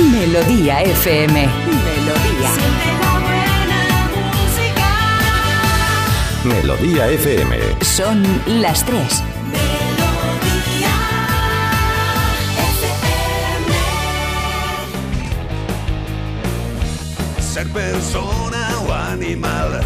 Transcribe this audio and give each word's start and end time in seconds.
Melodía 0.00 0.80
FM. 0.80 1.46
Melodía. 1.66 2.50
Melodía 6.42 7.08
FM. 7.08 7.58
Son 7.82 8.22
las 8.46 8.82
tres. 8.86 9.22
Ser 17.40 17.68
persona 17.68 18.70
o 18.88 18.92
animal. 18.94 19.82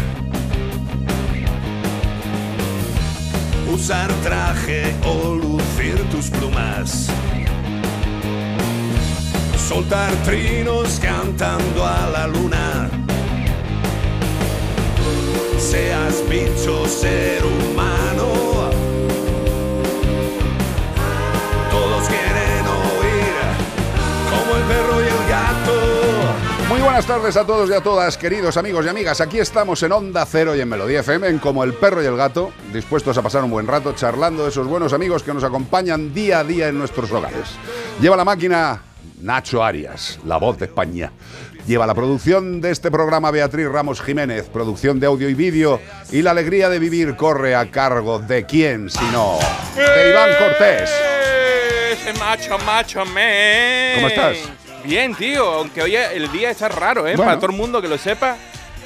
Usar 3.69 4.09
traje 4.23 4.95
o 5.03 5.35
lucir 5.35 6.01
tus 6.09 6.29
plumas. 6.29 7.09
Soltar 9.67 10.13
trinos 10.23 10.99
cantando 10.99 11.83
a 11.83 12.07
la 12.11 12.27
luna. 12.27 12.87
Seas 15.57 16.23
bicho, 16.29 16.87
ser 16.87 17.43
humano. 17.43 18.69
Todos 21.71 22.07
quieren 22.07 22.67
oír 22.67 23.33
como 24.29 24.55
el 24.55 24.63
perro 24.65 25.01
y 25.01 25.07
el 25.07 25.29
gato. 25.29 26.69
Muy 26.69 26.81
buenas 26.81 27.07
tardes 27.07 27.35
a 27.35 27.43
todos 27.47 27.67
y 27.67 27.73
a 27.73 27.81
todas, 27.81 28.19
queridos 28.19 28.57
amigos 28.57 28.85
y 28.85 28.89
amigas. 28.89 29.19
Aquí 29.19 29.39
estamos 29.39 29.81
en 29.81 29.91
Onda 29.93 30.27
Cero 30.27 30.55
y 30.55 30.61
en 30.61 30.69
Melodía 30.69 30.99
FM, 30.99 31.27
en 31.27 31.39
Como 31.39 31.63
el 31.63 31.73
Perro 31.73 32.03
y 32.03 32.05
el 32.05 32.15
Gato, 32.15 32.51
dispuestos 32.71 33.17
a 33.17 33.23
pasar 33.23 33.43
un 33.43 33.49
buen 33.49 33.65
rato 33.65 33.93
charlando 33.93 34.43
de 34.43 34.49
esos 34.49 34.67
buenos 34.67 34.93
amigos 34.93 35.23
que 35.23 35.33
nos 35.33 35.43
acompañan 35.43 36.13
día 36.13 36.41
a 36.41 36.43
día 36.43 36.67
en 36.67 36.77
nuestros 36.77 37.11
hogares. 37.11 37.57
Lleva 37.99 38.15
la 38.15 38.25
máquina 38.25 38.79
Nacho 39.21 39.63
Arias, 39.63 40.19
la 40.25 40.37
voz 40.37 40.57
de 40.57 40.65
España. 40.65 41.11
Lleva 41.67 41.87
la 41.87 41.95
producción 41.95 42.61
de 42.61 42.71
este 42.71 42.91
programa 42.91 43.31
Beatriz 43.31 43.67
Ramos 43.67 44.01
Jiménez, 44.01 44.45
producción 44.49 44.99
de 44.99 45.07
audio 45.07 45.29
y 45.29 45.33
vídeo, 45.33 45.81
y 46.11 46.21
la 46.21 46.31
alegría 46.31 46.69
de 46.69 46.77
vivir 46.77 47.15
corre 47.15 47.55
a 47.55 47.71
cargo 47.71 48.19
de 48.19 48.45
quién, 48.45 48.89
sino 48.89 49.39
de 49.75 50.09
Iván 50.11 50.29
Cortés. 50.37 50.91
Ese 51.91 52.13
macho, 52.19 52.57
macho, 52.59 53.03
me. 53.05 53.93
¿Cómo 53.95 54.07
estás? 54.07 54.37
Bien, 54.83 55.15
tío, 55.15 55.43
aunque 55.43 55.81
hoy 55.81 55.95
el 55.95 56.31
día 56.31 56.51
está 56.51 56.69
raro, 56.69 57.07
¿eh? 57.07 57.15
Bueno. 57.15 57.23
Para 57.23 57.37
todo 57.37 57.49
el 57.49 57.57
mundo 57.57 57.81
que 57.81 57.87
lo 57.87 57.97
sepa, 57.97 58.37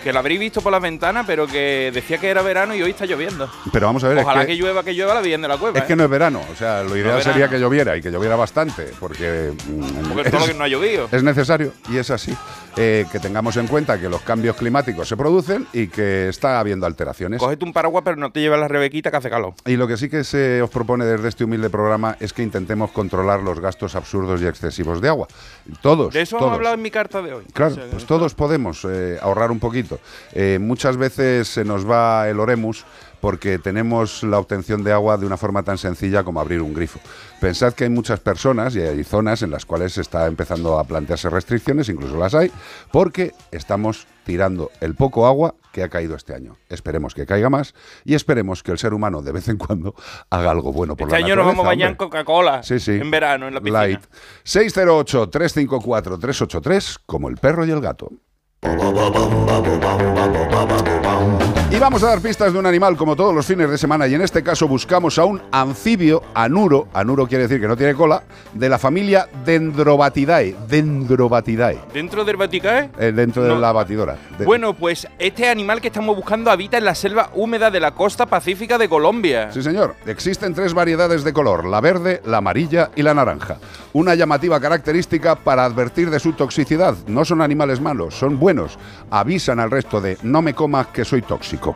que 0.03 0.13
lo 0.13 0.19
habréis 0.19 0.39
visto 0.39 0.61
por 0.61 0.71
las 0.71 0.81
ventanas, 0.81 1.25
pero 1.27 1.47
que 1.47 1.91
decía 1.93 2.17
que 2.17 2.29
era 2.29 2.41
verano 2.41 2.75
y 2.75 2.81
hoy 2.81 2.91
está 2.91 3.05
lloviendo. 3.05 3.49
Pero 3.71 3.87
vamos 3.87 4.03
a 4.03 4.09
ver, 4.09 4.19
Ojalá 4.19 4.41
es 4.41 4.47
que, 4.47 4.53
que, 4.53 4.59
llueva, 4.59 4.83
que 4.83 4.93
llueva 4.93 5.13
la 5.13 5.21
bien 5.21 5.41
de 5.41 5.47
la 5.47 5.57
cueva. 5.57 5.79
es 5.79 5.85
que 5.85 5.93
¿eh? 5.93 5.95
no 5.95 6.03
es 6.03 6.09
verano. 6.09 6.41
O 6.51 6.55
sea, 6.55 6.83
lo 6.83 6.95
ideal 6.95 7.17
es 7.17 7.23
sería 7.23 7.49
que 7.49 7.59
lloviera 7.59 7.95
y 7.97 8.01
que 8.01 8.11
lloviera 8.11 8.35
bastante, 8.35 8.91
porque, 8.99 9.51
mm, 9.67 10.13
Porque 10.13 10.29
todo 10.29 10.41
lo 10.41 10.47
que 10.47 10.53
no 10.53 10.63
ha 10.63 10.67
llovido. 10.67 11.09
Es 11.11 11.23
necesario, 11.23 11.73
y 11.89 11.97
es 11.97 12.09
así, 12.09 12.35
eh, 12.81 13.05
que 13.11 13.19
tengamos 13.19 13.57
en 13.57 13.67
cuenta 13.67 13.99
que 13.99 14.07
los 14.07 14.21
cambios 14.21 14.55
climáticos 14.55 15.05
se 15.05 15.17
producen 15.17 15.67
y 15.73 15.87
que 15.87 16.29
está 16.29 16.61
habiendo 16.61 16.85
alteraciones. 16.85 17.39
Cógete 17.41 17.65
un 17.65 17.73
paraguas, 17.73 18.03
pero 18.05 18.15
no 18.15 18.31
te 18.31 18.39
llevas 18.39 18.57
la 18.57 18.69
rebequita 18.69 19.11
que 19.11 19.17
hace 19.17 19.29
calor. 19.29 19.53
Y 19.65 19.75
lo 19.75 19.85
que 19.85 19.97
sí 19.97 20.09
que 20.09 20.23
se 20.23 20.61
os 20.61 20.69
propone 20.69 21.03
desde 21.03 21.27
este 21.27 21.43
humilde 21.43 21.69
programa 21.69 22.15
es 22.21 22.31
que 22.31 22.41
intentemos 22.41 22.91
controlar 22.91 23.41
los 23.41 23.59
gastos 23.59 23.95
absurdos 23.95 24.41
y 24.41 24.47
excesivos 24.47 25.01
de 25.01 25.09
agua. 25.09 25.27
Todos. 25.81 26.13
De 26.13 26.21
eso 26.21 26.37
todos. 26.37 26.47
hemos 26.47 26.55
hablado 26.55 26.75
en 26.75 26.81
mi 26.81 26.89
carta 26.89 27.21
de 27.21 27.33
hoy. 27.33 27.43
Claro, 27.51 27.73
O 27.73 27.75
sea, 27.75 27.85
pues 27.91 28.05
todos 28.05 28.33
podemos 28.33 28.85
eh, 28.89 29.17
ahorrar 29.21 29.51
un 29.51 29.59
poquito. 29.59 29.99
Eh, 30.31 30.57
muchas 30.61 30.95
veces 30.95 31.49
se 31.49 31.65
nos 31.65 31.85
va 31.89 32.29
el 32.29 32.39
oremus 32.39 32.85
porque 33.21 33.59
tenemos 33.59 34.23
la 34.23 34.39
obtención 34.39 34.83
de 34.83 34.91
agua 34.91 35.17
de 35.17 35.25
una 35.25 35.37
forma 35.37 35.63
tan 35.63 35.77
sencilla 35.77 36.23
como 36.23 36.39
abrir 36.39 36.61
un 36.61 36.73
grifo. 36.73 36.99
Pensad 37.39 37.73
que 37.73 37.85
hay 37.85 37.89
muchas 37.89 38.19
personas 38.19 38.75
y 38.75 38.81
hay 38.81 39.03
zonas 39.03 39.41
en 39.41 39.49
las 39.51 39.65
cuales 39.65 39.93
se 39.93 40.01
está 40.01 40.27
empezando 40.27 40.77
a 40.79 40.83
plantearse 40.83 41.29
restricciones, 41.29 41.87
incluso 41.89 42.17
las 42.17 42.35
hay, 42.35 42.51
porque 42.91 43.33
estamos 43.51 44.07
tirando 44.25 44.69
el 44.79 44.95
poco 44.95 45.25
agua 45.25 45.55
que 45.71 45.81
ha 45.83 45.89
caído 45.89 46.15
este 46.15 46.35
año. 46.35 46.57
Esperemos 46.69 47.15
que 47.15 47.25
caiga 47.25 47.49
más 47.49 47.73
y 48.05 48.15
esperemos 48.15 48.63
que 48.63 48.71
el 48.71 48.77
ser 48.77 48.93
humano 48.93 49.21
de 49.21 49.31
vez 49.31 49.47
en 49.47 49.57
cuando 49.57 49.95
haga 50.29 50.51
algo 50.51 50.71
bueno 50.71 50.95
por 50.95 51.07
Este 51.07 51.19
la 51.19 51.25
año 51.25 51.35
nos 51.35 51.47
vamos 51.47 51.65
a 51.65 51.69
bañar 51.69 51.89
en. 51.91 51.95
Coca-Cola. 51.95 52.61
Sí, 52.63 52.79
sí. 52.79 52.93
En 52.93 53.11
verano, 53.11 53.47
en 53.47 53.55
la 53.55 53.59
piscina. 53.59 53.79
Light. 53.79 54.01
608-354-383, 54.45 56.99
como 57.05 57.29
el 57.29 57.37
perro 57.37 57.65
y 57.65 57.71
el 57.71 57.81
gato. 57.81 58.11
Y 61.71 61.77
vamos 61.79 62.03
a 62.03 62.07
dar 62.07 62.19
pistas 62.21 62.51
de 62.51 62.59
un 62.59 62.65
animal 62.65 62.97
como 62.97 63.15
todos 63.15 63.33
los 63.33 63.45
fines 63.45 63.69
de 63.69 63.77
semana 63.77 64.07
y 64.07 64.15
en 64.15 64.21
este 64.21 64.43
caso 64.43 64.67
buscamos 64.67 65.17
a 65.19 65.25
un 65.25 65.41
anfibio 65.51 66.23
anuro, 66.33 66.87
anuro 66.93 67.27
quiere 67.27 67.43
decir 67.47 67.61
que 67.61 67.67
no 67.67 67.77
tiene 67.77 67.93
cola, 67.93 68.23
de 68.53 68.67
la 68.67 68.77
familia 68.79 69.27
Dendrobatidae, 69.45 70.55
Dendrobatidae, 70.67 71.79
Dentro 71.93 72.25
del 72.25 72.35
Vaticae. 72.37 72.89
eh, 72.99 73.11
dentro 73.13 73.43
de 73.43 73.49
No. 73.49 73.59
la 73.59 73.71
batidora. 73.71 74.17
De- 74.37 74.45
Bueno, 74.45 74.73
pues 74.73 75.07
este 75.19 75.47
animal 75.47 75.79
que 75.79 75.87
estamos 75.87 76.15
buscando 76.15 76.51
habita 76.51 76.77
en 76.77 76.85
la 76.85 76.95
selva 76.95 77.29
húmeda 77.35 77.69
de 77.71 77.79
la 77.79 77.91
costa 77.91 78.25
pacífica 78.25 78.77
de 78.77 78.89
Colombia. 78.89 79.51
Sí, 79.51 79.61
señor. 79.61 79.95
Existen 80.05 80.53
tres 80.53 80.73
variedades 80.73 81.23
de 81.23 81.31
color, 81.33 81.65
la 81.65 81.79
verde, 81.81 82.21
la 82.25 82.37
amarilla 82.37 82.89
y 82.95 83.03
la 83.03 83.13
naranja. 83.13 83.57
Una 83.93 84.15
llamativa 84.15 84.59
característica 84.59 85.35
para 85.35 85.65
advertir 85.65 86.09
de 86.09 86.19
su 86.19 86.33
toxicidad. 86.33 86.95
No 87.07 87.23
son 87.25 87.41
animales 87.41 87.79
malos, 87.79 88.15
son 88.15 88.37
buenos. 88.39 88.48
Avisan 89.09 89.59
al 89.59 89.71
resto 89.71 89.99
de 90.01 90.17
no 90.23 90.41
me 90.41 90.53
comas 90.53 90.87
que 90.87 91.03
soy 91.05 91.21
tóxico. 91.21 91.75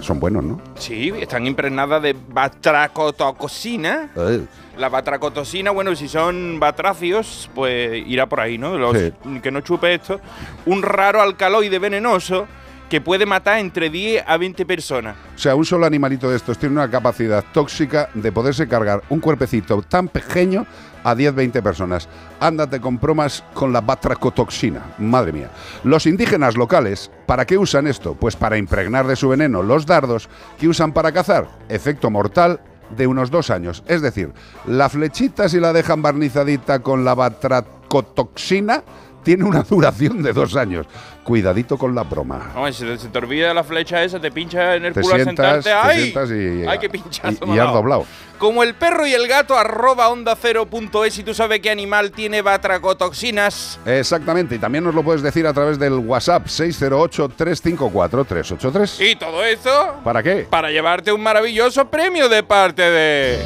Son 0.00 0.20
buenos, 0.20 0.44
¿no? 0.44 0.60
Sí, 0.76 1.10
están 1.18 1.46
impregnadas 1.46 2.02
de 2.02 2.14
batracotoxina. 2.28 4.10
Eh, 4.16 4.44
La 4.78 4.90
batracotoxina, 4.90 5.70
bueno, 5.70 5.96
si 5.96 6.06
son 6.06 6.60
batracios, 6.60 7.48
pues 7.54 8.06
irá 8.06 8.26
por 8.26 8.40
ahí, 8.40 8.58
¿no? 8.58 8.76
Los- 8.76 8.96
Sí. 8.98 9.12
Que 9.42 9.50
no 9.50 9.62
chupe 9.62 9.94
esto. 9.94 10.20
Un 10.66 10.82
raro 10.82 11.22
alcaloide 11.22 11.78
venenoso 11.78 12.46
que 12.88 13.00
puede 13.00 13.26
matar 13.26 13.58
entre 13.58 13.90
10 13.90 14.24
a 14.26 14.36
20 14.36 14.66
personas. 14.66 15.16
O 15.34 15.38
sea, 15.38 15.54
un 15.54 15.64
solo 15.64 15.86
animalito 15.86 16.30
de 16.30 16.36
estos 16.36 16.58
tiene 16.58 16.74
una 16.74 16.90
capacidad 16.90 17.44
tóxica 17.52 18.08
de 18.14 18.32
poderse 18.32 18.68
cargar 18.68 19.02
un 19.08 19.20
cuerpecito 19.20 19.82
tan 19.82 20.08
pequeño 20.08 20.66
a 21.02 21.14
10-20 21.14 21.62
personas. 21.62 22.08
Ándate 22.40 22.80
con 22.80 22.98
bromas 22.98 23.44
con 23.54 23.72
la 23.72 23.80
batracotoxina. 23.80 24.94
Madre 24.98 25.32
mía. 25.32 25.50
Los 25.84 26.06
indígenas 26.06 26.56
locales, 26.56 27.10
¿para 27.26 27.44
qué 27.44 27.58
usan 27.58 27.86
esto? 27.86 28.14
Pues 28.14 28.34
para 28.36 28.58
impregnar 28.58 29.06
de 29.06 29.16
su 29.16 29.28
veneno 29.28 29.62
los 29.62 29.86
dardos 29.86 30.28
que 30.58 30.68
usan 30.68 30.92
para 30.92 31.12
cazar. 31.12 31.48
Efecto 31.68 32.10
mortal 32.10 32.60
de 32.90 33.06
unos 33.06 33.30
dos 33.30 33.50
años. 33.50 33.82
Es 33.86 34.02
decir, 34.02 34.32
la 34.66 34.88
flechita 34.88 35.48
si 35.48 35.60
la 35.60 35.72
dejan 35.72 36.02
barnizadita 36.02 36.80
con 36.80 37.04
la 37.04 37.14
batracotoxina 37.14 38.82
tiene 39.26 39.42
una 39.44 39.62
duración 39.62 40.22
de 40.22 40.32
dos 40.32 40.54
años. 40.54 40.86
Cuidadito 41.24 41.76
con 41.76 41.92
la 41.96 42.04
broma. 42.04 42.52
Hombre, 42.54 42.72
si 42.72 42.84
te- 42.84 42.96
se 42.96 43.08
te 43.08 43.18
olvida 43.18 43.52
la 43.52 43.64
flecha 43.64 44.04
esa, 44.04 44.20
te 44.20 44.30
pincha 44.30 44.76
en 44.76 44.84
el 44.84 44.92
Te 44.94 45.00
culo 45.00 45.16
sientas, 45.16 45.64
sentarte. 45.64 45.70
te 45.70 45.74
¡Ay! 45.74 46.02
sientas 46.12 46.30
y, 46.30 46.64
¡Ay, 46.68 46.78
qué 46.78 46.88
pinchazo 46.88 47.38
y, 47.46 47.50
y 47.54 47.58
ha 47.58 47.64
has 47.64 47.72
doblado. 47.72 48.06
Como 48.38 48.62
el 48.62 48.74
perro 48.76 49.04
y 49.06 49.14
el 49.14 49.26
gato, 49.26 49.58
arroba 49.58 50.08
onda 50.10 50.36
cero 50.40 50.66
punto 50.66 51.04
es, 51.04 51.18
y 51.18 51.24
tú 51.24 51.34
sabes 51.34 51.58
qué 51.60 51.70
animal 51.70 52.12
tiene 52.12 52.40
batracotoxinas. 52.42 53.80
Exactamente, 53.84 54.54
y 54.54 54.58
también 54.58 54.84
nos 54.84 54.94
lo 54.94 55.02
puedes 55.02 55.22
decir 55.22 55.44
a 55.48 55.52
través 55.52 55.78
del 55.80 55.94
WhatsApp 55.94 56.46
608-354-383. 56.46 59.10
Y 59.10 59.16
todo 59.16 59.44
eso 59.44 59.94
¿Para 60.04 60.22
qué? 60.22 60.46
para 60.48 60.70
llevarte 60.70 61.12
un 61.12 61.22
maravilloso 61.22 61.88
premio 61.90 62.28
de 62.28 62.42
parte 62.42 62.82
de 62.82 63.38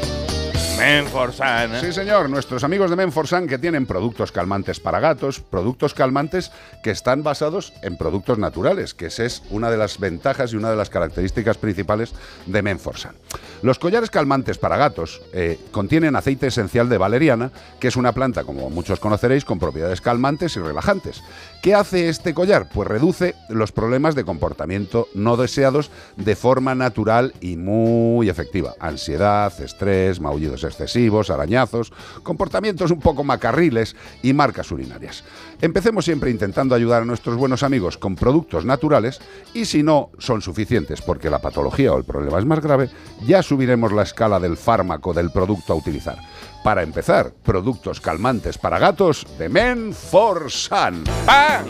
Menforsan. 0.80 1.78
Sí, 1.78 1.92
señor, 1.92 2.30
nuestros 2.30 2.64
amigos 2.64 2.88
de 2.88 2.96
Menforsan 2.96 3.46
que 3.46 3.58
tienen 3.58 3.84
productos 3.84 4.32
calmantes 4.32 4.80
para 4.80 4.98
gatos, 4.98 5.38
productos 5.38 5.92
calmantes 5.92 6.50
que 6.82 6.90
están 6.90 7.22
basados 7.22 7.74
en 7.82 7.98
productos 7.98 8.38
naturales, 8.38 8.94
que 8.94 9.06
esa 9.06 9.24
es 9.24 9.42
una 9.50 9.70
de 9.70 9.76
las 9.76 9.98
ventajas 9.98 10.54
y 10.54 10.56
una 10.56 10.70
de 10.70 10.76
las 10.76 10.88
características 10.88 11.58
principales 11.58 12.14
de 12.46 12.62
Menforsan. 12.62 13.14
Los 13.60 13.78
collares 13.78 14.10
calmantes 14.10 14.56
para 14.56 14.78
gatos 14.78 15.20
eh, 15.34 15.58
contienen 15.70 16.16
aceite 16.16 16.46
esencial 16.46 16.88
de 16.88 16.96
valeriana, 16.96 17.50
que 17.78 17.88
es 17.88 17.96
una 17.96 18.12
planta, 18.12 18.44
como 18.44 18.70
muchos 18.70 19.00
conoceréis, 19.00 19.44
con 19.44 19.58
propiedades 19.58 20.00
calmantes 20.00 20.56
y 20.56 20.60
relajantes. 20.60 21.22
¿Qué 21.62 21.74
hace 21.74 22.08
este 22.08 22.32
collar? 22.32 22.70
Pues 22.72 22.88
reduce 22.88 23.34
los 23.50 23.70
problemas 23.70 24.14
de 24.14 24.24
comportamiento 24.24 25.08
no 25.12 25.36
deseados 25.36 25.90
de 26.16 26.34
forma 26.34 26.74
natural 26.74 27.34
y 27.42 27.58
muy 27.58 28.30
efectiva. 28.30 28.76
Ansiedad, 28.80 29.52
estrés, 29.60 30.20
maullidos 30.20 30.64
excesivos, 30.64 31.28
arañazos, 31.28 31.92
comportamientos 32.22 32.90
un 32.90 33.00
poco 33.00 33.24
macarriles 33.24 33.94
y 34.22 34.32
marcas 34.32 34.72
urinarias. 34.72 35.22
Empecemos 35.60 36.06
siempre 36.06 36.30
intentando 36.30 36.74
ayudar 36.74 37.02
a 37.02 37.04
nuestros 37.04 37.36
buenos 37.36 37.62
amigos 37.62 37.98
con 37.98 38.16
productos 38.16 38.64
naturales 38.64 39.20
y 39.52 39.66
si 39.66 39.82
no 39.82 40.12
son 40.18 40.40
suficientes 40.40 41.02
porque 41.02 41.28
la 41.28 41.40
patología 41.40 41.92
o 41.92 41.98
el 41.98 42.04
problema 42.04 42.38
es 42.38 42.46
más 42.46 42.60
grave, 42.60 42.88
ya 43.26 43.42
subiremos 43.42 43.92
la 43.92 44.04
escala 44.04 44.40
del 44.40 44.56
fármaco 44.56 45.12
del 45.12 45.30
producto 45.30 45.74
a 45.74 45.76
utilizar. 45.76 46.16
Para 46.62 46.82
empezar, 46.82 47.32
productos 47.42 48.00
calmantes 48.00 48.58
para 48.58 48.78
gatos 48.78 49.26
de 49.38 49.48
Men 49.48 49.94
for 49.94 50.50
Sun. 50.50 51.04
¡Pan! 51.24 51.64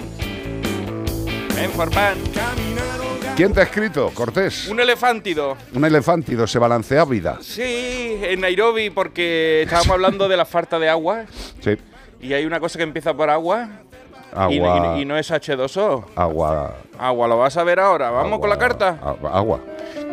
Menforpan. 1.54 2.18
¿Quién 3.36 3.52
te 3.52 3.60
ha 3.60 3.62
escrito, 3.62 4.10
Cortés? 4.12 4.66
Un 4.68 4.80
elefántido. 4.80 5.56
Un 5.74 5.84
elefántido 5.84 6.46
se 6.46 6.58
balancea 6.58 7.04
vida. 7.04 7.38
Sí, 7.40 8.18
en 8.22 8.40
Nairobi, 8.40 8.90
porque 8.90 9.62
estábamos 9.62 9.90
hablando 9.90 10.28
de 10.28 10.36
la 10.36 10.44
falta 10.44 10.78
de 10.78 10.88
agua. 10.88 11.24
Sí. 11.60 11.76
Y 12.20 12.32
hay 12.32 12.44
una 12.44 12.58
cosa 12.58 12.76
que 12.76 12.82
empieza 12.82 13.14
por 13.14 13.30
agua. 13.30 13.68
Agua. 14.32 14.96
Y, 14.96 15.02
y 15.02 15.04
no 15.04 15.16
es 15.16 15.30
H2O. 15.30 16.04
Agua. 16.16 16.76
Agua, 16.98 17.28
lo 17.28 17.38
vas 17.38 17.56
a 17.56 17.64
ver 17.64 17.80
ahora. 17.80 18.10
Vamos 18.10 18.38
con 18.38 18.50
la 18.50 18.58
carta. 18.58 18.98
Agua. 19.02 19.30
agua. 19.32 19.60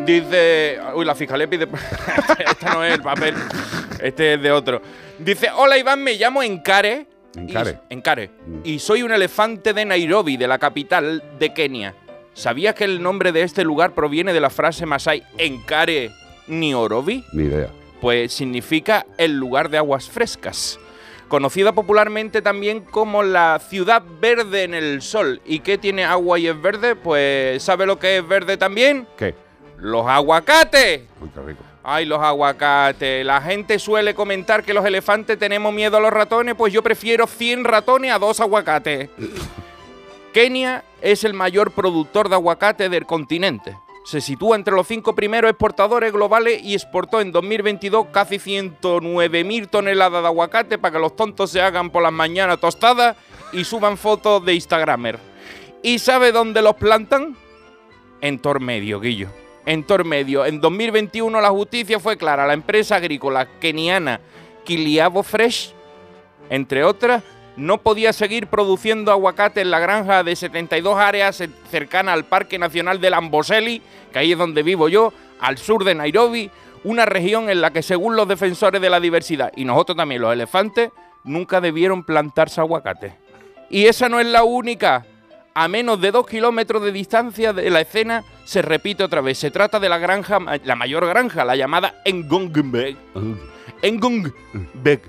Dice. 0.04 0.78
Uy, 0.94 1.04
la 1.04 1.14
fiscalía 1.14 1.48
pide. 1.48 1.68
este 2.38 2.66
no 2.66 2.84
es 2.84 2.94
el 2.94 3.02
papel. 3.02 3.34
Este 4.00 4.34
es 4.34 4.42
de 4.42 4.52
otro. 4.52 4.80
Dice: 5.18 5.48
Hola 5.54 5.78
Iván, 5.78 6.02
me 6.02 6.14
llamo 6.14 6.42
Encare. 6.42 7.06
Encare. 7.36 7.78
Y, 7.88 7.94
Encare. 7.94 8.30
Mm. 8.46 8.60
Y 8.64 8.78
soy 8.78 9.02
un 9.02 9.12
elefante 9.12 9.72
de 9.72 9.84
Nairobi, 9.84 10.36
de 10.36 10.48
la 10.48 10.58
capital 10.58 11.22
de 11.38 11.52
Kenia. 11.52 11.94
¿Sabías 12.34 12.74
que 12.74 12.84
el 12.84 13.02
nombre 13.02 13.32
de 13.32 13.42
este 13.42 13.64
lugar 13.64 13.94
proviene 13.94 14.32
de 14.32 14.40
la 14.40 14.50
frase 14.50 14.86
masai 14.86 15.24
Encare 15.38 16.12
Niorobi? 16.46 17.24
Ni 17.32 17.44
idea. 17.44 17.68
Pues 18.00 18.32
significa 18.32 19.06
el 19.18 19.36
lugar 19.36 19.70
de 19.70 19.78
aguas 19.78 20.08
frescas. 20.08 20.78
Conocida 21.28 21.72
popularmente 21.72 22.40
también 22.40 22.80
como 22.80 23.22
la 23.22 23.58
ciudad 23.58 24.02
verde 24.20 24.62
en 24.62 24.72
el 24.72 25.02
sol. 25.02 25.42
¿Y 25.44 25.60
qué 25.60 25.76
tiene 25.76 26.04
agua 26.04 26.38
y 26.38 26.48
es 26.48 26.60
verde? 26.60 26.96
Pues 26.96 27.62
¿sabe 27.62 27.84
lo 27.84 27.98
que 27.98 28.18
es 28.18 28.26
verde 28.26 28.56
también? 28.56 29.06
¿Qué? 29.16 29.34
Los 29.76 30.06
aguacates. 30.06 31.02
Uy, 31.20 31.28
qué 31.34 31.40
rico. 31.42 31.62
Ay, 31.84 32.06
los 32.06 32.20
aguacates. 32.20 33.24
La 33.24 33.40
gente 33.42 33.78
suele 33.78 34.14
comentar 34.14 34.64
que 34.64 34.72
los 34.72 34.84
elefantes 34.84 35.38
tenemos 35.38 35.72
miedo 35.72 35.98
a 35.98 36.00
los 36.00 36.12
ratones, 36.12 36.54
pues 36.54 36.72
yo 36.72 36.82
prefiero 36.82 37.26
100 37.26 37.64
ratones 37.64 38.12
a 38.12 38.18
dos 38.18 38.40
aguacates. 38.40 39.10
Kenia 40.32 40.84
es 41.00 41.24
el 41.24 41.34
mayor 41.34 41.72
productor 41.72 42.28
de 42.28 42.36
aguacate 42.36 42.88
del 42.88 43.06
continente. 43.06 43.76
Se 44.08 44.22
sitúa 44.22 44.56
entre 44.56 44.74
los 44.74 44.86
cinco 44.86 45.14
primeros 45.14 45.50
exportadores 45.50 46.14
globales 46.14 46.62
y 46.64 46.72
exportó 46.72 47.20
en 47.20 47.30
2022 47.30 48.06
casi 48.10 48.36
109.000 48.36 49.68
toneladas 49.68 50.22
de 50.22 50.28
aguacate 50.28 50.78
para 50.78 50.94
que 50.94 50.98
los 50.98 51.14
tontos 51.14 51.50
se 51.50 51.60
hagan 51.60 51.90
por 51.90 52.02
las 52.02 52.10
mañanas 52.10 52.58
tostadas 52.58 53.18
y 53.52 53.64
suban 53.64 53.98
fotos 53.98 54.42
de 54.46 54.54
Instagramer. 54.54 55.18
¿Y 55.82 55.98
sabe 55.98 56.32
dónde 56.32 56.62
los 56.62 56.76
plantan? 56.76 57.36
En 58.22 58.38
Tormedio, 58.38 58.98
Guillo. 58.98 59.28
En 59.66 59.84
Tormedio. 59.84 60.46
En 60.46 60.62
2021 60.62 61.38
la 61.42 61.50
justicia 61.50 62.00
fue 62.00 62.16
clara. 62.16 62.46
La 62.46 62.54
empresa 62.54 62.96
agrícola 62.96 63.46
keniana 63.60 64.22
Kiliabo 64.64 65.22
Fresh, 65.22 65.74
entre 66.48 66.82
otras, 66.82 67.22
no 67.58 67.78
podía 67.78 68.12
seguir 68.12 68.46
produciendo 68.46 69.10
aguacate 69.12 69.60
en 69.60 69.70
la 69.70 69.78
granja 69.80 70.22
de 70.22 70.34
72 70.36 70.96
áreas 70.96 71.40
cer- 71.40 71.50
cercana 71.70 72.12
al 72.12 72.24
Parque 72.24 72.58
Nacional 72.58 73.00
del 73.00 73.14
Amboseli, 73.14 73.82
que 74.12 74.18
ahí 74.20 74.32
es 74.32 74.38
donde 74.38 74.62
vivo 74.62 74.88
yo, 74.88 75.12
al 75.40 75.58
sur 75.58 75.84
de 75.84 75.94
Nairobi, 75.94 76.50
una 76.84 77.04
región 77.04 77.50
en 77.50 77.60
la 77.60 77.72
que 77.72 77.82
según 77.82 78.14
los 78.16 78.28
defensores 78.28 78.80
de 78.80 78.88
la 78.88 79.00
diversidad, 79.00 79.52
y 79.56 79.64
nosotros 79.64 79.96
también 79.96 80.22
los 80.22 80.32
elefantes, 80.32 80.90
nunca 81.24 81.60
debieron 81.60 82.04
plantarse 82.04 82.60
aguacate. 82.60 83.14
Y 83.68 83.86
esa 83.86 84.08
no 84.08 84.20
es 84.20 84.26
la 84.26 84.44
única. 84.44 85.04
A 85.54 85.66
menos 85.66 86.00
de 86.00 86.12
dos 86.12 86.24
kilómetros 86.26 86.80
de 86.84 86.92
distancia 86.92 87.52
de 87.52 87.68
la 87.68 87.80
escena 87.80 88.22
se 88.44 88.62
repite 88.62 89.02
otra 89.02 89.20
vez. 89.20 89.36
Se 89.38 89.50
trata 89.50 89.80
de 89.80 89.88
la 89.88 89.98
granja, 89.98 90.38
la 90.64 90.76
mayor 90.76 91.04
granja, 91.06 91.44
la 91.44 91.56
llamada 91.56 92.00
Engongbeg. 92.04 92.96
Engongbeg. 93.82 95.02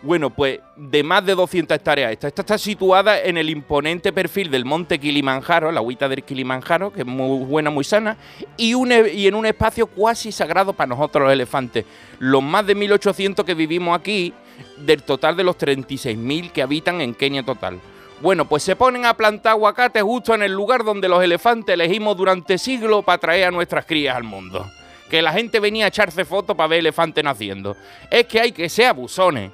Bueno, 0.00 0.30
pues 0.30 0.60
de 0.76 1.02
más 1.02 1.26
de 1.26 1.34
200 1.34 1.74
hectáreas. 1.74 2.12
Esta, 2.12 2.28
esta 2.28 2.42
está 2.42 2.56
situada 2.58 3.20
en 3.20 3.36
el 3.36 3.50
imponente 3.50 4.12
perfil 4.12 4.48
del 4.48 4.64
monte 4.64 5.00
Kilimanjaro, 5.00 5.72
la 5.72 5.80
agüita 5.80 6.08
del 6.08 6.22
Kilimanjaro, 6.22 6.92
que 6.92 7.00
es 7.00 7.06
muy 7.06 7.44
buena, 7.44 7.70
muy 7.70 7.82
sana, 7.82 8.16
y, 8.56 8.74
e- 8.74 9.26
en 9.26 9.34
un 9.34 9.44
espacio 9.44 9.88
cuasi 9.88 10.30
sagrado 10.30 10.72
para 10.72 10.88
nosotros 10.88 11.24
los 11.24 11.32
elefantes. 11.32 11.84
Los 12.20 12.42
más 12.44 12.64
de 12.64 12.76
1.800 12.76 13.44
que 13.44 13.54
vivimos 13.54 13.98
aquí, 13.98 14.32
del 14.76 15.02
total 15.02 15.36
de 15.36 15.42
los 15.44 15.56
36.000 15.58 16.52
que 16.52 16.62
habitan 16.62 17.00
en 17.00 17.14
Kenia 17.14 17.42
total. 17.42 17.80
Bueno, 18.20 18.44
pues 18.48 18.62
se 18.62 18.76
ponen 18.76 19.04
a 19.04 19.14
plantar 19.14 19.52
aguacates 19.52 20.02
justo 20.02 20.32
en 20.34 20.42
el 20.42 20.52
lugar 20.52 20.84
donde 20.84 21.08
los 21.08 21.22
elefantes 21.22 21.74
elegimos 21.74 22.16
durante 22.16 22.58
siglos 22.58 23.04
para 23.04 23.18
traer 23.18 23.46
a 23.46 23.50
nuestras 23.50 23.84
crías 23.84 24.16
al 24.16 24.24
mundo. 24.24 24.64
Que 25.10 25.22
la 25.22 25.32
gente 25.32 25.58
venía 25.58 25.86
a 25.86 25.88
echarse 25.88 26.24
fotos 26.24 26.56
para 26.56 26.68
ver 26.68 26.80
elefantes 26.80 27.22
naciendo. 27.24 27.76
Es 28.10 28.26
que 28.26 28.40
hay 28.40 28.52
que 28.52 28.68
ser 28.68 28.86
abusones. 28.86 29.52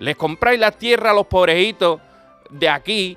Les 0.00 0.16
compráis 0.16 0.58
la 0.58 0.72
tierra 0.72 1.12
a 1.12 1.14
los 1.14 1.26
pobrejitos 1.26 2.00
de 2.50 2.68
aquí, 2.68 3.16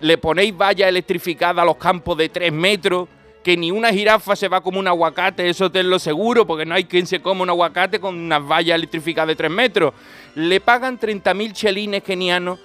le 0.00 0.18
ponéis 0.18 0.54
valla 0.56 0.88
electrificada 0.88 1.62
a 1.62 1.64
los 1.64 1.76
campos 1.76 2.18
de 2.18 2.28
3 2.28 2.52
metros, 2.52 3.08
que 3.42 3.56
ni 3.56 3.70
una 3.70 3.90
jirafa 3.92 4.34
se 4.34 4.48
va 4.48 4.62
como 4.62 4.78
un 4.80 4.88
aguacate, 4.88 5.48
eso 5.48 5.70
te 5.70 5.82
lo 5.82 5.98
seguro, 5.98 6.46
porque 6.46 6.64
no 6.64 6.74
hay 6.74 6.84
quien 6.84 7.06
se 7.06 7.20
coma 7.20 7.42
un 7.42 7.50
aguacate 7.50 8.00
con 8.00 8.18
unas 8.18 8.42
vallas 8.42 8.74
electrificadas 8.74 9.28
de 9.28 9.36
3 9.36 9.50
metros. 9.50 9.92
Le 10.34 10.60
pagan 10.60 10.98
30.000 10.98 11.52
chelines 11.52 12.02
kenianos, 12.02 12.58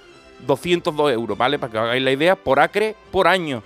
202 0.48 1.12
euros, 1.12 1.38
¿vale? 1.38 1.60
Para 1.60 1.72
que 1.72 1.78
hagáis 1.78 2.02
la 2.02 2.12
idea, 2.12 2.36
por 2.38 2.60
acre, 2.62 2.96
por 3.12 3.28
año. 3.28 3.62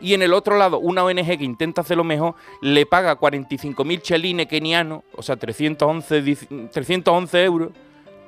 Y 0.00 0.14
en 0.14 0.22
el 0.22 0.32
otro 0.34 0.58
lado, 0.58 0.80
una 0.80 1.04
ONG 1.04 1.38
que 1.38 1.44
intenta 1.44 1.82
hacerlo 1.82 2.02
mejor, 2.02 2.34
le 2.60 2.86
paga 2.86 3.16
45.000 3.16 4.02
chelines 4.02 4.46
kenianos, 4.48 5.04
o 5.14 5.22
sea, 5.22 5.36
311, 5.36 6.24
dic- 6.24 6.70
311 6.72 7.44
euros, 7.44 7.70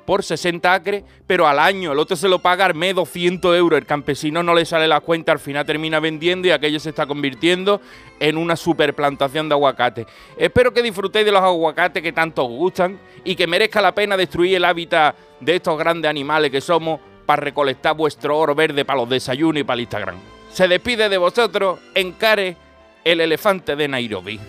por 0.05 0.23
60 0.23 0.73
acres, 0.73 1.03
pero 1.27 1.47
al 1.47 1.59
año. 1.59 1.91
El 1.91 1.99
otro 1.99 2.15
se 2.15 2.29
lo 2.29 2.39
paga 2.39 2.71
mes 2.73 2.95
200 2.95 3.55
euros. 3.55 3.79
El 3.79 3.85
campesino 3.85 4.43
no 4.43 4.53
le 4.53 4.65
sale 4.65 4.87
la 4.87 5.01
cuenta, 5.01 5.31
al 5.31 5.39
final 5.39 5.65
termina 5.65 5.99
vendiendo 5.99 6.47
y 6.47 6.51
aquello 6.51 6.79
se 6.79 6.89
está 6.89 7.05
convirtiendo 7.05 7.81
en 8.19 8.37
una 8.37 8.55
superplantación 8.55 9.49
de 9.49 9.55
aguacate. 9.55 10.07
Espero 10.37 10.73
que 10.73 10.81
disfrutéis 10.81 11.25
de 11.25 11.31
los 11.31 11.41
aguacates 11.41 12.01
que 12.01 12.13
tanto 12.13 12.45
os 12.45 12.49
gustan 12.49 12.99
y 13.23 13.35
que 13.35 13.47
merezca 13.47 13.81
la 13.81 13.93
pena 13.93 14.15
destruir 14.15 14.55
el 14.55 14.65
hábitat 14.65 15.15
de 15.39 15.55
estos 15.55 15.77
grandes 15.77 16.09
animales 16.09 16.51
que 16.51 16.61
somos 16.61 16.99
para 17.25 17.41
recolectar 17.41 17.95
vuestro 17.95 18.37
oro 18.37 18.55
verde 18.55 18.85
para 18.85 18.99
los 18.99 19.09
desayunos 19.09 19.61
y 19.61 19.63
para 19.63 19.75
el 19.75 19.81
Instagram. 19.81 20.15
Se 20.51 20.67
despide 20.67 21.09
de 21.09 21.17
vosotros, 21.17 21.79
Encare, 21.95 22.55
el 23.03 23.21
elefante 23.21 23.75
de 23.75 23.87
Nairobi. 23.87 24.39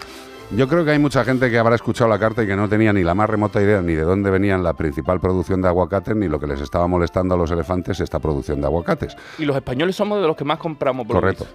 Yo 0.52 0.69
creo 0.69 0.84
que 0.84 0.93
hay 0.93 0.98
mucha 1.00 1.25
gente 1.25 1.50
que 1.50 1.58
habrá 1.58 1.75
escuchado 1.75 2.08
la 2.08 2.20
carta 2.20 2.44
y 2.44 2.46
que 2.46 2.54
no 2.54 2.69
tenía 2.69 2.93
ni 2.93 3.02
la 3.02 3.14
más 3.16 3.28
remota 3.28 3.60
idea 3.60 3.82
ni 3.82 3.94
de 3.94 4.02
dónde 4.02 4.31
venían 4.31 4.62
la 4.62 4.75
principal 4.75 5.19
producción 5.19 5.60
de 5.60 5.66
aguacates 5.66 6.14
ni 6.14 6.28
lo 6.28 6.38
que 6.38 6.46
les 6.46 6.60
estaba 6.60 6.87
molestando 6.87 7.34
a 7.34 7.38
los 7.38 7.50
elefantes 7.50 7.98
esta 7.98 8.20
producción 8.20 8.60
de 8.60 8.66
aguacates. 8.66 9.16
Y 9.38 9.44
los 9.44 9.56
españoles 9.56 9.96
somos 9.96 10.20
de 10.20 10.26
los 10.26 10.37
que 10.37 10.44
más 10.44 10.58
compramos. 10.58 11.04
por 11.04 11.16
Correcto. 11.16 11.46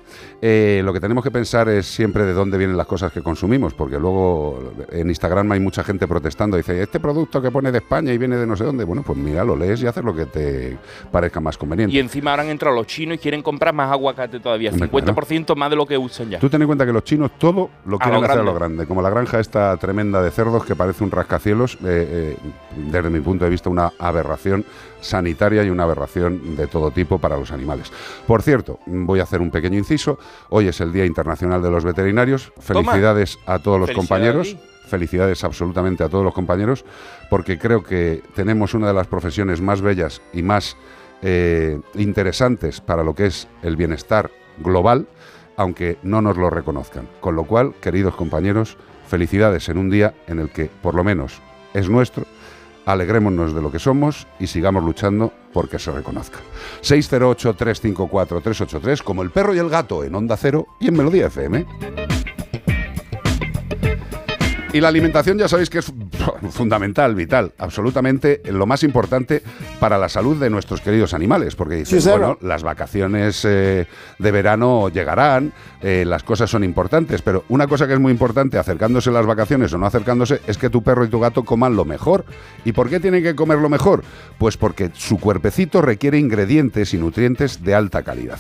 Eh, 0.42 0.82
lo 0.84 0.92
que 0.92 1.00
tenemos 1.00 1.24
que 1.24 1.32
pensar 1.32 1.70
es 1.70 1.86
siempre 1.86 2.26
de 2.26 2.34
dónde 2.34 2.58
vienen 2.58 2.76
las 2.76 2.86
cosas 2.86 3.14
que 3.14 3.22
consumimos, 3.22 3.74
porque 3.74 3.98
luego 3.98 4.74
en 4.90 5.08
Instagram 5.08 5.54
hay 5.54 5.62
mucha 5.62 5.86
gente 5.86 6.06
protestando. 6.06 6.58
Dice, 6.58 6.82
este 6.82 7.00
producto 7.00 7.42
que 7.42 7.50
pone 7.50 7.72
de 7.72 7.78
España 7.78 8.12
y 8.12 8.18
viene 8.18 8.36
de 8.36 8.46
no 8.46 8.58
sé 8.58 8.66
dónde. 8.66 8.84
Bueno, 8.84 9.04
pues 9.04 9.18
mira, 9.18 9.46
lo 9.46 9.56
lees 9.56 9.82
y 9.84 9.88
haces 9.88 10.04
lo 10.04 10.14
que 10.14 10.26
te 10.26 10.78
parezca 11.12 11.40
más 11.40 11.58
conveniente. 11.58 11.96
Y 11.96 12.00
encima 12.00 12.32
ahora 12.32 12.44
han 12.44 12.50
entrado 12.50 12.76
los 12.76 12.88
chinos 12.88 13.16
y 13.16 13.20
quieren 13.20 13.42
comprar 13.42 13.74
más 13.74 13.90
aguacate 13.90 14.42
todavía, 14.42 14.72
Hombre, 14.72 14.90
50% 14.90 15.56
más 15.56 15.70
de 15.70 15.76
lo 15.78 15.86
que 15.86 15.98
usan 15.98 16.30
ya. 16.30 16.40
Tú 16.40 16.50
ten 16.50 16.62
en 16.62 16.68
cuenta 16.68 16.86
que 16.86 16.92
los 16.92 17.06
chinos 17.06 17.32
todo 17.38 17.70
lo 17.86 17.96
A 17.96 18.00
quieren 18.00 18.20
lo 18.20 18.28
hacer 18.28 18.40
a 18.40 18.44
lo 18.44 18.54
grande, 18.54 18.81
como 18.88 19.02
la 19.02 19.10
granja 19.10 19.40
esta 19.40 19.76
tremenda 19.78 20.22
de 20.22 20.32
cerdos 20.32 20.66
que 20.66 20.76
parece 20.76 21.04
un 21.04 21.12
rascacielos, 21.12 21.76
eh, 21.76 22.36
eh, 22.36 22.38
desde 22.76 23.10
mi 23.10 23.20
punto 23.20 23.46
de 23.46 23.52
vista 23.52 23.70
una 23.70 23.92
aberración 24.00 24.66
sanitaria 25.00 25.64
y 25.64 25.70
una 25.70 25.84
aberración 25.84 26.56
de 26.56 26.68
todo 26.68 26.92
tipo 26.92 27.20
para 27.20 27.38
los 27.38 27.52
animales. 27.52 27.92
Por 28.28 28.42
cierto, 28.42 28.80
voy 28.86 29.20
a 29.20 29.24
hacer 29.24 29.42
un 29.42 29.52
pequeño 29.52 29.78
inciso, 29.78 30.20
hoy 30.50 30.68
es 30.68 30.80
el 30.82 30.92
Día 30.92 31.06
Internacional 31.06 31.62
de 31.62 31.72
los 31.72 31.84
Veterinarios, 31.84 32.52
felicidades 32.60 33.40
a 33.46 33.60
todos 33.60 33.80
los 33.80 33.92
compañeros. 33.92 34.56
Felicidades 34.88 35.46
absolutamente 35.46 36.04
a 36.04 36.10
todos 36.10 36.26
los 36.26 36.34
compañeros, 36.34 36.84
porque 37.30 37.58
creo 37.58 37.82
que 37.82 38.22
tenemos 38.36 38.74
una 38.74 38.88
de 38.88 38.94
las 38.94 39.08
profesiones 39.08 39.62
más 39.62 39.80
bellas 39.80 40.22
y 40.34 40.44
más 40.44 40.76
eh, 41.22 41.80
interesantes 41.96 42.82
para 42.82 43.02
lo 43.02 43.16
que 43.16 43.28
es 43.28 43.48
el 43.64 43.78
bienestar 43.78 44.32
global, 44.58 45.08
aunque 45.58 45.98
no 46.04 46.22
nos 46.22 46.38
lo 46.38 46.50
reconozcan. 46.50 47.10
Con 47.20 47.36
lo 47.36 47.44
cual, 47.44 47.74
queridos 47.82 48.16
compañeros, 48.16 48.78
felicidades 49.08 49.68
en 49.70 49.78
un 49.78 49.90
día 49.90 50.14
en 50.28 50.40
el 50.40 50.50
que, 50.50 50.66
por 50.66 50.96
lo 50.96 51.04
menos, 51.04 51.42
es 51.74 51.90
nuestro. 51.90 52.26
Alegrémonos 52.86 53.54
de 53.54 53.62
lo 53.62 53.72
que 53.72 53.80
somos 53.80 54.28
y 54.40 54.48
sigamos 54.48 54.84
luchando 54.84 55.32
porque 55.54 55.80
se 55.80 55.92
reconozca. 55.92 56.40
608-354-383, 56.82 59.04
como 59.04 59.22
el 59.22 59.30
perro 59.30 59.54
y 59.54 59.60
el 59.60 59.70
gato 59.70 60.04
en 60.04 60.16
Onda 60.16 60.36
Cero 60.36 60.66
y 60.80 60.88
en 60.88 60.98
Melodía 60.98 61.28
FM. 61.28 62.01
Y 64.74 64.80
la 64.80 64.88
alimentación 64.88 65.38
ya 65.38 65.50
sabéis 65.50 65.70
que 65.70 65.80
es 65.80 65.92
fundamental, 66.52 67.14
vital, 67.14 67.52
absolutamente 67.58 68.42
lo 68.46 68.66
más 68.66 68.84
importante 68.84 69.44
para 69.82 69.98
la 69.98 70.08
salud 70.08 70.38
de 70.40 70.50
nuestros 70.50 70.80
queridos 70.80 71.14
animales, 71.14 71.56
porque 71.56 71.76
dicen, 71.76 72.02
Sí, 72.02 72.10
bueno, 72.10 72.38
las 72.42 72.64
vacaciones 72.64 73.44
eh, 73.44 73.88
de 74.18 74.32
verano 74.32 74.88
llegarán, 74.88 75.52
eh, 75.82 76.06
las 76.08 76.24
cosas 76.24 76.50
son 76.50 76.64
importantes, 76.64 77.22
pero 77.22 77.44
una 77.50 77.68
cosa 77.68 77.86
que 77.86 77.94
es 77.94 78.00
muy 78.00 78.14
importante 78.14 78.58
acercándose 78.58 79.12
las 79.12 79.26
vacaciones 79.26 79.74
o 79.74 79.78
no 79.78 79.86
acercándose 79.86 80.40
es 80.48 80.58
que 80.58 80.70
tu 80.70 80.82
perro 80.84 81.04
y 81.04 81.10
tu 81.10 81.20
gato 81.20 81.44
coman 81.44 81.76
lo 81.76 81.84
mejor. 81.84 82.24
¿Y 82.64 82.72
por 82.72 82.90
qué 82.90 83.02
tienen 83.02 83.24
que 83.24 83.36
comer 83.36 83.58
lo 83.58 83.68
mejor? 83.68 84.04
Pues 84.38 84.56
porque 84.56 84.92
su 84.94 85.20
cuerpecito 85.20 85.82
requiere 85.82 86.18
ingredientes 86.18 86.94
y 86.94 86.98
nutrientes 86.98 87.62
de 87.62 87.76
alta 87.76 88.04
calidad. 88.04 88.40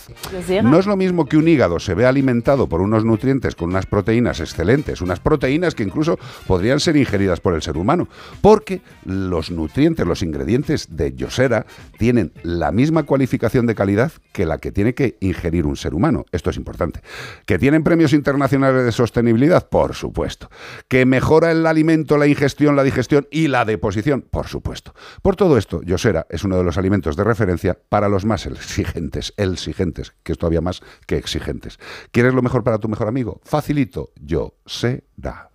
No 0.63 0.79
es 0.79 0.85
lo 0.85 0.95
mismo 0.95 1.25
que 1.25 1.35
un 1.35 1.49
hígado 1.49 1.79
se 1.79 1.93
vea 1.93 2.07
alimentado 2.07 2.67
por 2.67 2.79
unos 2.79 3.03
nutrientes 3.03 3.55
con 3.55 3.69
unas 3.69 3.85
proteínas 3.85 4.39
excelentes, 4.39 5.01
unas 5.01 5.19
proteínas 5.19 5.75
que 5.75 5.83
incluso 5.83 6.20
podrían 6.47 6.79
ser 6.79 6.97
ingeridas 6.97 7.39
por 7.39 7.53
el 7.53 7.61
ser 7.61 7.77
humano. 7.77 8.07
porque 8.41 8.81
los 9.05 9.51
nutrientes, 9.51 10.05
los 10.05 10.21
ingredientes 10.21 10.87
de 10.95 11.13
Yosera 11.13 11.65
tienen 11.97 12.31
la 12.43 12.71
misma 12.71 13.03
cualificación 13.03 13.65
de 13.65 13.75
calidad 13.75 14.11
que 14.31 14.45
la 14.45 14.57
que 14.57 14.71
tiene 14.71 14.93
que 14.93 15.17
ingerir 15.19 15.65
un 15.65 15.75
ser 15.75 15.93
humano. 15.93 16.25
Esto 16.31 16.49
es 16.49 16.57
importante. 16.57 17.01
¿Que 17.45 17.59
tienen 17.59 17.83
premios 17.83 18.13
internacionales 18.13 18.85
de 18.85 18.91
sostenibilidad? 18.91 19.67
Por 19.69 19.95
supuesto. 19.95 20.49
¿Que 20.87 21.05
mejora 21.05 21.51
el 21.51 21.65
alimento, 21.65 22.17
la 22.17 22.27
ingestión, 22.27 22.75
la 22.75 22.83
digestión 22.83 23.27
y 23.31 23.47
la 23.47 23.65
deposición? 23.65 24.21
Por 24.21 24.47
supuesto. 24.47 24.93
Por 25.21 25.35
todo 25.35 25.57
esto, 25.57 25.81
Yosera 25.83 26.27
es 26.29 26.43
uno 26.43 26.57
de 26.57 26.63
los 26.63 26.77
alimentos 26.77 27.15
de 27.15 27.23
referencia 27.23 27.77
para 27.89 28.09
los 28.09 28.25
más 28.25 28.45
exigentes, 28.45 29.33
exigentes, 29.37 30.13
que 30.23 30.33
es 30.33 30.37
todavía 30.37 30.61
más 30.61 30.81
que 31.05 31.17
exigentes. 31.17 31.79
¿Quieres 32.11 32.33
lo 32.33 32.41
mejor 32.41 32.63
para 32.63 32.79
tu 32.79 32.87
mejor 32.87 33.07
amigo? 33.07 33.41
Facilito, 33.43 34.11
Yosera. 34.21 35.50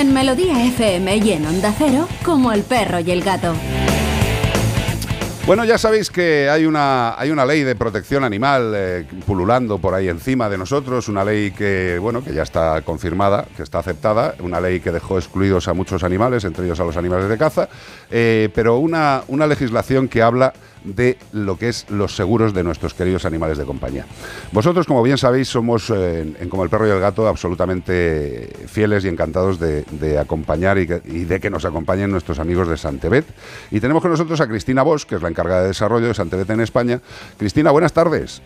En 0.00 0.14
Melodía 0.14 0.64
FM 0.64 1.18
y 1.18 1.32
en 1.32 1.44
Onda 1.44 1.74
Cero, 1.76 2.08
como 2.24 2.52
el 2.52 2.62
perro 2.62 3.00
y 3.00 3.10
el 3.10 3.22
gato. 3.22 3.52
Bueno, 5.50 5.64
ya 5.64 5.78
sabéis 5.78 6.10
que 6.10 6.48
hay 6.48 6.64
una, 6.64 7.18
hay 7.18 7.32
una 7.32 7.44
ley 7.44 7.64
de 7.64 7.74
protección 7.74 8.22
animal 8.22 8.72
eh, 8.72 9.04
pululando 9.26 9.78
por 9.78 9.94
ahí 9.94 10.06
encima 10.06 10.48
de 10.48 10.56
nosotros, 10.56 11.08
una 11.08 11.24
ley 11.24 11.50
que, 11.50 11.98
bueno, 12.00 12.22
que 12.22 12.32
ya 12.32 12.44
está 12.44 12.82
confirmada, 12.82 13.46
que 13.56 13.64
está 13.64 13.80
aceptada, 13.80 14.36
una 14.38 14.60
ley 14.60 14.78
que 14.78 14.92
dejó 14.92 15.18
excluidos 15.18 15.66
a 15.66 15.74
muchos 15.74 16.04
animales, 16.04 16.44
entre 16.44 16.66
ellos 16.66 16.78
a 16.78 16.84
los 16.84 16.96
animales 16.96 17.28
de 17.28 17.36
caza, 17.36 17.68
eh, 18.12 18.48
pero 18.54 18.78
una, 18.78 19.24
una 19.26 19.48
legislación 19.48 20.06
que 20.06 20.22
habla 20.22 20.52
de 20.84 21.18
lo 21.32 21.56
que 21.56 21.68
es 21.68 21.86
los 21.90 22.16
seguros 22.16 22.54
de 22.54 22.62
nuestros 22.62 22.94
queridos 22.94 23.24
animales 23.24 23.58
de 23.58 23.64
compañía. 23.64 24.06
Vosotros, 24.52 24.86
como 24.86 25.02
bien 25.02 25.18
sabéis, 25.18 25.48
somos 25.48 25.90
eh, 25.90 26.34
en, 26.38 26.48
Como 26.48 26.64
el 26.64 26.70
Perro 26.70 26.86
y 26.86 26.90
el 26.90 27.00
Gato 27.00 27.26
absolutamente 27.26 28.50
fieles 28.66 29.04
y 29.04 29.08
encantados 29.08 29.58
de, 29.58 30.18
acompañar 30.18 30.78
y, 30.78 30.86
de 30.86 31.40
que 31.40 31.50
nos 31.50 31.64
acompañen 31.64 32.10
nuestros 32.10 32.38
amigos 32.38 32.68
de 32.68 32.76
Santebet. 32.76 33.26
Y 33.70 33.80
tenemos 33.80 34.02
con 34.02 34.10
nosotros 34.10 34.40
a 34.40 34.48
Cristina 34.48 34.82
Bosch, 34.82 35.04
que 35.04 35.16
es 35.16 35.22
la 35.22 35.28
encargada 35.28 35.62
de 35.62 35.68
desarrollo 35.68 36.08
de 36.08 36.14
Santebet 36.14 36.50
en 36.50 36.60
España. 36.60 37.00
Cristina, 37.38 37.70
buenas 37.70 37.92
tardes. 37.92 38.42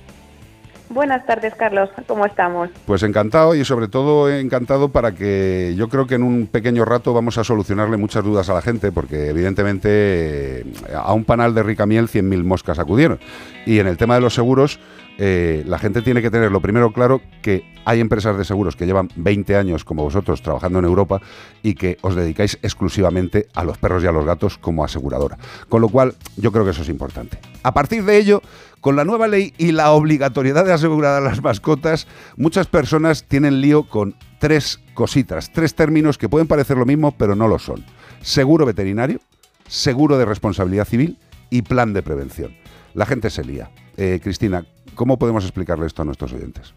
Buenas 0.91 1.25
tardes, 1.27 1.55
Carlos. 1.55 1.91
¿Cómo 2.07 2.27
estamos? 2.27 2.69
Pues 2.87 3.03
encantado 3.03 3.55
y 3.55 3.65
sobre 3.65 3.89
todo 3.89 4.31
encantado 4.31 4.91
para 4.91 5.13
que 5.13 5.75
yo 5.77 5.89
creo 5.89 6.07
que 6.07 6.17
en 6.17 6.23
un 6.23 6.47
pequeño 6.47 6.85
rato 6.85 7.15
vamos 7.15 7.39
a 7.39 7.45
solucionarle 7.45 7.97
muchas 7.97 8.23
dudas 8.23 8.49
a 8.49 8.55
la 8.55 8.63
gente, 8.63 8.93
porque 8.93 9.29
evidentemente 9.29 10.65
a 10.95 11.13
un 11.15 11.25
panal 11.25 11.55
de 11.55 11.63
rica 11.63 11.87
miel 11.87 12.09
100.000 12.09 12.45
moscas 12.45 12.79
acudieron. 12.79 13.19
Y 13.67 13.79
en 13.79 13.87
el 13.87 13.97
tema 13.97 14.15
de 14.15 14.21
los 14.21 14.35
seguros, 14.35 14.79
eh, 15.19 15.63
la 15.67 15.79
gente 15.79 16.03
tiene 16.03 16.23
que 16.23 16.31
tener 16.31 16.51
lo 16.51 16.61
primero 16.61 16.93
claro 16.93 17.21
que 17.41 17.65
hay 17.85 18.01
empresas 18.01 18.37
de 18.37 18.45
seguros 18.45 18.75
que 18.75 18.87
llevan 18.87 19.09
20 19.15 19.57
años 19.57 19.85
como 19.85 20.03
vosotros 20.03 20.43
trabajando 20.43 20.79
en 20.79 20.87
Europa 20.87 21.21
y 21.63 21.75
que 21.75 21.99
os 22.01 22.15
dedicáis 22.15 22.59
exclusivamente 22.63 23.47
a 23.55 23.65
los 23.65 23.79
perros 23.79 24.03
y 24.03 24.07
a 24.07 24.13
los 24.13 24.25
gatos 24.25 24.59
como 24.59 24.85
aseguradora. 24.85 25.39
Con 25.69 25.83
lo 25.83 25.89
cual, 25.89 26.15
yo 26.37 26.51
creo 26.51 26.65
que 26.65 26.71
eso 26.71 26.83
es 26.83 26.89
importante. 26.89 27.39
A 27.63 27.73
partir 27.75 28.05
de 28.05 28.17
ello, 28.17 28.43
con 28.81 28.97
la 28.97 29.05
nueva 29.05 29.29
ley 29.29 29.55
y 29.57 29.73
la 29.73 29.93
obligatoriedad 29.93 30.65
de 30.65 30.73
asegurar 30.73 31.17
a 31.17 31.25
las 31.25 31.43
mascotas, 31.43 32.07
muchas 32.37 32.67
personas 32.67 33.25
tienen 33.25 33.61
lío 33.61 33.89
con 33.89 34.17
tres 34.41 34.81
cositas, 34.95 35.53
tres 35.53 35.75
términos 35.75 36.19
que 36.19 36.29
pueden 36.29 36.49
parecer 36.49 36.77
lo 36.77 36.87
mismo, 36.87 37.13
pero 37.13 37.37
no 37.37 37.49
lo 37.49 37.59
son. 37.59 37.85
Seguro 38.21 38.67
veterinario, 38.67 39.21
seguro 39.69 40.19
de 40.19 40.25
responsabilidad 40.25 40.87
civil 40.87 41.19
y 41.51 41.63
plan 41.63 41.93
de 41.93 42.03
prevención. 42.03 42.57
La 42.95 43.07
gente 43.07 43.31
se 43.31 43.45
lía. 43.45 43.71
Eh, 43.97 44.21
Cristina, 44.23 44.67
¿cómo 44.95 45.19
podemos 45.19 45.45
explicarle 45.45 45.87
esto 45.87 46.03
a 46.03 46.05
nuestros 46.05 46.33
oyentes? 46.33 46.75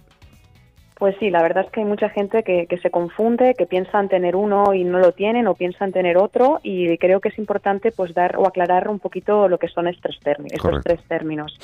Pues 0.98 1.16
sí, 1.20 1.30
la 1.30 1.44
verdad 1.44 1.66
es 1.66 1.72
que 1.72 1.82
hay 1.82 1.86
mucha 1.86 2.10
gente 2.10 2.42
que, 2.42 2.80
se 2.82 2.90
confunde, 2.90 3.54
que 3.56 3.68
piensan 3.68 4.10
tener 4.10 4.36
uno 4.36 4.74
y 4.74 4.84
no 4.84 4.98
lo 4.98 5.12
tienen 5.12 5.46
o 5.46 5.54
piensan 5.54 5.92
tener 5.92 6.18
otro 6.18 6.60
y 6.64 6.98
creo 6.98 7.22
que 7.22 7.30
es 7.30 7.38
importante 7.38 7.92
pues 7.92 8.16
dar 8.16 8.36
o 8.38 8.48
aclarar 8.48 8.88
un 8.90 8.98
poquito 8.98 9.48
lo 9.48 9.60
que 9.60 9.68
son 9.68 9.88
estos 9.88 10.20
términos. 10.22 10.54
Estos 10.54 10.84
tres 10.84 11.04
términos. 11.08 11.56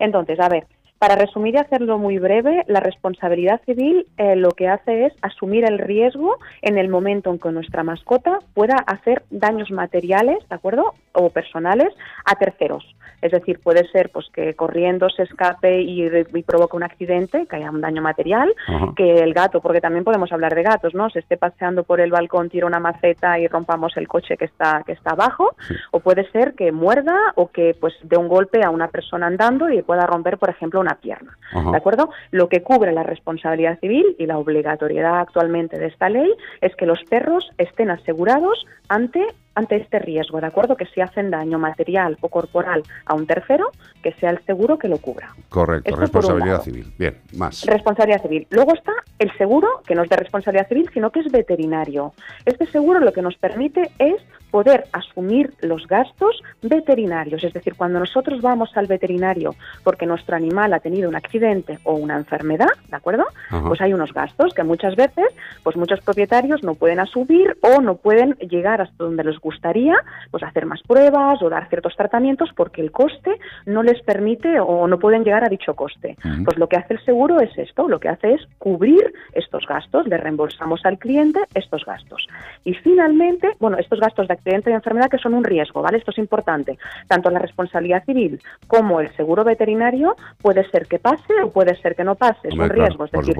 Entonces, 0.00 0.40
a 0.40 0.48
ver, 0.48 0.66
para 0.98 1.14
resumir 1.14 1.54
y 1.54 1.58
hacerlo 1.58 1.98
muy 1.98 2.18
breve, 2.18 2.64
la 2.66 2.80
responsabilidad 2.80 3.60
civil 3.64 4.06
eh, 4.18 4.34
lo 4.34 4.50
que 4.50 4.68
hace 4.68 5.06
es 5.06 5.12
asumir 5.22 5.64
el 5.64 5.78
riesgo 5.78 6.38
en 6.60 6.76
el 6.76 6.88
momento 6.88 7.30
en 7.30 7.38
que 7.38 7.50
nuestra 7.50 7.84
mascota 7.84 8.40
pueda 8.52 8.76
hacer 8.86 9.22
daños 9.30 9.70
materiales, 9.70 10.38
¿de 10.48 10.54
acuerdo? 10.56 10.94
O 11.12 11.30
personales 11.30 11.92
a 12.24 12.34
terceros. 12.34 12.84
Es 13.22 13.32
decir, 13.32 13.60
puede 13.60 13.88
ser 13.88 14.10
pues 14.10 14.26
que 14.32 14.54
corriendo 14.54 15.08
se 15.08 15.22
escape 15.22 15.80
y, 15.80 16.04
y 16.04 16.42
provoque 16.42 16.76
un 16.76 16.82
accidente, 16.82 17.46
que 17.46 17.56
haya 17.56 17.70
un 17.70 17.80
daño 17.80 18.02
material, 18.02 18.52
que 18.96 19.20
el 19.20 19.32
gato, 19.32 19.60
porque 19.60 19.80
también 19.80 20.04
podemos 20.04 20.32
hablar 20.32 20.54
de 20.54 20.62
gatos, 20.62 20.94
¿no? 20.94 21.08
Se 21.08 21.20
esté 21.20 21.36
paseando 21.36 21.84
por 21.84 22.00
el 22.00 22.10
balcón, 22.10 22.50
tira 22.50 22.66
una 22.66 22.80
maceta 22.80 23.38
y 23.38 23.46
rompamos 23.46 23.96
el 23.96 24.08
coche 24.08 24.36
que 24.36 24.46
está 24.46 24.82
que 24.84 24.92
está 24.92 25.12
abajo, 25.12 25.54
o 25.92 26.00
puede 26.00 26.30
ser 26.32 26.54
que 26.54 26.72
muerda 26.72 27.16
o 27.36 27.50
que 27.50 27.76
pues 27.80 27.94
dé 28.02 28.16
un 28.16 28.28
golpe 28.28 28.64
a 28.64 28.70
una 28.70 28.88
persona 28.88 29.26
andando 29.26 29.70
y 29.70 29.82
pueda 29.82 30.06
romper, 30.06 30.38
por 30.38 30.50
ejemplo, 30.50 30.80
una 30.80 30.96
pierna. 30.96 31.38
¿De 31.52 31.76
acuerdo? 31.76 32.10
Lo 32.30 32.48
que 32.48 32.62
cubre 32.62 32.92
la 32.92 33.02
responsabilidad 33.02 33.78
civil 33.78 34.16
y 34.18 34.26
la 34.26 34.38
obligatoriedad 34.38 35.20
actualmente 35.20 35.78
de 35.78 35.86
esta 35.86 36.08
ley 36.08 36.32
es 36.60 36.74
que 36.76 36.86
los 36.86 37.02
perros 37.04 37.50
estén 37.58 37.90
asegurados 37.90 38.66
ante 38.88 39.26
ante 39.54 39.76
este 39.76 39.98
riesgo, 39.98 40.40
¿de 40.40 40.46
acuerdo? 40.46 40.76
Que 40.76 40.86
si 40.86 41.00
hacen 41.00 41.30
daño 41.30 41.58
material 41.58 42.16
o 42.20 42.28
corporal 42.28 42.82
a 43.04 43.14
un 43.14 43.26
tercero, 43.26 43.70
que 44.02 44.12
sea 44.14 44.30
el 44.30 44.44
seguro 44.44 44.78
que 44.78 44.88
lo 44.88 44.98
cubra. 44.98 45.34
Correcto, 45.48 45.94
responsabilidad 45.96 46.62
civil. 46.62 46.92
Bien, 46.98 47.18
más. 47.36 47.64
Responsabilidad 47.64 48.22
civil. 48.22 48.46
Luego 48.50 48.74
está 48.74 48.92
el 49.18 49.30
seguro, 49.36 49.82
que 49.86 49.94
no 49.94 50.02
es 50.02 50.10
de 50.10 50.16
responsabilidad 50.16 50.68
civil, 50.68 50.90
sino 50.92 51.10
que 51.10 51.20
es 51.20 51.30
veterinario. 51.30 52.12
Este 52.44 52.66
seguro 52.66 53.00
lo 53.00 53.12
que 53.12 53.22
nos 53.22 53.36
permite 53.36 53.90
es 53.98 54.16
poder 54.52 54.84
asumir 54.92 55.54
los 55.62 55.88
gastos 55.88 56.40
veterinarios. 56.62 57.42
Es 57.42 57.54
decir, 57.54 57.74
cuando 57.74 57.98
nosotros 57.98 58.40
vamos 58.42 58.70
al 58.76 58.86
veterinario 58.86 59.56
porque 59.82 60.06
nuestro 60.06 60.36
animal 60.36 60.74
ha 60.74 60.78
tenido 60.78 61.08
un 61.08 61.16
accidente 61.16 61.78
o 61.84 61.94
una 61.94 62.16
enfermedad, 62.16 62.68
¿de 62.88 62.96
acuerdo? 62.96 63.24
Pues 63.66 63.80
hay 63.80 63.94
unos 63.94 64.12
gastos 64.12 64.52
que 64.54 64.62
muchas 64.62 64.94
veces, 64.94 65.26
pues 65.64 65.76
muchos 65.76 66.00
propietarios 66.02 66.62
no 66.62 66.74
pueden 66.74 67.00
asumir 67.00 67.56
o 67.62 67.80
no 67.80 67.96
pueden 67.96 68.34
llegar 68.34 68.82
hasta 68.82 69.02
donde 69.02 69.24
les 69.24 69.38
gustaría, 69.40 69.96
pues 70.30 70.42
hacer 70.42 70.66
más 70.66 70.82
pruebas 70.82 71.42
o 71.42 71.48
dar 71.48 71.68
ciertos 71.70 71.96
tratamientos 71.96 72.50
porque 72.54 72.82
el 72.82 72.92
coste 72.92 73.32
no 73.64 73.82
les 73.82 74.02
permite 74.02 74.60
o 74.60 74.86
no 74.86 74.98
pueden 74.98 75.24
llegar 75.24 75.44
a 75.44 75.48
dicho 75.48 75.74
coste. 75.74 76.16
Pues 76.44 76.58
lo 76.58 76.68
que 76.68 76.76
hace 76.76 76.94
el 76.94 77.04
seguro 77.04 77.40
es 77.40 77.56
esto, 77.56 77.88
lo 77.88 77.98
que 77.98 78.10
hace 78.10 78.34
es 78.34 78.42
cubrir 78.58 79.14
estos 79.32 79.66
gastos, 79.66 80.06
le 80.06 80.18
reembolsamos 80.18 80.84
al 80.84 80.98
cliente 80.98 81.40
estos 81.54 81.86
gastos. 81.86 82.26
Y 82.64 82.74
finalmente, 82.74 83.48
bueno, 83.58 83.78
estos 83.78 83.98
gastos 83.98 84.28
de 84.28 84.34
accidente 84.42 84.70
y 84.70 84.74
enfermedad 84.74 85.08
que 85.08 85.18
son 85.18 85.34
un 85.34 85.44
riesgo, 85.44 85.82
¿vale? 85.82 85.98
Esto 85.98 86.10
es 86.10 86.18
importante. 86.18 86.78
Tanto 87.06 87.30
la 87.30 87.38
responsabilidad 87.38 88.04
civil 88.04 88.40
como 88.66 89.00
el 89.00 89.14
seguro 89.16 89.44
veterinario 89.44 90.16
puede 90.40 90.68
ser 90.70 90.86
que 90.86 90.98
pase 90.98 91.32
o 91.42 91.50
puede 91.50 91.80
ser 91.80 91.94
que 91.94 92.04
no 92.04 92.16
pase, 92.16 92.48
es 92.48 92.54
un 92.54 92.68
riesgo. 92.68 93.04
Es 93.04 93.12
decir, 93.12 93.36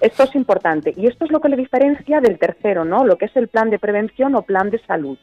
esto 0.00 0.22
es 0.24 0.34
importante 0.34 0.92
y 0.96 1.06
esto 1.06 1.24
es 1.24 1.30
lo 1.30 1.40
que 1.40 1.48
le 1.48 1.56
diferencia 1.56 2.20
del 2.20 2.38
tercero, 2.38 2.84
¿no? 2.84 3.04
Lo 3.04 3.16
que 3.16 3.26
es 3.26 3.36
el 3.36 3.48
plan 3.48 3.70
de 3.70 3.78
prevención 3.78 4.34
o 4.34 4.42
plan 4.42 4.70
de 4.70 4.78
salud. 4.80 5.18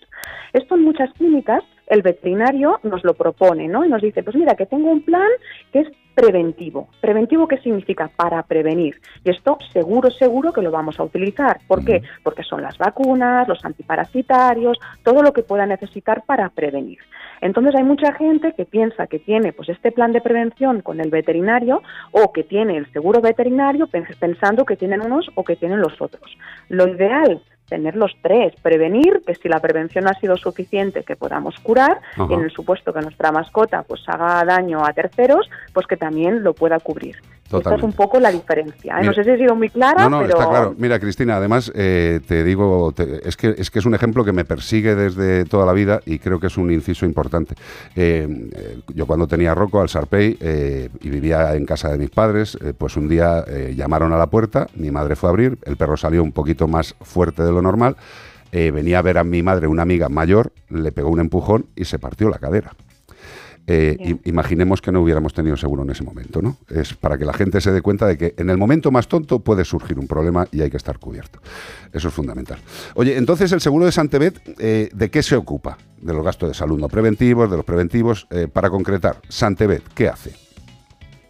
Esto 0.54 0.76
en 0.76 0.84
muchas 0.84 1.12
clínicas 1.14 1.64
el 1.88 2.02
veterinario 2.02 2.80
nos 2.84 3.04
lo 3.04 3.14
propone, 3.14 3.68
¿no? 3.68 3.86
Y 3.86 3.90
nos 3.90 4.02
dice, 4.02 4.24
pues 4.24 4.36
mira, 4.36 4.56
que 4.56 4.66
tengo 4.66 4.90
un 4.90 5.04
plan 5.04 5.30
que 5.72 5.80
es 5.82 5.88
preventivo. 6.16 6.88
¿Preventivo 7.02 7.48
qué 7.48 7.58
significa? 7.58 8.10
Para 8.16 8.42
prevenir. 8.44 9.00
Y 9.24 9.30
esto 9.30 9.58
seguro, 9.74 10.10
seguro 10.10 10.54
que 10.54 10.62
lo 10.62 10.72
vamos 10.72 11.00
a 11.00 11.04
utilizar. 11.04 11.60
¿Por 11.68 11.84
qué? 11.84 12.02
Porque 12.24 12.44
son 12.44 12.62
las 12.62 12.78
vacunas, 12.78 13.48
los 13.48 13.64
antiparasitarios, 13.64 14.80
todo 15.04 15.22
lo 15.22 15.34
que 15.34 15.44
pueda 15.44 15.66
necesitar 15.66 16.24
para 16.26 16.50
prevenir. 16.50 17.00
Entonces 17.42 17.76
hay 17.76 17.84
mucha 17.84 18.14
gente 18.14 18.54
que 18.54 18.66
piensa 18.66 19.08
que 19.08 19.20
tiene 19.20 19.52
pues 19.52 19.68
este 19.70 19.92
plan 19.92 20.14
de 20.14 20.22
prevención 20.22 20.82
con 20.82 21.02
el 21.02 21.10
veterinario 21.10 21.84
o 22.12 22.32
que 22.32 22.44
tiene 22.44 22.78
el 22.78 22.92
seguro 22.94 23.20
veterinario 23.20 23.88
pensando 24.20 24.66
que 24.66 24.78
tienen 24.78 25.02
unos 25.02 25.30
o 25.36 25.44
que 25.44 25.58
tienen 25.58 25.82
los 25.82 26.02
otros. 26.02 26.38
Lo 26.70 26.88
ideal 26.88 27.42
tener 27.68 27.96
los 27.96 28.16
tres, 28.22 28.54
prevenir, 28.62 29.22
que 29.26 29.36
si 29.36 29.50
la 29.50 29.60
prevención 29.60 30.08
ha 30.08 30.14
sido 30.14 30.38
suficiente 30.38 31.04
que 31.04 31.16
podamos 31.16 31.60
curar, 31.60 32.02
y 32.30 32.34
en 32.34 32.42
el 32.42 32.52
supuesto 32.52 32.94
que 32.94 33.02
nuestra 33.02 33.32
mascota 33.32 33.84
pues 33.84 34.02
haga 34.08 34.44
daño 34.46 34.86
a 34.86 34.94
terceros, 34.94 35.50
pues 35.74 35.88
que 35.88 35.98
también 35.98 36.44
lo 36.44 36.54
pueda 36.54 36.80
cubrir. 36.80 37.18
Esta 37.58 37.76
es 37.76 37.84
un 37.84 37.94
poco 37.94 38.20
la 38.20 38.32
diferencia. 38.32 39.00
¿eh? 39.00 39.06
no 39.06 39.14
sé 39.14 39.24
si 39.24 39.32
he 39.32 39.38
sido 39.38 39.56
muy 39.56 39.70
clara, 39.70 40.04
no, 40.04 40.10
no, 40.10 40.20
pero... 40.20 40.38
está 40.38 40.50
claro. 40.50 40.76
Mira, 40.78 41.00
Cristina, 41.00 41.38
además 41.38 41.72
eh, 41.76 42.20
te 42.28 42.44
digo, 42.44 42.94
es, 43.24 43.38
que, 43.38 43.56
es 43.58 43.72
que 43.72 43.80
es 43.80 43.86
un 43.86 43.96
ejemplo 43.96 44.24
que 44.24 44.32
me 44.32 44.46
persigue 44.46 44.96
desde 44.96 45.46
toda 45.46 45.66
la 45.66 45.74
vida 45.74 46.02
y 46.06 46.20
creo 46.20 46.40
que 46.40 46.48
es 46.48 46.58
un 46.58 46.72
inciso 46.72 47.06
importante. 47.06 47.56
Eh, 47.96 48.50
yo 48.94 49.06
cuando 49.06 49.28
tenía 49.28 49.54
Rocco 49.54 49.82
al 49.82 49.90
Sarpey 49.90 50.38
y 51.02 51.10
vivía 51.10 51.56
en 51.56 51.66
casa 51.66 51.90
de 51.90 51.98
mis 51.98 52.10
padres, 52.10 52.58
pues 52.78 52.98
un 52.98 53.08
día 53.08 53.44
llamaron 53.76 54.14
a 54.14 54.18
la 54.18 54.28
puerta, 54.28 54.68
mi 54.76 54.92
madre 54.92 55.16
fue 55.16 55.30
a 55.30 55.32
abrir, 55.32 55.58
el 55.66 55.78
perro 55.78 55.98
salió 55.98 56.24
un 56.24 56.32
poquito 56.32 56.68
más 56.68 56.96
fuerte 57.02 57.44
de 57.44 57.52
lo 57.52 57.62
normal, 57.62 57.96
venía 58.52 59.00
a 59.00 59.02
ver 59.02 59.18
a 59.18 59.24
mi 59.24 59.44
madre 59.44 59.68
una 59.68 59.82
amiga 59.84 60.10
mayor, 60.10 60.52
le 60.70 60.92
pegó 60.92 61.10
un 61.10 61.20
empujón 61.20 61.66
y 61.76 61.86
se 61.86 62.00
partió 62.00 62.30
la 62.30 62.38
cadera. 62.38 62.72
Eh, 63.68 64.18
imaginemos 64.26 64.82
que 64.82 64.92
no 64.92 65.02
hubiéramos 65.02 65.34
tenido 65.34 65.58
seguro 65.58 65.84
en 65.84 65.90
ese 65.90 66.04
momento, 66.04 66.42
¿no? 66.42 66.58
Es 66.70 66.94
para 66.94 67.18
que 67.18 67.26
la 67.26 67.34
gente 67.34 67.60
se 67.62 67.72
dé 67.72 67.82
cuenta 67.82 68.06
de 68.06 68.18
que 68.18 68.36
en 68.38 68.50
el 68.50 68.58
momento 68.58 68.92
más 68.92 69.08
tonto 69.08 69.40
puede 69.40 69.66
surgir 69.66 69.98
un 69.98 70.08
problema 70.08 70.48
y 70.52 70.62
hay 70.62 70.70
que 70.70 70.78
estar 70.78 71.00
cubierto. 71.00 71.40
Eso 71.92 72.10
es 72.10 72.14
fundamental. 72.14 72.60
Oye, 72.94 73.18
entonces 73.18 73.52
el 73.52 73.62
seguro 73.62 73.86
de 73.86 73.92
Santebet, 73.92 74.40
eh, 74.60 74.90
¿de 74.94 75.10
qué 75.10 75.24
se 75.24 75.36
ocupa? 75.36 75.78
De 76.00 76.14
los 76.14 76.24
gastos 76.24 76.50
de 76.50 76.54
salud 76.54 76.80
no 76.80 76.90
preventivos, 76.90 77.50
de 77.50 77.58
los 77.58 77.66
preventivos. 77.66 78.28
Eh, 78.30 78.48
para 78.52 78.70
concretar, 78.70 79.18
Santebet, 79.30 79.84
¿qué 79.96 80.10
hace? 80.10 80.45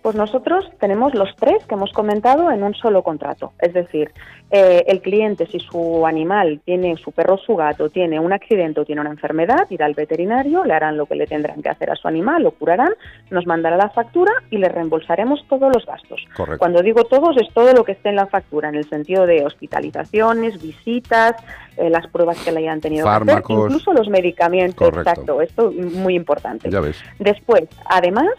Pues 0.05 0.15
nosotros 0.15 0.65
tenemos 0.79 1.15
los 1.15 1.35
tres 1.35 1.65
que 1.65 1.73
hemos 1.73 1.91
comentado 1.91 2.51
en 2.51 2.61
un 2.61 2.75
solo 2.75 3.01
contrato. 3.01 3.53
Es 3.57 3.73
decir, 3.73 4.11
eh, 4.51 4.83
el 4.85 5.01
cliente, 5.01 5.47
si 5.47 5.59
su 5.59 6.05
animal 6.05 6.61
tiene, 6.63 6.95
su 6.97 7.11
perro 7.11 7.33
o 7.33 7.37
su 7.39 7.55
gato, 7.55 7.89
tiene 7.89 8.19
un 8.19 8.31
accidente 8.31 8.81
o 8.81 8.85
tiene 8.85 9.01
una 9.01 9.09
enfermedad, 9.09 9.65
irá 9.71 9.87
al 9.87 9.95
veterinario, 9.95 10.63
le 10.63 10.75
harán 10.75 10.95
lo 10.95 11.07
que 11.07 11.15
le 11.15 11.25
tendrán 11.25 11.63
que 11.63 11.69
hacer 11.69 11.89
a 11.89 11.95
su 11.95 12.07
animal, 12.07 12.43
lo 12.43 12.51
curarán, 12.51 12.93
nos 13.31 13.47
mandará 13.47 13.77
la 13.77 13.89
factura 13.89 14.31
y 14.51 14.59
le 14.59 14.69
reembolsaremos 14.69 15.43
todos 15.49 15.73
los 15.73 15.83
gastos. 15.87 16.23
Cuando 16.59 16.83
digo 16.83 17.05
todos, 17.05 17.35
es 17.37 17.51
todo 17.51 17.73
lo 17.73 17.83
que 17.83 17.93
esté 17.93 18.09
en 18.09 18.17
la 18.17 18.27
factura, 18.27 18.69
en 18.69 18.75
el 18.75 18.87
sentido 18.87 19.25
de 19.25 19.43
hospitalizaciones, 19.43 20.61
visitas, 20.61 21.35
eh, 21.77 21.89
las 21.89 22.05
pruebas 22.09 22.37
que 22.43 22.51
le 22.51 22.59
hayan 22.59 22.79
tenido 22.79 23.05
que 23.05 23.09
hacer, 23.09 23.43
incluso 23.49 23.91
los 23.91 24.07
medicamentos. 24.07 24.87
Exacto, 24.87 25.41
esto 25.41 25.71
es 25.71 25.93
muy 25.93 26.13
importante. 26.13 26.69
Después, 27.17 27.63
además, 27.89 28.29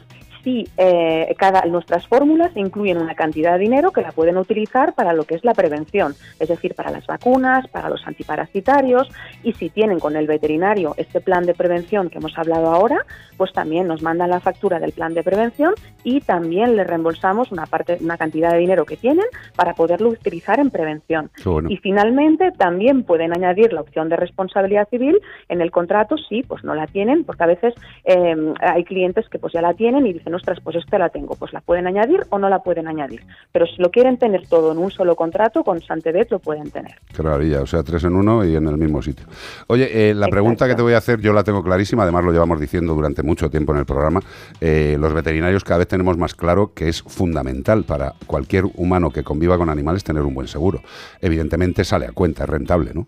sí, 0.47 0.65
eh, 0.77 1.35
cada, 1.37 1.63
nuestras 1.63 2.07
fórmulas 2.07 2.57
incluyen 2.57 2.99
una 2.99 3.17
cantidad 3.17 3.55
de 3.55 3.59
dinero 3.59 3.91
que 3.91 4.01
la 4.01 4.13
pueden 4.13 4.37
utilizar 4.37 4.95
para 4.95 5.13
lo 5.13 5.25
que 5.25 5.35
es 5.35 5.45
la 5.45 5.55
prevención, 5.55 6.15
es 6.39 6.49
decir, 6.49 6.77
para 6.77 6.93
las 6.93 7.05
vacunas, 7.05 7.67
para 7.67 7.89
los 7.89 8.07
antiparasitarios 8.07 9.09
y 9.43 9.55
si 9.55 9.71
tienen 9.71 9.99
con 9.99 10.15
el 10.15 10.29
veterinario 10.29 10.95
este 10.99 11.21
plan 11.21 11.47
de 11.47 11.55
prevención 11.55 12.11
que 12.11 12.19
hemos 12.19 12.39
hablado 12.39 12.73
ahora, 12.73 13.05
pues 13.37 13.53
también 13.53 13.89
nos 13.89 14.03
mandan 14.03 14.31
la 14.31 14.39
factura 14.39 14.79
del 14.79 14.93
plan 14.93 15.15
de 15.15 15.25
prevención 15.25 15.75
y 16.05 16.21
también 16.21 16.77
le 16.77 16.85
reembolsamos 16.85 17.51
una 17.51 17.67
parte, 17.67 17.99
una 18.01 18.17
cantidad 18.17 18.53
de 18.53 18.59
dinero 18.59 18.85
que 18.85 18.97
tienen 18.97 19.27
para 19.57 19.75
poderlo 19.75 20.11
utilizar 20.11 20.61
en 20.61 20.71
prevención. 20.71 21.29
Y 21.69 21.77
finalmente 21.79 22.53
también 22.53 23.03
pueden 23.03 23.33
añadir 23.33 23.73
la 23.73 23.81
opción 23.81 24.09
de 24.09 24.15
responsabilidad 24.15 24.89
civil 24.91 25.19
en 25.49 25.61
el 25.61 25.73
contrato 25.73 26.17
si 26.17 26.45
pues 26.45 26.63
no 26.63 26.77
la 26.77 26.87
tienen, 26.87 27.25
porque 27.25 27.43
a 27.43 27.47
veces 27.49 27.75
eh, 28.05 28.37
hay 28.61 28.85
clientes 28.85 29.29
que 29.29 29.41
pues 29.41 29.53
ya 29.53 29.61
la 29.61 29.75
tienen 29.75 30.07
y 30.07 30.13
dicen 30.13 30.36
ostras, 30.37 30.59
pues 30.63 30.77
esta 30.77 30.99
la 30.99 31.09
tengo, 31.09 31.35
pues 31.35 31.53
la 31.53 31.61
pueden 31.61 31.87
añadir 31.87 32.21
o 32.31 32.39
no 32.39 32.49
la 32.49 32.61
pueden 32.61 32.89
añadir. 32.89 33.23
Pero 33.53 33.67
si 33.67 33.77
lo 33.83 33.91
quieren 33.91 34.17
tener 34.17 34.47
todo 34.47 34.73
en 34.73 34.79
un 34.79 34.91
solo 34.91 35.17
contrato, 35.17 35.65
con 35.65 35.83
Santebet 35.83 36.31
lo 36.31 36.39
pueden 36.39 36.71
tener. 36.71 36.95
Qué 37.15 37.23
o 37.23 37.67
sea, 37.67 37.83
tres 37.83 38.05
en 38.05 38.15
uno 38.15 38.45
y 38.45 38.55
en 38.57 38.67
el 38.67 38.77
mismo 38.77 39.03
sitio. 39.03 39.27
Oye, 39.67 40.11
eh, 40.11 40.15
la 40.15 40.29
pregunta 40.29 40.67
que 40.69 40.75
te 40.75 40.83
voy 40.83 40.95
a 40.95 40.99
hacer 40.99 41.21
yo 41.21 41.33
la 41.33 41.45
tengo 41.45 41.63
clarísima, 41.63 42.05
además 42.05 42.25
lo 42.25 42.33
llevamos 42.33 42.61
diciendo 42.61 42.95
durante 42.95 43.23
mucho 43.23 43.51
tiempo 43.51 43.73
en 43.73 43.79
el 43.79 43.87
programa. 43.87 44.21
Eh, 44.61 44.97
los 44.99 45.13
veterinarios 45.13 45.65
cada 45.65 45.79
vez 45.79 45.89
tenemos 45.89 46.17
más 46.17 46.35
claro 46.35 46.73
que 46.75 46.89
es 46.89 47.03
fundamental 47.03 47.85
para 47.85 48.15
cualquier 48.27 48.65
humano 48.75 49.11
que 49.11 49.23
conviva 49.23 49.59
con 49.59 49.69
animales 49.71 50.05
tener 50.05 50.23
un 50.23 50.35
buen 50.35 50.49
seguro. 50.49 50.81
Evidentemente 51.21 51.85
sale 51.85 52.07
a 52.07 52.13
cuenta, 52.13 52.45
es 52.45 52.51
rentable, 52.51 52.93
¿no? 52.95 53.07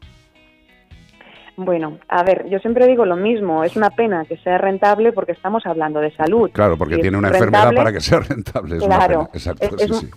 Bueno, 1.59 1.99
a 2.07 2.23
ver, 2.23 2.49
yo 2.49 2.61
siempre 2.61 2.87
digo 2.87 3.05
lo 3.05 3.17
mismo, 3.17 3.65
es 3.65 3.75
una 3.75 3.91
pena 3.91 4.25
que 4.25 4.37
sea 4.37 4.59
rentable 4.59 5.13
porque 5.13 5.33
estamos 5.33 5.67
hablando 5.67 5.99
de 5.99 6.15
salud. 6.15 6.53
Claro, 6.53 6.79
porque 6.79 6.99
tiene 6.99 7.19
una 7.19 7.31
enfermedad 7.31 7.75
para 7.75 7.93
que 7.93 8.01
sea 8.01 8.21
rentable. 8.21 8.79
claro, 8.79 9.29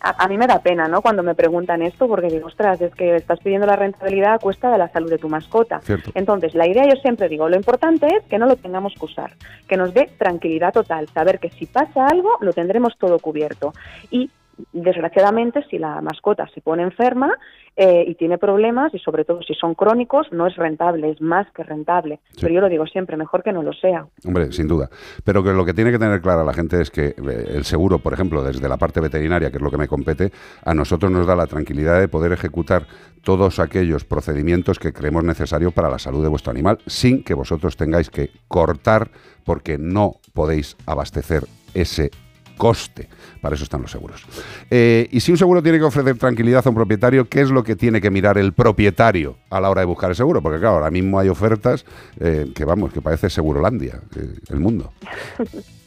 A, 0.02 0.28
mí 0.28 0.38
me 0.38 0.46
da 0.46 0.60
pena, 0.60 0.88
¿no? 0.88 1.02
Cuando 1.02 1.24
me 1.24 1.34
preguntan 1.34 1.82
esto, 1.82 2.08
porque 2.08 2.28
digo, 2.28 2.46
ostras, 2.46 2.80
es 2.80 2.94
que 2.94 3.16
estás 3.16 3.40
pidiendo 3.40 3.66
la 3.66 3.76
rentabilidad 3.76 4.36
a 4.36 4.38
cuesta 4.38 4.72
de 4.72 4.78
la 4.78 4.90
salud 4.90 5.10
de 5.10 5.18
tu 5.18 5.30
mascota. 5.30 5.82
Entonces, 6.14 6.54
la 6.54 6.68
idea 6.68 6.86
yo 6.88 7.02
siempre 7.02 7.28
digo, 7.28 7.50
lo 7.50 7.56
importante 7.56 8.06
es 8.06 8.24
que 8.26 8.38
no 8.38 8.46
lo 8.46 8.56
tengamos 8.58 8.94
que 8.94 9.06
usar, 9.06 9.32
que 9.68 9.78
nos 9.78 9.96
dé 9.96 10.12
tranquilidad 10.20 10.72
total, 10.72 11.08
saber 11.08 11.40
que 11.40 11.50
si 11.50 11.66
pasa 11.66 12.06
algo, 12.06 12.38
lo 12.42 12.54
tendremos 12.54 12.96
todo 13.00 13.18
cubierto. 13.18 13.74
Y 14.12 14.30
desgraciadamente, 14.74 15.64
si 15.70 15.78
la 15.78 16.02
mascota 16.02 16.48
se 16.54 16.62
pone 16.62 16.84
enferma 16.84 17.38
eh, 17.76 18.04
y 18.08 18.16
tiene 18.16 18.38
problemas, 18.38 18.94
y 18.94 19.00
sobre 19.00 19.26
todo 19.26 19.42
si 19.42 19.54
son 19.54 19.76
crónicos, 19.76 20.28
no 20.32 20.48
es 20.48 20.56
rentable, 20.56 21.10
es 21.10 21.22
más 21.22 21.48
que 21.52 21.64
rentable. 21.64 22.20
Pero 22.40 22.54
yo 22.54 22.62
lo 22.62 22.70
digo 22.70 22.86
siempre, 22.86 23.18
mejor 23.18 23.44
que 23.44 23.52
no 23.52 23.64
lo 23.64 23.74
sea. 23.74 24.06
Hombre, 24.26 24.52
sin 24.52 24.68
duda. 24.68 24.90
Pero 25.24 25.44
que 25.44 25.52
lo 25.52 25.66
que 25.66 25.74
tiene 25.74 25.92
que 25.92 26.00
tener 26.00 26.22
clara 26.22 26.44
la 26.44 26.54
gente 26.54 26.82
es 26.82 26.92
que 26.92 27.08
eh, 27.08 27.46
el 27.50 27.64
seguro, 27.64 28.00
por 28.00 28.14
ejemplo, 28.14 28.44
desde 28.44 28.68
la 28.68 28.78
parte 28.78 29.00
veterinaria, 29.00 29.50
que 29.50 29.58
es 29.58 29.64
lo 29.64 29.72
que 29.72 29.78
me 29.78 29.88
compete, 29.88 30.32
a 30.64 30.74
nosotros 30.74 31.12
nos 31.12 31.26
da 31.26 31.36
la 31.36 31.48
tranquilidad 31.48 32.00
de 32.00 32.08
poder 32.08 32.32
ejecutar 32.32 32.86
todos 33.24 33.60
aquellos 33.60 34.04
procedimientos 34.04 34.80
que 34.80 34.94
creemos 34.94 35.24
necesarios 35.24 35.74
para 35.74 35.90
la 35.90 36.00
salud 36.00 36.24
de 36.24 36.30
vuestro 36.30 36.52
animal, 36.52 36.80
sin 36.88 37.24
que 37.24 37.34
vosotros 37.34 37.78
tengáis 37.78 38.10
que 38.10 38.32
cortar 38.48 39.10
porque 39.46 39.78
no 39.78 40.16
podéis 40.34 40.78
abastecer 40.86 41.44
ese 41.74 42.12
coste. 42.62 43.10
Para 43.42 43.56
eso 43.56 43.64
están 43.64 43.82
los 43.82 43.90
seguros. 43.90 44.24
Eh, 44.70 45.08
y 45.12 45.20
si 45.20 45.32
un 45.32 45.38
seguro 45.40 45.64
tiene 45.64 45.80
que 45.80 45.84
ofrecer 45.84 46.16
tranquilidad 46.16 46.62
a 46.64 46.70
un 46.70 46.76
propietario, 46.76 47.28
¿qué 47.28 47.42
es 47.42 47.50
lo 47.50 47.64
que 47.64 47.76
tiene 47.76 48.00
que 48.00 48.12
mirar 48.12 48.38
el 48.38 48.54
propietario 48.54 49.38
a 49.50 49.60
la 49.60 49.72
hora 49.72 49.82
de 49.82 49.88
buscar 49.88 50.12
el 50.12 50.16
seguro? 50.16 50.44
Porque 50.44 50.60
claro, 50.60 50.76
ahora 50.76 50.92
mismo 50.92 51.18
hay 51.18 51.28
ofertas 51.28 51.86
eh, 52.20 52.52
que 52.54 52.64
vamos, 52.64 52.94
que 52.94 53.02
parece 53.02 53.32
Segurolandia, 53.32 54.00
eh, 54.16 54.36
el 54.50 54.60
mundo. 54.60 54.94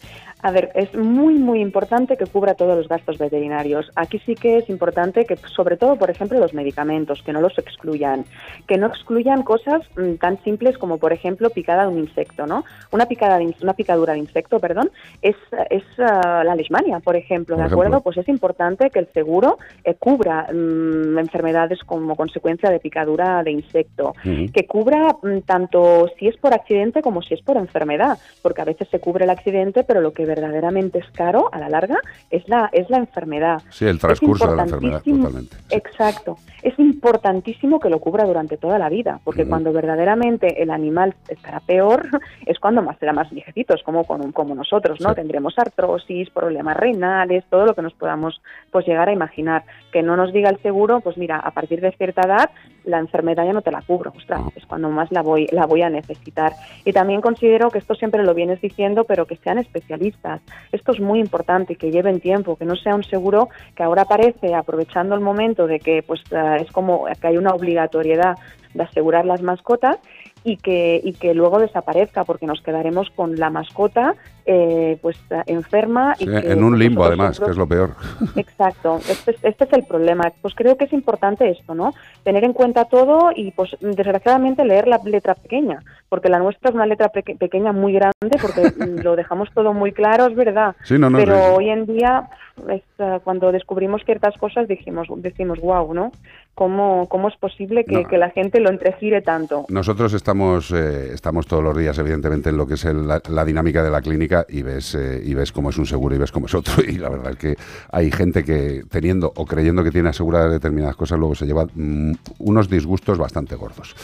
A 0.44 0.50
ver, 0.50 0.70
es 0.74 0.94
muy, 0.94 1.38
muy 1.38 1.62
importante 1.62 2.18
que 2.18 2.26
cubra 2.26 2.52
todos 2.52 2.76
los 2.76 2.86
gastos 2.86 3.16
veterinarios. 3.16 3.90
Aquí 3.96 4.18
sí 4.26 4.34
que 4.34 4.58
es 4.58 4.68
importante 4.68 5.24
que, 5.24 5.36
sobre 5.36 5.78
todo, 5.78 5.96
por 5.96 6.10
ejemplo, 6.10 6.38
los 6.38 6.52
medicamentos, 6.52 7.22
que 7.22 7.32
no 7.32 7.40
los 7.40 7.56
excluyan. 7.56 8.26
Que 8.68 8.76
no 8.76 8.88
excluyan 8.88 9.42
cosas 9.42 9.80
mm, 9.96 10.16
tan 10.16 10.36
simples 10.44 10.76
como, 10.76 10.98
por 10.98 11.14
ejemplo, 11.14 11.48
picada 11.48 11.84
de 11.84 11.88
un 11.94 11.98
insecto, 11.98 12.46
¿no? 12.46 12.62
Una, 12.90 13.06
picada 13.06 13.38
de, 13.38 13.54
una 13.62 13.72
picadura 13.72 14.12
de 14.12 14.18
insecto, 14.18 14.60
perdón, 14.60 14.90
es, 15.22 15.34
es 15.70 15.82
ah, 15.96 16.42
la 16.44 16.54
leishmania, 16.54 17.00
por 17.00 17.16
ejemplo, 17.16 17.56
¿de 17.56 17.62
acuerdo? 17.62 18.02
Pues 18.02 18.18
es 18.18 18.28
importante 18.28 18.90
que 18.90 18.98
el 18.98 19.08
seguro 19.14 19.56
eh, 19.82 19.94
cubra 19.94 20.48
mm, 20.52 21.20
enfermedades 21.20 21.78
como 21.84 22.16
consecuencia 22.16 22.68
de 22.68 22.80
picadura 22.80 23.42
de 23.42 23.50
insecto. 23.50 24.14
Que 24.22 24.66
cubra 24.66 25.16
mm, 25.22 25.38
tanto 25.46 26.10
si 26.18 26.28
es 26.28 26.36
por 26.36 26.52
accidente 26.52 27.00
como 27.00 27.22
si 27.22 27.32
es 27.32 27.40
por 27.40 27.56
enfermedad, 27.56 28.18
porque 28.42 28.60
a 28.60 28.66
veces 28.66 28.88
se 28.90 29.00
cubre 29.00 29.24
el 29.24 29.30
accidente, 29.30 29.84
pero 29.84 30.02
lo 30.02 30.12
que 30.12 30.33
verdaderamente 30.34 30.98
es 30.98 31.10
caro 31.12 31.48
a 31.52 31.58
la 31.58 31.68
larga 31.68 31.98
es 32.30 32.48
la, 32.48 32.68
es 32.72 32.90
la 32.90 32.98
enfermedad. 32.98 33.62
Sí, 33.70 33.86
el 33.86 33.98
transcurso 33.98 34.50
de 34.50 34.56
la 34.56 34.62
enfermedad, 34.64 35.02
totalmente. 35.02 35.56
Exacto. 35.70 36.36
Es 36.62 36.78
importantísimo 36.78 37.78
que 37.78 37.90
lo 37.90 38.00
cubra 38.00 38.24
durante 38.24 38.56
toda 38.56 38.78
la 38.78 38.88
vida, 38.88 39.20
porque 39.22 39.46
cuando 39.46 39.72
verdaderamente 39.72 40.62
el 40.62 40.70
animal 40.70 41.14
estará 41.28 41.60
peor, 41.60 42.08
es 42.46 42.58
cuando 42.58 42.82
más 42.82 42.98
será 42.98 43.12
más 43.12 43.30
viejecitos, 43.30 43.82
como, 43.82 44.04
con, 44.04 44.32
como 44.32 44.54
nosotros, 44.54 45.00
¿no? 45.00 45.14
Tendremos 45.14 45.58
artrosis, 45.58 46.30
problemas 46.30 46.76
renales, 46.76 47.44
todo 47.50 47.66
lo 47.66 47.74
que 47.74 47.82
nos 47.82 47.94
podamos 47.94 48.40
pues 48.70 48.86
llegar 48.86 49.08
a 49.08 49.12
imaginar. 49.12 49.64
Que 49.92 50.02
no 50.02 50.16
nos 50.16 50.32
diga 50.32 50.50
el 50.50 50.60
seguro, 50.62 51.00
pues 51.00 51.16
mira, 51.16 51.38
a 51.38 51.50
partir 51.50 51.80
de 51.80 51.92
cierta 51.92 52.22
edad 52.22 52.50
la 52.84 52.98
enfermedad 52.98 53.44
ya 53.44 53.52
no 53.52 53.62
te 53.62 53.70
la 53.70 53.82
cubro, 53.82 54.12
ostras, 54.16 54.42
es 54.56 54.66
cuando 54.66 54.90
más 54.90 55.10
la 55.10 55.22
voy, 55.22 55.46
la 55.52 55.66
voy 55.66 55.82
a 55.82 55.90
necesitar. 55.90 56.52
Y 56.84 56.92
también 56.92 57.20
considero 57.20 57.70
que 57.70 57.78
esto 57.78 57.94
siempre 57.94 58.22
lo 58.22 58.34
vienes 58.34 58.60
diciendo, 58.60 59.04
pero 59.04 59.26
que 59.26 59.36
sean 59.36 59.58
especialistas 59.58 60.23
esto 60.72 60.92
es 60.92 61.00
muy 61.00 61.20
importante, 61.20 61.76
que 61.76 61.90
lleven 61.90 62.20
tiempo, 62.20 62.56
que 62.56 62.64
no 62.64 62.76
sea 62.76 62.94
un 62.94 63.04
seguro 63.04 63.48
que 63.74 63.82
ahora 63.82 64.02
aparece 64.02 64.54
aprovechando 64.54 65.14
el 65.14 65.20
momento 65.20 65.66
de 65.66 65.80
que 65.80 66.02
pues 66.02 66.20
eh, 66.30 66.56
es 66.60 66.70
como 66.72 67.06
que 67.20 67.26
hay 67.26 67.36
una 67.36 67.50
obligatoriedad 67.50 68.36
de 68.74 68.82
asegurar 68.82 69.24
las 69.24 69.42
mascotas 69.42 69.98
y 70.42 70.56
que, 70.56 71.00
y 71.02 71.14
que 71.14 71.32
luego 71.34 71.58
desaparezca, 71.58 72.24
porque 72.24 72.46
nos 72.46 72.60
quedaremos 72.60 73.10
con 73.10 73.36
la 73.36 73.50
mascota 73.50 74.14
eh, 74.46 74.98
pues 75.00 75.16
enferma. 75.46 76.14
y 76.18 76.28
en 76.28 76.62
un 76.62 76.78
limbo, 76.78 77.04
además, 77.04 77.40
que 77.40 77.50
es 77.50 77.56
lo 77.56 77.66
peor. 77.66 77.94
Exacto, 78.36 78.98
este, 79.08 79.36
este, 79.42 79.64
es 79.64 79.72
el 79.72 79.84
problema. 79.84 80.30
Pues 80.42 80.54
creo 80.54 80.76
que 80.76 80.84
es 80.84 80.92
importante 80.92 81.48
esto, 81.50 81.74
¿no? 81.74 81.94
Tener 82.22 82.44
en 82.44 82.52
cuenta 82.52 82.84
todo 82.84 83.30
y, 83.34 83.52
pues, 83.52 83.76
desgraciadamente, 83.80 84.64
leer 84.64 84.86
la 84.88 85.00
letra 85.04 85.34
pequeña, 85.34 85.82
porque 86.08 86.28
la 86.28 86.38
nuestra 86.38 86.70
es 86.70 86.74
una 86.74 86.86
letra 86.86 87.08
pequeña 87.08 87.72
muy 87.72 87.94
grande, 87.94 88.38
porque 88.40 88.62
lo 89.02 89.16
dejamos 89.16 89.48
todo 89.54 89.72
muy 89.72 89.92
claro, 89.92 90.26
es 90.26 90.34
verdad. 90.34 90.76
Pero 90.88 91.54
hoy 91.54 91.70
en 91.70 91.86
día, 91.86 92.28
es, 92.68 92.82
eh, 92.98 93.20
cuando 93.24 93.50
descubrimos 93.52 94.02
ciertas 94.04 94.36
cosas, 94.38 94.68
dijimos, 94.68 95.08
decimos, 95.16 95.60
wow, 95.60 95.92
¿no? 95.92 96.12
¿Cómo, 96.54 97.08
cómo 97.08 97.28
es 97.28 97.36
posible 97.36 97.84
que, 97.84 98.04
que 98.04 98.16
la 98.16 98.30
gente 98.30 98.60
lo 98.60 98.70
entregire 98.70 99.22
tanto? 99.22 99.66
Nosotros 99.68 100.12
estamos, 100.14 100.70
eh, 100.70 101.12
estamos 101.12 101.48
todos 101.48 101.64
los 101.64 101.76
días, 101.76 101.98
evidentemente, 101.98 102.50
en 102.50 102.56
lo 102.56 102.66
que 102.66 102.74
es 102.74 102.84
la, 102.84 103.44
dinámica 103.44 103.82
de 103.82 103.90
la 103.90 104.00
clínica 104.00 104.33
y 104.48 104.62
ves, 104.62 104.94
eh, 104.94 105.22
y 105.24 105.34
ves 105.34 105.52
cómo 105.52 105.70
es 105.70 105.78
un 105.78 105.86
seguro 105.86 106.14
y 106.14 106.18
ves 106.18 106.32
cómo 106.32 106.46
es 106.46 106.54
otro. 106.54 106.74
Y 106.94 106.98
la 106.98 107.08
verdad 107.08 107.32
es 107.32 107.38
que 107.38 107.56
hay 107.90 108.10
gente 108.10 108.44
que 108.44 108.84
teniendo 108.88 109.32
o 109.34 109.46
creyendo 109.46 109.82
que 109.82 109.90
tiene 109.90 110.08
aseguradas 110.08 110.52
determinadas 110.52 110.96
cosas, 110.96 111.18
luego 111.18 111.34
se 111.34 111.46
lleva 111.46 111.66
mm, 111.74 112.12
unos 112.38 112.68
disgustos 112.68 113.18
bastante 113.18 113.56
gordos. 113.56 113.94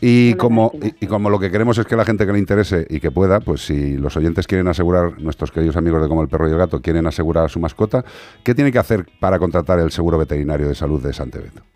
Y 0.00 0.32
Una 0.32 0.38
como, 0.38 0.72
y, 0.82 1.04
y 1.04 1.06
como 1.06 1.30
lo 1.30 1.38
que 1.38 1.50
queremos 1.50 1.78
es 1.78 1.86
que 1.86 1.96
la 1.96 2.04
gente 2.04 2.26
que 2.26 2.32
le 2.32 2.38
interese 2.38 2.86
y 2.88 3.00
que 3.00 3.10
pueda, 3.10 3.40
pues 3.40 3.64
si 3.66 3.96
los 3.96 4.16
oyentes 4.16 4.46
quieren 4.46 4.68
asegurar, 4.68 5.20
nuestros 5.20 5.50
queridos 5.50 5.76
amigos 5.76 6.02
de 6.02 6.08
Como 6.08 6.22
el 6.22 6.28
Perro 6.28 6.48
y 6.48 6.52
el 6.52 6.58
Gato 6.58 6.80
quieren 6.80 7.06
asegurar 7.06 7.44
a 7.44 7.48
su 7.48 7.60
mascota, 7.60 8.04
¿qué 8.42 8.54
tiene 8.54 8.72
que 8.72 8.78
hacer 8.78 9.06
para 9.20 9.38
contratar 9.38 9.78
el 9.78 9.90
seguro 9.90 10.18
veterinario 10.18 10.68
de 10.68 10.74
salud 10.74 11.02
de 11.02 11.12
Santebet? 11.12 11.73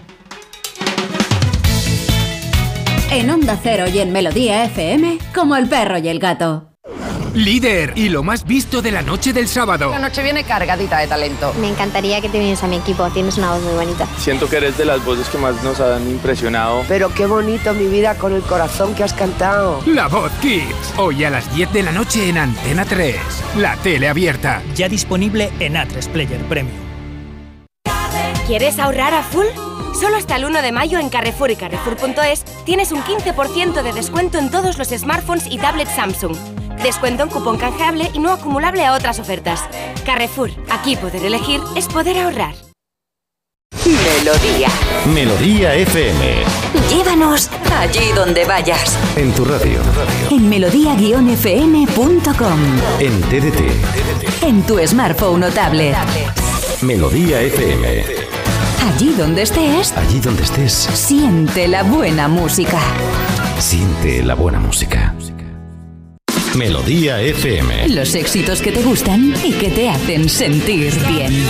En 3.12 3.30
Onda 3.30 3.58
Cero 3.62 3.86
y 3.94 4.00
en 4.00 4.12
Melodía 4.12 4.66
FM, 4.66 5.20
como 5.36 5.56
el 5.56 5.68
perro 5.70 5.98
y 6.00 6.08
el 6.08 6.20
gato. 6.20 6.73
Líder 7.34 7.94
y 7.96 8.10
lo 8.10 8.22
más 8.22 8.46
visto 8.46 8.82
de 8.82 8.92
la 8.92 9.02
noche 9.02 9.34
del 9.34 9.48
sábado. 9.48 9.90
La 9.90 10.00
noche 10.00 10.22
viene 10.22 10.44
cargadita 10.44 11.00
de 11.00 11.08
talento. 11.08 11.54
Me 11.60 11.68
encantaría 11.68 12.22
que 12.22 12.30
te 12.30 12.38
vienes 12.38 12.62
a 12.62 12.68
mi 12.68 12.76
equipo, 12.76 13.10
tienes 13.10 13.38
una 13.38 13.54
voz 13.54 13.64
muy 13.64 13.74
bonita. 13.74 14.06
Siento 14.18 14.48
que 14.48 14.58
eres 14.58 14.78
de 14.78 14.86
las 14.86 15.04
voces 15.04 15.28
que 15.30 15.38
más 15.38 15.64
nos 15.64 15.80
han 15.80 16.08
impresionado. 16.10 16.84
Pero 16.88 17.14
qué 17.14 17.26
bonito 17.26 17.74
mi 17.74 17.88
vida 17.88 18.16
con 18.16 18.34
el 18.34 18.42
corazón 18.44 18.94
que 18.94 19.04
has 19.04 19.14
cantado. 19.14 19.82
La 19.88 20.08
Voz 20.08 20.32
Kids. 20.42 20.94
Hoy 20.98 21.24
a 21.24 21.30
las 21.32 21.54
10 21.56 21.74
de 21.74 21.84
la 21.84 21.92
noche 21.92 22.30
en 22.30 22.38
Antena 22.38 22.86
3. 22.86 23.16
La 23.58 23.78
tele 23.78 24.10
abierta. 24.10 24.62
Ya 24.76 24.88
disponible 24.88 25.52
en 25.60 25.74
A3 25.74 26.10
Player 26.10 26.42
Premium. 26.44 26.78
¿Quieres 28.46 28.78
ahorrar 28.78 29.14
a 29.14 29.24
full? 29.24 29.46
Solo 30.00 30.18
hasta 30.18 30.36
el 30.36 30.46
1 30.46 30.62
de 30.62 30.72
mayo 30.72 31.00
en 31.00 31.10
Carrefour 31.10 31.50
y 31.50 31.56
Carrefour.es 31.56 32.44
tienes 32.66 32.92
un 32.92 33.02
15% 33.04 33.82
de 33.82 33.94
descuento 33.94 34.38
en 34.38 34.52
todos 34.52 34.78
los 34.78 34.90
smartphones 34.90 35.48
y 35.50 35.58
tablets 35.58 35.96
Samsung. 35.96 36.36
Descuento 36.84 37.24
en 37.24 37.30
cupón 37.30 37.58
canjeable 37.58 38.10
y 38.14 38.20
no 38.20 38.32
acumulable 38.32 38.86
a 38.86 38.94
otras 38.94 39.20
ofertas. 39.20 39.62
Carrefour, 40.06 40.52
aquí 40.70 40.96
poder 40.96 41.26
elegir 41.26 41.60
es 41.76 41.88
poder 41.88 42.18
ahorrar. 42.18 42.54
Melodía. 43.86 44.70
Melodía 45.14 45.76
FM. 45.76 46.44
Llévanos 46.90 47.50
allí 47.78 48.12
donde 48.16 48.46
vayas. 48.46 48.98
En 49.16 49.32
tu 49.34 49.46
radio. 49.46 49.80
En 50.30 50.50
melodía-fm.com. 50.50 52.60
En 53.00 53.22
TDT. 53.22 54.44
En 54.44 54.62
tu 54.64 54.80
smartphone 54.86 55.44
o 55.44 55.50
tablet. 55.52 55.96
Melodía 56.82 57.42
FM. 57.42 58.04
Allí 58.94 59.14
donde 59.14 59.42
estés, 59.44 59.94
Allí 59.98 60.20
donde 60.20 60.44
estés, 60.44 60.74
siente 60.74 61.68
la 61.68 61.84
buena 61.84 62.28
música. 62.28 62.80
siente 63.60 64.22
la 64.24 64.36
buena 64.36 64.60
música. 64.60 65.14
Melodía 66.58 67.22
FM. 67.22 67.90
Los 67.90 68.14
éxitos 68.16 68.62
que 68.62 68.72
te 68.72 68.84
gustan 68.84 69.34
y 69.44 69.54
que 69.54 69.70
te 69.70 69.90
hacen 69.90 70.30
sentir 70.30 70.94
bien. 71.08 71.48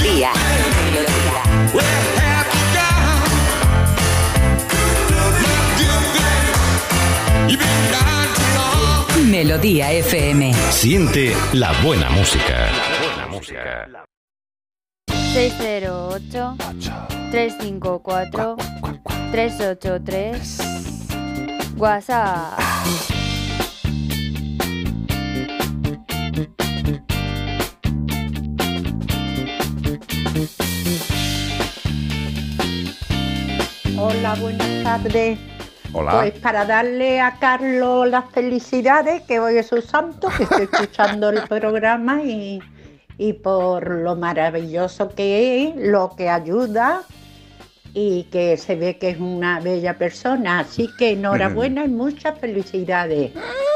Melodía. 0.00 0.32
Melodía 9.26 9.92
FM. 9.92 10.54
Siente 10.70 11.36
la 11.52 11.72
buena 11.82 12.08
música. 12.10 12.70
La 12.70 12.88
buena 12.98 13.26
música. 13.26 14.04
608 15.34 16.56
354 17.30 18.56
383 19.30 20.58
WhatsApp. 21.76 22.58
Hola, 34.02 34.34
buenas 34.40 34.82
tardes. 34.82 35.38
Hola. 35.92 36.12
Pues 36.12 36.32
para 36.40 36.64
darle 36.64 37.20
a 37.20 37.36
Carlos 37.38 38.08
las 38.08 38.30
felicidades, 38.30 39.20
que 39.24 39.38
hoy 39.40 39.58
es 39.58 39.66
su 39.66 39.82
santo, 39.82 40.28
que 40.34 40.44
estoy 40.44 40.62
escuchando 40.72 41.28
el 41.28 41.42
programa 41.46 42.22
y, 42.22 42.62
y 43.18 43.34
por 43.34 43.90
lo 43.90 44.16
maravilloso 44.16 45.10
que 45.10 45.64
es, 45.64 45.76
lo 45.76 46.16
que 46.16 46.30
ayuda 46.30 47.02
y 47.92 48.22
que 48.32 48.56
se 48.56 48.74
ve 48.74 48.96
que 48.96 49.10
es 49.10 49.20
una 49.20 49.60
bella 49.60 49.98
persona. 49.98 50.60
Así 50.60 50.88
que 50.98 51.10
enhorabuena 51.10 51.84
y 51.84 51.88
muchas 51.88 52.38
felicidades. 52.38 53.32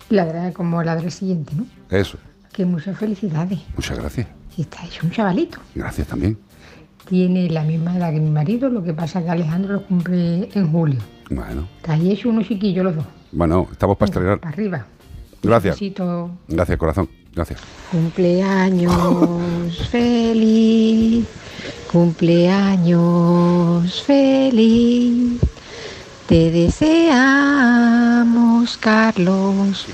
La 0.09 0.25
de- 0.25 0.53
como 0.53 0.83
la 0.83 0.97
del 0.97 1.11
siguiente, 1.13 1.53
¿no? 1.55 1.67
Eso. 1.97 2.19
Que 2.53 2.65
muchas 2.65 2.99
felicidades. 2.99 3.59
Muchas 3.77 3.99
gracias. 3.99 4.27
Y 4.57 4.63
está 4.63 4.85
hecho 4.85 5.07
un 5.07 5.13
chavalito. 5.13 5.59
Gracias 5.75 6.09
también. 6.09 6.37
Tiene 7.09 7.49
la 7.51 7.63
misma 7.63 7.97
edad 7.97 8.13
que 8.13 8.21
mi 8.21 8.31
marido, 8.31 8.69
lo 8.69 8.83
que 8.83 8.93
pasa 8.93 9.23
que 9.23 9.31
Alejandro 9.31 9.75
lo 9.75 9.87
cumple 9.87 10.49
en 10.53 10.73
julio. 10.73 10.99
Bueno, 11.31 11.67
ahí 11.87 12.13
hecho 12.13 12.29
unos 12.29 12.47
chiquillos 12.47 12.85
los 12.85 12.97
dos. 12.97 13.07
bueno, 13.33 13.67
estamos 13.71 13.97
para 13.97 14.11
estrenar. 14.11 14.39
Para 14.41 14.53
arriba. 14.53 14.85
Gracias. 15.43 15.77
Besito. 15.77 16.31
Gracias, 16.49 16.77
corazón. 16.77 17.09
Gracias. 17.35 17.59
Cumpleaños 17.91 19.89
feliz, 19.91 21.25
cumpleaños 21.91 24.03
feliz. 24.03 25.41
Te 26.27 26.51
deseamos, 26.51 28.77
Carlos. 28.77 29.87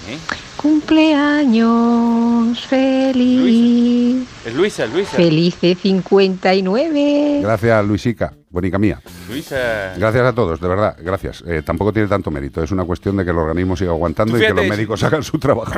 Cumpleaños 0.57 2.67
feliz. 2.67 4.27
Es 4.45 4.55
Luisa, 4.55 4.85
es 4.85 4.93
Luisa. 4.93 5.17
Felices 5.17 5.79
59. 5.79 7.41
Gracias, 7.43 7.87
Luisica, 7.87 8.33
bonica 8.51 8.79
mía. 8.79 9.01
Luisa. 9.29 9.95
Gracias 9.97 10.25
a 10.25 10.33
todos, 10.33 10.61
de 10.61 10.69
verdad, 10.69 10.97
gracias. 11.01 11.43
Eh, 11.47 11.63
tampoco 11.65 11.93
tiene 11.93 12.09
tanto 12.09 12.31
mérito, 12.31 12.63
es 12.63 12.71
una 12.71 12.85
cuestión 12.85 13.17
de 13.17 13.25
que 13.25 13.31
el 13.31 13.39
organismo 13.39 13.77
siga 13.77 13.91
aguantando 13.91 14.39
y 14.39 14.41
que 14.41 14.55
los 14.55 14.67
médicos 14.67 15.03
hagan 15.05 15.23
su 15.23 15.39
trabajo. 15.39 15.73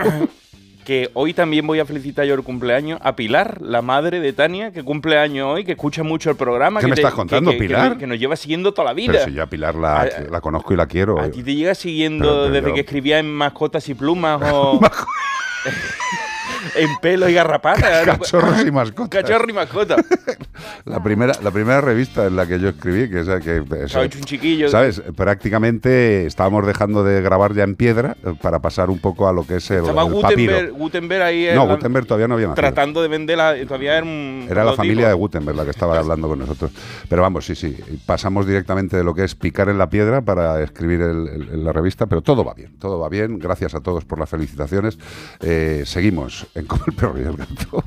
Que 0.88 1.10
hoy 1.12 1.34
también 1.34 1.66
voy 1.66 1.80
a 1.80 1.84
felicitar 1.84 2.24
yo 2.24 2.32
el 2.32 2.42
cumpleaños 2.42 2.98
a 3.02 3.14
Pilar, 3.14 3.60
la 3.60 3.82
madre 3.82 4.20
de 4.20 4.32
Tania, 4.32 4.72
que 4.72 4.82
cumple 4.82 5.18
años 5.18 5.46
hoy, 5.46 5.62
que 5.62 5.72
escucha 5.72 6.02
mucho 6.02 6.30
el 6.30 6.36
programa. 6.36 6.80
¿Qué 6.80 6.86
que 6.86 6.90
me 6.92 6.94
estás 6.94 7.12
contando, 7.12 7.50
que- 7.50 7.58
que- 7.58 7.64
Pilar? 7.64 7.92
Que, 7.92 7.98
que 7.98 8.06
nos 8.06 8.18
lleva 8.18 8.36
siguiendo 8.36 8.72
toda 8.72 8.86
la 8.86 8.94
vida. 8.94 9.12
Pero 9.12 9.24
si 9.26 9.32
yo 9.34 9.42
a 9.42 9.46
Pilar 9.48 9.74
la, 9.74 10.00
A- 10.00 10.08
la 10.30 10.40
conozco 10.40 10.72
y 10.72 10.78
la 10.78 10.86
quiero. 10.86 11.20
A 11.20 11.30
ti 11.30 11.42
te 11.42 11.54
llega 11.54 11.74
siguiendo 11.74 12.24
Pero- 12.24 12.36
pero 12.44 12.52
desde 12.54 12.68
yo- 12.68 12.74
que 12.74 12.80
escribía 12.80 13.18
en 13.18 13.30
mascotas 13.30 13.86
y 13.90 13.92
plumas 13.92 14.40
o. 14.50 14.80
en 16.76 16.96
pelo 17.02 17.28
y 17.28 17.34
garrapata. 17.34 18.04
Cachorros 18.06 18.64
y 18.66 18.70
mascotas. 18.70 19.22
Cachorro 19.22 19.44
y 19.46 19.52
mascota. 19.52 19.96
La 20.84 21.02
primera, 21.02 21.32
la 21.42 21.50
primera 21.50 21.80
revista 21.80 22.26
en 22.26 22.36
la 22.36 22.46
que 22.46 22.58
yo 22.58 22.68
escribí, 22.70 23.08
que 23.10 23.24
que... 23.42 23.84
eso, 23.84 24.00
Ha 24.00 24.04
hecho 24.04 24.18
un 24.18 24.24
chiquillo. 24.24 24.68
¿Sabes? 24.68 25.02
Prácticamente 25.16 26.26
estábamos 26.26 26.66
dejando 26.66 27.04
de 27.04 27.20
grabar 27.22 27.54
ya 27.54 27.64
en 27.64 27.74
piedra 27.74 28.16
eh, 28.24 28.34
para 28.40 28.58
pasar 28.60 28.90
un 28.90 28.98
poco 28.98 29.28
a 29.28 29.32
lo 29.32 29.46
que 29.46 29.56
es 29.56 29.70
el, 29.70 29.78
Estaba 29.78 30.02
el 30.02 30.12
Gutenberg. 30.12 30.70
Gutenberg 30.72 31.22
ahí. 31.22 31.48
No, 31.54 31.66
la- 31.66 31.74
Gutenberg 31.74 32.06
todavía 32.06 32.28
no 32.28 32.34
había 32.34 32.48
nacido. 32.48 32.62
Tratando 32.62 33.02
de 33.02 33.08
venderla. 33.08 33.54
Todavía 33.66 33.96
era 33.98 34.04
un. 34.04 34.46
Era 34.50 34.64
la 34.64 34.72
familia 34.74 35.08
de 35.08 35.14
Gutenberg 35.14 35.56
la 35.56 35.64
que 35.64 35.70
estaba 35.70 35.98
hablando 35.98 36.28
con 36.28 36.38
nosotros. 36.38 36.70
Pero 37.08 37.22
vamos, 37.22 37.46
sí, 37.46 37.54
sí. 37.54 37.76
Pasamos 38.06 38.46
directamente 38.46 38.96
de 38.96 39.04
lo 39.04 39.14
que 39.14 39.24
es 39.24 39.34
picar 39.34 39.68
en 39.68 39.78
la 39.78 39.88
piedra 39.90 40.22
para 40.22 40.62
escribir 40.62 41.00
el- 41.00 41.28
el- 41.52 41.64
la 41.64 41.72
revista, 41.72 42.06
pero 42.06 42.20
todo 42.22 42.44
va 42.44 42.54
bien, 42.54 42.76
todo 42.78 42.98
va 42.98 43.08
bien. 43.08 43.38
Gracias 43.38 43.74
a 43.74 43.80
todos 43.80 44.04
por 44.04 44.18
las 44.18 44.28
felicitaciones. 44.28 44.98
Eh, 45.40 45.82
seguimos 45.86 46.46
en 46.54 46.66
Como 46.66 46.82
el 46.86 46.92
perro 46.94 47.18
y 47.18 47.22
el 47.22 47.36
gato. 47.36 47.84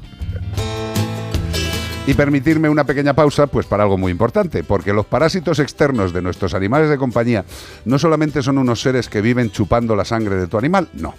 Y 2.07 2.15
permitirme 2.15 2.67
una 2.67 2.83
pequeña 2.83 3.13
pausa, 3.13 3.45
pues 3.45 3.67
para 3.67 3.83
algo 3.83 3.97
muy 3.97 4.11
importante, 4.11 4.63
porque 4.63 4.91
los 4.91 5.05
parásitos 5.05 5.59
externos 5.59 6.11
de 6.11 6.21
nuestros 6.21 6.55
animales 6.55 6.89
de 6.89 6.97
compañía 6.97 7.45
no 7.85 7.99
solamente 7.99 8.41
son 8.41 8.57
unos 8.57 8.81
seres 8.81 9.07
que 9.07 9.21
viven 9.21 9.51
chupando 9.51 9.95
la 9.95 10.03
sangre 10.03 10.35
de 10.35 10.47
tu 10.47 10.57
animal, 10.57 10.89
no. 10.93 11.13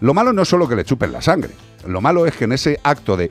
Lo 0.00 0.14
malo 0.14 0.32
no 0.32 0.42
es 0.42 0.48
solo 0.48 0.68
que 0.68 0.76
le 0.76 0.84
chupen 0.84 1.12
la 1.12 1.20
sangre, 1.20 1.50
lo 1.86 2.00
malo 2.00 2.26
es 2.26 2.36
que 2.36 2.44
en 2.44 2.52
ese 2.52 2.78
acto 2.84 3.16
de, 3.16 3.28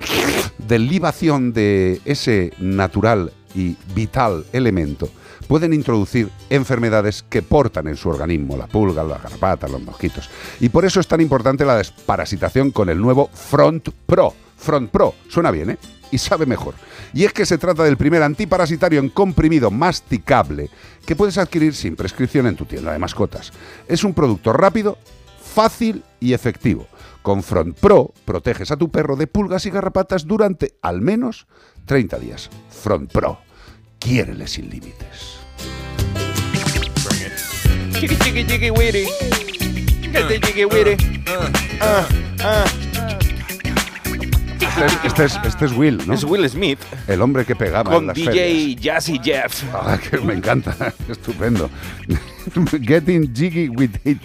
de 0.58 0.80
libación 0.80 1.54
de 1.54 2.02
ese 2.04 2.52
natural 2.60 3.32
y 3.56 3.78
vital 3.96 4.46
elemento 4.52 5.10
pueden 5.48 5.74
introducir 5.74 6.30
enfermedades 6.50 7.24
que 7.30 7.42
portan 7.42 7.88
en 7.88 7.96
su 7.96 8.10
organismo, 8.10 8.58
la 8.58 8.68
pulga, 8.68 9.04
las 9.04 9.24
garrapatas, 9.24 9.72
los 9.72 9.82
mosquitos. 9.82 10.30
Y 10.60 10.70
por 10.70 10.84
eso 10.84 11.00
es 11.00 11.08
tan 11.08 11.22
importante 11.22 11.66
la 11.66 11.78
desparasitación 11.78 12.72
con 12.72 12.90
el 12.90 13.00
nuevo 13.00 13.30
Front 13.34 13.90
Pro. 14.06 14.34
Front 14.58 14.90
Pro, 14.92 15.16
suena 15.30 15.52
bien, 15.52 15.72
¿eh? 15.72 15.78
Y 16.14 16.20
sabe 16.20 16.46
mejor. 16.46 16.76
Y 17.12 17.24
es 17.24 17.34
que 17.34 17.44
se 17.44 17.58
trata 17.58 17.84
del 17.84 17.98
primer 17.98 18.22
antiparasitario 18.22 19.00
en 19.00 19.10
comprimido 19.10 19.72
masticable 19.72 20.70
que 21.08 21.16
puedes 21.16 21.40
adquirir 21.40 21.74
sin 21.74 21.96
prescripción 21.96 22.46
en 22.46 22.56
tu 22.56 22.66
tienda 22.66 22.94
de 22.94 23.00
mascotas. 23.00 23.52
Es 23.88 24.04
un 24.04 24.14
producto 24.14 24.54
rápido, 24.54 25.00
fácil 25.44 26.04
y 26.20 26.34
efectivo. 26.34 26.86
Con 27.24 27.42
Front 27.42 27.80
Pro 27.80 28.14
proteges 28.26 28.70
a 28.70 28.78
tu 28.78 28.92
perro 28.92 29.16
de 29.16 29.26
pulgas 29.26 29.66
y 29.66 29.72
garrapatas 29.72 30.28
durante 30.28 30.76
al 30.84 31.02
menos 31.02 31.48
30 31.88 32.20
días. 32.20 32.52
Front 32.70 33.12
Pro, 33.12 33.40
quiérele 33.98 34.46
sin 34.48 34.70
límites. 34.70 35.40
Chiqui, 38.00 38.18
chiqui, 38.18 38.46
chiqui, 38.46 38.70
Este 44.76 44.86
es, 44.86 44.98
este 45.06 45.26
es- 45.26 45.40
este 45.46 45.66
es 45.66 45.72
Will, 45.74 46.02
¿no? 46.08 46.14
Es 46.14 46.24
Will 46.24 46.50
Smith. 46.50 46.80
El 47.08 47.22
hombre 47.22 47.46
que 47.46 47.56
pegaba 47.56 47.92
en 47.92 47.96
Con 47.98 48.08
las 48.08 48.16
DJ 48.16 48.32
ferias. 48.32 48.82
Jazzy 48.82 49.20
Jeff. 49.24 49.64
Ah, 49.74 49.98
que 49.98 50.18
me 50.18 50.34
encanta, 50.34 50.76
estupendo. 51.10 51.70
Getting 52.82 53.34
jiggy 53.34 53.70
with 53.70 53.92
it. 54.04 54.20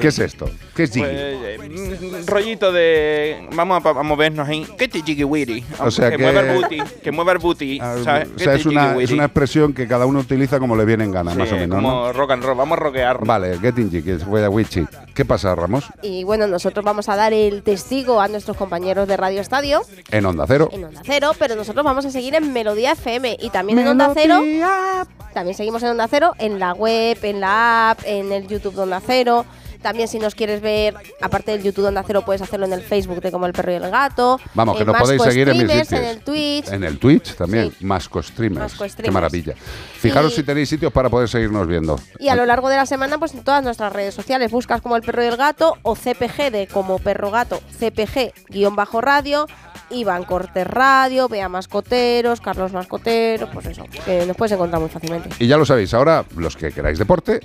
¿Qué 0.00 0.08
es 0.08 0.18
esto? 0.18 0.48
¿Qué 0.74 0.84
es 0.84 0.90
jiggy? 0.92 1.04
Pues, 1.06 1.16
eh, 1.16 2.18
un 2.20 2.26
rollito 2.26 2.72
de. 2.72 3.48
Vamos 3.54 3.84
a, 3.84 3.88
a 3.90 4.02
movernos 4.02 4.48
ahí. 4.48 4.66
Te 4.76 4.88
jiggy 4.88 5.24
witty. 5.24 5.64
O 5.78 5.90
sea 5.90 6.10
que, 6.10 6.16
que- 6.16 6.22
mueva 6.22 6.40
el 6.40 6.56
booty. 6.58 6.78
Que 7.02 7.12
mueva 7.12 7.32
el 7.32 7.38
booty. 7.38 7.78
¿sabes? 7.78 8.28
o 8.34 8.38
sea, 8.38 8.54
es 8.54 8.66
una, 8.66 8.96
es 8.96 9.10
una 9.10 9.24
expresión 9.24 9.72
que 9.72 9.86
cada 9.86 10.06
uno 10.06 10.20
utiliza 10.20 10.58
como 10.58 10.76
le 10.76 10.84
viene 10.84 11.04
en 11.04 11.12
gana, 11.12 11.34
más 11.34 11.50
o 11.52 11.56
menos, 11.56 11.76
como 11.76 11.90
¿no? 12.06 12.12
rock 12.12 12.32
and 12.32 12.44
roll. 12.44 12.56
Vamos 12.56 12.78
a 12.78 12.80
rockear. 12.80 13.24
Vale, 13.24 13.58
getting 13.58 13.90
jiggy, 13.90 14.12
voy 14.24 14.42
a 14.42 14.50
witchy. 14.50 14.86
¿Qué 15.14 15.24
pasa, 15.24 15.54
Ramos? 15.54 15.84
Y 16.02 16.24
bueno, 16.24 16.46
nosotros 16.46 16.84
vamos 16.84 17.08
a 17.08 17.16
dar 17.16 17.32
el 17.32 17.62
testigo 17.62 18.20
a 18.20 18.28
nuestros 18.28 18.56
compañeros 18.56 19.06
de 19.06 19.16
Radio 19.18 19.40
Estadio 19.42 19.82
En 20.10 20.24
Onda 20.24 20.44
Cero. 20.46 20.70
en 20.72 20.84
Onda 20.84 21.02
Cero, 21.04 21.32
pero 21.38 21.54
nosotros 21.54 21.84
vamos 21.84 22.06
a 22.06 22.10
seguir 22.10 22.34
en 22.34 22.52
Melodía 22.52 22.92
FM 22.92 23.36
y 23.40 23.50
también 23.50 23.78
en 23.80 23.88
Onda 23.88 24.12
Cero. 24.14 24.42
También 25.34 25.56
seguimos 25.56 25.82
en 25.82 25.90
Onda 25.90 26.08
Cero, 26.08 26.32
en 26.38 26.58
la 26.58 26.72
web, 26.74 27.16
en 27.22 27.40
la 27.40 27.61
app, 27.62 28.00
en 28.04 28.32
el 28.32 28.46
YouTube 28.48 28.74
de 28.74 28.82
Onda 28.82 29.00
Cero. 29.04 29.44
También 29.82 30.06
si 30.06 30.20
nos 30.20 30.36
quieres 30.36 30.60
ver, 30.60 30.94
aparte 31.20 31.50
del 31.50 31.64
YouTube 31.64 31.82
de 31.82 31.88
Onda 31.88 32.04
Cero, 32.06 32.22
puedes 32.24 32.40
hacerlo 32.40 32.66
en 32.66 32.72
el 32.72 32.82
Facebook 32.82 33.20
de 33.20 33.32
Como 33.32 33.46
el 33.46 33.52
Perro 33.52 33.72
y 33.72 33.74
el 33.74 33.90
Gato. 33.90 34.38
Vamos, 34.54 34.76
que 34.78 34.84
nos 34.84 34.96
podéis 34.96 35.20
seguir 35.22 35.48
en 35.48 35.58
mis 35.58 35.68
sitios. 35.72 35.92
en 35.92 36.04
el 36.04 36.20
Twitch. 36.20 36.68
En 36.68 36.84
el 36.84 36.98
Twitch 37.00 37.34
también, 37.34 37.72
Sí. 37.76 37.84
Masco 37.84 38.22
Streamers. 38.22 38.78
Masco 38.80 39.02
Qué 39.02 39.10
maravilla. 39.10 39.54
Fijaros 39.98 40.32
Y- 40.32 40.36
si 40.36 40.42
tenéis 40.44 40.68
sitios 40.68 40.92
para 40.92 41.10
poder 41.10 41.28
seguirnos 41.28 41.66
viendo. 41.66 41.98
Y 42.20 42.28
a 42.28 42.36
lo 42.36 42.46
largo 42.46 42.68
de 42.68 42.76
la 42.76 42.86
semana, 42.86 43.18
pues 43.18 43.34
en 43.34 43.42
todas 43.42 43.64
nuestras 43.64 43.92
redes 43.92 44.14
sociales, 44.14 44.52
buscas 44.52 44.80
como 44.82 44.94
el 44.94 45.02
perro 45.02 45.24
y 45.24 45.26
el 45.26 45.36
gato 45.36 45.76
o 45.82 45.96
CPG 45.96 46.52
de 46.52 46.68
como 46.68 47.00
perro 47.00 47.32
gato, 47.32 47.60
CPG 47.80 48.32
guion 48.50 48.76
bajo 48.76 49.00
radio, 49.00 49.48
Iván 49.92 50.24
Cortés 50.24 50.66
Radio, 50.66 51.28
Bea 51.28 51.48
Mascoteros, 51.48 52.40
Carlos 52.40 52.72
Mascoteros, 52.72 53.48
pues 53.52 53.66
eso, 53.66 53.84
que 54.04 54.26
nos 54.26 54.36
puedes 54.36 54.52
encontrar 54.52 54.80
muy 54.80 54.90
fácilmente. 54.90 55.28
Y 55.38 55.46
ya 55.46 55.56
lo 55.56 55.64
sabéis, 55.64 55.94
ahora 55.94 56.24
los 56.36 56.56
que 56.56 56.72
queráis 56.72 56.98
deporte, 56.98 57.40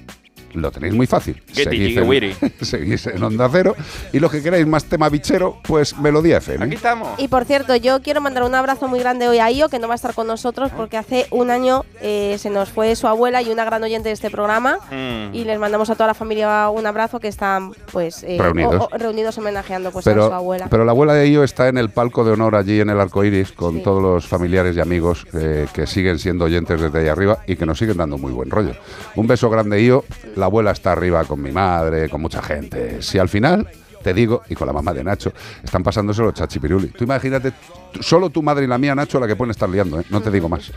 lo 0.61 0.71
tenéis 0.71 0.93
muy 0.93 1.07
fácil. 1.07 1.41
Seguís 1.51 1.97
en, 1.97 2.51
seguís 2.61 3.07
en 3.07 3.23
Onda 3.23 3.49
Cero. 3.51 3.75
Y 4.13 4.19
los 4.19 4.31
que 4.31 4.41
queráis 4.41 4.65
más 4.67 4.85
tema 4.85 5.09
bichero, 5.09 5.57
pues 5.63 5.97
Melodía 5.97 6.37
FM. 6.37 6.65
Aquí 6.65 6.75
estamos. 6.75 7.19
Y 7.19 7.27
por 7.27 7.45
cierto, 7.45 7.75
yo 7.75 8.01
quiero 8.01 8.21
mandar 8.21 8.43
un 8.43 8.55
abrazo 8.55 8.87
muy 8.87 8.99
grande 8.99 9.27
hoy 9.27 9.39
a 9.39 9.49
Io, 9.51 9.69
que 9.69 9.79
no 9.79 9.87
va 9.87 9.93
a 9.93 9.95
estar 9.95 10.13
con 10.13 10.27
nosotros 10.27 10.71
porque 10.75 10.97
hace 10.97 11.27
un 11.31 11.49
año 11.51 11.83
eh, 12.01 12.35
se 12.39 12.49
nos 12.49 12.69
fue 12.69 12.95
su 12.95 13.07
abuela 13.07 13.41
y 13.41 13.49
una 13.49 13.65
gran 13.65 13.83
oyente 13.83 14.09
de 14.09 14.13
este 14.13 14.29
programa. 14.29 14.79
Mm. 14.91 15.33
Y 15.35 15.43
les 15.43 15.59
mandamos 15.59 15.89
a 15.89 15.93
toda 15.95 16.07
la 16.07 16.13
familia 16.13 16.69
un 16.69 16.85
abrazo 16.85 17.19
que 17.19 17.27
están 17.27 17.71
pues 17.91 18.23
eh, 18.23 18.37
Reunidos. 18.39 18.75
o- 18.75 18.89
o- 18.93 18.97
reunidos 18.97 19.37
homenajeando 19.37 19.91
pues 19.91 20.07
a 20.07 20.13
su 20.13 20.21
abuela. 20.21 20.67
pero 20.69 20.85
la 20.85 20.91
abuela 20.91 21.13
de 21.13 21.25
ello 21.25 21.43
está 21.43 21.67
en 21.67 21.77
el 21.77 21.89
palco 21.89 22.23
de 22.23 22.31
honor 22.31 22.55
allí 22.55 22.79
en 22.79 22.89
el 22.89 22.99
arco 22.99 23.23
iris 23.23 23.51
con 23.51 23.75
Sí. 23.77 23.83
todos 23.83 24.01
los 24.01 24.27
familiares 24.27 24.75
y 24.75 24.79
amigos 24.79 25.25
eh, 25.33 25.67
que 25.73 25.85
siguen 25.87 26.19
siendo 26.19 26.45
oyentes 26.45 26.79
desde 26.81 26.99
ahí 26.99 27.07
arriba 27.07 27.39
y 27.47 27.55
que 27.55 27.65
nos 27.65 27.77
siguen 27.77 27.97
dando 27.97 28.17
muy 28.17 28.31
buen 28.31 28.49
rollo. 28.49 28.71
Un 29.15 29.27
beso 29.27 29.49
grande, 29.49 29.81
Io. 29.83 30.03
La 30.35 30.46
la 30.47 30.49
abuela 30.49 30.71
está 30.71 30.93
arriba 30.93 31.25
con 31.25 31.41
mi 31.41 31.51
madre, 31.51 32.07
con 32.07 32.21
mucha 32.21 32.41
gente. 32.41 33.01
Si 33.01 33.19
al 33.19 33.27
final, 33.27 33.67
te 34.01 34.13
digo, 34.13 34.43
y 34.47 34.55
con 34.55 34.65
la 34.65 34.71
mamá 34.71 34.93
de 34.93 35.03
Nacho, 35.03 35.33
están 35.62 35.83
pasándose 35.83 36.21
los 36.21 36.33
chachipiruli. 36.33 36.88
Tú 36.88 37.03
imagínate, 37.03 37.51
solo 37.99 38.29
tu 38.29 38.41
madre 38.41 38.63
y 38.63 38.67
la 38.67 38.77
mía, 38.77 38.95
Nacho, 38.95 39.19
la 39.19 39.27
que 39.27 39.36
pueden 39.36 39.51
estar 39.51 39.67
liando, 39.67 39.99
¿eh? 39.99 40.05
no 40.10 40.21
te 40.21 40.31
digo 40.31 40.47
más. 40.47 40.71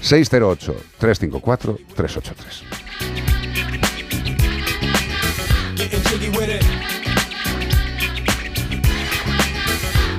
608-354-383. 0.00 2.62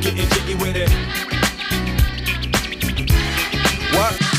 Getting 0.01 1.32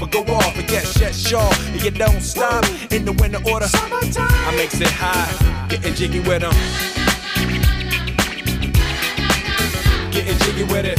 or 0.00 0.08
go 0.08 0.20
off 0.34 0.56
and 0.56 0.66
get 0.66 0.86
shut 0.86 1.14
shaw. 1.14 1.50
And 1.72 1.82
you 1.82 1.90
don't 1.90 2.20
stop 2.20 2.64
in 2.90 3.04
the 3.04 3.12
winter 3.12 3.40
order. 3.50 3.66
I 3.72 4.54
makes 4.56 4.80
it 4.80 4.88
high, 4.90 5.66
getting 5.68 5.94
jiggy 5.94 6.20
with 6.20 6.42
them. 6.42 6.54
Getting 10.10 10.38
jiggy 10.38 10.64
with 10.64 10.86
it. 10.86 10.98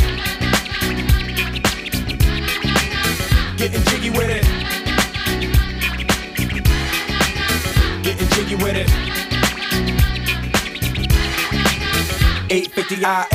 Getting 3.58 3.84
jiggy 3.84 4.10
with 4.10 4.30
it. 4.30 4.44
Getting 8.04 8.30
jiggy 8.30 8.56
with 8.56 8.76
it. 8.76 8.90
850 12.52 13.35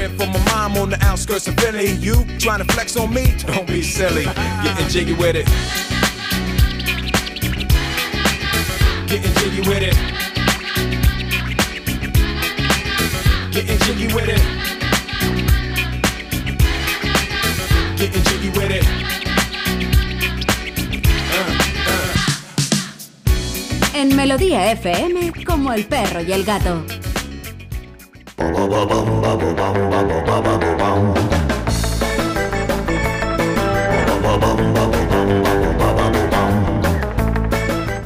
Crib 0.01 0.17
for 0.17 0.25
my 0.25 0.43
mom 0.45 0.77
on 0.77 0.89
the 0.89 0.97
outskirts 1.05 1.47
of 1.47 1.53
Philly. 1.57 1.91
You 1.91 2.25
trying 2.39 2.57
to 2.57 2.73
flex 2.73 2.97
on 2.97 3.13
me? 3.13 3.35
Don't 3.45 3.67
be 3.67 3.83
silly. 3.83 4.25
Getting 4.63 4.87
jiggy 4.87 5.13
with 5.13 5.35
it. 5.35 5.45
Getting 9.07 9.33
jiggy 9.35 9.61
with 9.61 9.83
it. 9.83 9.95
Getting 13.51 13.77
jiggy 13.85 14.07
with 14.15 14.27
it. 14.27 14.41
Getting 17.99 18.23
jiggy 18.23 18.49
with 18.57 18.71
it. 18.71 18.85
En 23.93 24.15
Melodía 24.15 24.71
FM, 24.71 25.45
como 25.45 25.71
el 25.73 25.85
perro 25.85 26.23
y 26.23 26.31
el 26.31 26.43
gato. 26.43 27.00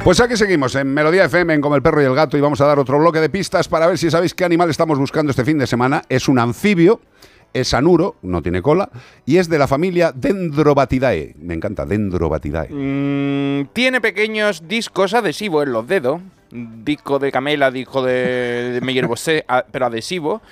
Pues 0.06 0.20
aquí 0.20 0.36
seguimos 0.36 0.72
en 0.76 0.94
Melodía 0.94 1.24
FM, 1.24 1.54
en 1.54 1.60
Como 1.60 1.74
el 1.74 1.82
Perro 1.82 2.00
y 2.00 2.04
el 2.04 2.14
Gato, 2.14 2.38
y 2.38 2.40
vamos 2.40 2.60
a 2.60 2.66
dar 2.66 2.78
otro 2.78 2.96
bloque 2.96 3.18
de 3.18 3.28
pistas 3.28 3.66
para 3.66 3.88
ver 3.88 3.98
si 3.98 4.08
sabéis 4.08 4.34
qué 4.34 4.44
animal 4.44 4.70
estamos 4.70 5.00
buscando 5.00 5.30
este 5.30 5.44
fin 5.44 5.58
de 5.58 5.66
semana. 5.66 6.04
Es 6.08 6.28
un 6.28 6.38
anfibio, 6.38 7.00
es 7.52 7.74
anuro, 7.74 8.14
no 8.22 8.40
tiene 8.40 8.62
cola, 8.62 8.88
y 9.24 9.38
es 9.38 9.48
de 9.48 9.58
la 9.58 9.66
familia 9.66 10.12
Dendrobatidae. 10.14 11.34
Me 11.40 11.54
encanta, 11.54 11.84
Dendrobatidae. 11.86 12.68
Mm, 12.70 13.70
tiene 13.72 14.00
pequeños 14.00 14.68
discos 14.68 15.12
adhesivos 15.12 15.66
en 15.66 15.72
los 15.72 15.88
dedos. 15.88 16.20
Disco 16.50 17.18
de 17.18 17.32
camela, 17.32 17.70
disco 17.70 18.02
de, 18.02 18.72
de 18.72 18.80
Meyer 18.80 19.06
Bosé, 19.06 19.44
a- 19.48 19.64
pero 19.70 19.86
adhesivo, 19.86 20.42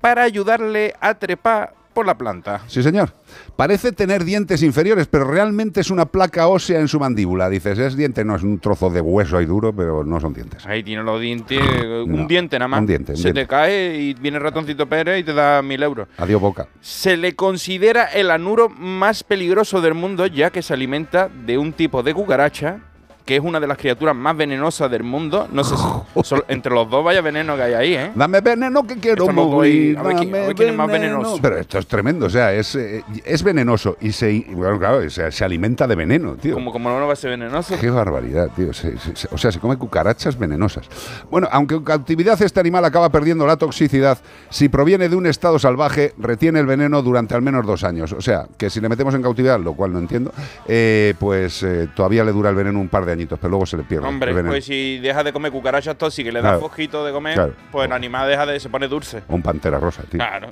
para 0.00 0.22
ayudarle 0.22 0.94
a 1.00 1.14
trepar 1.14 1.74
por 1.92 2.04
la 2.06 2.18
planta. 2.18 2.60
Sí, 2.66 2.82
señor. 2.82 3.10
Parece 3.56 3.90
tener 3.90 4.22
dientes 4.24 4.62
inferiores, 4.62 5.06
pero 5.06 5.24
realmente 5.24 5.80
es 5.80 5.90
una 5.90 6.04
placa 6.04 6.46
ósea 6.46 6.78
en 6.78 6.88
su 6.88 7.00
mandíbula. 7.00 7.48
Dices, 7.48 7.78
es 7.78 7.96
diente, 7.96 8.22
no 8.22 8.36
es 8.36 8.42
un 8.42 8.58
trozo 8.58 8.90
de 8.90 9.00
hueso 9.00 9.38
ahí 9.38 9.46
duro, 9.46 9.72
pero 9.74 10.04
no 10.04 10.20
son 10.20 10.34
dientes. 10.34 10.66
Ahí 10.66 10.82
tiene 10.82 11.02
los 11.02 11.18
dientes, 11.18 11.58
un 12.04 12.12
No, 12.22 12.26
diente 12.26 12.58
nada 12.58 12.68
más. 12.68 12.80
un 12.80 12.86
diente, 12.86 13.12
un 13.12 13.16
Se 13.16 13.22
diente. 13.24 13.40
te 13.40 13.46
cae 13.46 13.96
y 13.96 14.12
viene 14.12 14.36
el 14.36 14.42
ratoncito 14.42 14.86
Pérez 14.86 15.20
y 15.20 15.24
te 15.24 15.32
da 15.32 15.62
mil 15.62 15.82
euros. 15.82 16.06
Adiós, 16.18 16.38
boca. 16.38 16.68
Se 16.82 17.16
le 17.16 17.34
considera 17.34 18.04
el 18.04 18.30
anuro 18.30 18.68
más 18.68 19.24
peligroso 19.24 19.80
del 19.80 19.94
mundo, 19.94 20.26
ya 20.26 20.50
que 20.50 20.60
se 20.60 20.74
alimenta 20.74 21.28
de 21.30 21.56
un 21.56 21.72
tipo 21.72 22.02
de 22.02 22.12
cucaracha 22.12 22.80
que 23.26 23.36
es 23.36 23.42
una 23.42 23.60
de 23.60 23.66
las 23.66 23.76
criaturas 23.76 24.14
más 24.16 24.34
venenosas 24.36 24.90
del 24.90 25.02
mundo. 25.02 25.48
No 25.52 25.64
sé 25.64 25.74
si 25.76 26.34
entre 26.48 26.72
los 26.72 26.88
dos 26.88 27.04
vaya 27.04 27.20
veneno 27.20 27.56
que 27.56 27.62
hay 27.62 27.74
ahí, 27.74 27.94
¿eh? 27.94 28.12
Dame 28.14 28.40
veneno 28.40 28.84
que 28.86 28.96
quiero 28.96 29.26
morir. 29.28 29.98
a 29.98 30.02
ver 30.02 30.16
quién- 30.16 30.34
a 30.34 30.38
ver 30.46 30.54
quién 30.54 30.68
es 30.70 30.74
más 30.76 30.86
veneno. 30.86 31.18
venenoso. 31.18 31.38
Pero 31.42 31.58
esto 31.58 31.78
es 31.78 31.86
tremendo, 31.86 32.26
o 32.26 32.30
sea, 32.30 32.54
es, 32.54 32.74
eh, 32.76 33.02
es 33.24 33.42
venenoso 33.42 33.96
y 34.00 34.12
se, 34.12 34.46
bueno, 34.52 34.78
claro, 34.78 35.10
se, 35.10 35.30
se 35.32 35.44
alimenta 35.44 35.86
de 35.86 35.96
veneno, 35.96 36.34
tío. 36.36 36.54
Como, 36.54 36.72
como 36.72 36.88
no 36.88 37.06
va 37.06 37.12
a 37.12 37.16
ser 37.16 37.30
venenoso. 37.30 37.76
Qué 37.80 37.90
barbaridad, 37.90 38.48
tío. 38.54 38.72
Se- 38.72 38.96
se- 38.98 39.16
se- 39.16 39.28
o 39.32 39.36
sea, 39.36 39.50
se 39.50 39.58
come 39.58 39.76
cucarachas 39.76 40.38
venenosas. 40.38 40.86
Bueno, 41.30 41.48
aunque 41.50 41.74
en 41.74 41.82
cautividad 41.82 42.40
este 42.40 42.60
animal 42.60 42.84
acaba 42.84 43.10
perdiendo 43.10 43.44
la 43.46 43.56
toxicidad, 43.56 44.18
si 44.50 44.68
proviene 44.68 45.08
de 45.08 45.16
un 45.16 45.26
estado 45.26 45.58
salvaje, 45.58 46.14
retiene 46.16 46.60
el 46.60 46.66
veneno 46.66 47.02
durante 47.02 47.34
al 47.34 47.42
menos 47.42 47.66
dos 47.66 47.82
años. 47.82 48.12
O 48.12 48.20
sea, 48.20 48.46
que 48.56 48.70
si 48.70 48.80
le 48.80 48.88
metemos 48.88 49.14
en 49.16 49.22
cautividad, 49.22 49.58
lo 49.58 49.74
cual 49.74 49.92
no 49.92 49.98
entiendo, 49.98 50.32
eh, 50.68 51.14
pues 51.18 51.62
eh, 51.64 51.88
todavía 51.96 52.22
le 52.22 52.30
dura 52.30 52.50
el 52.50 52.54
veneno 52.56 52.78
un 52.78 52.88
par 52.88 53.04
de 53.04 53.15
añitos, 53.16 53.38
pero 53.38 53.50
luego 53.50 53.66
se 53.66 53.76
le 53.76 53.82
pierde 53.82 54.06
Hombre, 54.06 54.32
pues 54.44 54.64
si 54.64 54.98
deja 54.98 55.22
de 55.24 55.32
comer 55.32 55.50
cucarachas 55.52 55.96
tóxicas 55.96 56.30
y 56.30 56.32
le 56.32 56.40
da 56.40 56.48
Claro. 56.50 56.60
fosquito 56.60 57.04
de 57.04 57.12
comer, 57.12 57.34
Claro. 57.34 57.54
pues 57.72 57.86
el 57.86 57.92
animal 57.92 58.28
deja 58.28 58.46
de 58.46 58.60
se 58.60 58.68
pone 58.68 58.86
dulce. 58.88 59.22
Un 59.28 59.42
pantera 59.42 59.78
rosa, 59.78 60.02
tío. 60.02 60.18
Claro. 60.18 60.48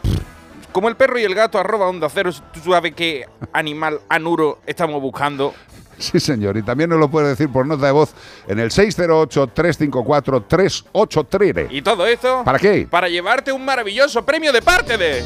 Como 0.73 0.89
el 0.89 0.97
perro 0.97 1.19
y 1.19 1.23
el 1.23 1.35
gato 1.37 1.59
arroba 1.59 1.87
onda 1.89 2.09
cero, 2.09 2.31
tú 2.53 2.73
sabes 2.73 2.95
qué 2.95 3.27
animal 3.53 4.01
anuro 4.09 4.59
estamos 4.67 5.01
buscando. 5.01 5.55
Sí, 5.97 6.19
señor. 6.19 6.57
Y 6.57 6.63
también 6.65 6.91
nos 6.91 6.99
lo 6.99 7.09
puede 7.09 7.29
decir 7.29 7.49
por 7.49 7.65
nota 7.65 7.87
de 7.87 7.93
voz 7.93 8.13
en 8.49 8.59
el 8.59 8.73
608-354-383. 8.73 11.69
Y 11.71 11.83
todo 11.83 12.05
esto. 12.07 12.43
¿Para 12.45 12.59
qué? 12.59 12.87
Para 12.91 13.09
llevarte 13.09 13.53
un 13.53 13.65
maravilloso 13.65 14.25
premio 14.25 14.53
de 14.53 14.63
parte 14.63 14.99
de. 14.99 15.23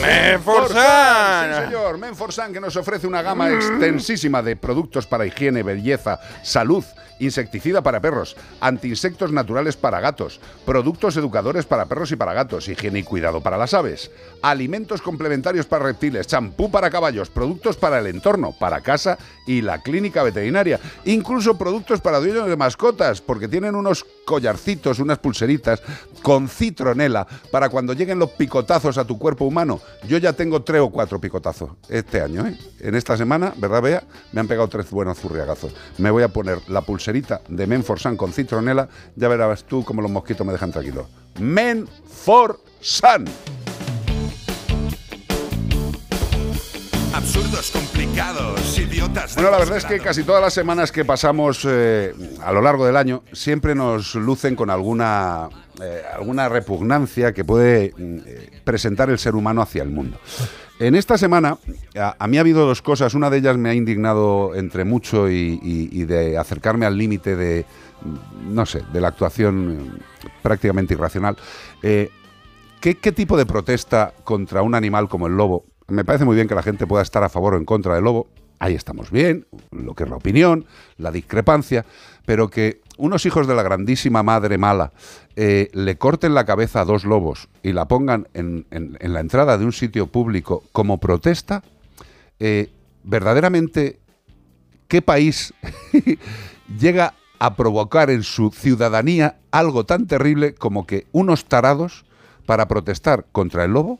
Menforsan. 0.00 1.64
señor. 1.66 1.98
Menforsan 1.98 2.52
que 2.52 2.60
nos 2.60 2.76
ofrece 2.76 3.06
una 3.06 3.22
gama 3.22 3.50
extensísima 3.50 4.42
de 4.42 4.56
productos 4.56 5.06
para 5.06 5.26
higiene, 5.26 5.62
belleza, 5.62 6.20
salud, 6.42 6.84
insecticida 7.18 7.82
para 7.82 8.00
perros, 8.00 8.36
antiinsectos 8.60 9.32
naturales 9.32 9.76
para 9.76 10.00
gatos, 10.00 10.40
productos 10.64 11.16
educadores 11.16 11.66
para 11.66 11.86
perros 11.86 12.12
y 12.12 12.16
para 12.16 12.34
gatos, 12.34 12.68
higiene 12.68 13.00
y 13.00 13.02
cuidado 13.02 13.42
para 13.42 13.56
las 13.56 13.74
aves, 13.74 14.10
alimentos 14.42 15.02
complementarios 15.02 15.66
para 15.66 15.84
reptiles, 15.84 16.26
champú 16.26 16.70
para 16.70 16.90
caballos, 16.90 17.30
productos 17.30 17.76
para 17.76 17.98
el 17.98 18.06
entorno, 18.06 18.54
para 18.58 18.80
casa 18.80 19.18
y 19.46 19.62
la 19.62 19.82
clínica 19.82 20.22
veterinaria, 20.22 20.80
incluso 21.04 21.56
productos 21.56 22.00
para 22.00 22.18
dueños 22.18 22.48
de 22.48 22.56
mascotas, 22.56 23.20
porque 23.20 23.48
tienen 23.48 23.74
unos 23.74 24.04
collarcitos, 24.24 24.98
unas 24.98 25.18
pulseritas 25.18 25.82
con 26.22 26.48
citronela 26.48 27.26
para 27.50 27.68
cuando 27.68 27.92
lleguen 27.92 28.18
los 28.18 28.30
picotazos 28.30 28.98
a 28.98 29.04
tu 29.04 29.18
cuerpo 29.18 29.44
humano. 29.44 29.80
Yo 30.08 30.18
ya 30.18 30.32
tengo 30.32 30.62
tres 30.62 30.80
o 30.80 30.90
cuatro 30.90 31.20
picotazos 31.20 31.70
este 31.88 32.20
año, 32.20 32.46
¿eh? 32.46 32.58
En 32.80 32.94
esta 32.94 33.16
semana, 33.16 33.52
¿verdad, 33.56 33.82
Bea? 33.82 34.04
Me 34.32 34.40
han 34.40 34.48
pegado 34.48 34.68
tres 34.68 34.90
buenos 34.90 35.18
zurriagazos. 35.18 35.74
Me 35.98 36.10
voy 36.10 36.22
a 36.22 36.28
poner 36.28 36.58
la 36.68 36.82
pulserita 37.06 37.40
de 37.48 37.66
Menforsan 37.66 38.16
con 38.16 38.32
citronela. 38.32 38.88
Ya 39.14 39.28
verás 39.28 39.64
tú 39.64 39.84
cómo 39.84 40.02
los 40.02 40.10
mosquitos 40.10 40.46
me 40.46 40.52
dejan 40.52 40.72
tranquilo. 40.72 41.06
Menforsan. 41.38 43.24
absurdos, 47.14 47.70
complicados, 47.70 48.78
idiotas. 48.78 49.34
Bueno, 49.36 49.50
la 49.50 49.58
verdad 49.58 49.78
es 49.78 49.86
que 49.86 49.98
casi 50.00 50.22
todas 50.22 50.42
las 50.42 50.52
semanas 50.52 50.92
que 50.92 51.02
pasamos 51.04 51.66
eh, 51.66 52.12
a 52.42 52.52
lo 52.52 52.60
largo 52.60 52.84
del 52.84 52.94
año 52.94 53.22
siempre 53.32 53.74
nos 53.74 54.14
lucen 54.14 54.54
con 54.54 54.68
alguna, 54.68 55.48
eh, 55.82 56.02
alguna 56.14 56.50
repugnancia 56.50 57.32
que 57.32 57.42
puede 57.42 57.94
mm, 57.96 58.18
eh, 58.26 58.60
presentar 58.64 59.08
el 59.08 59.18
ser 59.18 59.34
humano 59.34 59.62
hacia 59.62 59.82
el 59.82 59.90
mundo. 59.90 60.18
En 60.78 60.94
esta 60.94 61.16
semana 61.16 61.56
a, 61.98 62.26
mí 62.28 62.36
ha 62.36 62.40
habido 62.40 62.66
dos 62.66 62.82
cosas. 62.82 63.14
Una 63.14 63.30
de 63.30 63.38
ellas 63.38 63.56
me 63.56 63.70
ha 63.70 63.74
indignado 63.74 64.54
entre 64.54 64.84
mucho 64.84 65.30
y, 65.30 66.04
de 66.04 66.36
acercarme 66.36 66.84
al 66.84 66.98
límite 66.98 67.34
de, 67.34 67.64
no 68.44 68.66
sé, 68.66 68.82
de 68.92 69.00
la 69.00 69.08
actuación 69.08 69.96
eh, 69.96 70.28
prácticamente 70.42 70.94
irracional. 70.94 71.36
Eh, 71.82 72.10
¿Qué, 72.80 72.96
qué 72.96 73.10
tipo 73.10 73.38
de 73.38 73.46
protesta 73.46 74.12
contra 74.22 74.60
un 74.60 74.74
animal 74.74 75.08
como 75.08 75.26
el 75.26 75.36
lobo? 75.36 75.64
Me 75.88 76.04
parece 76.04 76.26
muy 76.26 76.34
bien 76.36 76.46
que 76.46 76.54
la 76.54 76.62
gente 76.62 76.86
pueda 76.86 77.02
estar 77.02 77.24
a 77.24 77.30
favor 77.30 77.54
o 77.54 77.56
en 77.56 77.64
contra 77.64 77.94
del 77.94 78.04
lobo. 78.04 78.28
Ahí 78.58 78.74
estamos 78.74 79.10
bien, 79.10 79.46
lo 79.70 79.94
que 79.94 80.04
es 80.04 80.10
la 80.10 80.16
opinión, 80.16 80.66
la 80.98 81.10
discrepancia, 81.10 81.84
pero 82.26 82.48
que 82.48 82.80
unos 82.96 83.26
hijos 83.26 83.46
de 83.46 83.54
la 83.54 83.62
grandísima 83.62 84.22
madre 84.22 84.58
mala 84.58 84.92
eh, 85.36 85.70
le 85.72 85.96
corten 85.96 86.34
la 86.34 86.44
cabeza 86.44 86.80
a 86.80 86.84
dos 86.84 87.04
lobos 87.04 87.48
y 87.62 87.72
la 87.72 87.88
pongan 87.88 88.28
en, 88.34 88.66
la 89.00 89.20
entrada 89.20 89.58
de 89.58 89.64
un 89.64 89.72
sitio 89.72 90.06
público 90.06 90.62
como 90.72 90.98
protesta, 90.98 91.62
eh, 92.38 92.70
verdaderamente, 93.04 94.00
¿qué 94.88 95.02
país 95.02 95.52
llega 96.78 97.14
a 97.38 97.54
provocar 97.54 98.10
en 98.10 98.22
su 98.22 98.50
ciudadanía 98.50 99.36
algo 99.50 99.84
tan 99.84 100.06
terrible 100.06 100.54
como 100.54 100.86
que 100.86 101.06
unos 101.12 101.44
tarados, 101.44 102.04
para 102.46 102.68
protestar 102.68 103.26
contra 103.32 103.64
el 103.64 103.72
lobo, 103.72 103.98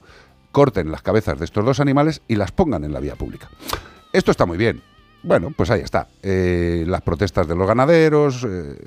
corten 0.53 0.91
las 0.91 1.03
cabezas 1.03 1.39
de 1.39 1.45
estos 1.45 1.65
dos 1.65 1.81
animales 1.81 2.23
y 2.29 2.37
las 2.37 2.53
pongan 2.53 2.85
en 2.85 2.93
la 2.93 3.01
vía 3.01 3.17
pública? 3.17 3.51
Esto 4.13 4.31
está 4.31 4.47
muy 4.47 4.57
bien. 4.57 4.83
Bueno, 5.23 5.53
pues 5.57 5.71
ahí 5.71 5.81
está. 5.81 6.09
Eh, 6.23 6.85
las 6.87 7.03
protestas 7.03 7.49
de 7.49 7.57
los 7.57 7.67
ganaderos. 7.67 8.45
eh, 8.49 8.79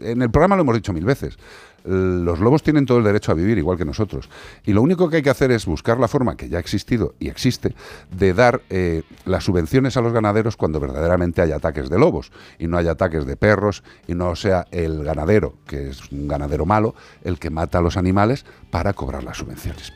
en 0.00 0.22
el 0.22 0.30
programa 0.30 0.56
lo 0.56 0.62
hemos 0.62 0.74
dicho 0.74 0.92
mil 0.92 1.04
veces. 1.04 1.36
Los 1.84 2.40
lobos 2.40 2.62
tienen 2.62 2.86
todo 2.86 2.98
el 2.98 3.04
derecho 3.04 3.30
a 3.30 3.34
vivir 3.34 3.58
igual 3.58 3.76
que 3.76 3.84
nosotros. 3.84 4.30
Y 4.64 4.72
lo 4.72 4.82
único 4.82 5.08
que 5.10 5.16
hay 5.16 5.22
que 5.22 5.30
hacer 5.30 5.50
es 5.50 5.66
buscar 5.66 6.00
la 6.00 6.08
forma 6.08 6.36
que 6.36 6.48
ya 6.48 6.56
ha 6.56 6.60
existido 6.60 7.14
y 7.20 7.28
existe 7.28 7.74
de 8.10 8.32
dar 8.32 8.62
eh, 8.70 9.02
las 9.26 9.44
subvenciones 9.44 9.96
a 9.96 10.00
los 10.00 10.12
ganaderos 10.12 10.56
cuando 10.56 10.80
verdaderamente 10.80 11.42
hay 11.42 11.52
ataques 11.52 11.90
de 11.90 11.98
lobos 11.98 12.32
y 12.58 12.66
no 12.66 12.78
hay 12.78 12.88
ataques 12.88 13.26
de 13.26 13.36
perros 13.36 13.82
y 14.06 14.14
no 14.14 14.34
sea 14.34 14.66
el 14.70 15.04
ganadero, 15.04 15.54
que 15.66 15.90
es 15.90 16.10
un 16.10 16.26
ganadero 16.26 16.64
malo, 16.64 16.94
el 17.22 17.38
que 17.38 17.50
mata 17.50 17.78
a 17.78 17.82
los 17.82 17.96
animales 17.96 18.46
para 18.70 18.94
cobrar 18.94 19.22
las 19.22 19.36
subvenciones. 19.36 19.92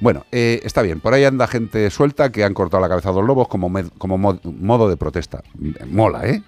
Bueno, 0.00 0.24
eh, 0.32 0.60
está 0.64 0.82
bien, 0.82 1.00
por 1.00 1.12
ahí 1.12 1.24
anda 1.24 1.46
gente 1.46 1.90
suelta 1.90 2.30
que 2.30 2.44
han 2.44 2.54
cortado 2.54 2.80
la 2.80 2.88
cabeza 2.88 3.08
a 3.08 3.12
dos 3.12 3.24
lobos 3.24 3.48
como, 3.48 3.70
como 3.98 4.18
mod- 4.18 4.40
modo 4.44 4.88
de 4.88 4.96
protesta. 4.96 5.42
Mola, 5.88 6.26
¿eh? 6.28 6.42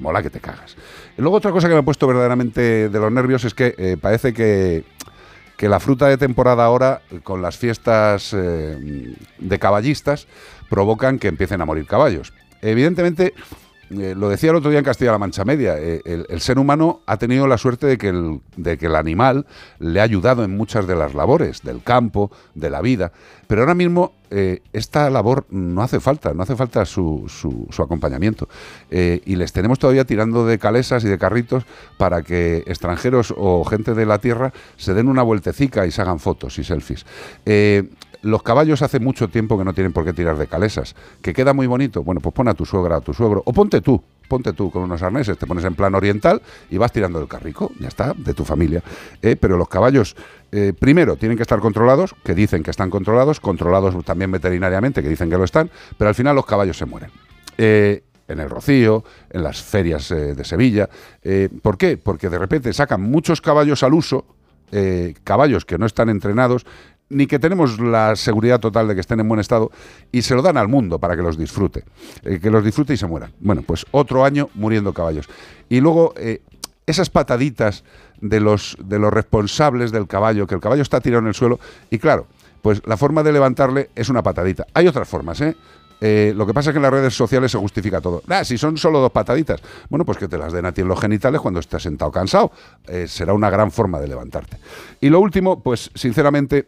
Mola 0.00 0.22
que 0.22 0.30
te 0.30 0.40
cagas. 0.40 0.76
Y 1.16 1.22
luego 1.22 1.36
otra 1.36 1.52
cosa 1.52 1.68
que 1.68 1.74
me 1.74 1.80
ha 1.80 1.84
puesto 1.84 2.06
verdaderamente 2.06 2.88
de 2.88 2.98
los 2.98 3.12
nervios 3.12 3.44
es 3.44 3.54
que 3.54 3.74
eh, 3.76 3.96
parece 4.00 4.32
que, 4.32 4.84
que 5.56 5.68
la 5.68 5.78
fruta 5.78 6.08
de 6.08 6.16
temporada 6.16 6.64
ahora, 6.64 7.02
con 7.22 7.42
las 7.42 7.58
fiestas 7.58 8.32
eh, 8.32 9.14
de 9.38 9.58
caballistas, 9.58 10.26
provocan 10.70 11.18
que 11.18 11.28
empiecen 11.28 11.60
a 11.60 11.66
morir 11.66 11.86
caballos. 11.86 12.32
Evidentemente, 12.62 13.34
eh, 13.90 14.14
lo 14.16 14.28
decía 14.28 14.50
el 14.50 14.56
otro 14.56 14.70
día 14.70 14.78
en 14.78 14.84
Castilla-La 14.84 15.18
Mancha 15.18 15.44
Media, 15.44 15.76
eh, 15.78 16.00
el, 16.04 16.40
ser 16.40 16.58
humano 16.58 17.00
ha 17.06 17.16
tenido 17.16 17.48
la 17.48 17.58
suerte 17.58 17.86
de 17.86 17.98
que, 17.98 18.08
el, 18.08 18.40
de 18.56 18.78
que 18.78 18.86
el 18.86 18.94
animal 18.94 19.46
le 19.80 20.00
ha 20.00 20.04
ayudado 20.04 20.44
en 20.44 20.56
muchas 20.56 20.86
de 20.86 20.94
las 20.94 21.14
labores 21.14 21.62
del 21.62 21.82
campo, 21.82 22.30
de 22.54 22.70
la 22.70 22.80
vida, 22.82 23.10
pero 23.48 23.62
ahora 23.62 23.74
mismo 23.74 24.12
eh, 24.30 24.62
esta 24.72 25.10
labor 25.10 25.44
no 25.50 25.82
hace 25.82 25.98
falta, 25.98 26.32
no 26.34 26.44
hace 26.44 26.54
falta 26.54 26.84
su, 26.84 27.24
su- 27.28 27.82
acompañamiento. 27.82 28.48
Y 28.90 29.36
les 29.36 29.52
tenemos 29.52 29.78
todavía 29.78 30.04
tirando 30.04 30.46
de 30.46 30.58
calesas 30.58 31.02
y 31.04 31.08
de 31.08 31.18
carritos 31.18 31.64
para 31.96 32.22
que 32.22 32.58
extranjeros 32.66 33.34
o 33.36 33.64
gente 33.64 33.94
de 33.94 34.06
la 34.06 34.18
tierra 34.18 34.52
se 34.76 34.94
den 34.94 35.08
una 35.08 35.22
vueltecica 35.22 35.86
y 35.86 35.90
se 35.90 36.02
hagan 36.02 36.20
fotos 36.20 36.58
y 36.58 36.64
selfies. 36.64 37.04
Los 38.22 38.42
caballos 38.42 38.82
hace 38.82 39.00
mucho 39.00 39.28
tiempo 39.28 39.56
que 39.58 39.64
no 39.64 39.72
tienen 39.72 39.92
por 39.92 40.04
qué 40.04 40.12
tirar 40.12 40.36
de 40.36 40.46
calesas. 40.46 40.94
¿Que 41.22 41.32
queda 41.32 41.52
muy 41.52 41.66
bonito? 41.66 42.02
Bueno, 42.02 42.20
pues 42.20 42.34
pon 42.34 42.48
a 42.48 42.54
tu 42.54 42.64
suegra, 42.66 42.96
a 42.96 43.00
tu 43.00 43.14
suegro, 43.14 43.42
o 43.44 43.52
ponte 43.52 43.80
tú, 43.80 44.02
ponte 44.28 44.52
tú 44.52 44.70
con 44.70 44.82
unos 44.82 45.02
arneses, 45.02 45.38
te 45.38 45.46
pones 45.46 45.64
en 45.64 45.74
plan 45.74 45.94
oriental 45.94 46.40
y 46.70 46.78
vas 46.78 46.92
tirando 46.92 47.18
del 47.18 47.28
carrico, 47.28 47.72
ya 47.80 47.88
está, 47.88 48.14
de 48.16 48.34
tu 48.34 48.44
familia. 48.44 48.82
Eh, 49.22 49.36
pero 49.36 49.56
los 49.56 49.68
caballos, 49.68 50.16
eh, 50.52 50.72
primero, 50.78 51.16
tienen 51.16 51.36
que 51.36 51.42
estar 51.42 51.60
controlados, 51.60 52.14
que 52.24 52.34
dicen 52.34 52.62
que 52.62 52.70
están 52.70 52.90
controlados, 52.90 53.40
controlados 53.40 53.94
también 54.04 54.30
veterinariamente, 54.30 55.02
que 55.02 55.08
dicen 55.08 55.30
que 55.30 55.36
lo 55.36 55.44
están, 55.44 55.70
pero 55.98 56.08
al 56.08 56.14
final 56.14 56.36
los 56.36 56.46
caballos 56.46 56.76
se 56.78 56.86
mueren. 56.86 57.10
Eh, 57.58 58.04
en 58.28 58.38
el 58.38 58.48
Rocío, 58.48 59.02
en 59.28 59.42
las 59.42 59.60
ferias 59.60 60.08
de 60.10 60.44
Sevilla. 60.44 60.88
¿Por 61.62 61.76
qué? 61.76 61.96
Porque 61.96 62.30
de 62.30 62.38
repente 62.38 62.72
sacan 62.72 63.02
muchos 63.02 63.40
caballos 63.40 63.82
al 63.82 63.92
uso, 63.92 64.24
caballos 65.24 65.64
que 65.64 65.76
no 65.78 65.84
están 65.84 66.10
entrenados, 66.10 66.64
ni 67.10 67.26
que 67.26 67.38
tenemos 67.38 67.78
la 67.78 68.16
seguridad 68.16 68.60
total 68.60 68.88
de 68.88 68.94
que 68.94 69.00
estén 69.00 69.20
en 69.20 69.28
buen 69.28 69.40
estado, 69.40 69.70
y 70.10 70.22
se 70.22 70.34
lo 70.34 70.42
dan 70.42 70.56
al 70.56 70.68
mundo 70.68 70.98
para 70.98 71.16
que 71.16 71.22
los 71.22 71.36
disfrute. 71.36 71.84
Eh, 72.22 72.38
que 72.40 72.50
los 72.50 72.64
disfrute 72.64 72.94
y 72.94 72.96
se 72.96 73.06
mueran. 73.06 73.32
Bueno, 73.40 73.62
pues 73.62 73.84
otro 73.90 74.24
año 74.24 74.48
muriendo 74.54 74.94
caballos. 74.94 75.28
Y 75.68 75.80
luego, 75.80 76.14
eh, 76.16 76.40
esas 76.86 77.10
pataditas 77.10 77.84
de 78.20 78.40
los, 78.40 78.76
de 78.82 78.98
los 78.98 79.12
responsables 79.12 79.92
del 79.92 80.06
caballo, 80.06 80.46
que 80.46 80.54
el 80.54 80.60
caballo 80.60 80.82
está 80.82 81.00
tirado 81.00 81.20
en 81.20 81.28
el 81.28 81.34
suelo, 81.34 81.58
y 81.90 81.98
claro, 81.98 82.26
pues 82.62 82.80
la 82.86 82.96
forma 82.96 83.22
de 83.22 83.32
levantarle 83.32 83.90
es 83.94 84.08
una 84.08 84.22
patadita. 84.22 84.66
Hay 84.72 84.86
otras 84.86 85.08
formas, 85.08 85.40
¿eh? 85.40 85.56
Eh, 86.02 86.32
lo 86.34 86.46
que 86.46 86.54
pasa 86.54 86.70
es 86.70 86.74
que 86.74 86.78
en 86.78 86.82
las 86.82 86.92
redes 86.92 87.14
sociales 87.14 87.52
se 87.52 87.58
justifica 87.58 88.00
todo. 88.00 88.22
Ah, 88.28 88.42
si 88.42 88.56
son 88.56 88.78
solo 88.78 89.00
dos 89.00 89.12
pataditas. 89.12 89.60
Bueno, 89.90 90.06
pues 90.06 90.16
que 90.16 90.28
te 90.28 90.38
las 90.38 90.50
den 90.50 90.64
a 90.64 90.72
ti 90.72 90.80
en 90.80 90.88
los 90.88 90.98
genitales 90.98 91.42
cuando 91.42 91.60
estés 91.60 91.82
sentado 91.82 92.10
cansado. 92.10 92.52
Será 93.06 93.34
una 93.34 93.50
gran 93.50 93.70
forma 93.70 94.00
de 94.00 94.08
levantarte. 94.08 94.56
Y 95.02 95.10
lo 95.10 95.20
último, 95.20 95.62
pues 95.62 95.90
sinceramente, 95.94 96.64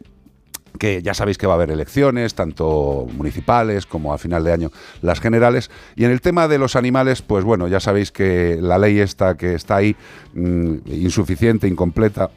que 0.79 1.01
ya 1.01 1.13
sabéis 1.13 1.37
que 1.37 1.47
va 1.47 1.53
a 1.53 1.55
haber 1.55 1.71
elecciones, 1.71 2.35
tanto 2.35 3.07
municipales 3.15 3.85
como 3.85 4.13
a 4.13 4.17
final 4.17 4.43
de 4.43 4.51
año 4.51 4.71
las 5.01 5.19
generales. 5.19 5.69
Y 5.95 6.05
en 6.05 6.11
el 6.11 6.21
tema 6.21 6.47
de 6.47 6.57
los 6.57 6.75
animales, 6.75 7.21
pues 7.21 7.43
bueno, 7.43 7.67
ya 7.67 7.79
sabéis 7.79 8.11
que 8.11 8.57
la 8.61 8.77
ley 8.77 8.99
esta 8.99 9.35
que 9.35 9.53
está 9.53 9.77
ahí, 9.77 9.95
mm, 10.33 10.75
insuficiente, 10.87 11.67
incompleta, 11.67 12.31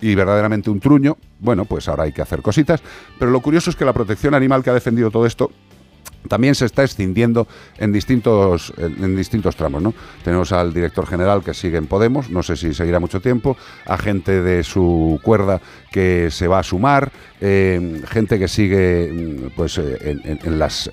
y 0.00 0.16
verdaderamente 0.16 0.68
un 0.68 0.80
truño, 0.80 1.16
bueno, 1.38 1.64
pues 1.64 1.88
ahora 1.88 2.02
hay 2.02 2.12
que 2.12 2.22
hacer 2.22 2.42
cositas. 2.42 2.82
Pero 3.18 3.30
lo 3.30 3.40
curioso 3.40 3.70
es 3.70 3.76
que 3.76 3.84
la 3.84 3.92
protección 3.92 4.34
animal 4.34 4.62
que 4.64 4.70
ha 4.70 4.74
defendido 4.74 5.10
todo 5.10 5.26
esto 5.26 5.52
también 6.28 6.54
se 6.54 6.64
está 6.64 6.82
escindiendo 6.82 7.46
en 7.78 7.92
distintos, 7.92 8.72
en, 8.78 9.16
distintos 9.16 9.56
tramos. 9.56 9.82
¿no? 9.82 9.94
Tenemos 10.24 10.52
al 10.52 10.72
director 10.72 11.06
general 11.06 11.42
que 11.42 11.54
sigue 11.54 11.78
en 11.78 11.86
Podemos, 11.86 12.30
no 12.30 12.42
sé 12.42 12.56
si 12.56 12.74
seguirá 12.74 13.00
mucho 13.00 13.20
tiempo, 13.20 13.56
a 13.86 13.98
gente 13.98 14.42
de 14.42 14.62
su 14.62 15.20
cuerda 15.22 15.60
que 15.90 16.30
se 16.30 16.48
va 16.48 16.60
a 16.60 16.62
sumar, 16.62 17.12
eh, 17.40 18.02
gente 18.08 18.38
que 18.38 18.48
sigue 18.48 19.10
mm, 19.12 19.56
pues, 19.56 19.78
eh, 19.78 19.98
en, 20.24 20.58
las, 20.58 20.90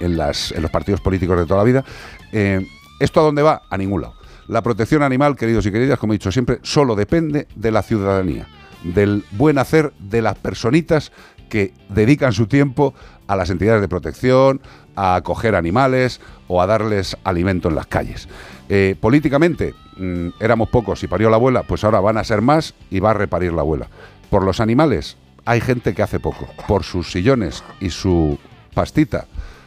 en, 0.00 0.16
las, 0.16 0.52
en 0.52 0.62
los 0.62 0.70
partidos 0.70 1.00
políticos 1.00 1.38
de 1.38 1.46
toda 1.46 1.58
la 1.58 1.64
vida. 1.64 1.84
Eh, 2.32 2.66
¿Esto 3.00 3.20
a 3.20 3.22
dónde 3.24 3.42
va? 3.42 3.62
A 3.70 3.76
ningún 3.76 4.02
lado. 4.02 4.14
La 4.46 4.62
protección 4.62 5.02
animal, 5.02 5.36
queridos 5.36 5.64
y 5.66 5.72
queridas, 5.72 5.98
como 5.98 6.12
he 6.12 6.16
dicho 6.16 6.30
siempre, 6.30 6.58
solo 6.62 6.94
depende 6.94 7.48
de 7.54 7.70
la 7.70 7.82
ciudadanía, 7.82 8.46
del 8.82 9.24
buen 9.30 9.58
hacer 9.58 9.92
de 9.98 10.20
las 10.20 10.36
personitas 10.36 11.10
que 11.54 11.72
dedican 11.88 12.32
su 12.32 12.48
tiempo 12.48 12.94
a 13.28 13.36
las 13.36 13.48
entidades 13.48 13.80
de 13.80 13.86
protección, 13.86 14.60
a 14.96 15.14
acoger 15.14 15.54
animales 15.54 16.20
o 16.48 16.60
a 16.60 16.66
darles 16.66 17.16
alimento 17.22 17.68
en 17.68 17.76
las 17.76 17.86
calles. 17.86 18.28
Eh, 18.68 18.96
políticamente 19.00 19.72
mm, 19.96 20.30
éramos 20.40 20.68
pocos 20.68 21.04
y 21.04 21.06
parió 21.06 21.30
la 21.30 21.36
abuela, 21.36 21.62
pues 21.62 21.84
ahora 21.84 22.00
van 22.00 22.18
a 22.18 22.24
ser 22.24 22.42
más 22.42 22.74
y 22.90 22.98
va 22.98 23.12
a 23.12 23.14
reparir 23.14 23.52
la 23.52 23.60
abuela. 23.60 23.86
Por 24.30 24.42
los 24.42 24.58
animales 24.58 25.16
hay 25.44 25.60
gente 25.60 25.94
que 25.94 26.02
hace 26.02 26.18
poco. 26.18 26.48
Por 26.66 26.82
sus 26.82 27.12
sillones 27.12 27.62
y 27.78 27.90
su 27.90 28.36
pastita 28.74 29.26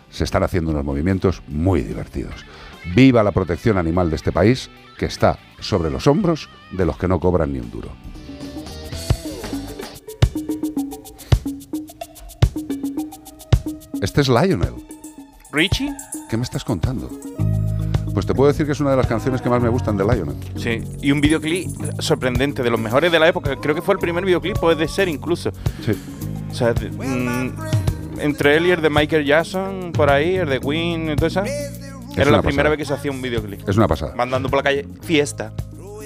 se 0.10 0.26
están 0.26 0.44
haciendo 0.44 0.72
unos 0.72 0.84
movimientos 0.84 1.42
muy 1.48 1.84
divertidos. 1.84 2.46
Viva 2.96 3.24
la 3.24 3.32
protección 3.32 3.78
animal 3.78 4.10
de 4.10 4.18
este 4.18 4.34
país 4.34 4.70
que 4.98 5.06
está 5.06 5.40
sobre 5.62 5.90
los 5.90 6.06
hombros 6.06 6.50
de 6.70 6.86
los 6.86 6.98
que 6.98 7.08
no 7.08 7.22
cobran 7.22 7.54
ni 7.54 7.60
un 7.60 7.72
duro. 7.72 7.92
Este 14.02 14.22
es 14.22 14.28
Lionel. 14.30 14.74
¿Richie? 15.52 15.94
¿Qué 16.30 16.38
me 16.38 16.44
estás 16.44 16.64
contando? 16.64 17.10
Pues 18.14 18.26
te 18.26 18.34
puedo 18.34 18.52
decir 18.52 18.66
que 18.66 18.72
es 18.72 18.80
una 18.80 18.92
de 18.92 18.98
las 18.98 19.08
canciones 19.08 19.42
que 19.42 19.50
más 19.50 19.62
me 19.62 19.70
gustan 19.70 19.98
de 19.98 20.04
Lionel. 20.04 20.36
Sí, 20.56 20.84
y 21.02 21.12
un 21.12 21.22
videoclip 21.22 21.70
sorprendente, 22.00 22.64
de 22.64 22.70
los 22.70 22.80
mejores 22.80 23.12
de 23.12 23.20
la 23.20 23.28
época. 23.28 23.56
Creo 23.58 23.76
que 23.76 23.82
fue 23.82 23.94
el 23.94 24.00
primer 24.00 24.26
videoclip, 24.26 24.58
puede 24.60 24.88
ser 24.88 25.08
incluso. 25.08 25.52
Sí. 25.86 25.94
O 26.52 26.54
sea, 26.56 26.74
de- 26.74 26.90
mm, 26.92 27.54
entre 28.20 28.58
él 28.58 28.68
y 28.68 28.72
el 28.72 28.82
de 28.82 28.90
Michael 28.90 29.26
Jackson, 29.26 29.92
por 29.94 30.10
ahí, 30.10 30.36
el 30.36 30.50
de 30.50 30.60
Queen 30.60 31.12
y 31.12 31.16
todo 31.16 31.28
eso. 31.28 31.44
Era 32.16 32.30
una 32.30 32.38
la 32.38 32.42
primera 32.42 32.70
vez 32.70 32.80
que 32.80 32.86
se 32.86 32.94
hacía 32.94 33.12
un 33.12 33.22
videoclip. 33.22 33.68
Es 33.70 33.78
una 33.78 33.88
pasada. 33.88 34.14
Mandando 34.16 34.50
por 34.50 34.58
la 34.58 34.64
calle, 34.64 34.88
fiesta, 35.02 35.54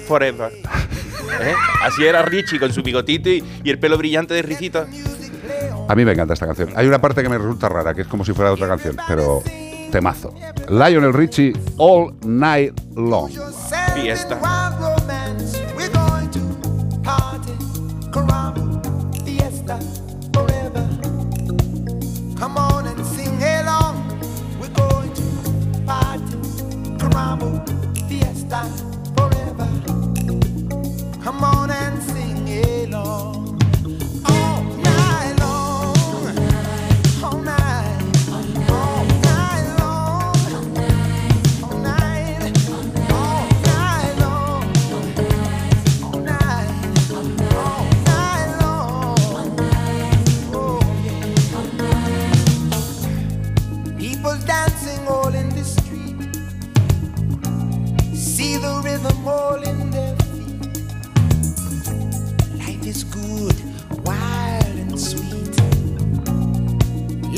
forever. 0.06 0.52
¿Eh? 1.40 1.54
Así 1.82 2.04
era 2.04 2.20
Richie 2.22 2.58
con 2.60 2.70
su 2.72 2.82
bigotito 2.82 3.30
y, 3.30 3.42
y 3.64 3.70
el 3.70 3.78
pelo 3.78 3.96
brillante 3.96 4.34
de 4.34 4.42
risita. 4.42 4.86
A 5.88 5.94
mí 5.94 6.04
me 6.04 6.12
encanta 6.12 6.34
esta 6.34 6.46
canción. 6.46 6.70
Hay 6.76 6.86
una 6.86 7.00
parte 7.00 7.22
que 7.22 7.28
me 7.28 7.38
resulta 7.38 7.68
rara, 7.68 7.94
que 7.94 8.02
es 8.02 8.08
como 8.08 8.24
si 8.24 8.32
fuera 8.32 8.52
otra 8.52 8.68
canción, 8.68 8.96
pero 9.06 9.42
temazo. 9.90 10.32
Lionel 10.68 11.12
Richie, 11.12 11.52
All 11.76 12.14
Night 12.24 12.78
Long. 12.94 13.30
Fiesta. 13.94 14.38
We're 15.78 15.88
going 15.90 16.30
to 16.30 16.40
party, 17.02 17.52
caramba, 26.98 27.64
fiesta, 28.08 28.62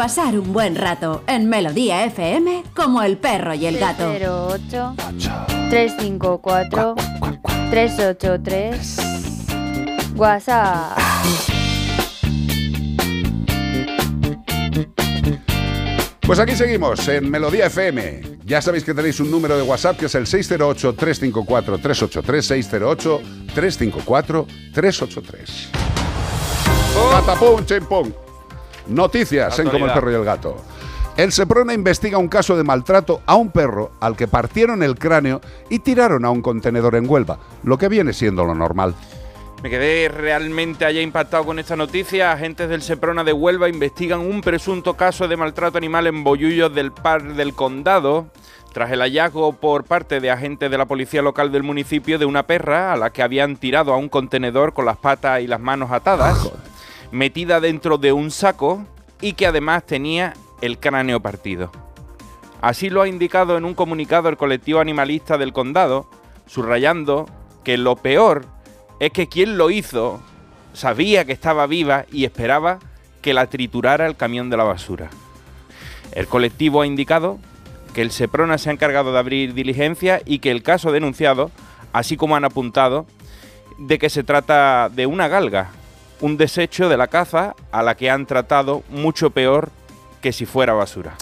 Pasar 0.00 0.32
un 0.38 0.54
buen 0.54 0.76
rato 0.76 1.22
en 1.26 1.50
Melodía 1.50 2.06
FM 2.06 2.64
como 2.74 3.02
el 3.02 3.18
perro 3.18 3.52
y 3.52 3.66
el 3.66 3.78
gato. 3.78 4.10
08 4.10 4.94
354 5.68 6.94
383 7.68 8.96
WhatsApp. 10.16 10.98
Pues 16.22 16.38
aquí 16.38 16.56
seguimos 16.56 17.06
en 17.06 17.30
Melodía 17.30 17.66
FM. 17.66 18.22
Ya 18.46 18.62
sabéis 18.62 18.84
que 18.84 18.94
tenéis 18.94 19.20
un 19.20 19.30
número 19.30 19.58
de 19.58 19.64
WhatsApp 19.64 19.98
que 19.98 20.06
es 20.06 20.14
el 20.14 20.24
608-354-383, 20.24 23.20
608-354-383. 23.52 25.68
Patapum, 27.12 27.66
chimpum. 27.66 28.10
Noticias 28.90 29.58
en 29.58 29.68
Como 29.68 29.86
el 29.86 29.92
perro 29.92 30.10
y 30.10 30.14
el 30.14 30.24
gato. 30.24 30.56
El 31.16 31.32
Seprona 31.32 31.74
investiga 31.74 32.18
un 32.18 32.28
caso 32.28 32.56
de 32.56 32.64
maltrato 32.64 33.20
a 33.26 33.34
un 33.34 33.50
perro 33.50 33.92
al 34.00 34.16
que 34.16 34.28
partieron 34.28 34.82
el 34.82 34.98
cráneo 34.98 35.40
y 35.68 35.80
tiraron 35.80 36.24
a 36.24 36.30
un 36.30 36.42
contenedor 36.42 36.94
en 36.94 37.08
Huelva, 37.08 37.38
lo 37.62 37.78
que 37.78 37.88
viene 37.88 38.12
siendo 38.12 38.44
lo 38.44 38.54
normal. 38.54 38.94
Me 39.62 39.68
quedé 39.68 40.08
realmente 40.08 40.86
allá 40.86 41.02
impactado 41.02 41.44
con 41.44 41.58
esta 41.58 41.76
noticia. 41.76 42.32
Agentes 42.32 42.68
del 42.70 42.80
Seprona 42.80 43.24
de 43.24 43.34
Huelva 43.34 43.68
investigan 43.68 44.20
un 44.20 44.40
presunto 44.40 44.94
caso 44.94 45.28
de 45.28 45.36
maltrato 45.36 45.76
animal 45.76 46.06
en 46.06 46.24
Bollullos 46.24 46.74
del 46.74 46.92
Par 46.92 47.34
del 47.34 47.52
Condado. 47.52 48.26
Tras 48.72 48.90
el 48.90 49.00
hallazgo 49.00 49.52
por 49.52 49.84
parte 49.84 50.20
de 50.20 50.30
agentes 50.30 50.70
de 50.70 50.78
la 50.78 50.86
policía 50.86 51.20
local 51.20 51.52
del 51.52 51.64
municipio 51.64 52.18
de 52.18 52.24
una 52.24 52.44
perra 52.44 52.92
a 52.92 52.96
la 52.96 53.10
que 53.10 53.22
habían 53.22 53.56
tirado 53.56 53.92
a 53.92 53.96
un 53.98 54.08
contenedor 54.08 54.72
con 54.72 54.86
las 54.86 54.96
patas 54.96 55.42
y 55.42 55.46
las 55.46 55.60
manos 55.60 55.90
atadas, 55.90 56.50
metida 57.10 57.60
dentro 57.60 57.98
de 57.98 58.12
un 58.12 58.30
saco 58.30 58.84
y 59.20 59.34
que 59.34 59.46
además 59.46 59.84
tenía 59.84 60.34
el 60.60 60.78
cráneo 60.78 61.20
partido. 61.20 61.70
Así 62.60 62.90
lo 62.90 63.02
ha 63.02 63.08
indicado 63.08 63.56
en 63.56 63.64
un 63.64 63.74
comunicado 63.74 64.28
el 64.28 64.36
colectivo 64.36 64.80
animalista 64.80 65.38
del 65.38 65.52
condado, 65.52 66.10
subrayando 66.46 67.26
que 67.64 67.78
lo 67.78 67.96
peor 67.96 68.44
es 68.98 69.12
que 69.12 69.28
quien 69.28 69.56
lo 69.56 69.70
hizo 69.70 70.20
sabía 70.74 71.24
que 71.24 71.32
estaba 71.32 71.66
viva 71.66 72.04
y 72.12 72.24
esperaba 72.24 72.78
que 73.22 73.34
la 73.34 73.48
triturara 73.48 74.06
el 74.06 74.16
camión 74.16 74.50
de 74.50 74.56
la 74.56 74.64
basura. 74.64 75.10
El 76.12 76.26
colectivo 76.26 76.82
ha 76.82 76.86
indicado 76.86 77.38
que 77.94 78.02
el 78.02 78.10
Seprona 78.10 78.58
se 78.58 78.70
ha 78.70 78.72
encargado 78.72 79.12
de 79.12 79.18
abrir 79.18 79.54
diligencia 79.54 80.20
y 80.24 80.38
que 80.38 80.50
el 80.50 80.62
caso 80.62 80.92
denunciado, 80.92 81.50
así 81.92 82.16
como 82.16 82.36
han 82.36 82.44
apuntado, 82.44 83.06
de 83.78 83.98
que 83.98 84.10
se 84.10 84.22
trata 84.22 84.90
de 84.90 85.06
una 85.06 85.28
galga, 85.28 85.70
un 86.20 86.36
desecho 86.36 86.88
de 86.88 86.96
la 86.96 87.08
caza 87.08 87.54
a 87.72 87.82
la 87.82 87.96
que 87.96 88.10
han 88.10 88.26
tratado 88.26 88.82
mucho 88.90 89.30
peor 89.30 89.70
que 90.20 90.32
si 90.32 90.46
fuera 90.46 90.72
basura. 90.72 91.14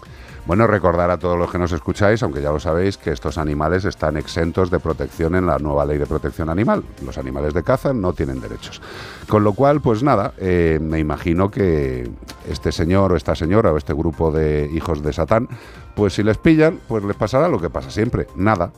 Bueno, 0.49 0.67
recordar 0.67 1.11
a 1.11 1.19
todos 1.19 1.39
los 1.39 1.51
que 1.51 1.59
nos 1.59 1.73
escucháis, 1.73 2.23
aunque 2.23 2.41
ya 2.41 2.51
lo 2.51 2.59
sabéis, 2.59 2.97
que 2.97 3.11
estos 3.11 3.37
animales 3.37 3.85
están 3.85 4.17
exentos 4.17 4.71
de 4.71 4.81
protección 4.81 5.35
en 5.35 5.45
la 5.45 5.59
nueva 5.59 5.85
ley 5.85 5.99
de 5.99 6.07
protección 6.07 6.49
animal. 6.49 6.85
Los 7.05 7.19
animales 7.19 7.53
de 7.53 7.63
caza 7.63 7.93
no 7.93 8.15
tienen 8.15 8.41
derechos. 8.41 8.81
Con 9.29 9.45
lo 9.45 9.53
cual, 9.53 9.83
pues 9.83 10.03
nada, 10.03 10.33
eh, 10.39 10.79
me 10.81 11.01
imagino 11.01 11.51
que 11.51 12.11
este 12.49 12.73
señor 12.73 13.13
o 13.13 13.17
esta 13.17 13.35
señora 13.35 13.75
o 13.75 13.77
este 13.77 13.93
grupo 13.93 14.33
de 14.33 14.71
hijos 14.73 15.03
de 15.03 15.13
Satán, 15.13 15.49
pues 15.95 16.15
si 16.15 16.23
les 16.23 16.39
pillan, 16.39 16.81
pues 16.89 17.05
les 17.05 17.17
pasará 17.17 17.49
lo 17.49 17.61
que 17.61 17.69
pasa 17.69 17.91
siempre, 17.91 18.27
nada. 18.35 18.73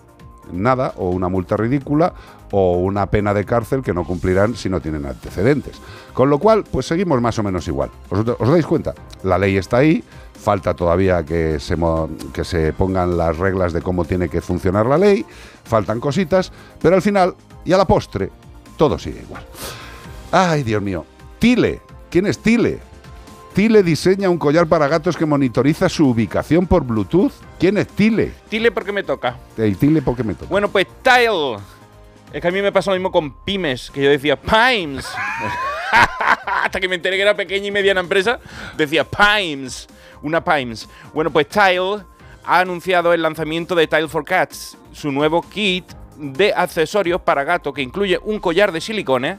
Nada, 0.52 0.94
o 0.96 1.10
una 1.10 1.28
multa 1.28 1.56
ridícula, 1.56 2.12
o 2.50 2.78
una 2.78 3.06
pena 3.06 3.34
de 3.34 3.44
cárcel 3.44 3.82
que 3.82 3.94
no 3.94 4.04
cumplirán 4.04 4.56
si 4.56 4.68
no 4.68 4.80
tienen 4.80 5.06
antecedentes. 5.06 5.80
Con 6.12 6.30
lo 6.30 6.38
cual, 6.38 6.64
pues 6.70 6.86
seguimos 6.86 7.20
más 7.20 7.38
o 7.38 7.42
menos 7.42 7.66
igual. 7.68 7.90
¿Os, 8.10 8.24
dais 8.24 8.66
cuenta? 8.66 8.94
La 9.22 9.38
ley 9.38 9.56
está 9.56 9.78
ahí, 9.78 10.02
falta 10.34 10.74
todavía 10.74 11.24
que 11.24 11.60
se, 11.60 11.76
que 12.32 12.44
se 12.44 12.72
pongan 12.72 13.16
las 13.16 13.36
reglas 13.38 13.72
de 13.72 13.82
cómo 13.82 14.04
tiene 14.04 14.28
que 14.28 14.40
funcionar 14.40 14.86
la 14.86 14.98
ley, 14.98 15.24
faltan 15.64 16.00
cositas, 16.00 16.52
pero 16.80 16.96
al 16.96 17.02
final 17.02 17.34
y 17.64 17.72
a 17.72 17.76
la 17.76 17.84
postre 17.84 18.30
todo 18.76 18.98
sigue 18.98 19.20
igual. 19.22 19.44
Ay, 20.32 20.62
Dios 20.62 20.82
mío. 20.82 21.04
Tile, 21.38 21.80
¿quién 22.10 22.26
es 22.26 22.38
Tile? 22.38 22.89
Tile 23.54 23.82
diseña 23.82 24.30
un 24.30 24.38
collar 24.38 24.66
para 24.66 24.86
gatos 24.86 25.16
que 25.16 25.26
monitoriza 25.26 25.88
su 25.88 26.08
ubicación 26.08 26.66
por 26.66 26.84
Bluetooth. 26.84 27.32
¿Quién 27.58 27.78
es 27.78 27.88
Tile? 27.88 28.32
Tile 28.48 28.70
porque 28.70 28.92
me 28.92 29.02
toca. 29.02 29.36
El 29.56 29.76
Tile, 29.76 30.02
¿por 30.02 30.16
qué 30.16 30.22
me 30.22 30.34
toca? 30.34 30.48
Bueno, 30.48 30.68
pues 30.68 30.86
Tile. 31.02 31.56
Es 32.32 32.40
que 32.40 32.48
a 32.48 32.52
mí 32.52 32.62
me 32.62 32.70
pasa 32.70 32.90
lo 32.92 32.96
mismo 32.96 33.10
con 33.10 33.32
pymes, 33.44 33.90
que 33.90 34.04
yo 34.04 34.10
decía 34.10 34.40
Pimes. 34.40 35.06
Hasta 36.62 36.78
que 36.78 36.88
me 36.88 36.94
enteré 36.94 37.16
que 37.16 37.22
era 37.22 37.34
pequeña 37.34 37.66
y 37.66 37.70
mediana 37.72 38.00
empresa, 38.00 38.38
decía 38.76 39.04
Pimes. 39.04 39.88
Una 40.22 40.44
Pimes. 40.44 40.88
Bueno, 41.12 41.30
pues 41.30 41.48
Tile 41.48 42.04
ha 42.44 42.60
anunciado 42.60 43.12
el 43.12 43.22
lanzamiento 43.22 43.74
de 43.74 43.88
Tile 43.88 44.06
for 44.06 44.24
Cats, 44.24 44.78
su 44.92 45.10
nuevo 45.10 45.42
kit 45.42 45.84
de 46.16 46.52
accesorios 46.54 47.20
para 47.20 47.42
gato 47.42 47.72
que 47.72 47.82
incluye 47.82 48.18
un 48.22 48.38
collar 48.38 48.70
de 48.70 48.80
silicone 48.80 49.38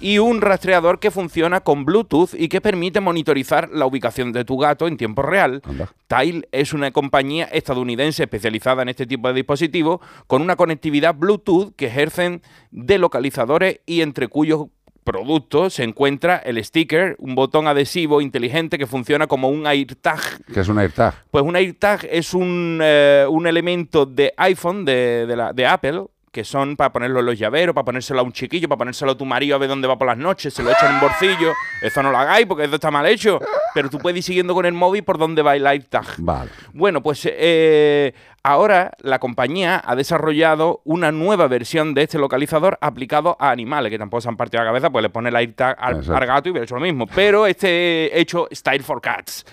y 0.00 0.18
un 0.18 0.40
rastreador 0.40 0.98
que 1.00 1.10
funciona 1.10 1.60
con 1.60 1.84
Bluetooth 1.84 2.30
y 2.34 2.48
que 2.48 2.60
permite 2.60 3.00
monitorizar 3.00 3.70
la 3.72 3.86
ubicación 3.86 4.32
de 4.32 4.44
tu 4.44 4.58
gato 4.58 4.86
en 4.86 4.96
tiempo 4.96 5.22
real. 5.22 5.62
Tile 6.06 6.48
es 6.52 6.72
una 6.72 6.90
compañía 6.90 7.44
estadounidense 7.46 8.22
especializada 8.24 8.82
en 8.82 8.88
este 8.90 9.06
tipo 9.06 9.28
de 9.28 9.34
dispositivos 9.34 10.00
con 10.26 10.42
una 10.42 10.56
conectividad 10.56 11.14
Bluetooth 11.14 11.74
que 11.76 11.86
ejercen 11.86 12.42
de 12.70 12.98
localizadores 12.98 13.80
y 13.86 14.02
entre 14.02 14.28
cuyos 14.28 14.66
productos 15.04 15.74
se 15.74 15.84
encuentra 15.84 16.36
el 16.36 16.62
sticker, 16.64 17.14
un 17.20 17.36
botón 17.36 17.68
adhesivo 17.68 18.20
inteligente 18.20 18.76
que 18.76 18.86
funciona 18.88 19.28
como 19.28 19.48
un 19.48 19.64
AirTag. 19.66 20.18
Que 20.52 20.60
es 20.60 20.68
un 20.68 20.78
AirTag. 20.80 21.14
Pues 21.30 21.44
un 21.44 21.54
AirTag 21.54 22.06
es 22.10 22.34
un, 22.34 22.80
eh, 22.82 23.24
un 23.30 23.46
elemento 23.46 24.04
de 24.04 24.34
iPhone, 24.36 24.84
de, 24.84 25.26
de 25.26 25.36
la- 25.36 25.52
de 25.52 25.64
Apple, 25.64 26.06
que 26.36 26.44
son 26.44 26.76
para 26.76 26.92
ponerlo 26.92 27.20
en 27.20 27.24
los 27.24 27.38
llaveros, 27.38 27.74
para 27.74 27.86
ponérselo 27.86 28.20
a 28.20 28.22
un 28.22 28.30
chiquillo, 28.30 28.68
para 28.68 28.76
ponérselo 28.76 29.12
a 29.12 29.16
tu 29.16 29.24
marido 29.24 29.56
a 29.56 29.58
ver 29.58 29.70
dónde 29.70 29.88
va 29.88 29.96
por 29.96 30.06
las 30.06 30.18
noches, 30.18 30.52
se 30.52 30.62
lo 30.62 30.70
echan 30.70 30.90
en 30.90 30.94
un 30.96 31.00
bolsillo. 31.00 31.54
Eso 31.80 32.02
no 32.02 32.10
lo 32.10 32.18
hagáis 32.18 32.44
porque 32.44 32.64
eso 32.64 32.74
está 32.74 32.90
mal 32.90 33.06
hecho. 33.06 33.40
Pero 33.72 33.88
tú 33.88 33.98
puedes 33.98 34.18
ir 34.18 34.22
siguiendo 34.22 34.52
con 34.52 34.66
el 34.66 34.74
móvil 34.74 35.02
por 35.02 35.16
dónde 35.16 35.40
va 35.40 35.56
el 35.56 35.66
AirTag. 35.66 36.04
Vale. 36.18 36.50
Bueno, 36.74 37.02
pues 37.02 37.22
eh, 37.24 38.12
ahora 38.42 38.92
la 39.00 39.18
compañía 39.18 39.80
ha 39.82 39.96
desarrollado 39.96 40.82
una 40.84 41.10
nueva 41.10 41.48
versión 41.48 41.94
de 41.94 42.02
este 42.02 42.18
localizador 42.18 42.76
aplicado 42.82 43.38
a 43.40 43.50
animales, 43.50 43.90
que 43.90 43.98
tampoco 43.98 44.20
se 44.20 44.28
han 44.28 44.36
partido 44.36 44.62
la 44.62 44.68
cabeza, 44.68 44.90
pues 44.90 45.04
le 45.04 45.08
pone 45.08 45.30
el 45.30 45.36
AirTag 45.36 45.74
al, 45.80 46.04
al 46.06 46.26
gato 46.26 46.50
y 46.50 46.52
hubiera 46.52 46.64
hecho 46.64 46.74
lo 46.74 46.82
mismo. 46.82 47.06
Pero 47.06 47.46
este 47.46 48.20
hecho 48.20 48.46
Style 48.52 48.82
for 48.82 49.00
Cats. 49.00 49.46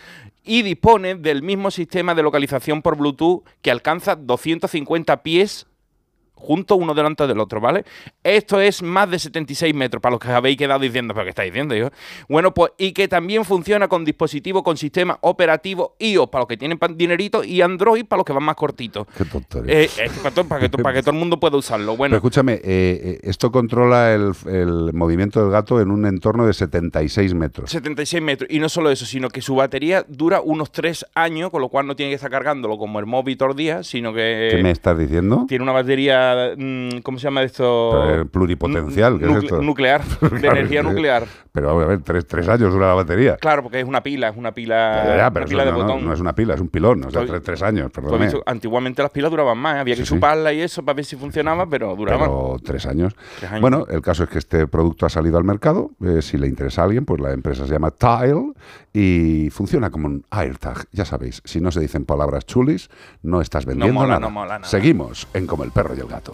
Y 0.44 0.64
dispone 0.64 1.16
del 1.16 1.44
mismo 1.44 1.72
sistema 1.72 2.14
de 2.14 2.24
localización 2.24 2.82
por 2.82 2.98
Bluetooth 2.98 3.46
que 3.62 3.72
alcanza 3.72 4.18
250 4.18 5.24
pies 5.24 5.66
juntos 6.44 6.78
uno 6.80 6.94
delante 6.94 7.26
del 7.26 7.40
otro, 7.40 7.60
¿vale? 7.62 7.84
Esto 8.24 8.60
es 8.60 8.84
más 8.84 9.10
de 9.10 9.18
76 9.20 9.74
metros, 9.74 10.02
para 10.02 10.12
los 10.12 10.20
que 10.20 10.30
habéis 10.30 10.58
quedado 10.58 10.80
diciendo, 10.82 11.14
¿pero 11.14 11.24
qué 11.26 11.30
estáis 11.30 11.52
diciendo? 11.52 11.76
hijo? 11.76 11.90
Bueno, 12.30 12.54
pues, 12.54 12.72
y 12.78 12.92
que 12.92 13.08
también 13.08 13.46
funciona 13.46 13.88
con 13.88 14.04
dispositivo 14.06 14.62
con 14.64 14.78
sistema 14.78 15.18
operativo 15.22 15.96
iOS, 16.00 16.30
para 16.30 16.42
los 16.42 16.48
que 16.48 16.58
tienen 16.58 16.78
dinerito, 16.96 17.44
y 17.44 17.62
Android, 17.62 18.06
para 18.06 18.18
los 18.20 18.26
que 18.26 18.34
van 18.34 18.44
más 18.44 18.56
cortitos. 18.56 19.08
Qué 19.18 19.26
tontería. 19.26 19.82
Eh, 19.82 19.90
eh, 19.98 20.10
para, 20.48 20.60
que, 20.62 20.70
to- 20.70 20.78
para 20.80 20.94
que 20.96 21.02
todo 21.02 21.12
el 21.12 21.18
mundo 21.20 21.40
pueda 21.40 21.58
usarlo. 21.58 21.86
Pero 21.94 21.98
Bueno, 21.98 22.16
escúchame, 22.18 22.60
eh, 22.64 23.20
esto 23.24 23.52
controla 23.52 24.14
el, 24.14 24.32
el 24.48 24.94
movimiento 24.94 25.42
del 25.42 25.52
gato 25.52 25.80
en 25.82 25.92
un 25.92 26.06
entorno 26.06 26.46
de 26.46 26.54
76 26.54 27.34
metros. 27.34 27.70
76 27.72 28.22
metros. 28.22 28.50
Y 28.52 28.60
no 28.60 28.68
solo 28.70 28.90
eso, 28.92 29.06
sino 29.06 29.30
que 29.30 29.42
su 29.42 29.56
batería 29.56 30.06
dura 30.08 30.42
unos 30.42 30.72
3 30.72 31.06
años, 31.16 31.50
con 31.50 31.62
lo 31.62 31.70
cual 31.70 31.88
no 31.88 31.96
tiene 31.96 32.12
que 32.12 32.16
estar 32.16 32.30
cargándolo 32.32 32.78
como 32.78 33.00
el 33.00 33.06
móvil 33.06 33.38
todos 33.38 33.50
los 33.50 33.58
días, 33.58 33.88
sino 33.88 34.14
que... 34.14 34.50
¿Qué 34.52 34.62
me 34.64 34.72
estás 34.72 34.98
diciendo? 34.98 35.46
Tiene 35.48 35.64
una 35.64 35.72
batería, 35.72 36.33
mm, 36.58 37.00
¿cómo 37.04 37.18
se 37.20 37.24
llama 37.26 37.42
esto? 37.44 38.22
Eh, 38.22 38.26
pluripotencial, 38.26 39.20
¿qué 39.20 39.26
es 39.26 39.32
Nucle- 39.32 39.44
esto? 39.44 39.62
Nuclear, 39.62 40.04
de 40.22 40.30
Claro, 40.40 40.56
energía 40.58 40.82
sí. 40.82 40.88
nuclear. 40.88 41.24
Pero 41.52 41.70
a 41.70 41.86
ver, 41.86 42.02
tres, 42.02 42.26
tres 42.26 42.48
años 42.50 42.74
dura 42.74 42.88
la 42.88 42.94
batería. 42.96 43.38
Claro, 43.38 43.62
porque 43.64 43.80
es 43.80 43.86
una 43.86 44.02
pila, 44.02 44.30
es 44.30 44.38
una 44.38 44.52
pila, 44.54 45.04
Ya, 45.06 45.18
ya, 45.18 45.32
pero 45.32 45.46
una 45.46 45.50
pila 45.50 45.64
eso 45.64 45.72
de 45.72 45.72
no, 45.72 45.78
no- 45.78 45.84
botón. 45.94 46.06
no 46.06 46.14
es 46.14 46.20
una 46.20 46.34
pila, 46.34 46.54
es 46.56 46.62
un 46.62 46.70
pilón. 46.70 47.04
O 47.06 47.12
sea, 47.12 47.22
Tú- 47.22 47.28
tres, 47.28 47.44
tres 47.44 47.62
años, 47.64 47.92
perdóname. 47.92 48.26
visto, 48.26 48.42
antiguamente 48.46 49.02
las 49.04 49.12
pilas 49.12 49.30
duraban 49.30 49.58
más, 49.58 49.78
había 49.78 49.94
que 49.96 50.02
Sí, 50.02 50.08
sí. 50.08 50.16
chuparla 50.16 50.52
y 50.54 50.62
eso 50.62 50.84
para 50.84 50.96
ver 50.96 51.06
si 51.06 51.16
funcionaba, 51.16 51.68
pero 51.68 51.96
duraban. 51.96 52.30
Pero 52.30 52.58
tres 52.64 52.86
años. 52.88 53.14
Tres 53.40 53.52
años. 53.52 53.62
Bueno, 53.62 53.86
el 53.90 54.02
caso 54.02 54.24
es 54.24 54.30
que 54.30 54.40
este 54.40 54.66
producto 54.68 55.06
ha 55.06 55.10
salido 55.10 55.38
al 55.38 55.44
mercado. 55.44 55.92
eh, 56.04 56.22
si 56.22 56.38
le 56.38 56.48
interesa 56.48 56.82
a 56.82 56.86
alguien, 56.86 57.06
pues 57.06 57.22
la 57.22 57.32
empresa 57.32 57.66
se 57.68 57.72
llama 57.74 57.92
Tile 57.92 58.54
y 58.94 59.50
funciona 59.52 59.90
como 59.90 60.08
un 60.08 60.26
AirTag. 60.30 60.88
Ya 60.92 61.06
sabéis, 61.06 61.42
si 61.46 61.60
no 61.60 61.72
se 61.72 61.80
dicen 61.80 62.06
palabras 62.06 62.46
chulis, 62.46 62.90
no 63.24 63.42
estás 63.42 63.66
vendiendo 63.66 63.94
mola, 63.94 64.08
nada. 64.08 64.20
no 64.20 64.30
mola 64.30 64.60
nada. 64.60 64.70
Seguimos 64.70 65.28
en 65.34 65.48
Como 65.48 65.64
el 65.64 65.72
perro 65.72 65.96
y 65.96 66.00
el 66.00 66.08
gato. 66.08 66.34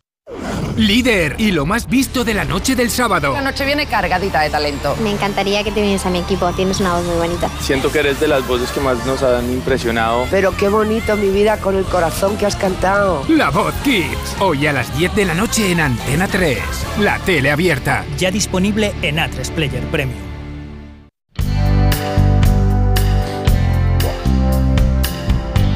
Líder 0.77 1.35
y 1.37 1.51
lo 1.51 1.65
más 1.65 1.87
visto 1.87 2.23
de 2.23 2.33
la 2.33 2.45
noche 2.45 2.75
del 2.75 2.89
sábado. 2.89 3.33
La 3.33 3.41
noche 3.41 3.65
viene 3.65 3.85
cargadita 3.85 4.41
de 4.41 4.49
talento. 4.49 4.95
Me 5.03 5.11
encantaría 5.11 5.63
que 5.63 5.71
te 5.71 5.81
vienes 5.81 6.05
a 6.05 6.09
mi 6.09 6.19
equipo, 6.19 6.51
tienes 6.53 6.79
una 6.79 6.95
voz 6.95 7.05
muy 7.05 7.15
bonita. 7.17 7.49
Siento 7.59 7.91
que 7.91 7.99
eres 7.99 8.19
de 8.19 8.27
las 8.27 8.47
voces 8.47 8.71
que 8.71 8.79
más 8.79 9.05
nos 9.05 9.21
han 9.23 9.51
impresionado. 9.51 10.25
Pero 10.31 10.55
qué 10.55 10.69
bonito 10.69 11.17
mi 11.17 11.29
vida 11.29 11.57
con 11.57 11.75
el 11.75 11.83
corazón 11.83 12.37
que 12.37 12.45
has 12.45 12.55
cantado. 12.55 13.23
La 13.29 13.49
Voz 13.49 13.73
Kids. 13.83 14.37
Hoy 14.39 14.65
a 14.67 14.73
las 14.73 14.97
10 14.97 15.15
de 15.15 15.25
la 15.25 15.33
noche 15.33 15.71
en 15.71 15.81
Antena 15.81 16.27
3. 16.27 16.59
La 16.99 17.19
tele 17.19 17.51
abierta. 17.51 18.05
Ya 18.17 18.31
disponible 18.31 18.93
en 19.01 19.17
A3 19.17 19.51
Player 19.51 19.83
Premium. 19.87 20.19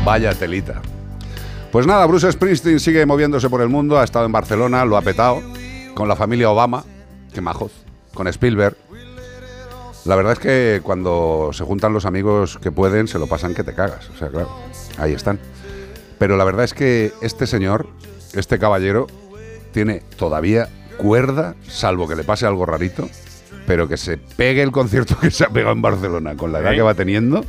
Vaya 0.06 0.34
telita. 0.36 0.82
Pues 1.76 1.88
nada, 1.88 2.06
Bruce 2.06 2.32
Springsteen 2.32 2.80
sigue 2.80 3.06
moviéndose 3.06 3.50
por 3.50 3.60
el 3.60 3.68
mundo, 3.68 4.00
ha 4.00 4.06
estado 4.06 4.26
en 4.26 4.32
Barcelona, 4.32 4.86
lo 4.86 4.96
ha 4.96 5.02
petado, 5.02 5.42
con 5.94 6.08
la 6.08 6.16
familia 6.16 6.50
Obama, 6.50 6.86
que 7.34 7.42
majos, 7.42 7.74
con 8.14 8.30
Spielberg. 8.30 8.78
La 10.06 10.16
verdad 10.16 10.32
es 10.32 10.40
que 10.40 10.80
cuando 10.82 11.50
se 11.52 11.66
juntan 11.66 11.92
los 11.92 12.06
amigos 12.06 12.60
que 12.60 12.72
pueden, 12.72 13.10
se 13.10 13.20
lo 13.20 13.28
pasan 13.28 13.54
que 13.54 13.66
te 13.66 13.74
cagas. 13.74 14.10
O 14.10 14.18
sea, 14.18 14.30
claro, 14.30 14.50
ahí 14.98 15.12
están. 15.12 15.38
Pero 16.18 16.38
la 16.38 16.46
verdad 16.46 16.64
es 16.64 16.74
que 16.74 17.12
este 17.22 17.46
señor, 17.46 17.88
este 18.32 18.58
caballero, 18.58 19.08
tiene 19.74 20.02
todavía 20.16 20.70
cuerda, 20.96 21.56
salvo 21.68 22.08
que 22.08 22.16
le 22.16 22.24
pase 22.24 22.46
algo 22.46 22.66
rarito, 22.66 23.10
pero 23.68 23.90
que 23.90 23.98
se 23.98 24.18
pegue 24.18 24.62
el 24.62 24.72
concierto 24.72 25.18
que 25.20 25.30
se 25.30 25.44
ha 25.44 25.50
pegado 25.50 25.74
en 25.74 25.82
Barcelona, 25.82 26.38
con 26.38 26.54
la 26.54 26.60
edad 26.60 26.72
que 26.72 26.84
va 26.84 26.94
teniendo, 26.94 27.44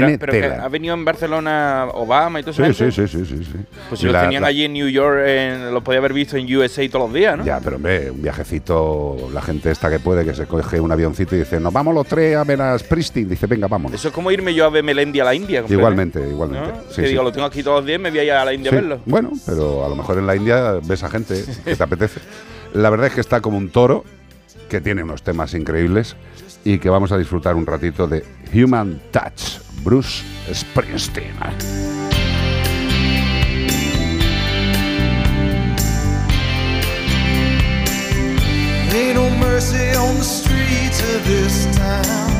tiene 0.00 0.18
pero, 0.18 0.32
pero 0.32 0.48
tela. 0.50 0.64
ha 0.64 0.68
venido 0.68 0.94
en 0.94 1.04
Barcelona 1.04 1.86
Obama 1.94 2.40
y 2.40 2.42
todo 2.42 2.50
eso. 2.64 2.72
sí, 2.72 2.90
sí, 2.92 3.06
sí, 3.08 3.24
sí, 3.24 3.44
sí. 3.44 3.58
Pues 3.88 4.00
si 4.00 4.06
la- 4.08 4.22
tenían 4.22 4.42
la- 4.42 4.48
allí 4.48 4.64
en 4.64 4.72
New 4.72 4.88
York, 4.88 5.20
en- 5.26 5.72
los 5.72 5.82
podía 5.82 5.98
haber 6.00 6.12
visto 6.12 6.36
en 6.36 6.46
USA 6.56 6.88
todos 6.90 7.06
los 7.08 7.14
días, 7.14 7.38
¿no? 7.38 7.44
Ya, 7.44 7.60
pero 7.60 7.76
hombre, 7.76 8.10
un 8.10 8.22
viajecito, 8.22 9.28
la 9.32 9.42
gente 9.42 9.70
esta 9.70 9.90
que 9.90 9.98
puede, 9.98 10.24
que 10.24 10.34
se 10.34 10.46
coge 10.46 10.80
un 10.80 10.90
avioncito 10.92 11.34
y 11.36 11.40
dice, 11.40 11.60
nos 11.60 11.72
vamos 11.72 11.94
los 11.94 12.06
tres 12.06 12.36
a 12.36 12.44
ver 12.44 12.60
a 12.62 12.78
Springsteen. 12.78 13.28
Dice, 13.28 13.46
venga, 13.46 13.68
vámonos. 13.68 13.98
Eso 13.98 14.08
es 14.08 14.14
como 14.14 14.30
irme 14.30 14.54
yo 14.54 14.64
a 14.66 14.70
ver 14.70 14.82
Melendi 14.84 15.20
a 15.20 15.24
la 15.24 15.34
India. 15.34 15.64
Igualmente, 15.68 16.20
igualmente. 16.28 16.68
¿No? 16.68 16.80
Sí, 16.90 16.96
que 16.96 17.02
sí. 17.02 17.08
digo, 17.08 17.22
lo 17.22 17.32
tengo 17.32 17.46
aquí 17.46 17.62
todos 17.62 17.78
los 17.78 17.86
días, 17.86 18.00
me 18.00 18.10
voy 18.10 18.18
a 18.20 18.24
ir 18.24 18.32
a 18.32 18.44
la 18.44 18.52
India 18.52 18.70
a 18.70 18.74
verlo. 18.74 19.00
Bueno, 19.06 19.30
pero 19.46 19.84
a 19.84 19.88
lo 19.88 19.96
mejor 19.96 20.18
en 20.18 20.26
la 20.26 20.36
India 20.36 20.74
ves 20.84 21.02
a 21.02 21.08
gente 21.10 21.42
que 21.64 21.76
te 21.76 21.82
apetece. 21.82 22.20
La 22.74 22.90
verdad 22.90 23.08
es 23.08 23.14
que 23.14 23.20
está 23.20 23.40
como 23.40 23.58
un 23.58 23.70
toro, 23.70 24.04
que 24.68 24.80
tiene 24.80 25.02
unos 25.02 25.22
temas 25.22 25.52
increíbles 25.54 26.16
y 26.64 26.78
que 26.78 26.88
vamos 26.88 27.12
a 27.12 27.18
disfrutar 27.18 27.54
un 27.56 27.66
ratito 27.66 28.06
de 28.06 28.24
Human 28.52 29.00
Touch, 29.10 29.60
Bruce 29.82 30.22
Springsteen. 30.52 31.34
Ain't 38.94 39.14
no 39.14 39.28
mercy 39.38 39.96
on 39.96 40.14
the 40.16 40.24
streets 40.24 41.00
of 41.14 41.24
this 41.26 41.66
town. 41.76 42.30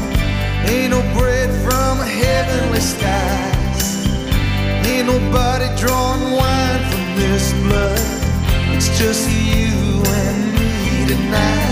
Ain't 0.68 0.91
no 0.91 1.01
bread 1.18 1.51
from 1.64 1.99
heavenly 1.99 2.81
skies. 2.81 4.07
Ain't 4.87 5.07
nobody 5.07 5.66
drawing 5.81 6.33
wine 6.33 6.83
from 6.91 7.16
this 7.16 7.53
blood. 7.64 7.99
It's 8.77 8.89
just 8.99 9.29
you 9.31 10.03
and 10.05 10.55
me 10.55 11.07
tonight. 11.07 11.72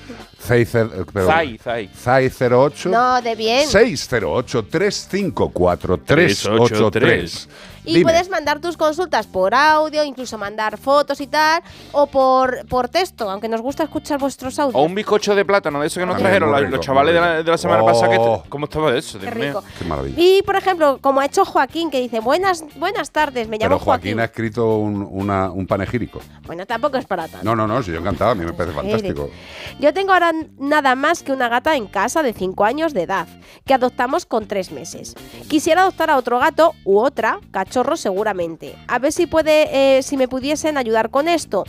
Cer- 0.47 1.01
eh, 1.01 1.05
perdón. 1.13 1.33
Zai, 1.33 1.59
Zai. 1.59 1.91
Zai 1.95 2.31
08 2.51 2.89
No, 2.91 3.21
de 3.21 3.35
bien. 3.35 3.67
608 3.67 4.65
354 4.67 5.99
383. 5.99 7.49
Y 7.85 8.03
puedes 8.03 8.29
mandar 8.29 8.61
tus 8.61 8.77
consultas 8.77 9.27
por 9.27 9.55
audio, 9.55 10.05
incluso 10.05 10.37
mandar 10.39 10.77
fotos 10.79 11.21
y 11.21 11.27
tal, 11.27 11.63
o 11.93 12.07
por, 12.07 12.67
por 12.67 12.89
texto, 12.89 13.31
aunque 13.31 13.49
nos 13.49 13.61
gusta 13.61 13.85
escuchar 13.85 14.19
vuestros 14.19 14.59
audios. 14.59 14.75
O 14.75 14.85
un 14.85 14.95
bizcocho 14.95 15.35
de 15.35 15.45
plátano, 15.45 15.81
de 15.81 15.87
eso 15.87 16.01
que 16.01 16.07
nos 16.07 16.17
Ah, 16.17 16.19
trajeron 16.19 16.55
rico, 16.55 16.71
los 16.77 16.81
chavales 16.81 17.15
de 17.15 17.21
la, 17.21 17.33
rico. 17.37 17.45
de 17.45 17.51
la 17.51 17.59
semana 17.59 17.83
Oh. 17.83 17.87
pasada. 17.87 18.09
Que, 18.11 18.49
¿Cómo 18.49 18.65
estaba 18.67 18.97
eso? 18.97 19.19
Qué 19.19 19.31
rico. 19.31 19.63
Qué 19.79 19.85
maravilla. 19.85 20.15
Y, 20.19 20.43
por 20.43 20.57
ejemplo, 20.57 20.99
como 21.01 21.21
ha 21.21 21.27
hecho 21.27 21.45
Joaquín, 21.45 21.91
que 21.91 22.01
dice, 22.01 22.21
buenas, 22.21 22.65
buenas 22.77 23.11
tardes, 23.11 23.49
me 23.49 23.57
llamo 23.59 23.77
Pero 23.77 23.79
Joaquín 23.85 24.13
Joaquín. 24.15 24.21
ha 24.21 24.25
escrito 24.25 24.77
un, 24.79 25.07
una- 25.11 25.51
un 25.51 25.67
panegírico. 25.67 26.21
Bueno, 26.47 26.67
tampoco 26.67 26.97
es 26.99 27.07
para 27.07 27.29
tanto. 27.29 27.45
No, 27.45 27.55
no, 27.57 27.67
no, 27.67 27.83
si 27.83 27.93
yo 27.93 27.99
encantado, 27.99 28.33
a 28.33 28.35
mí 28.35 28.45
me 28.45 28.53
parece 28.53 28.75
fantástico. 28.75 29.31
Yo 29.79 29.93
tengo 29.95 30.13
ahora 30.13 30.33
nada 30.59 30.95
más 30.95 31.23
que 31.23 31.33
una 31.33 31.49
gata 31.49 31.77
en 31.77 31.87
casa 31.87 32.23
de 32.23 32.33
5 32.33 32.65
años 32.65 32.93
de 32.95 33.03
edad, 33.03 33.27
que 33.65 33.75
adoptamos 33.75 34.27
con 34.27 34.47
3 34.47 34.73
meses. 34.73 35.15
Quisiera 35.49 35.83
adoptar 35.83 36.11
a 36.11 36.17
otro 36.17 36.39
gato 36.39 36.75
u 36.85 36.99
otra, 36.99 37.39
cachorro 37.69 37.99
seguramente. 37.99 38.75
A 38.89 38.99
ver 38.99 39.13
si 39.13 39.27
puede, 39.27 39.99
eh, 39.99 40.03
si 40.03 40.17
me 40.17 40.27
pudiesen 40.27 40.79
ayudar 40.79 41.11
con 41.11 41.29
esto. 41.29 41.65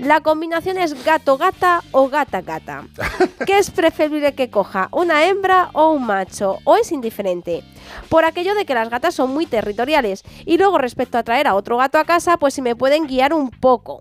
La 0.00 0.20
combinación 0.20 0.78
es 0.78 1.04
gato-gata 1.04 1.84
o 1.92 2.08
gata-gata. 2.08 2.88
¿Qué 3.46 3.58
es 3.58 3.70
preferible 3.70 4.34
que 4.34 4.50
coja? 4.50 4.88
¿Una 4.90 5.26
hembra 5.26 5.70
o 5.72 5.92
un 5.92 6.06
macho? 6.06 6.58
¿O 6.64 6.76
es 6.76 6.90
indiferente? 6.90 7.62
Por 8.08 8.24
aquello 8.24 8.56
de 8.56 8.64
que 8.64 8.74
las 8.74 8.90
gatas 8.90 9.14
son 9.14 9.30
muy 9.30 9.46
territoriales. 9.46 10.24
Y 10.44 10.58
luego 10.58 10.78
respecto 10.78 11.18
a 11.18 11.22
traer 11.22 11.46
a 11.46 11.54
otro 11.54 11.76
gato 11.76 11.98
a 11.98 12.04
casa, 12.04 12.36
pues 12.36 12.54
si 12.54 12.60
me 12.62 12.74
pueden 12.74 13.06
guiar 13.06 13.32
un 13.32 13.50
poco. 13.50 14.00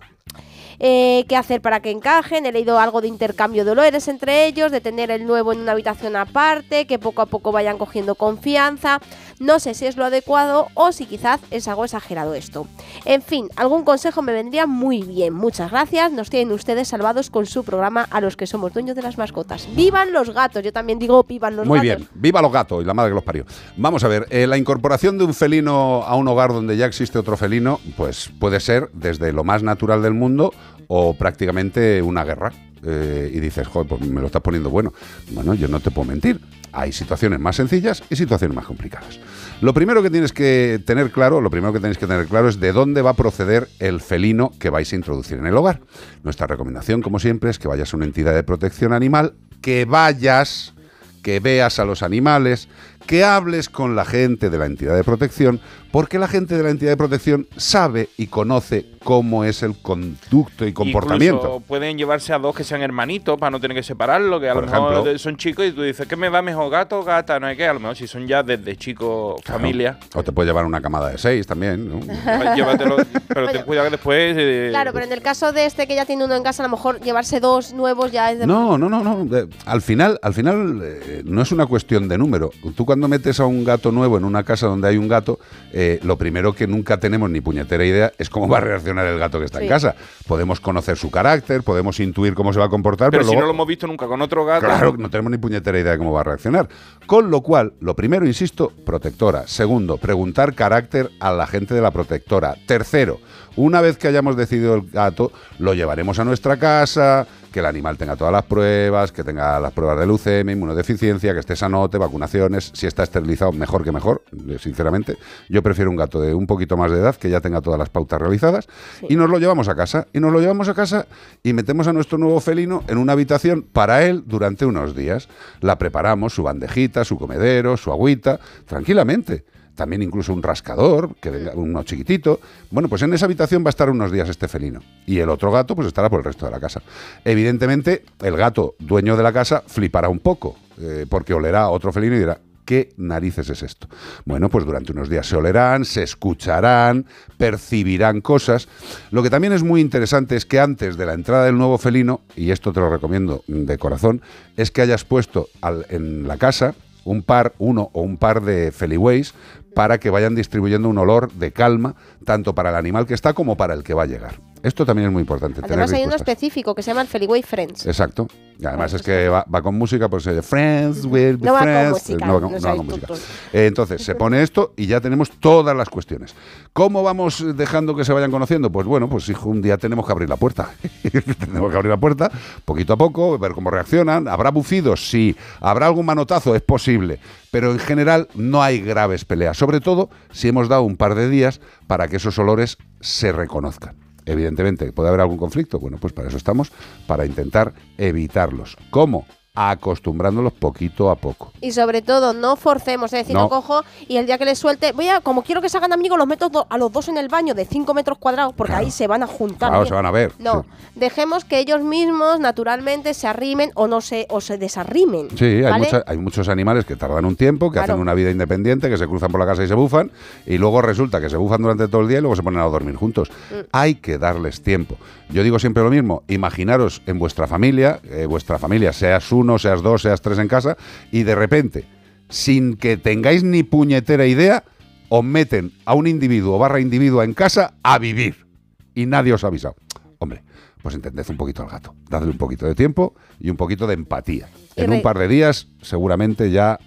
Eh, 0.80 1.26
qué 1.30 1.36
hacer 1.36 1.62
para 1.62 1.82
que 1.82 1.92
encajen. 1.92 2.46
He 2.46 2.52
leído 2.52 2.80
algo 2.80 3.00
de 3.00 3.08
intercambio 3.08 3.64
de 3.64 3.72
olores 3.72 4.08
entre 4.08 4.48
ellos, 4.48 4.72
de 4.72 4.82
tener 4.82 5.12
el 5.12 5.26
nuevo 5.26 5.54
en 5.54 5.60
una 5.60 5.74
habitación 5.74 6.16
aparte, 6.16 6.88
que 6.88 7.00
poco 7.00 7.22
a 7.22 7.26
poco 7.26 7.52
vayan 7.52 7.78
cogiendo 7.78 8.16
confianza. 8.16 9.00
No 9.40 9.60
sé 9.60 9.74
si 9.74 9.86
es 9.86 9.98
lo 9.98 10.06
adecuado 10.06 10.68
o 10.74 10.92
si 10.92 11.06
quizás 11.06 11.40
es 11.52 11.68
algo 11.68 11.86
exagerado 11.86 12.34
esto. 12.34 12.68
En 13.06 13.22
fin, 13.22 13.50
algún 13.56 13.84
consejo 13.84 14.22
me 14.22 14.34
vendría 14.34 14.66
muy 14.68 15.04
bien. 15.04 15.34
Muchas 15.34 15.72
gracias. 15.72 16.12
Nos 16.12 16.30
tienen 16.30 16.54
ustedes 16.54 16.88
salvados 16.88 17.30
con 17.30 17.46
su 17.46 17.64
programa 17.64 18.08
a 18.12 18.22
los 18.22 18.38
que 18.38 18.48
somos 18.48 18.74
dueños 18.74 18.96
de 18.96 19.02
las 19.02 19.18
mascotas. 19.18 19.68
¡Vivan 19.76 20.14
los 20.14 20.30
gatos! 20.32 20.64
Yo 20.64 20.72
también 20.72 21.00
digo 21.00 21.24
vivan 21.24 21.56
los 21.56 21.68
Muy 21.68 21.80
gatos. 21.80 22.08
bien, 22.08 22.10
viva 22.16 22.42
los 22.42 22.52
gatos 22.52 22.82
y 22.82 22.86
la 22.86 22.94
madre 22.94 23.12
que 23.12 23.16
los 23.16 23.24
parió. 23.24 23.46
Vamos 23.78 24.04
a 24.04 24.08
ver, 24.08 24.28
eh, 24.30 24.48
la 24.48 24.58
incorporación 24.58 25.18
de 25.18 25.26
un 25.26 25.34
felino 25.34 26.04
a 26.04 26.16
un 26.16 26.28
hogar 26.28 26.54
donde 26.54 26.78
ya 26.78 26.86
existe 26.86 27.18
otro 27.20 27.38
felino, 27.38 27.80
pues 27.98 28.30
puede 28.40 28.60
ser 28.60 28.90
desde 28.94 29.34
lo 29.34 29.44
más 29.44 29.64
natural 29.64 30.02
del 30.02 30.14
mundo 30.14 30.54
o 30.88 31.14
prácticamente 31.16 32.02
una 32.02 32.24
guerra. 32.24 32.52
Eh, 32.86 33.32
y 33.34 33.40
dices, 33.40 33.68
joder, 33.68 33.88
pues 33.88 34.02
me 34.02 34.20
lo 34.20 34.28
estás 34.28 34.42
poniendo 34.42 34.70
bueno. 34.70 34.94
Bueno, 35.32 35.54
yo 35.54 35.68
no 35.68 35.80
te 35.80 35.92
puedo 35.92 36.08
mentir. 36.08 36.40
Hay 36.72 36.92
situaciones 36.92 37.40
más 37.40 37.56
sencillas 37.56 38.04
y 38.10 38.16
situaciones 38.16 38.56
más 38.56 38.66
complicadas. 38.66 39.20
Lo 39.62 39.74
primero 39.74 40.02
que 40.02 40.10
tienes 40.10 40.34
que 40.34 40.82
tener 40.86 41.12
claro, 41.12 41.40
lo 41.40 41.50
primero 41.50 41.72
que 41.72 41.80
tenéis 41.80 41.98
que 41.98 42.08
tener 42.08 42.28
claro 42.28 42.50
es 42.50 42.60
de 42.60 42.74
dónde 42.74 43.02
va 43.02 43.12
a 43.12 43.16
proceder 43.16 43.70
el 43.80 44.02
felino 44.02 44.52
que 44.60 44.70
vais 44.70 44.92
a 44.92 44.96
introducir 44.96 45.38
en 45.38 45.46
el 45.46 45.56
hogar. 45.56 45.82
Nuestra 46.24 46.48
recomendación, 46.48 47.02
como 47.02 47.20
siempre, 47.20 47.50
es 47.50 47.60
que 47.60 47.68
vayas 47.68 47.94
a 47.94 47.98
una 47.98 48.06
entidad 48.06 48.34
de 48.34 48.44
protección 48.44 48.92
animal, 48.92 49.36
que 49.62 49.86
vayas, 49.86 50.74
que 51.22 51.40
veas 51.40 51.80
a 51.80 51.86
los 51.86 52.04
animales, 52.04 52.68
que 53.06 53.24
hables 53.24 53.70
con 53.70 53.96
la 53.96 54.06
gente 54.06 54.50
de 54.50 54.58
la 54.58 54.66
entidad 54.66 54.96
de 54.96 55.04
protección, 55.04 55.60
porque 55.92 56.18
la 56.18 56.28
gente 56.28 56.58
de 56.58 56.64
la 56.64 56.70
entidad 56.72 56.92
de 56.92 56.98
protección 56.98 57.48
sabe 57.56 58.10
y 58.18 58.28
conoce 58.28 58.86
cómo 59.04 59.44
es 59.44 59.62
el 59.62 59.76
conducto 59.80 60.66
y 60.66 60.74
comportamiento. 60.74 61.38
Incluso 61.38 61.60
pueden 61.60 61.98
llevarse 61.98 62.34
a 62.34 62.40
dos 62.40 62.56
que 62.56 62.64
sean 62.64 62.82
hermanitos 62.82 63.38
para 63.38 63.52
no 63.52 63.60
tener 63.60 63.76
que 63.78 63.84
separarlo, 63.84 64.40
que 64.40 64.50
a 64.50 64.54
Por 64.54 64.66
lo 64.66 64.72
mejor 64.72 64.94
ejemplo. 64.94 65.20
son 65.20 65.38
chicos 65.38 65.66
y 65.68 65.72
tú 65.72 65.84
dices, 65.84 66.08
¿qué 66.08 66.16
me 66.16 66.30
va 66.30 66.42
mejor, 66.42 66.72
gato 66.72 67.00
o 67.00 67.04
gata? 67.04 67.40
No 67.40 67.46
hay 67.48 67.56
que, 67.56 67.68
a 67.68 67.74
lo 67.74 67.80
mejor 67.80 67.96
si 67.96 68.08
son 68.08 68.26
ya 68.28 68.42
desde 68.42 68.76
chicos, 68.76 69.40
familia. 69.44 70.00
O 70.16 70.24
te 70.24 70.32
puede 70.32 70.48
llevar 70.48 70.66
una 70.66 70.82
camada 70.82 71.10
de 71.10 71.18
seis 71.20 71.46
también. 71.46 71.88
¿no? 71.90 72.00
Llévatelo, 72.56 72.98
pero 73.28 73.50
ten 73.50 73.64
cuidado 73.64 73.88
que 73.88 73.92
después... 73.92 74.36
eh, 74.40 74.68
Claro, 74.72 74.94
pero 74.94 75.06
en 75.06 75.12
el 75.12 75.22
caso 75.22 75.52
de 75.52 75.66
este 75.66 75.86
que 75.86 75.96
ya 75.96 76.06
tiene 76.06 76.26
uno 76.26 76.34
en 76.36 76.42
casa, 76.44 76.64
a 76.64 76.68
lo 76.68 76.72
mejor 76.76 77.02
llevarse 77.02 77.40
dos 77.40 77.74
nuevos 77.74 78.12
ya 78.12 78.32
es 78.32 78.40
de... 78.40 78.48
No, 78.48 78.78
no, 78.80 78.90
no, 78.90 79.04
no. 79.04 79.28
Al 79.66 79.82
final, 79.82 80.18
al 80.24 80.34
final 80.34 80.80
eh, 80.82 81.22
no 81.26 81.42
es 81.44 81.52
una 81.52 81.68
cuestión 81.68 82.08
de 82.08 82.18
número. 82.18 82.50
Tú 82.76 82.86
cuando 82.94 83.08
metes 83.08 83.40
a 83.40 83.46
un 83.48 83.64
gato 83.64 83.92
nuevo 83.92 84.18
en 84.20 84.24
una 84.24 84.44
casa 84.44 84.68
donde 84.68 84.88
hay 84.88 84.98
un 84.98 85.08
gato, 85.08 85.40
eh, 85.72 86.00
lo 86.04 86.16
primero 86.16 86.54
que 86.54 86.68
nunca 86.68 87.00
tenemos 87.00 87.28
ni 87.28 87.42
puñetera 87.42 87.84
idea 87.84 88.12
es 88.20 88.30
cómo 88.30 88.48
va 88.48 88.58
a 88.58 88.62
reaccionar 88.62 89.08
el 89.08 89.18
gato 89.18 89.40
que 89.40 89.46
está 89.46 89.58
Sí. 89.58 89.64
en 89.66 89.70
casa. 89.70 89.96
Podemos 90.28 90.60
conocer 90.60 90.96
su 90.96 91.10
carácter, 91.10 91.64
podemos 91.64 92.00
intuir 92.00 92.36
cómo 92.36 92.54
se 92.54 92.60
va 92.60 92.66
a 92.66 92.70
comportar, 92.70 93.10
pero 93.10 93.22
pero, 93.22 93.30
si 93.30 93.34
luego, 93.34 93.42
no 93.42 93.48
lo 93.48 93.54
hemos 93.56 93.68
visto 93.68 93.88
nunca 93.88 94.06
con 94.06 94.22
otro 94.22 94.46
gato... 94.46 94.68
Claro, 94.68 94.96
no 94.96 95.10
tenemos 95.10 95.32
ni 95.32 95.40
puñetera 95.40 95.80
idea 95.80 95.94
de 95.94 95.98
cómo 95.98 96.12
va 96.12 96.22
a 96.22 96.24
reaccionar. 96.24 96.70
Con 97.08 97.32
lo 97.32 97.42
cual, 97.42 97.74
lo 97.80 97.96
primero, 97.96 98.28
insisto, 98.28 98.72
protectora. 98.86 99.48
Segundo, 99.48 99.98
preguntar 99.98 100.54
carácter 100.54 101.10
a 101.20 101.32
la 101.32 101.48
gente 101.48 101.74
de 101.74 101.82
la 101.82 101.90
protectora. 101.90 102.56
Tercero, 102.68 103.20
una 103.56 103.82
vez 103.82 103.98
que 103.98 104.08
hayamos 104.08 104.36
decidido 104.36 104.76
el 104.76 104.90
gato, 104.90 105.32
lo 105.60 105.74
llevaremos 105.74 106.20
a 106.20 106.26
nuestra 106.26 106.58
casa, 106.58 107.28
que 107.54 107.60
el 107.60 107.66
animal 107.68 107.98
tenga 107.98 108.16
todas 108.18 108.34
las 108.34 108.44
pruebas, 108.44 109.12
que 109.12 109.24
tenga 109.24 109.60
las 109.60 109.72
pruebas 109.72 110.00
de 110.00 110.08
leucemia, 110.08 110.54
inmunodeficiencia, 110.54 111.34
que 111.34 111.40
esté 111.40 111.56
sanote, 111.56 111.98
vacunaciones. 111.98 112.72
Si 112.74 112.88
está 112.88 113.04
esterilizado, 113.04 113.52
mejor 113.54 113.84
que 113.84 113.92
mejor, 113.92 114.24
eh, 114.50 114.58
sinceramente. 114.60 115.18
Yo 115.48 115.62
prefiero 115.62 115.92
un 115.92 115.96
gato 115.96 116.20
de 116.20 116.34
un 116.34 116.48
poquito 116.48 116.76
más 116.76 116.92
de 116.92 116.98
edad, 116.98 117.16
que 117.16 117.30
ya 117.30 117.40
tenga 117.40 117.62
todas 117.62 117.80
las 117.80 117.90
pautas 117.90 118.20
realizadas. 118.20 118.68
Y 119.08 119.16
nos 119.16 119.30
lo 119.30 119.38
llevamos 119.38 119.70
a 119.70 119.76
casa. 119.76 120.08
Y 120.14 120.20
nos 120.20 120.34
lo 120.34 120.42
llevamos 120.42 120.68
a 120.68 120.74
casa 120.74 121.06
y 121.44 121.54
metemos 121.54 121.88
a 121.88 121.94
nuestro 121.94 122.18
nuevo 122.18 122.40
felino 122.40 122.84
en 122.88 122.98
una 122.98 123.14
habitación 123.14 123.62
para 123.62 124.04
él 124.04 124.24
durante 124.26 124.66
unos 124.66 124.96
días. 124.96 125.30
La 125.62 125.78
preparamos, 125.78 126.34
su 126.34 126.42
bandejita, 126.42 127.06
su 127.06 127.20
comedero, 127.20 127.78
su 127.78 127.92
agüita, 127.92 128.40
tranquilamente. 128.66 129.46
También 129.76 130.04
incluso 130.04 130.34
un 130.34 130.44
rascador, 130.44 131.16
que 131.20 131.32
venga 131.32 131.52
uno 131.56 131.82
chiquitito. 131.84 132.40
Bueno, 132.70 132.90
pues 132.90 133.02
en 133.02 133.14
esa 133.14 133.26
habitación 133.26 133.64
va 133.64 133.70
a 133.70 133.72
estar 133.72 133.90
unos 133.90 134.12
días 134.12 134.30
este 134.30 134.48
felino. 134.48 134.82
Y 135.08 135.18
el 135.20 135.30
otro 135.30 135.52
gato 135.52 135.76
pues 135.76 135.88
estará 135.88 136.10
por 136.10 136.20
el 136.20 136.26
resto 136.26 136.46
de 136.46 136.52
la 136.52 136.60
casa. 136.60 136.82
Evidentemente, 137.26 138.04
el 138.22 138.38
gato 138.38 138.76
dueño 138.80 139.18
de 139.18 139.24
la 139.24 139.34
casa 139.34 139.64
flipará 139.66 140.10
un 140.10 140.20
poco, 140.20 140.56
eh, 140.80 141.06
porque 141.10 141.34
olerá 141.34 141.62
a 141.64 141.70
otro 141.70 141.92
felino 141.92 142.16
y 142.16 142.20
dirá, 142.20 142.38
¿qué 142.66 142.94
narices 142.98 143.50
es 143.50 143.64
esto? 143.64 143.88
Bueno, 144.26 144.48
pues 144.50 144.64
durante 144.66 144.92
unos 144.92 145.10
días 145.10 145.26
se 145.28 145.36
olerán, 145.36 145.86
se 145.86 146.04
escucharán, 146.04 147.06
percibirán 147.38 148.22
cosas. 148.22 148.68
Lo 149.12 149.24
que 149.24 149.30
también 149.30 149.54
es 149.54 149.64
muy 149.64 149.82
interesante 149.82 150.36
es 150.36 150.46
que 150.46 150.60
antes 150.60 150.98
de 150.98 151.06
la 151.06 151.14
entrada 151.14 151.46
del 151.46 151.58
nuevo 151.58 151.78
felino, 151.78 152.22
y 152.36 152.52
esto 152.52 152.72
te 152.72 152.80
lo 152.80 152.90
recomiendo 152.90 153.44
de 153.48 153.78
corazón, 153.78 154.22
es 154.56 154.72
que 154.72 154.82
hayas 154.82 155.04
puesto 155.04 155.50
al- 155.62 155.86
en 155.90 156.28
la 156.28 156.38
casa 156.38 156.76
un 157.06 157.22
par, 157.22 157.52
uno 157.58 157.90
o 157.92 158.02
un 158.02 158.16
par 158.16 158.42
de 158.44 158.72
feliways 158.72 159.34
para 159.74 160.00
que 160.00 160.10
vayan 160.10 160.36
distribuyendo 160.36 160.90
un 160.90 160.98
olor 160.98 161.32
de 161.34 161.52
calma, 161.52 161.96
tanto 162.26 162.56
para 162.56 162.70
el 162.70 162.76
animal 162.76 163.06
que 163.06 163.14
está 163.14 163.34
como 163.34 163.58
para 163.58 163.74
el 163.74 163.84
que 163.84 163.94
va 163.94 164.04
a 164.04 164.08
llegar. 164.08 164.53
Esto 164.64 164.86
también 164.86 165.10
es 165.10 165.14
muy 165.14 165.20
importante. 165.20 165.60
Además 165.62 165.90
tener 165.90 166.02
hay 166.02 166.08
uno 166.08 166.16
específico 166.16 166.74
que 166.74 166.82
se 166.82 166.92
llama 166.92 167.02
el 167.02 167.08
Feliway 167.10 167.44
Friends. 167.44 167.86
Exacto. 167.86 168.28
Y 168.58 168.66
además 168.66 168.94
es 168.94 169.02
que 169.02 169.28
va, 169.28 169.46
va 169.54 169.62
con 169.62 169.76
música, 169.76 170.08
pues 170.08 170.26
eh, 170.26 170.42
Friends 170.42 171.04
will 171.04 171.36
be 171.36 171.48
No 171.48 171.54
va 171.54 171.60
con 171.60 171.68
friends. 171.68 171.90
música, 171.92 172.26
no 172.26 172.34
va 172.36 172.40
con, 172.40 172.52
no 172.54 172.60
no 172.60 172.68
va 172.70 172.76
con 172.78 172.86
música. 172.86 173.08
Eh, 173.52 173.66
entonces, 173.68 174.02
se 174.02 174.16
pone 174.16 174.42
esto 174.42 174.74
y 174.78 174.88
ya 174.88 175.02
tenemos 175.02 175.32
todas 175.32 175.76
las 175.76 175.90
cuestiones. 175.90 176.34
¿Cómo 176.72 177.04
vamos 177.04 177.44
dejando 177.58 177.94
que 177.94 178.06
se 178.06 178.14
vayan 178.14 178.32
conociendo? 178.32 178.72
Pues 178.72 178.88
bueno, 178.88 179.10
pues 179.10 179.28
hijo, 179.28 179.50
un 179.50 179.62
día 179.62 179.78
tenemos 179.78 180.06
que 180.06 180.14
abrir 180.14 180.30
la 180.30 180.38
puerta. 180.38 180.70
tenemos 181.40 181.70
que 181.70 181.76
abrir 181.76 181.90
la 181.90 182.00
puerta 182.00 182.32
poquito 182.64 182.94
a 182.94 182.98
poco, 182.98 183.38
ver 183.38 183.52
cómo 183.52 183.70
reaccionan. 183.70 184.30
¿Habrá 184.30 184.50
bufidos? 184.50 185.10
Sí. 185.10 185.36
¿Habrá 185.60 185.88
algún 185.88 186.06
manotazo? 186.06 186.56
Es 186.56 186.62
posible. 186.62 187.20
Pero 187.52 187.72
en 187.72 187.80
general 187.80 188.30
no 188.34 188.64
hay 188.64 188.80
graves 188.80 189.26
peleas. 189.26 189.58
Sobre 189.58 189.82
todo 189.82 190.10
si 190.32 190.48
hemos 190.48 190.70
dado 190.70 190.84
un 190.84 190.96
par 190.96 191.16
de 191.16 191.28
días 191.28 191.60
para 191.88 192.08
que 192.08 192.16
esos 192.16 192.40
olores 192.40 192.78
se 193.02 193.34
reconozcan. 193.34 194.03
Evidentemente, 194.26 194.92
¿puede 194.92 195.10
haber 195.10 195.22
algún 195.22 195.38
conflicto? 195.38 195.80
Bueno, 195.80 195.98
pues 196.00 196.14
para 196.14 196.28
eso 196.28 196.38
estamos, 196.38 196.72
para 197.08 197.26
intentar 197.26 197.74
evitarlos. 197.98 198.78
¿Cómo? 198.90 199.26
Acostumbrándolos 199.56 200.52
poquito 200.54 201.12
a 201.12 201.16
poco. 201.16 201.52
Y 201.62 201.74
sobre 201.74 202.02
todo, 202.02 202.34
no 202.34 202.56
forcemos, 202.56 203.14
es 203.14 203.20
decir, 203.20 203.36
no. 203.36 203.50
Cojo 203.50 203.84
y 204.08 204.18
el 204.18 204.26
día 204.26 204.40
que 204.40 204.46
les 204.46 204.58
suelte, 204.58 204.94
voy 204.94 205.10
a, 205.10 205.22
como 205.22 205.44
quiero 205.44 205.62
que 205.62 205.70
se 205.70 205.78
hagan 205.78 205.94
amigos, 205.94 206.18
los 206.18 206.26
meto 206.26 206.50
do- 206.50 206.66
a 206.72 206.78
los 206.80 206.92
dos 206.92 207.08
en 207.08 207.18
el 207.20 207.28
baño 207.30 207.54
de 207.54 207.64
5 207.66 207.94
metros 207.94 208.18
cuadrados, 208.18 208.54
porque 208.56 208.74
ahí 208.74 208.90
se 208.90 209.06
van 209.06 209.22
a 209.22 209.28
juntar. 209.28 209.70
Claro, 209.70 209.84
bien. 209.84 209.88
se 209.90 209.94
van 209.94 210.06
a 210.08 210.12
ver. 210.12 210.34
No, 210.40 210.66
dejemos 210.96 211.46
que 211.46 211.60
ellos 211.60 211.82
mismos 211.84 212.40
naturalmente 212.40 213.14
se 213.14 213.28
arrimen 213.28 213.70
o 213.76 213.88
no 213.88 214.02
se, 214.02 214.26
o 214.32 214.42
se 214.42 214.58
desarrimen. 214.58 215.28
Sí, 215.38 215.46
hay, 215.46 215.62
¿vale? 215.62 215.86
mucha- 215.86 216.04
hay 216.08 216.18
muchos 216.18 216.50
animales 216.50 216.86
que 216.86 216.96
tardan 216.96 217.24
un 217.24 217.36
tiempo, 217.36 217.70
que 217.70 217.74
Claro. 217.76 217.94
hacen 217.94 218.02
una 218.02 218.16
vida 218.16 218.32
independiente, 218.32 218.90
que 218.90 218.98
se 218.98 219.06
cruzan 219.08 219.30
por 219.30 219.40
la 219.40 219.46
casa 219.46 219.64
y 219.64 219.68
se 219.68 219.76
bufan, 219.76 220.10
y 220.48 220.58
luego 220.58 220.82
resulta 220.82 221.22
que 221.22 221.30
se 221.30 221.38
bufan 221.38 221.62
durante 221.62 221.88
todo 221.88 222.02
el 222.02 222.08
día 222.08 222.18
y 222.18 222.22
luego 222.22 222.36
se 222.36 222.42
ponen 222.42 222.60
a 222.60 222.64
dormir 222.64 222.96
juntos. 222.96 223.30
Mm. 223.52 223.56
Hay 223.72 223.96
que 223.96 224.18
darles 224.18 224.64
tiempo. 224.64 224.98
Yo 225.30 225.44
digo 225.44 225.60
siempre 225.60 225.84
lo 225.84 225.92
mismo, 225.92 226.24
imaginaros 226.28 227.04
en 227.06 227.20
vuestra 227.20 227.46
familia, 227.46 228.00
eh, 228.06 228.26
vuestra 228.26 228.58
familia, 228.58 228.92
seas 228.94 229.24
uno, 229.44 229.60
seas 229.60 229.82
dos, 229.82 230.02
seas 230.02 230.22
tres 230.22 230.40
en 230.40 230.48
casa, 230.48 230.78
y 231.12 231.24
de 231.24 231.36
repente, 231.36 231.86
sin 232.30 232.76
que 232.76 232.98
tengáis 232.98 233.44
ni 233.44 233.64
puñetera 233.64 234.26
idea, 234.26 234.64
os 235.10 235.24
meten 235.24 235.72
a 235.86 235.94
un 235.94 236.08
individuo 236.08 236.58
barra 236.58 236.80
individua 236.80 237.24
en 237.24 237.34
casa 237.34 237.76
a 237.84 238.00
vivir. 238.00 238.48
Y 238.96 239.06
nadie 239.06 239.34
os 239.34 239.44
ha 239.44 239.48
avisado. 239.48 239.76
Hombre, 240.18 240.44
pues 240.82 240.96
entended 240.96 241.26
un 241.30 241.38
poquito 241.38 241.64
al 241.64 241.70
gato. 241.70 241.96
Dadle 242.10 242.32
un 242.32 242.38
poquito 242.38 242.66
de 242.66 242.76
tiempo 242.76 243.14
y 243.40 243.50
un 243.50 243.58
poquito 243.58 243.86
de 243.86 243.94
empatía. 243.94 244.50
En 244.76 244.92
un 244.92 245.02
par 245.02 245.18
de 245.18 245.28
días 245.28 245.68
seguramente 245.82 246.50
ya 246.52 246.80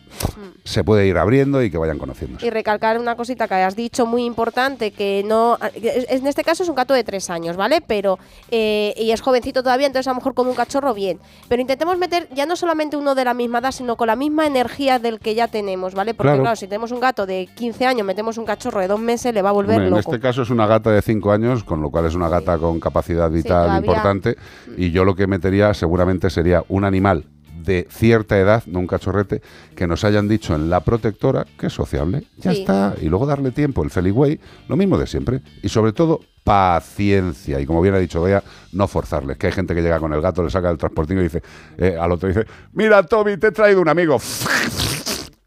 se 0.65 0.83
puede 0.83 1.07
ir 1.07 1.17
abriendo 1.19 1.63
y 1.63 1.71
que 1.71 1.79
vayan 1.79 1.99
conociéndose. 1.99 2.47
Y 2.47 2.51
recalcar 2.51 2.99
una 2.99 3.15
cosita 3.17 3.47
que 3.47 3.55
has 3.55 3.77
dicho 3.77 4.07
muy 4.07 4.25
importante, 4.25 4.91
que 4.91 5.23
no. 5.27 5.59
En 5.75 6.27
este 6.27 6.43
caso 6.43 6.63
es 6.63 6.69
un 6.69 6.75
gato 6.75 6.95
de 6.95 7.05
tres 7.05 7.31
años, 7.31 7.57
¿vale? 7.57 7.81
Pero. 7.87 8.19
eh, 8.51 8.95
y 8.97 9.11
es 9.11 9.21
jovencito 9.21 9.63
todavía, 9.63 9.87
entonces 9.87 10.09
a 10.09 10.11
lo 10.11 10.17
mejor 10.17 10.35
con 10.35 10.49
un 10.49 10.55
cachorro 10.55 10.95
bien. 10.95 11.21
Pero 11.49 11.61
intentemos 11.61 11.97
meter 11.99 12.29
ya 12.35 12.47
no 12.47 12.57
solamente 12.57 12.97
uno 12.97 13.15
de 13.15 13.25
la 13.25 13.35
misma 13.35 13.59
edad, 13.59 13.73
sino 13.73 13.97
con 13.97 14.07
la 14.09 14.17
misma 14.17 14.47
energía 14.47 14.99
del 14.99 15.21
que 15.21 15.35
ya 15.35 15.49
tenemos, 15.49 15.95
¿vale? 15.95 16.15
Porque 16.15 16.29
Claro. 16.29 16.43
claro, 16.43 16.57
si 16.57 16.67
tenemos 16.67 16.91
un 16.93 17.01
gato 17.01 17.27
de 17.27 17.49
15 17.55 17.87
años, 17.87 18.07
metemos 18.07 18.39
un 18.39 18.45
cachorro 18.47 18.81
de 18.81 18.89
dos 18.89 19.01
meses, 19.01 19.33
le 19.33 19.43
va 19.43 19.51
a 19.51 19.53
volver 19.53 19.77
Hombre, 19.77 19.89
en 19.89 19.95
loco. 19.95 20.11
este 20.13 20.21
caso 20.21 20.43
es 20.43 20.51
una 20.51 20.67
gata 20.67 20.91
de 20.91 21.03
5 21.03 21.31
años, 21.31 21.63
con 21.63 21.81
lo 21.81 21.91
cual 21.91 22.07
es 22.07 22.15
una 22.15 22.29
gata 22.29 22.59
con 22.59 22.81
capacidad 22.81 23.31
vital 23.31 23.77
importante. 23.85 24.37
Y 24.77 24.91
yo 24.91 25.05
lo 25.05 25.15
que 25.15 25.27
metería 25.27 25.75
seguramente 25.75 26.31
sería 26.31 26.65
un 26.69 26.85
animal 26.85 27.27
de 27.67 27.87
cierta 27.91 28.39
edad, 28.39 28.63
no 28.67 28.79
un 28.79 28.87
cachorrete, 28.87 29.43
que 29.75 29.87
nos 29.87 30.05
hayan 30.05 30.29
dicho 30.29 30.55
en 30.55 30.71
la 30.71 30.81
protectora 30.81 31.45
que 31.59 31.67
es 31.67 31.73
sociable. 31.73 32.25
Ya 32.39 32.53
Sí. 32.53 32.61
está. 32.61 32.95
Y 33.03 33.09
luego 33.11 33.27
darle 33.27 33.51
tiempo, 33.51 33.83
el 33.85 33.91
Feliway, 33.91 34.41
lo 34.69 34.77
mismo 34.77 34.97
de 34.97 35.07
siempre. 35.07 35.43
Y 35.63 35.69
sobre 35.69 35.93
todo, 35.93 36.21
paciencia. 36.45 37.61
Y 37.61 37.67
como 37.67 37.83
bien 37.83 37.95
ha 37.95 37.99
dicho 37.99 38.23
Bea, 38.23 38.43
no 38.73 38.87
forzarles. 38.87 39.37
Que 39.37 39.49
hay 39.49 39.53
gente 39.53 39.75
que 39.75 39.83
llega 39.83 39.99
con 39.99 40.13
el 40.15 40.21
gato, 40.23 40.43
le 40.45 40.51
saca 40.51 40.71
el 40.71 40.79
transportín 40.79 41.19
y 41.19 41.23
dice, 41.25 41.43
eh, 41.77 41.97
al 42.01 42.13
otro 42.13 42.29
dice, 42.29 42.47
mira 42.73 43.03
Toby, 43.03 43.37
te 43.37 43.49
he 43.49 43.53
traído 43.53 43.81
un 43.81 43.89
amigo. 43.89 44.19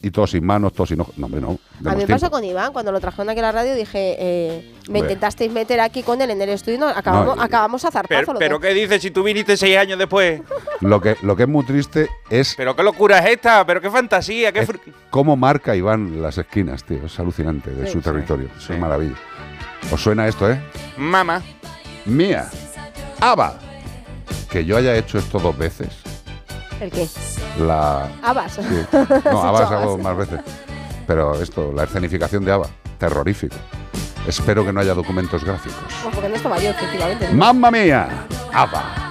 Y 0.02 0.12
todos 0.12 0.32
sin 0.32 0.46
manos, 0.46 0.72
todos 0.72 0.88
sin 0.90 1.02
ojos. 1.02 1.18
No, 1.18 1.26
hombre, 1.26 1.42
no. 1.42 1.60
A 1.86 1.94
mí 1.94 2.04
me 2.04 2.08
pasó 2.08 2.32
con 2.32 2.42
Iván, 2.46 2.72
cuando 2.72 2.90
lo 2.94 3.02
trajeron 3.02 3.30
aquí 3.30 3.40
a 3.40 3.42
la 3.42 3.52
radio, 3.52 3.76
dije, 3.76 4.16
eh, 4.18 4.76
me 4.90 5.00
intentasteis 5.00 5.52
meter 5.52 5.82
aquí 5.82 6.04
con 6.04 6.22
él 6.22 6.30
en 6.32 6.42
el 6.42 6.48
estudio 6.50 6.78
y 6.78 6.80
no, 6.80 6.88
acabamos, 6.88 7.36
No, 7.36 7.42
acabamos 7.44 7.84
a 7.84 7.92
zarpazo. 7.92 8.28
Pero, 8.28 8.40
pero. 8.40 8.60
¿qué 8.62 8.74
dices 8.74 9.02
si 9.02 9.12
tú 9.12 9.24
viniste 9.24 9.58
seis 9.58 9.76
años 9.78 10.00
después? 10.00 10.42
Lo 10.80 11.02
que, 11.02 11.18
lo 11.24 11.36
que 11.36 11.44
es 11.44 11.50
muy 11.50 11.66
triste 11.66 12.08
es 12.30 12.54
Pero 12.56 12.74
qué 12.78 12.84
locura 12.84 13.20
es 13.20 13.26
esta, 13.32 13.66
pero 13.66 13.82
qué 13.82 13.92
fantasía, 13.92 14.54
qué 14.54 14.60
Es 14.60 14.70
fr- 14.70 14.80
cómo 15.10 15.36
marca 15.36 15.76
Iván 15.76 16.22
las 16.22 16.38
esquinas, 16.38 16.86
tío. 16.86 17.06
Es 17.06 17.20
alucinante 17.20 17.70
de 17.72 17.86
Sí, 17.88 17.92
su 17.92 17.98
sí, 18.00 18.04
territorio. 18.06 18.48
Es 18.58 18.70
una 18.70 18.80
maravilla. 18.80 19.16
¿Os 19.92 20.02
suena 20.02 20.26
esto, 20.30 20.50
eh? 20.50 20.62
Mamá. 20.96 21.42
Mía. 22.06 22.50
Ava. 23.20 23.60
Que 24.50 24.64
yo 24.64 24.78
haya 24.78 24.96
hecho 24.96 25.18
esto 25.18 25.38
dos 25.40 25.58
veces. 25.58 25.90
¿El 26.80 26.92
qué? 26.92 27.08
La. 27.60 28.10
Abas. 28.24 28.54
Sí. 28.54 28.62
No, 28.92 29.06
hecho 29.06 29.28
hago 29.28 29.58
Abas. 29.94 29.98
más 30.04 30.18
veces. 30.18 30.40
Pero 31.08 31.42
esto, 31.42 31.72
la 31.74 31.84
escenificación 31.84 32.46
de 32.46 32.52
Ava, 32.52 32.68
terrorífico. 32.98 33.56
Espero 34.28 34.64
que 34.64 34.72
no 34.72 34.80
haya 34.80 34.94
documentos 34.94 35.44
gráficos. 35.44 35.78
Porque 36.14 36.30
no 36.30 36.36
estaba 36.36 36.60
yo, 36.60 36.70
efectivamente. 36.70 37.30
¡Mamma 37.34 37.72
mía! 37.72 38.08
Ava. 38.54 39.09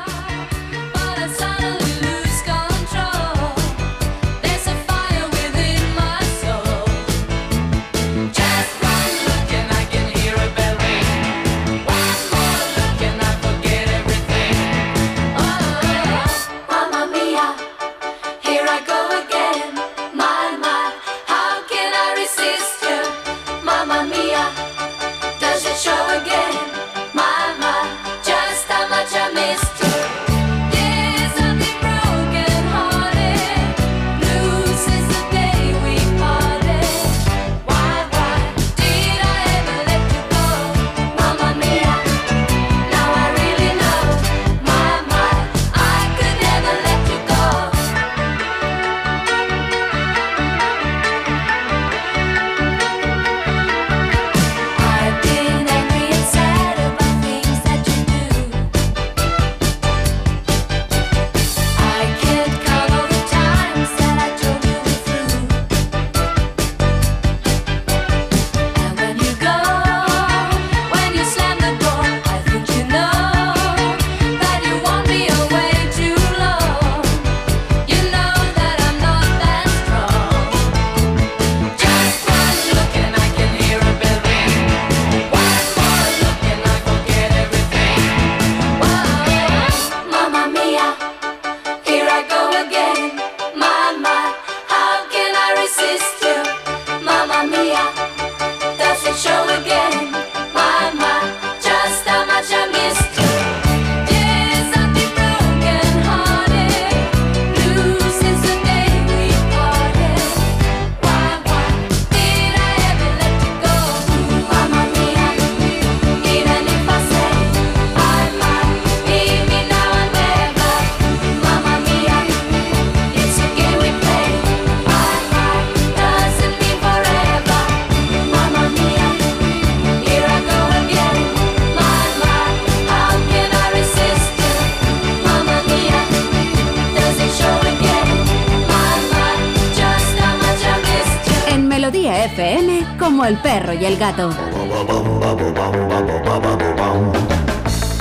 El 143.89 143.97
gato. 143.97 144.31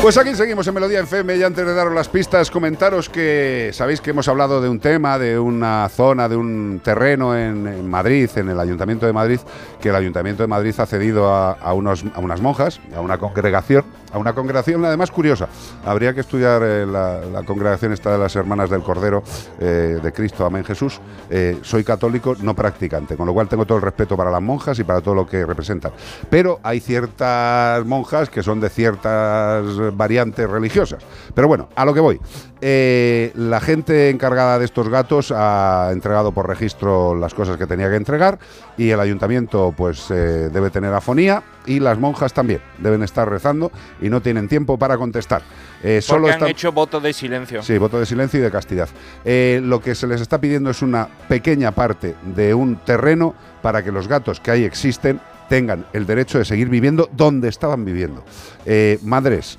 Pues 0.01 0.17
aquí 0.17 0.35
seguimos 0.35 0.67
en 0.67 0.73
Melodía 0.73 0.99
FM 0.99 1.37
y 1.37 1.43
antes 1.43 1.65
de 1.65 1.73
daros 1.73 1.93
las 1.93 2.09
pistas, 2.09 2.51
comentaros 2.51 3.09
que 3.09 3.71
sabéis 3.73 4.01
que 4.01 4.11
hemos 4.11 4.27
hablado 4.27 4.61
de 4.61 4.69
un 4.69 4.79
tema, 4.79 5.17
de 5.17 5.39
una 5.39 5.89
zona, 5.89 6.29
de 6.29 6.35
un 6.35 6.81
terreno 6.83 7.35
en, 7.35 7.89
Madrid, 7.89 8.29
en 8.35 8.49
el 8.49 8.59
Ayuntamiento 8.59 9.05
de 9.05 9.13
Madrid, 9.13 9.39
que 9.81 9.89
el 9.89 9.95
Ayuntamiento 9.95 10.43
de 10.43 10.47
Madrid 10.47 10.75
ha 10.77 10.85
cedido 10.85 11.29
a 11.33 11.73
unos, 11.73 12.03
a 12.13 12.19
unas 12.19 12.41
monjas, 12.41 12.79
a 12.95 13.01
una 13.01 13.17
congregación, 13.17 13.85
a 14.11 14.17
una 14.17 14.33
congregación 14.33 14.83
además 14.85 15.11
curiosa. 15.11 15.47
Habría 15.85 16.13
que 16.13 16.21
estudiar 16.21 16.61
eh, 16.63 16.85
la, 16.85 17.43
congregación 17.45 17.93
esta 17.93 18.11
de 18.11 18.17
las 18.17 18.35
Hermanas 18.35 18.69
del 18.69 18.81
Cordero 18.81 19.23
eh, 19.59 19.99
de 20.01 20.13
Cristo, 20.13 20.45
Amén 20.45 20.63
Jesús. 20.63 20.99
Eh, 21.29 21.57
soy 21.61 21.83
católico 21.83 22.35
no 22.41 22.55
practicante, 22.55 23.15
con 23.15 23.25
lo 23.25 23.33
cual 23.33 23.47
tengo 23.47 23.65
todo 23.65 23.77
el 23.77 23.83
respeto 23.83 24.17
para 24.17 24.31
las 24.31 24.41
monjas 24.41 24.79
y 24.79 24.83
para 24.83 25.01
todo 25.01 25.15
lo 25.15 25.25
que 25.25 25.45
representan. 25.45 25.91
Pero 26.29 26.59
hay 26.63 26.79
ciertas 26.79 27.85
monjas 27.85 28.29
que 28.29 28.43
son 28.43 28.59
de 28.59 28.69
ciertas 28.69 29.65
variantes 29.95 30.49
religiosas. 30.49 31.03
Pero 31.33 31.47
bueno, 31.47 31.69
a 31.75 31.85
lo 31.85 31.93
que 31.93 31.99
voy. 31.99 32.19
La 32.59 33.59
gente 33.59 34.09
encargada 34.09 34.57
de 34.57 34.65
estos 34.65 34.89
gatos 34.89 35.31
ha 35.31 35.89
entregado 35.91 36.31
por 36.31 36.47
registro 36.47 37.13
las 37.13 37.33
cosas 37.33 37.57
que 37.57 37.67
tenía 37.67 37.89
que 37.89 37.97
entregar 37.97 38.39
y 38.77 38.89
el 38.89 38.99
ayuntamiento 38.99 39.73
pues 39.77 40.07
debe 40.09 40.71
tener 40.71 40.91
afonía 40.93 41.43
y 41.67 41.79
las 41.79 41.99
monjas 41.99 42.33
también 42.33 42.61
deben 42.79 43.03
estar 43.03 43.29
rezando 43.29 43.71
y 44.01 44.09
no 44.09 44.21
tienen 44.21 44.47
tiempo 44.47 44.77
para 44.77 44.97
contestar. 44.97 45.41
Eh, 45.83 46.01
solo 46.01 46.21
Porque 46.21 46.31
han 46.33 46.37
están- 46.39 46.49
hecho 46.49 46.71
voto 46.71 46.99
de 46.99 47.13
silencio. 47.13 47.61
Sí, 47.63 47.77
voto 47.77 47.99
de 47.99 48.05
silencio 48.05 48.39
y 48.39 48.43
de 48.43 48.51
castidad. 48.51 48.89
Eh, 49.25 49.61
lo 49.63 49.79
que 49.81 49.95
se 49.95 50.07
les 50.07 50.21
está 50.21 50.39
pidiendo 50.39 50.69
es 50.69 50.81
una 50.81 51.07
pequeña 51.27 51.71
parte 51.71 52.15
de 52.35 52.53
un 52.53 52.77
terreno 52.77 53.33
para 53.61 53.83
que 53.83 53.91
los 53.91 54.07
gatos 54.07 54.39
que 54.39 54.51
ahí 54.51 54.63
existen 54.63 55.19
tengan 55.49 55.85
el 55.93 56.05
derecho 56.05 56.37
de 56.39 56.45
seguir 56.45 56.69
viviendo 56.69 57.09
donde 57.13 57.47
estaban 57.49 57.85
viviendo. 57.85 58.23
Eh, 58.65 58.99
madres, 59.03 59.57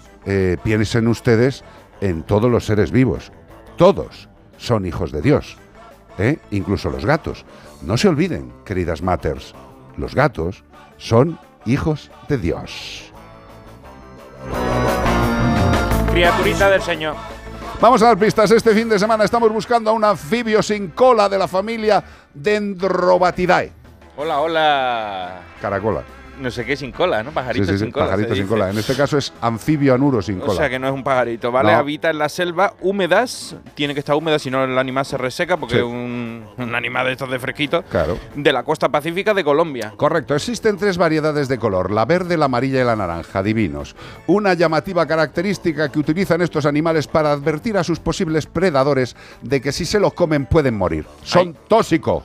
piensen 0.62 1.08
ustedes 1.08 1.64
en 2.02 2.22
todos 2.22 2.50
los 2.50 2.66
seres 2.66 2.90
vivos. 2.90 3.32
Todos 3.76 4.28
son 4.58 4.84
hijos 4.84 5.10
de 5.12 5.22
Dios. 5.22 5.56
Incluso 6.50 6.90
los 6.90 7.06
gatos. 7.06 7.44
No 7.82 7.96
se 7.96 8.08
olviden, 8.08 8.52
queridas 8.66 9.00
matters, 9.02 9.54
los 9.96 10.14
gatos 10.14 10.64
son 10.98 11.38
hijos 11.64 12.10
de 12.28 12.36
Dios. 12.38 13.07
Criaturita 16.12 16.70
del 16.70 16.82
Señor. 16.82 17.14
Vamos 17.80 18.02
a 18.02 18.06
dar 18.06 18.18
pistas. 18.18 18.50
Este 18.50 18.74
fin 18.74 18.88
de 18.88 18.98
semana 18.98 19.24
estamos 19.24 19.52
buscando 19.52 19.90
a 19.90 19.92
un 19.92 20.04
anfibio 20.04 20.62
sin 20.62 20.88
cola 20.88 21.28
de 21.28 21.38
la 21.38 21.46
familia 21.46 22.02
Dendrobatidae. 22.34 23.72
Hola, 24.16 24.40
hola. 24.40 25.40
Caracola. 25.62 26.17
No 26.40 26.50
sé 26.50 26.64
qué 26.64 26.76
sin 26.76 26.92
cola, 26.92 27.22
¿no? 27.22 27.30
Pajarito 27.32 27.66
sí, 27.66 27.72
sí, 27.72 27.78
sin 27.78 27.90
cola. 27.92 28.06
pajarito 28.06 28.34
sin 28.34 28.44
dice. 28.44 28.48
cola. 28.48 28.70
En 28.70 28.78
este 28.78 28.94
caso 28.94 29.18
es 29.18 29.32
anfibio 29.40 29.94
anuro 29.94 30.22
sin 30.22 30.40
O 30.40 30.46
cola. 30.46 30.58
sea 30.58 30.70
que 30.70 30.78
no 30.78 30.86
es 30.88 30.92
un 30.94 31.02
pajarito, 31.04 31.50
¿vale? 31.52 31.72
No. 31.72 31.78
Habita 31.78 32.10
en 32.10 32.18
la 32.18 32.28
selva 32.28 32.74
húmedas, 32.80 33.56
tiene 33.74 33.94
que 33.94 34.00
estar 34.00 34.14
húmeda, 34.16 34.38
si 34.38 34.50
no 34.50 34.64
el 34.64 34.78
animal 34.78 35.04
se 35.04 35.16
reseca 35.18 35.56
porque 35.56 35.76
es 35.78 35.82
un, 35.82 36.44
un 36.56 36.74
animal 36.74 37.06
de 37.06 37.12
estos 37.12 37.30
de 37.30 37.38
fresquito. 37.38 37.82
Claro. 37.82 38.18
De 38.34 38.52
la 38.52 38.62
costa 38.62 38.88
pacífica 38.88 39.34
de 39.34 39.44
Colombia. 39.44 39.92
Correcto, 39.96 40.34
existen 40.34 40.76
tres 40.76 40.96
variedades 40.98 41.48
de 41.48 41.58
color, 41.58 41.90
la 41.90 42.04
verde, 42.04 42.36
la 42.36 42.46
amarilla 42.46 42.80
y 42.80 42.84
la 42.84 42.96
naranja, 42.96 43.42
divinos. 43.42 43.94
Una 44.26 44.54
llamativa 44.54 45.06
característica 45.06 45.88
que 45.90 45.98
utilizan 45.98 46.40
estos 46.42 46.66
animales 46.66 47.06
para 47.06 47.32
advertir 47.32 47.76
a 47.76 47.84
sus 47.84 47.98
posibles 48.00 48.46
predadores 48.46 49.16
de 49.42 49.60
que 49.60 49.72
si 49.72 49.84
se 49.84 50.00
los 50.00 50.12
comen 50.14 50.46
pueden 50.46 50.76
morir. 50.76 51.06
Son 51.24 51.56
tóxicos. 51.68 52.22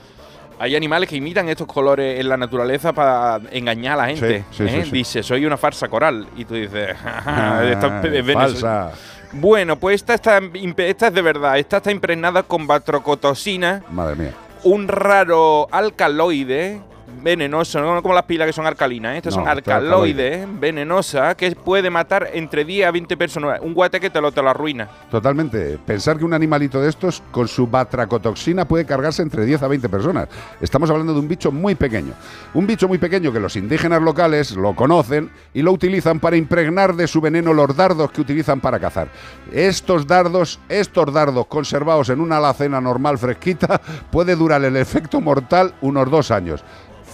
Hay 0.58 0.76
animales 0.76 1.08
que 1.08 1.16
imitan 1.16 1.48
estos 1.48 1.66
colores 1.66 2.20
en 2.20 2.28
la 2.28 2.36
naturaleza 2.36 2.92
para 2.92 3.40
engañar 3.50 3.94
a 3.94 4.02
la 4.02 4.06
gente. 4.08 4.44
Sí, 4.50 4.64
sí, 4.64 4.68
sí, 4.68 4.76
¿eh? 4.76 4.84
sí. 4.84 4.90
Dice, 4.90 5.22
soy 5.22 5.44
una 5.46 5.56
farsa 5.56 5.88
coral. 5.88 6.26
Y 6.36 6.44
tú 6.44 6.54
dices, 6.54 6.96
Ah, 7.04 7.62
esta 7.68 8.00
es 8.06 8.32
falsa. 8.32 8.92
Bueno, 9.32 9.76
pues 9.76 9.96
esta, 9.96 10.14
está, 10.14 10.40
esta 10.78 11.06
es 11.08 11.14
de 11.14 11.22
verdad. 11.22 11.58
Esta 11.58 11.78
está 11.78 11.90
impregnada 11.90 12.44
con 12.44 12.66
batrocotoxina, 12.68 13.82
Madre 13.90 14.14
mía. 14.16 14.30
un 14.62 14.86
raro 14.86 15.66
alcaloide 15.72 16.80
venenoso, 17.22 17.80
no 17.80 18.02
como 18.02 18.14
las 18.14 18.24
pilas 18.24 18.46
que 18.46 18.52
son 18.52 18.66
alcalinas, 18.66 19.14
¿eh? 19.14 19.18
estas 19.18 19.34
No, 19.34 19.44
son 19.44 19.48
esto 19.48 19.70
es 19.70 19.76
alcaloides 19.76 20.46
venenosas 20.60 21.34
que 21.34 21.50
puede 21.52 21.90
matar 21.90 22.28
entre 22.32 22.64
10 22.64 22.86
a 22.86 22.90
20 22.90 23.16
personas. 23.16 23.60
Un 23.62 23.74
guate 23.74 24.00
que 24.00 24.10
te 24.10 24.20
lo, 24.20 24.32
te 24.32 24.42
lo 24.42 24.50
arruina. 24.50 24.88
Totalmente. 25.10 25.78
Pensar 25.84 26.18
que 26.18 26.24
un 26.24 26.34
animalito 26.34 26.80
de 26.80 26.88
estos 26.88 27.22
con 27.30 27.48
su 27.48 27.66
batracotoxina 27.66 28.66
puede 28.66 28.84
cargarse 28.84 29.22
entre 29.22 29.44
10 29.44 29.62
a 29.62 29.68
20 29.68 29.88
personas. 29.88 30.28
Estamos 30.60 30.90
hablando 30.90 31.12
de 31.12 31.20
un 31.20 31.28
bicho 31.28 31.50
muy 31.50 31.74
pequeño. 31.74 32.12
Un 32.54 32.66
bicho 32.66 32.88
muy 32.88 32.98
pequeño 32.98 33.32
que 33.32 33.40
los 33.40 33.56
indígenas 33.56 34.02
locales 34.02 34.52
lo 34.56 34.74
conocen 34.74 35.30
y 35.52 35.62
lo 35.62 35.72
utilizan 35.72 36.20
para 36.20 36.36
impregnar 36.36 36.94
de 36.94 37.06
su 37.06 37.20
veneno 37.20 37.52
los 37.52 37.74
dardos 37.76 38.10
que 38.10 38.20
utilizan 38.20 38.60
para 38.60 38.78
cazar. 38.78 39.08
Estos 39.52 40.06
dardos, 40.06 40.60
estos 40.68 41.12
dardos 41.12 41.46
conservados 41.46 42.08
en 42.08 42.20
una 42.20 42.38
alacena 42.38 42.80
normal 42.80 43.18
fresquita, 43.18 43.80
puede 44.10 44.36
durar 44.36 44.64
el 44.64 44.76
efecto 44.76 45.20
mortal 45.20 45.74
unos 45.80 46.10
dos 46.10 46.30
años. 46.30 46.64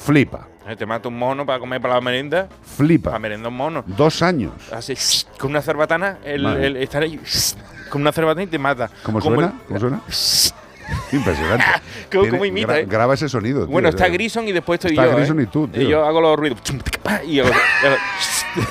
Flipa, 0.04 0.46
Eh, 0.66 0.76
Te 0.76 0.86
mata 0.86 1.08
un 1.08 1.18
mono 1.18 1.44
para 1.44 1.58
comer 1.58 1.80
para 1.80 1.94
la 1.94 2.00
merienda. 2.00 2.48
flipa. 2.76 3.10
Para 3.10 3.18
merendar 3.18 3.50
un 3.50 3.56
mono. 3.56 3.84
Dos 3.86 4.22
años. 4.22 4.52
Así, 4.72 4.94
con 5.38 5.50
una 5.50 5.62
cerbatana, 5.62 6.18
el, 6.24 6.42
Madre. 6.42 6.66
el- 6.66 6.76
estar 6.76 7.02
ahí, 7.02 7.18
con 7.90 8.02
una 8.02 8.12
cerbatana 8.12 8.42
y 8.44 8.46
te 8.46 8.58
mata. 8.58 8.88
¿Cómo 9.02 9.18
Como 9.20 9.36
suena? 9.36 9.52
el- 9.60 9.66
¿Cómo 9.66 9.80
suena? 9.80 10.00
Impresionante. 11.12 11.64
¿Cómo- 12.10 12.22
Tiene- 12.22 12.30
cómo 12.30 12.44
imita, 12.44 12.72
gra- 12.74 12.80
eh? 12.82 12.86
Graba 12.88 13.14
ese 13.14 13.28
sonido. 13.28 13.60
tío, 13.64 13.72
Bueno, 13.72 13.88
está 13.88 14.08
Grison 14.08 14.46
y 14.48 14.52
después 14.52 14.78
estoy 14.78 14.92
está 14.92 15.06
yo. 15.10 15.16
Grison 15.16 15.40
¿eh? 15.40 15.42
y 15.44 15.46
tú, 15.46 15.68
tío. 15.68 15.88
yo 15.88 16.04
hago 16.04 16.20
los 16.20 16.36
ruidos. 16.38 16.58
Y 17.26 17.32
y 17.36 17.40
hago- 17.40 17.50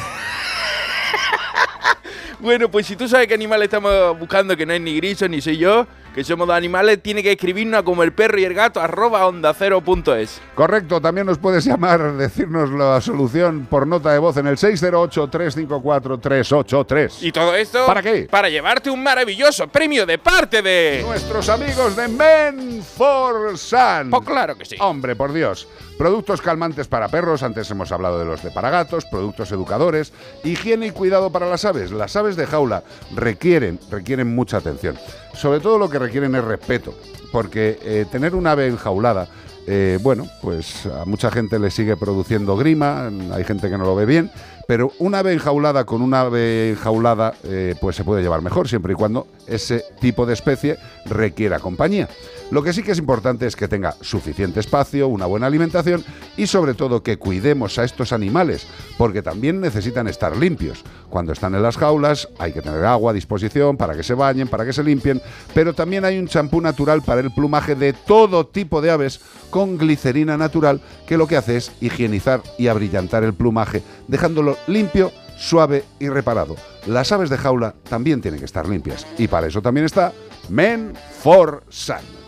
Bueno, 2.40 2.70
pues 2.72 2.86
si 2.88 2.96
tú 2.96 3.08
sabes 3.08 3.28
qué 3.28 3.34
animal 3.34 3.62
estamos 3.64 4.18
buscando, 4.18 4.56
que 4.56 4.66
no 4.66 4.72
es 4.74 4.80
ni 4.80 4.96
Grison 4.96 5.30
ni 5.32 5.42
soy 5.42 5.58
yo, 5.58 5.86
que 6.20 6.26
somos 6.26 6.48
dos 6.48 6.58
animales, 6.58 7.02
tiene 7.02 7.24
que 7.24 7.32
escribirnos 7.32 7.80
a 7.80 7.84
como 7.84 8.04
el 8.04 8.12
perro 8.12 8.38
y 8.38 8.44
el 8.44 8.54
gato 8.54 8.82
arroba 8.82 9.26
onda 9.26 9.54
cero 9.54 9.80
punto 9.80 10.14
es. 10.14 10.42
Correcto, 10.54 11.00
también 11.00 11.26
nos 11.26 11.38
puedes 11.38 11.64
llamar, 11.64 12.12
decirnos 12.18 12.72
la 12.72 13.00
solución 13.00 13.68
por 13.70 13.88
nota 13.88 14.12
de 14.12 14.20
voz 14.20 14.36
en 14.36 14.48
el 14.48 14.58
608-354-383. 14.58 17.20
Y 17.22 17.32
todo 17.32 17.56
esto. 17.56 17.86
¿Para 17.86 18.02
qué? 18.02 18.28
Para 18.30 18.50
llevarte 18.50 18.90
un 18.90 19.02
maravilloso 19.02 19.70
premio 19.70 20.06
de 20.06 20.18
parte 20.18 20.62
de. 20.62 21.04
Nuestros 21.06 21.48
amigos 21.48 21.96
de 21.96 22.10
Men 22.10 22.84
for 22.84 23.58
Sun. 23.58 24.10
Pues 24.10 24.26
claro 24.26 24.58
que 24.58 24.66
sí. 24.66 24.76
Hombre, 24.82 25.16
por 25.16 25.32
Dios. 25.32 25.70
Productos 25.98 26.42
calmantes 26.42 26.88
para 26.88 27.08
perros, 27.08 27.44
antes 27.44 27.72
hemos 27.72 27.94
hablado 27.94 28.20
de 28.20 28.26
los 28.26 28.44
de 28.44 28.52
para 28.52 28.70
gatos, 28.70 29.06
productos 29.06 29.52
educadores, 29.52 30.14
higiene 30.44 30.88
y 30.88 30.92
cuidado 30.92 31.32
para 31.32 31.50
las 31.50 31.66
aves. 31.66 31.92
Las 31.92 32.16
aves 32.16 32.36
de 32.36 32.46
jaula 32.46 32.84
requieren, 33.16 33.80
requieren 33.90 34.34
mucha 34.34 34.58
atención. 34.58 34.98
Sobre 35.34 35.60
todo 35.60 35.78
lo 35.78 35.90
que 35.90 36.00
requieren 36.00 36.36
es 36.36 36.44
respeto, 36.44 36.94
porque 37.32 37.80
eh, 37.84 38.06
tener 38.12 38.36
un 38.36 38.48
ave 38.48 38.68
enjaulada, 38.68 39.28
eh, 39.68 40.00
bueno, 40.02 40.28
pues 40.42 40.88
a 40.88 41.06
mucha 41.06 41.30
gente 41.30 41.60
le 41.60 41.70
sigue 41.70 41.96
produciendo 41.96 42.58
grima, 42.58 43.12
hay 43.32 43.44
gente 43.44 43.70
que 43.70 43.78
no 43.78 43.84
lo 43.86 43.96
ve 43.96 44.06
bien, 44.06 44.32
pero 44.68 44.92
un 45.00 45.14
ave 45.16 45.34
enjaulada 45.34 45.86
con 45.86 46.02
un 46.02 46.14
ave 46.14 46.72
enjaulada, 46.72 47.36
eh, 47.44 47.76
pues 47.80 47.96
se 47.96 48.04
puede 48.04 48.22
llevar 48.22 48.42
mejor, 48.42 48.68
siempre 48.68 48.94
y 48.94 48.96
cuando 48.96 49.28
ese 49.48 49.86
tipo 50.00 50.26
de 50.26 50.34
especie 50.34 50.78
requiera 51.06 51.60
compañía. 51.60 52.10
Lo 52.52 52.64
que 52.64 52.74
sí 52.74 52.82
que 52.82 52.94
es 52.94 52.98
importante 52.98 53.46
es 53.46 53.56
que 53.56 53.68
tenga 53.68 53.96
suficiente 54.02 54.60
espacio, 54.60 55.08
una 55.08 55.28
buena 55.28 55.46
alimentación 55.46 56.04
y 56.36 56.48
sobre 56.48 56.74
todo 56.74 57.04
que 57.04 57.18
cuidemos 57.18 57.78
a 57.78 57.84
estos 57.84 58.12
animales, 58.12 58.66
porque 58.98 59.22
también 59.22 59.62
necesitan 59.62 60.08
estar 60.08 60.36
limpios. 60.36 60.84
Cuando 61.10 61.32
están 61.32 61.54
en 61.54 61.62
las 61.62 61.78
jaulas 61.78 62.28
hay 62.40 62.52
que 62.52 62.62
tener 62.62 62.84
agua 62.86 63.12
a 63.12 63.14
disposición 63.14 63.78
para 63.78 63.96
que 63.96 64.04
se 64.04 64.16
bañen, 64.16 64.48
para 64.48 64.66
que 64.66 64.74
se 64.74 64.84
limpien, 64.84 65.22
pero 65.54 65.74
también 65.74 66.06
hay 66.06 66.18
un 66.18 66.28
champú 66.28 66.60
natural 66.60 67.04
para 67.04 67.22
el 67.22 67.32
plumaje 67.32 67.76
de 67.76 67.94
todo 67.94 68.48
tipo 68.48 68.82
de 68.82 68.92
aves 68.92 69.20
con 69.52 69.78
glicerina 69.78 70.38
natural 70.38 70.82
que 71.08 71.18
lo 71.18 71.28
que 71.28 71.38
hace 71.38 71.58
es 71.58 71.72
higienizar 71.82 72.42
y 72.58 72.68
abrillantar 72.68 73.24
el 73.24 73.34
plumaje, 73.34 73.84
dejándolo 74.08 74.58
limpio 74.68 75.12
suave 75.38 75.86
y 76.00 76.10
reparado. 76.10 76.56
Las 76.86 77.12
aves 77.12 77.30
de 77.30 77.38
jaula 77.38 77.76
también 77.88 78.22
tienen 78.22 78.40
que 78.40 78.46
estar 78.46 78.68
limpias 78.68 79.06
y 79.18 79.28
para 79.28 79.48
eso 79.48 79.62
también 79.62 79.86
está 79.86 80.14
Men 80.50 80.94
for 81.22 81.64
Sun. 81.70 82.19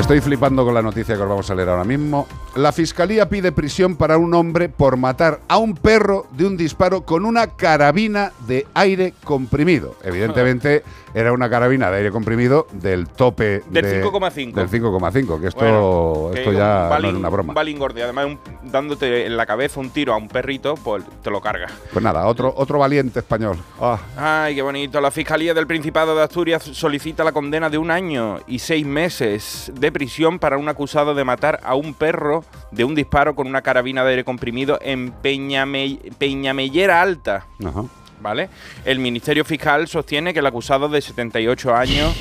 Estoy 0.00 0.22
flipando 0.22 0.64
con 0.64 0.72
la 0.72 0.80
noticia 0.80 1.14
que 1.14 1.22
os 1.22 1.28
vamos 1.28 1.50
a 1.50 1.54
leer 1.54 1.68
ahora 1.68 1.84
mismo. 1.84 2.26
La 2.56 2.72
fiscalía 2.72 3.28
pide 3.28 3.52
prisión 3.52 3.94
para 3.94 4.18
un 4.18 4.34
hombre 4.34 4.68
por 4.68 4.96
matar 4.96 5.38
a 5.46 5.56
un 5.58 5.74
perro 5.76 6.26
de 6.32 6.46
un 6.46 6.56
disparo 6.56 7.02
con 7.02 7.24
una 7.24 7.46
carabina 7.46 8.32
de 8.48 8.66
aire 8.74 9.14
comprimido. 9.22 9.94
Evidentemente 10.02 10.82
era 11.14 11.32
una 11.32 11.48
carabina 11.48 11.90
de 11.90 11.98
aire 11.98 12.10
comprimido 12.10 12.66
del 12.72 13.06
tope 13.08 13.62
Del 13.70 13.84
de- 13.84 14.04
5,5. 14.04 14.52
Del 14.54 14.68
5,5, 14.68 15.40
que 15.40 15.46
esto, 15.46 15.60
Bueno, 15.60 16.30
esto 16.36 16.50
que 16.50 16.56
ya 16.56 16.82
un 16.82 16.88
no 16.88 16.90
balín- 16.96 17.10
es 17.12 17.14
una 17.18 17.28
broma. 17.28 17.50
Un 17.50 17.54
balín 17.54 17.78
gordo, 17.78 18.02
además 18.02 18.26
un- 18.26 18.38
dándote 18.70 19.26
en 19.26 19.36
la 19.36 19.46
cabeza 19.46 19.78
un 19.78 19.90
tiro 19.90 20.12
a 20.12 20.16
un 20.16 20.28
perrito, 20.28 20.74
pues 20.74 21.04
te 21.22 21.30
lo 21.30 21.40
carga. 21.40 21.68
Pues 21.92 22.02
nada, 22.04 22.26
otro, 22.26 22.52
otro 22.56 22.78
valiente 22.80 23.20
español. 23.20 23.58
Ah, 23.80 23.98
Ay, 24.16 24.56
qué 24.56 24.62
bonito. 24.62 25.00
La 25.00 25.10
Fiscalía 25.12 25.54
del 25.54 25.66
Principado 25.68 26.16
de 26.16 26.22
Asturias 26.24 26.62
solicita 26.64 27.22
la 27.22 27.30
condena 27.32 27.70
de 27.70 27.78
un 27.78 27.90
año 27.92 28.38
y 28.48 28.58
seis 28.58 28.84
meses 28.84 29.70
de 29.74 29.92
prisión 29.92 30.38
para 30.40 30.58
un 30.58 30.68
acusado 30.68 31.14
de 31.14 31.22
matar 31.24 31.60
a 31.62 31.74
un 31.76 31.94
perro 31.94 32.39
de 32.70 32.84
un 32.84 32.94
disparo 32.94 33.34
con 33.34 33.46
una 33.46 33.62
carabina 33.62 34.02
de 34.04 34.10
aire 34.10 34.24
comprimido 34.24 34.78
en 34.82 35.12
Peñame- 35.22 35.98
Peñamellera 36.18 37.00
Alta. 37.02 37.46
ajá. 37.64 37.84
¿Vale? 38.22 38.50
El 38.84 38.98
Ministerio 38.98 39.46
Fiscal 39.46 39.88
sostiene 39.88 40.34
que 40.34 40.40
el 40.40 40.46
acusado 40.46 40.90
de 40.90 41.00
78 41.00 41.74
años 41.74 42.14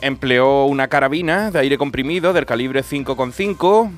empleó 0.00 0.64
una 0.64 0.88
carabina 0.88 1.50
de 1.50 1.58
aire 1.58 1.76
comprimido 1.76 2.32
del 2.32 2.46
calibre 2.46 2.82
5,5 2.82 3.90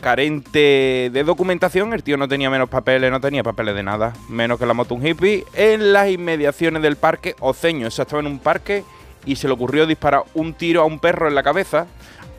carente 0.00 1.10
de 1.12 1.24
documentación, 1.24 1.92
el 1.92 2.02
tío 2.02 2.16
no 2.16 2.26
tenía 2.28 2.48
menos 2.50 2.68
papeles, 2.68 3.10
no 3.10 3.20
tenía 3.20 3.42
papeles 3.42 3.74
de 3.74 3.82
nada, 3.82 4.14
menos 4.28 4.58
que 4.58 4.66
la 4.66 4.72
moto 4.74 4.94
un 4.94 5.06
hippie, 5.06 5.44
en 5.54 5.92
las 5.92 6.08
inmediaciones 6.10 6.82
del 6.82 6.96
parque 6.96 7.36
Oceño. 7.40 7.88
O 7.88 7.90
sea, 7.90 8.04
estaba 8.04 8.20
en 8.20 8.26
un 8.26 8.38
parque 8.38 8.82
y 9.26 9.36
se 9.36 9.46
le 9.46 9.52
ocurrió 9.54 9.86
disparar 9.86 10.22
un 10.34 10.54
tiro 10.54 10.80
a 10.82 10.84
un 10.86 10.98
perro 11.00 11.28
en 11.28 11.34
la 11.34 11.42
cabeza, 11.42 11.86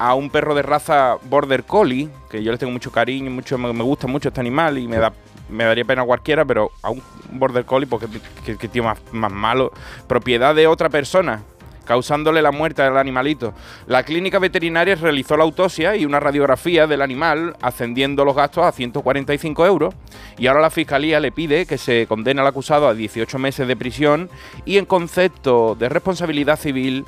a 0.01 0.15
un 0.15 0.31
perro 0.31 0.55
de 0.55 0.63
raza 0.63 1.17
Border 1.29 1.63
Collie, 1.63 2.09
que 2.27 2.41
yo 2.41 2.51
le 2.51 2.57
tengo 2.57 2.73
mucho 2.73 2.91
cariño, 2.91 3.29
mucho, 3.29 3.59
me, 3.59 3.71
me 3.71 3.83
gusta 3.83 4.07
mucho 4.07 4.29
este 4.29 4.41
animal 4.41 4.79
y 4.79 4.87
me 4.87 4.97
da 4.97 5.13
me 5.47 5.65
daría 5.65 5.85
pena 5.85 6.01
a 6.01 6.05
cualquiera, 6.05 6.43
pero 6.45 6.71
a 6.81 6.89
un 6.89 7.03
Border 7.33 7.65
Collie, 7.65 7.85
porque 7.85 8.07
que, 8.45 8.57
que 8.57 8.67
tío 8.67 8.83
más, 8.83 8.99
más 9.11 9.31
malo, 9.31 9.71
propiedad 10.07 10.55
de 10.55 10.65
otra 10.65 10.89
persona, 10.89 11.43
causándole 11.85 12.41
la 12.41 12.51
muerte 12.51 12.81
al 12.81 12.97
animalito. 12.97 13.53
La 13.85 14.03
clínica 14.03 14.39
veterinaria 14.39 14.95
realizó 14.95 15.35
la 15.35 15.43
autopsia 15.43 15.95
y 15.95 16.05
una 16.05 16.19
radiografía 16.19 16.87
del 16.87 17.01
animal, 17.01 17.55
ascendiendo 17.61 18.23
los 18.23 18.35
gastos 18.35 18.65
a 18.65 18.71
145 18.71 19.65
euros. 19.65 19.93
Y 20.37 20.47
ahora 20.47 20.61
la 20.61 20.69
fiscalía 20.69 21.19
le 21.19 21.31
pide 21.31 21.65
que 21.65 21.77
se 21.77 22.07
condene 22.07 22.41
al 22.41 22.47
acusado 22.47 22.87
a 22.87 22.93
18 22.93 23.37
meses 23.37 23.67
de 23.67 23.75
prisión 23.75 24.29
y 24.63 24.77
en 24.77 24.85
concepto 24.85 25.75
de 25.75 25.89
responsabilidad 25.89 26.57
civil 26.57 27.05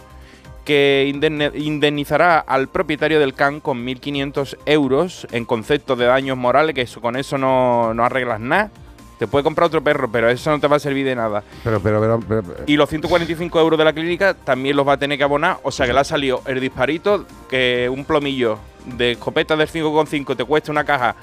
que 0.66 1.12
indemnizará 1.56 2.40
al 2.40 2.68
propietario 2.70 3.20
del 3.20 3.34
can 3.34 3.60
con 3.60 3.86
1.500 3.86 4.58
euros 4.66 5.28
en 5.32 5.46
concepto 5.46 5.96
de 5.96 6.06
daños 6.06 6.38
morales, 6.38 6.74
que 6.76 6.82
eso, 6.82 7.02
con 7.02 7.16
eso 7.16 7.38
no, 7.38 7.94
no 7.94 8.04
arreglas 8.06 8.40
nada. 8.40 8.72
Te 9.20 9.28
puede 9.28 9.44
comprar 9.44 9.68
otro 9.68 9.82
perro, 9.84 10.12
pero 10.12 10.30
eso 10.30 10.50
no 10.50 10.60
te 10.60 10.68
va 10.68 10.78
a 10.78 10.80
servir 10.80 11.06
de 11.06 11.16
nada. 11.16 11.44
Pero, 11.64 11.80
pero, 11.80 12.02
pero, 12.02 12.20
pero- 12.28 12.44
pero- 12.44 12.64
Y 12.66 12.76
los 12.76 12.90
145 12.90 13.60
euros 13.60 13.78
de 13.78 13.86
la 13.86 13.94
clínica 13.94 14.34
también 14.34 14.76
los 14.76 14.88
va 14.88 14.94
a 14.94 14.98
tener 14.98 15.18
que 15.18 15.24
abonar. 15.24 15.60
O 15.64 15.72
sea 15.72 15.86
que 15.86 15.94
le 15.94 16.00
ha 16.00 16.04
salido 16.04 16.42
el 16.46 16.60
disparito 16.60 17.26
que 17.50 17.90
un 17.94 18.06
plomillo 18.06 18.58
de 18.86 19.12
escopeta 19.12 19.56
del 19.56 19.68
5,5 19.70 20.36
te 20.36 20.44
cuesta 20.44 20.72
una 20.72 20.84
caja 20.84 21.16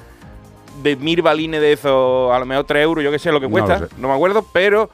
de 0.82 0.96
mil 0.96 1.20
balines 1.20 1.60
de 1.60 1.72
eso, 1.72 2.32
a 2.32 2.38
lo 2.38 2.46
mejor 2.46 2.64
3 2.64 2.82
euros, 2.84 3.04
yo 3.04 3.10
que 3.10 3.18
sé 3.18 3.32
lo 3.32 3.40
que 3.40 3.46
No 3.48 3.52
cuesta, 3.52 3.80
lo 3.80 3.88
no 3.98 4.08
me 4.08 4.14
acuerdo, 4.14 4.46
pero 4.50 4.88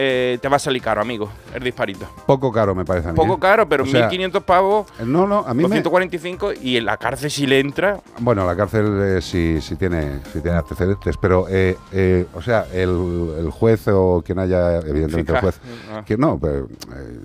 eh, 0.00 0.38
te 0.40 0.48
va 0.48 0.56
a 0.56 0.58
salir 0.60 0.80
caro, 0.80 1.00
amigo, 1.00 1.28
el 1.52 1.64
disparito. 1.64 2.06
Poco 2.24 2.52
caro, 2.52 2.72
me 2.72 2.84
parece 2.84 3.08
a 3.08 3.12
mí. 3.12 3.16
Poco 3.16 3.34
¿eh? 3.34 3.38
caro, 3.40 3.68
pero 3.68 3.82
O 3.82 3.86
sea, 3.86 4.08
1.500 4.08 4.42
pavos, 4.42 4.86
No, 5.04 5.26
no, 5.26 5.38
a 5.40 5.52
mí 5.54 5.64
me... 5.64 5.68
245 5.82 6.52
y 6.62 6.76
en 6.76 6.84
la 6.84 6.96
cárcel 6.98 7.32
si 7.32 7.48
le 7.48 7.58
entra... 7.58 8.00
Bueno, 8.20 8.46
la 8.46 8.54
cárcel 8.54 8.86
eh, 9.02 9.20
sí, 9.20 9.60
sí 9.60 9.74
tiene, 9.74 10.20
sí 10.32 10.40
tiene 10.40 10.56
antecedentes, 10.58 11.16
pero, 11.16 11.46
eh, 11.50 11.76
eh, 11.90 12.26
o 12.32 12.40
sea, 12.40 12.66
el, 12.72 13.34
el 13.40 13.50
juez 13.50 13.88
o 13.88 14.22
quien 14.24 14.38
haya, 14.38 14.76
evidentemente 14.78 15.32
el 15.32 15.40
juez, 15.40 15.60
Ah. 15.92 16.04
que 16.06 16.16
no, 16.16 16.38
pero, 16.38 16.66
eh, 16.66 17.18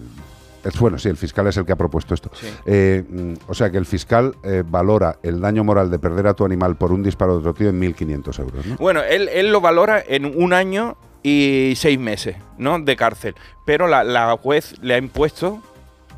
es 0.64 0.80
bueno, 0.80 0.98
sí, 0.98 1.10
el 1.10 1.18
fiscal 1.18 1.45
es 1.45 1.58
el 1.58 1.66
que 1.66 1.74
ha 1.74 1.76
propuesto 1.76 2.16
esto. 2.16 2.32
Eh, 2.66 3.04
mm, 3.08 3.34
o 3.50 3.54
sea, 3.54 3.70
que 3.70 3.78
el 3.78 3.86
fiscal 3.86 4.34
eh, 4.44 4.64
valora 4.66 5.18
el 5.22 5.40
daño 5.41 5.64
moral 5.64 5.91
de 5.91 6.00
perder 6.00 6.26
a 6.26 6.34
tu 6.34 6.44
animal 6.44 6.76
por 6.76 6.91
un 6.91 7.04
disparo 7.04 7.34
de 7.34 7.40
otro 7.40 7.54
tío 7.54 7.70
en 7.70 7.80
1.500 7.80 8.40
euros, 8.40 8.66
¿no? 8.66 8.76
Bueno, 8.78 9.02
él, 9.04 9.30
él 9.32 9.52
lo 9.52 9.62
valora 9.62 10.02
en 10.08 10.26
un 10.41 10.54
año 10.54 10.95
y 11.24 11.74
seis 11.78 11.98
meses, 12.00 12.36
¿no? 12.58 12.80
De 12.80 12.95
cárcel. 12.95 13.36
Pero 13.66 13.88
la, 13.88 14.04
la 14.04 14.36
juez 14.38 14.76
le 14.82 14.94
ha 14.95 14.98
impuesto 14.98 15.62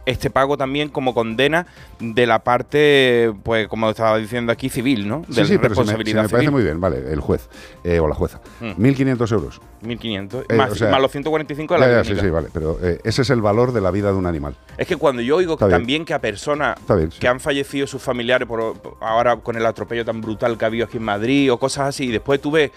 este 0.08 0.30
pago 0.30 0.56
también 0.56 0.90
como 0.90 1.16
condena 1.16 1.66
de 2.00 2.28
la 2.28 2.44
parte, 2.44 3.34
pues 3.42 3.68
como 3.68 3.90
estaba 3.90 4.20
diciendo 4.20 4.52
aquí, 4.52 4.70
civil, 4.70 5.08
¿no? 5.08 5.24
De 5.28 5.34
Sí, 5.34 5.46
sí, 5.46 5.58
pero 5.58 5.74
se 5.74 5.82
me, 5.82 5.86
responsabilidad 5.98 6.30
parece 6.30 6.52
muy 6.52 6.62
bien, 6.62 6.80
vale, 6.80 7.12
el 7.12 7.20
juez 7.20 7.50
eh, 7.84 8.00
o 8.00 8.08
la 8.08 8.14
jueza. 8.14 8.40
Mm. 8.60 8.74
1.500 8.84 9.32
euros. 9.32 9.62
1.500. 9.84 10.46
Eh, 10.50 10.54
más, 10.56 10.72
o 10.74 10.76
sea, 10.76 10.92
más 10.92 11.02
los 11.02 11.12
145 11.12 11.74
de 11.74 11.80
la 11.80 11.88
Ya, 11.88 11.94
ya, 12.04 12.04
sí, 12.04 12.22
sí, 12.22 12.30
vale, 12.30 12.50
pero 12.54 12.78
eh, 12.84 13.00
ese 13.04 13.24
es 13.24 13.30
el 13.32 13.42
valor 13.42 13.72
de 13.74 13.82
la 13.82 13.90
vida 13.90 14.12
de 14.12 14.18
un 14.18 14.28
animal. 14.28 14.56
Es 14.78 14.86
que 14.88 14.96
cuando 14.96 15.24
yo 15.24 15.38
oigo 15.38 15.54
Está 15.54 15.66
bien. 15.66 15.80
también 15.80 16.06
que 16.06 16.14
a 16.14 16.22
personas 16.22 16.78
Está 16.80 16.94
bien, 16.94 17.12
sí. 17.12 17.18
que 17.20 17.28
han 17.28 17.40
fallecido 17.40 17.88
sus 17.88 18.02
familiares 18.04 18.48
por, 18.48 18.80
por- 18.80 18.98
ahora 19.02 19.38
con 19.38 19.56
el 19.56 19.66
atropello 19.66 20.06
tan 20.06 20.22
brutal 20.22 20.56
que 20.56 20.66
ha 20.66 20.68
habido 20.68 20.86
aquí 20.86 20.98
en 20.98 21.04
Madrid 21.04 21.52
o 21.52 21.58
cosas 21.58 21.88
así, 21.88 22.06
y 22.06 22.12
después 22.12 22.40
tú 22.40 22.52
ves 22.52 22.70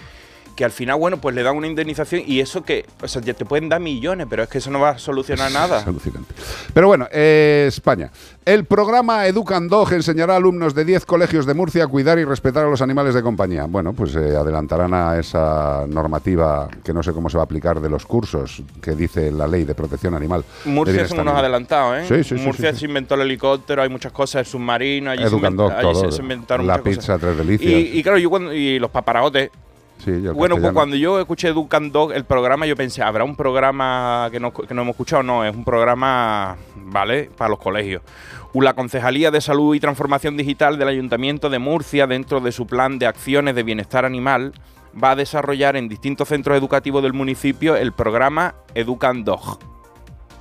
que 0.59 0.65
al 0.65 0.73
final, 0.73 0.99
bueno, 0.99 1.19
pues 1.19 1.37
le 1.37 1.45
dan 1.45 1.55
una 1.57 1.69
indemnización 1.69 2.21
y 2.27 2.41
eso 2.41 2.65
que, 2.65 2.85
o 3.01 3.07
sea, 3.07 3.23
ya 3.23 3.33
te 3.33 3.45
pueden 3.45 3.69
dar 3.69 3.81
millones, 3.81 4.27
pero 4.29 4.43
es 4.43 4.49
que 4.49 4.59
eso 4.59 4.73
no 4.73 4.81
va 4.81 4.89
a 4.91 4.99
solucionar 4.99 5.53
nada. 5.53 5.83
Es 5.83 5.87
alucinante. 5.87 6.35
Pero 6.75 6.89
bueno, 6.89 7.07
eh, 7.13 7.67
España. 7.69 8.11
El 8.45 8.65
programa 8.65 9.25
Educandog 9.29 9.93
enseñará 9.93 10.35
a 10.35 10.37
alumnos 10.39 10.75
de 10.75 10.85
10 10.85 11.05
colegios 11.07 11.47
de 11.47 11.55
Murcia 11.55 11.85
a 11.85 11.87
cuidar 11.87 12.19
y 12.19 12.25
respetar 12.25 12.65
a 12.65 12.69
los 12.69 12.83
animales 12.83 13.15
de 13.15 13.23
compañía. 13.23 13.67
Bueno, 13.69 13.93
pues 13.93 14.17
eh, 14.17 14.35
adelantarán 14.37 14.93
a 14.95 15.17
esa 15.21 15.85
normativa 15.87 16.69
que 16.83 16.93
no 16.93 17.05
sé 17.05 17.13
cómo 17.13 17.31
se 17.31 17.37
va 17.37 17.43
a 17.43 17.45
aplicar 17.45 17.81
de 17.81 17.89
los 17.89 18.05
cursos 18.05 18.61
que 18.83 18.97
dice 18.97 19.31
la 19.31 19.47
ley 19.47 19.63
de 19.63 19.77
protección 19.77 20.15
animal. 20.15 20.45
Murcia 20.65 21.07
son 21.07 21.21
unos 21.21 21.35
adelantados, 21.37 21.99
¿eh? 21.99 22.05
Sí, 22.09 22.25
sí, 22.25 22.37
sí, 22.37 22.45
Murcia 22.45 22.73
sí, 22.73 22.81
se 22.81 22.87
inventó 22.87 23.15
el 23.15 23.21
helicóptero, 23.21 23.81
hay 23.83 23.91
muchas 23.91 24.11
cosas, 24.11 24.41
el 24.41 24.47
submarino, 24.47 25.13
allí, 25.13 25.23
se, 25.29 25.37
inventa- 25.37 25.79
allí 25.79 25.83
todo. 25.93 26.11
se 26.11 26.21
inventaron 26.23 26.67
La 26.67 26.79
muchas 26.79 26.97
cosas. 26.97 26.99
pizza, 26.99 27.19
tres 27.19 27.37
delicias. 27.39 27.71
Y, 27.71 27.99
y 27.99 28.03
claro, 28.03 28.19
yo 28.19 28.29
cuando, 28.29 28.53
y 28.53 28.81
los 28.81 28.91
paparagotes. 28.91 29.51
Sí, 29.99 30.13
Bueno, 30.29 30.57
pues 30.59 30.73
cuando 30.73 30.97
yo 30.97 31.19
escuché 31.19 31.53
Ducan 31.53 31.91
Dog, 31.91 32.13
el 32.13 32.25
programa, 32.25 32.67
yo 32.67 32.77
pensé, 32.77 33.03
¿habrá 33.03 33.25
un 33.25 33.35
programa 33.35 34.29
que 34.31 34.39
no, 34.39 34.53
que 34.53 34.73
no 34.73 34.83
hemos 34.83 34.93
escuchado? 34.93 35.23
No, 35.23 35.45
es 35.45 35.55
un 35.55 35.65
programa, 35.65 36.57
¿vale? 36.77 37.31
Para 37.37 37.51
los 37.51 37.59
colegios. 37.59 38.03
La 38.55 38.75
Concejalía 38.75 39.31
de 39.31 39.41
Salud 39.41 39.75
y 39.75 39.81
Transformación 39.81 40.37
Digital 40.37 40.79
del 40.79 40.89
Ayuntamiento 40.89 41.49
de 41.49 41.59
Murcia, 41.59 42.07
dentro 42.07 42.41
de 42.41 42.51
su 42.51 42.67
plan 42.67 42.99
de 42.99 43.07
acciones 43.07 43.55
de 43.55 43.63
bienestar 43.63 44.05
animal, 44.05 44.53
va 45.03 45.13
a 45.13 45.17
desarrollar 45.17 45.77
en 45.77 45.89
distintos 45.89 46.29
centros 46.29 46.57
educativos 46.57 47.03
del 47.03 47.13
municipio 47.13 47.77
el 47.77 47.93
programa 47.93 48.55
Educan 48.75 49.25
Dog. 49.25 49.78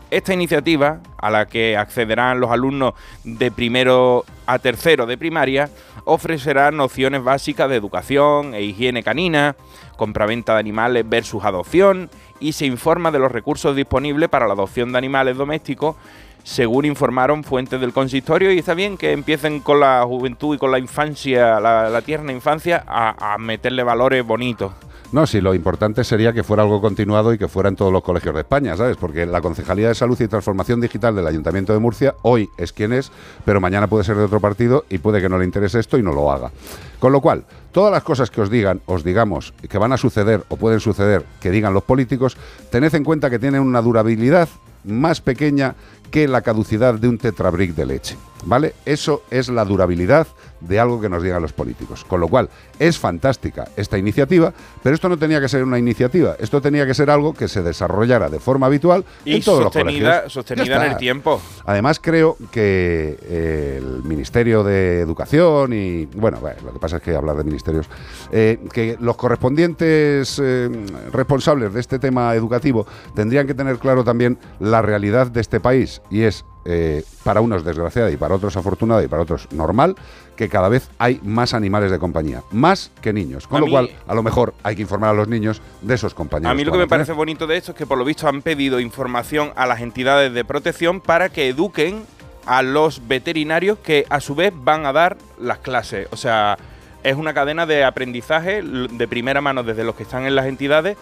Esta 0.10 0.34
iniciativa, 0.34 1.02
a 1.18 1.30
la 1.30 1.48
que 1.48 1.76
accederán 1.76 2.40
los 2.40 2.52
alumnos 2.52 2.94
de 3.26 3.52
primero 3.52 4.24
a 4.46 4.58
tercero 4.58 5.06
de 5.06 5.18
primaria, 5.18 5.70
ofrecerá 6.06 6.72
nociones 6.72 7.22
básicas 7.24 7.70
de 7.70 7.76
educación 7.76 8.54
e 8.54 8.62
higiene 8.62 9.04
canina, 9.04 9.58
compraventa 9.98 10.54
de 10.54 10.60
animales 10.62 11.04
versus 11.08 11.44
adopción 11.44 12.10
y 12.40 12.54
se 12.54 12.66
informa 12.66 13.12
de 13.12 13.20
los 13.20 13.34
recursos 13.34 13.76
disponibles 13.76 14.30
para 14.30 14.48
la 14.48 14.54
adopción 14.54 14.94
de 14.94 14.98
animales 14.98 15.36
domésticos, 15.36 15.98
según 16.46 16.86
informaron 16.86 17.44
fuentes 17.44 17.82
del 17.82 17.92
consistorio. 17.92 18.54
Y 18.54 18.60
está 18.60 18.74
bien 18.74 18.98
que 18.98 19.12
empiecen 19.12 19.60
con 19.60 19.82
la 19.82 20.06
juventud 20.06 20.56
y 20.56 20.58
con 20.58 20.72
la 20.72 20.80
infancia, 20.80 21.60
la, 21.60 22.02
tierna 22.02 22.32
infancia, 22.32 22.86
a, 22.88 23.34
a 23.34 23.38
meterle 23.38 23.84
valores 23.84 24.26
bonitos. 24.26 24.72
No, 25.14 25.26
sí, 25.26 25.40
lo 25.40 25.56
importante 25.56 26.04
sería 26.04 26.34
que 26.34 26.44
fuera 26.44 26.64
algo 26.64 26.82
continuado 26.82 27.34
y 27.34 27.38
que 27.38 27.48
fuera 27.48 27.70
en 27.70 27.78
todos 27.78 27.94
los 27.94 28.04
colegios 28.04 28.36
de 28.36 28.42
España, 28.42 28.76
¿sabes? 28.76 28.98
Porque 28.98 29.26
la 29.26 29.40
Concejalía 29.40 29.88
de 29.88 29.96
Salud 29.96 30.20
y 30.20 30.28
Transformación 30.28 30.82
Digital 30.82 31.16
del 31.16 31.26
Ayuntamiento 31.26 31.72
de 31.72 31.80
Murcia 31.80 32.16
hoy 32.24 32.50
es 32.58 32.74
quien 32.74 32.92
es, 32.92 33.10
pero 33.46 33.62
mañana 33.62 33.88
puede 33.88 34.04
ser 34.04 34.18
de 34.18 34.26
otro 34.26 34.42
partido 34.42 34.84
y 34.90 34.98
puede 34.98 35.22
que 35.22 35.30
no 35.30 35.38
le 35.38 35.46
interese 35.46 35.80
esto 35.80 35.98
y 35.98 36.04
no 36.04 36.12
lo 36.12 36.30
haga. 36.30 36.52
Con 37.00 37.14
lo 37.14 37.22
cual, 37.22 37.46
todas 37.72 37.92
las 37.92 38.04
cosas 38.04 38.30
que 38.30 38.42
os 38.42 38.50
digan, 38.50 38.82
os 38.86 39.06
digamos, 39.06 39.54
que 39.70 39.78
van 39.78 39.94
a 39.94 39.98
suceder 39.98 40.44
o 40.50 40.58
pueden 40.58 40.82
suceder, 40.82 41.24
que 41.40 41.52
digan 41.52 41.74
los 41.74 41.84
políticos, 41.84 42.36
tened 42.70 42.94
en 42.94 43.06
cuenta 43.06 43.30
que 43.30 43.40
tienen 43.40 43.62
una 43.62 43.82
durabilidad 43.82 44.50
más 44.84 45.22
pequeña 45.22 45.76
que 46.12 46.28
la 46.28 46.42
caducidad 46.42 46.96
de 46.96 47.08
un 47.08 47.18
tetrabric 47.18 47.76
de 47.76 47.86
leche, 47.86 48.18
¿vale? 48.46 48.74
Eso 48.86 49.24
es 49.32 49.48
la 49.48 49.64
durabilidad 49.64 50.28
de 50.62 50.80
algo 50.80 51.00
que 51.02 51.10
nos 51.10 51.24
digan 51.24 51.42
los 51.42 51.54
políticos. 51.54 52.04
Con 52.06 52.20
lo 52.20 52.28
cual, 52.28 52.50
es 52.80 52.98
fantástica 52.98 53.68
esta 53.76 53.98
iniciativa, 53.98 54.54
pero 54.84 54.96
esto 54.96 55.10
no 55.10 55.18
tenía 55.18 55.42
que 55.42 55.50
ser 55.50 55.64
una 55.64 55.80
iniciativa, 55.80 56.36
esto 56.40 56.62
tenía 56.62 56.86
que 56.86 56.94
ser 56.94 57.10
algo 57.10 57.34
que 57.34 57.48
se 57.48 57.62
desarrollara 57.62 58.30
de 58.30 58.40
forma 58.40 58.68
habitual 58.68 59.06
Y 59.26 59.36
en 59.36 59.44
todos 59.44 59.64
los 59.64 59.74
sostenida, 59.74 60.10
colegios. 60.10 60.34
sostenida 60.34 60.86
en 60.86 60.92
el 60.92 60.98
tiempo. 60.98 61.42
Además, 61.66 62.00
creo 62.00 62.38
que 62.52 63.18
eh, 63.24 63.82
el 63.82 64.04
Ministerio 64.04 64.64
de 64.64 65.02
Educación 65.02 65.74
y, 65.74 66.06
bueno, 66.06 66.40
bueno, 66.40 66.58
lo 66.66 66.74
que 66.74 66.80
pasa 66.80 66.98
es 66.98 67.04
que 67.04 67.16
hablar 67.16 67.38
de 67.38 67.44
ministerios, 67.44 67.88
eh, 68.32 68.60
que 68.72 68.98
los 69.00 69.16
correspondientes 69.16 70.42
eh, 70.44 70.70
responsables 71.12 71.74
de 71.74 71.80
este 71.80 72.00
tema 72.00 72.34
educativo 72.36 72.86
tendrían 73.16 73.48
que 73.48 73.54
tener 73.54 73.78
claro 73.78 74.04
también 74.04 74.38
la 74.60 74.82
realidad 74.82 75.28
de 75.28 75.42
este 75.42 75.60
país 75.60 76.02
y 76.10 76.22
es, 76.24 76.46
eh, 76.70 77.04
para 77.24 77.40
unos 77.40 77.64
desgraciada 77.64 78.12
y 78.12 78.18
para 78.18 78.36
otros 78.36 78.58
afortunada 78.58 79.02
y 79.02 79.08
para 79.08 79.22
otros 79.22 79.48
normal, 79.54 79.96
que 80.36 80.50
cada 80.50 80.68
vez 80.68 80.90
hay 81.00 81.22
más 81.24 81.54
animales 81.54 81.90
de 81.92 81.98
compañía, 81.98 82.44
más 82.52 82.92
que 83.02 83.14
niños. 83.14 83.48
Con 83.48 83.58
A 83.58 83.60
lo 83.62 83.66
mí- 83.68 83.72
cual, 83.72 83.90
a 84.06 84.14
lo 84.14 84.22
mejor 84.22 84.54
hay 84.64 84.76
que 84.76 84.82
informar 84.82 85.12
a 85.12 85.14
los 85.14 85.28
niños 85.30 85.62
de 85.82 85.96
esos 85.96 86.14
compañeros. 86.14 86.52
A 86.52 86.56
mí 86.56 86.66
lo 86.66 86.74
que 86.74 86.78
me 86.78 86.88
parece 86.88 87.14
bonito 87.14 87.48
de 87.48 87.56
esto 87.58 87.72
es 87.72 87.78
que 87.78 87.86
por 87.86 87.98
lo 87.98 88.04
visto 88.04 88.28
han 88.28 88.42
pedido 88.42 88.80
información 88.82 89.52
a 89.56 89.66
las 89.66 89.80
entidades 89.80 90.34
de 90.34 90.44
protección 90.44 91.00
para 91.00 91.30
que 91.30 91.48
eduquen 91.48 92.04
a 92.46 92.62
los 92.64 93.08
veterinarios 93.08 93.78
que 93.80 94.06
a 94.10 94.20
su 94.20 94.36
vez 94.36 94.54
van 94.56 94.86
a 94.86 94.92
dar 94.94 95.18
las 95.40 95.60
clases. 95.60 96.08
O 96.12 96.18
sea, 96.18 96.58
es 97.04 97.16
una 97.16 97.34
cadena 97.34 97.66
de 97.66 97.84
aprendizaje 97.86 98.62
de 98.62 99.08
primera 99.08 99.40
mano 99.42 99.64
desde 99.64 99.84
los 99.86 99.96
que 99.96 100.04
están 100.04 100.26
en 100.26 100.36
las 100.36 100.46
entidades, 100.48 100.98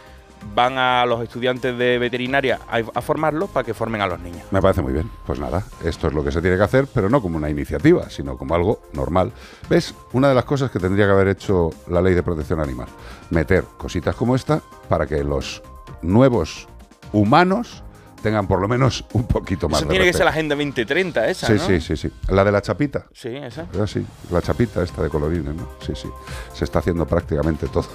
van 0.54 0.78
a 0.78 1.06
los 1.06 1.22
estudiantes 1.24 1.78
de 1.78 1.98
veterinaria 1.98 2.60
a, 2.70 2.78
a 2.78 3.02
formarlos 3.02 3.50
para 3.50 3.66
que 3.66 3.74
formen 3.74 4.02
a 4.02 4.08
los 4.08 4.20
niños. 4.20 4.44
Me 4.52 4.62
parece 4.62 4.82
muy 4.82 4.94
bien. 4.94 5.10
Pues 5.26 5.40
nada, 5.40 5.64
esto 5.84 6.08
es 6.08 6.14
lo 6.14 6.24
que 6.24 6.32
se 6.32 6.42
tiene 6.42 6.58
que 6.58 6.64
hacer, 6.64 6.88
pero 6.94 7.10
no 7.10 7.22
como 7.22 7.38
una 7.38 7.50
iniciativa, 7.50 8.10
sino 8.10 8.38
como 8.38 8.56
algo 8.56 8.82
normal. 8.94 9.32
¿Ves? 9.70 9.94
Una 10.14 10.30
de 10.30 10.36
las 10.36 10.46
cosas 10.46 10.72
que 10.72 10.80
tendría 10.80 11.06
que 11.06 11.12
haber 11.12 11.28
hecho 11.30 11.72
la 11.90 12.02
ley 12.02 12.14
de 12.14 12.24
protección 12.24 12.60
animal. 12.60 12.88
Meter 13.32 13.64
cositas 13.78 14.16
como 14.16 14.36
esta 14.36 14.62
para 14.88 15.06
que 15.08 15.24
los 15.24 15.62
nuevos 16.02 16.68
humanos 17.12 17.82
tengan 18.22 18.48
por 18.48 18.60
lo 18.60 18.68
menos 18.68 19.06
un 19.14 19.28
poquito 19.28 19.70
más 19.70 19.82
Eso 19.82 19.88
de 19.88 19.92
tiene 19.94 20.06
que 20.06 20.14
ser 20.14 20.26
la 20.26 20.32
Agenda 20.32 20.56
2030 20.56 21.28
esa, 21.28 21.46
Sí, 21.48 21.54
¿no? 21.54 21.60
sí, 21.60 21.80
sí, 21.82 21.96
sí. 21.98 22.12
La 22.30 22.44
de 22.44 22.52
la 22.52 22.62
chapita. 22.62 23.06
Sí, 23.14 23.30
esa. 23.30 23.68
Ah, 23.80 23.86
sí, 23.86 24.06
la 24.32 24.42
chapita 24.42 24.82
esta 24.84 25.04
de 25.04 25.10
colorines, 25.10 25.54
¿no? 25.54 25.70
Sí, 25.86 25.94
sí. 25.96 26.10
Se 26.54 26.64
está 26.66 26.80
haciendo 26.80 27.06
prácticamente 27.06 27.68
todo. 27.68 27.86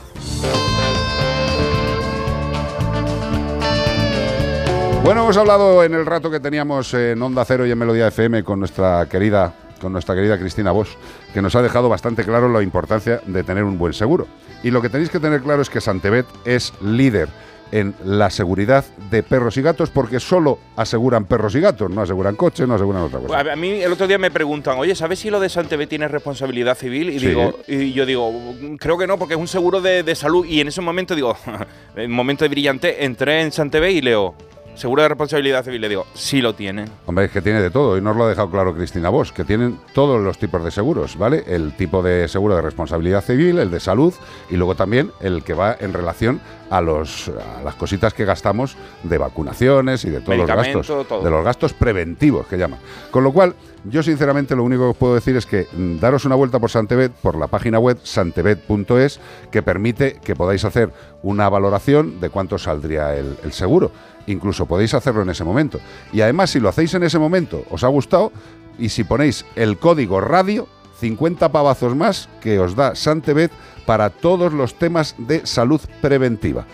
Bueno, 5.04 5.22
hemos 5.22 5.36
hablado 5.36 5.82
en 5.82 5.94
el 5.94 6.06
rato 6.06 6.30
que 6.30 6.40
teníamos 6.40 6.92
en 6.94 7.20
Onda 7.20 7.44
Cero 7.44 7.66
y 7.66 7.70
en 7.70 7.78
Melodía 7.78 8.08
FM 8.08 8.44
con 8.44 8.58
nuestra 8.60 9.06
querida, 9.06 9.52
con 9.80 9.92
nuestra 9.92 10.14
querida 10.14 10.38
Cristina 10.38 10.70
Bosch, 10.72 10.90
que 11.32 11.42
nos 11.42 11.54
ha 11.56 11.62
dejado 11.62 11.88
bastante 11.88 12.22
claro 12.24 12.48
la 12.48 12.62
importancia 12.62 13.20
de 13.26 13.42
tener 13.42 13.64
un 13.64 13.78
buen 13.78 13.92
seguro. 13.92 14.26
Y 14.62 14.70
lo 14.70 14.80
que 14.82 14.88
tenéis 14.88 15.10
que 15.10 15.18
tener 15.18 15.40
claro 15.42 15.62
es 15.62 15.70
que 15.70 15.80
Santebet 15.80 16.26
es 16.44 16.72
líder 16.82 17.28
en 17.72 17.94
la 18.04 18.30
seguridad 18.30 18.84
de 19.10 19.22
perros 19.22 19.56
y 19.56 19.62
gatos 19.62 19.90
porque 19.90 20.20
solo 20.20 20.58
aseguran 20.76 21.24
perros 21.24 21.54
y 21.54 21.60
gatos, 21.60 21.88
no 21.90 22.02
aseguran 22.02 22.36
coches, 22.36 22.68
no 22.68 22.74
aseguran 22.74 23.02
otra 23.02 23.20
cosa. 23.20 23.52
A 23.52 23.56
mí 23.56 23.70
el 23.80 23.92
otro 23.92 24.06
día 24.06 24.18
me 24.18 24.30
preguntan, 24.30 24.78
oye, 24.78 24.94
¿sabes 24.94 25.20
si 25.20 25.30
lo 25.30 25.40
de 25.40 25.48
Santebet 25.48 25.88
tiene 25.88 26.08
responsabilidad 26.08 26.76
civil? 26.76 27.10
Y 27.10 27.18
Sí. 27.20 27.28
digo, 27.28 27.58
y 27.66 27.92
yo 27.92 28.04
digo, 28.06 28.30
"Mm, 28.32 28.74
creo 28.76 28.98
que 28.98 29.06
no, 29.06 29.18
porque 29.18 29.34
es 29.34 29.40
un 29.40 29.48
seguro 29.48 29.80
de, 29.80 30.02
de 30.02 30.14
salud. 30.14 30.44
Y 30.46 30.60
en 30.60 30.68
ese 30.68 30.80
momento 30.82 31.14
digo, 31.14 31.36
en 31.96 32.10
momento 32.10 32.44
de 32.44 32.48
brillante, 32.48 33.04
entré 33.04 33.40
en 33.40 33.50
Santebet 33.52 33.92
y 33.92 34.00
leo 34.02 34.34
seguro 34.74 35.02
de 35.02 35.08
responsabilidad 35.08 35.64
civil. 35.64 35.80
Le 35.80 35.88
digo, 35.88 36.06
sí 36.14 36.40
lo 36.40 36.54
tienen. 36.54 36.90
Hombre, 37.06 37.26
es 37.26 37.30
que 37.30 37.42
tiene 37.42 37.60
de 37.60 37.70
todo, 37.70 37.96
y 37.98 38.00
nos 38.00 38.16
lo 38.16 38.24
ha 38.24 38.28
dejado 38.28 38.50
claro 38.50 38.74
Cristina 38.74 39.08
Bosch, 39.08 39.32
que 39.32 39.44
tienen 39.44 39.78
todos 39.94 40.20
los 40.20 40.38
tipos 40.38 40.64
de 40.64 40.70
seguros, 40.70 41.16
¿vale? 41.16 41.44
El 41.46 41.76
tipo 41.76 42.02
de 42.02 42.28
seguro 42.28 42.56
de 42.56 42.62
responsabilidad 42.62 43.22
civil, 43.22 43.58
el 43.58 43.70
de 43.70 43.80
salud, 43.80 44.14
y 44.48 44.56
luego 44.56 44.74
también 44.74 45.10
el 45.20 45.42
que 45.42 45.54
va 45.54 45.76
en 45.78 45.92
relación 45.92 46.40
a, 46.70 46.80
los, 46.80 47.28
a 47.58 47.62
las 47.62 47.74
cositas 47.74 48.14
que 48.14 48.24
gastamos 48.24 48.76
de 49.02 49.18
vacunaciones 49.18 50.04
y 50.04 50.10
de 50.10 50.20
todos 50.20 50.38
los 50.38 50.46
gastos, 50.46 50.86
todo. 50.86 51.22
de 51.22 51.30
los 51.30 51.44
gastos 51.44 51.72
preventivos 51.72 52.46
que 52.46 52.56
llaman. 52.56 52.78
Con 53.10 53.24
lo 53.24 53.32
cual, 53.32 53.54
yo 53.84 54.02
sinceramente 54.02 54.54
lo 54.54 54.64
único 54.64 54.82
que 54.82 54.90
os 54.90 54.96
puedo 54.96 55.14
decir 55.14 55.36
es 55.36 55.46
que 55.46 55.66
mm, 55.72 55.98
daros 55.98 56.24
una 56.24 56.34
vuelta 56.34 56.58
por 56.58 56.70
Santebet, 56.70 57.12
por 57.12 57.36
la 57.36 57.46
página 57.46 57.78
web 57.78 57.98
santebet.es, 58.02 59.20
que 59.50 59.62
permite 59.62 60.20
que 60.22 60.36
podáis 60.36 60.64
hacer 60.64 60.92
una 61.22 61.48
valoración 61.48 62.20
de 62.20 62.30
cuánto 62.30 62.58
saldría 62.58 63.16
el, 63.16 63.52
seguro. 63.52 63.90
Incluso 64.26 64.66
podéis 64.66 64.94
hacerlo 64.94 65.22
en 65.22 65.30
ese 65.30 65.44
momento. 65.44 65.80
Y 66.12 66.20
además, 66.20 66.50
si 66.50 66.60
lo 66.60 66.68
hacéis 66.68 66.94
en 66.94 67.02
ese 67.02 67.18
momento, 67.18 67.64
os 67.70 67.84
ha 67.84 67.88
gustado, 67.88 68.32
y 68.78 68.90
si 68.90 69.04
ponéis 69.04 69.46
el 69.56 69.78
código 69.78 70.20
radio, 70.20 70.68
50 71.00 71.50
pavazos 71.50 71.96
más 71.96 72.28
que 72.40 72.60
os 72.60 72.76
da 72.76 72.94
Santebet 72.94 73.50
para 73.86 74.10
todos 74.10 74.52
los 74.52 74.74
temas 74.74 75.14
de 75.18 75.46
salud 75.46 75.80
preventiva. 76.02 76.66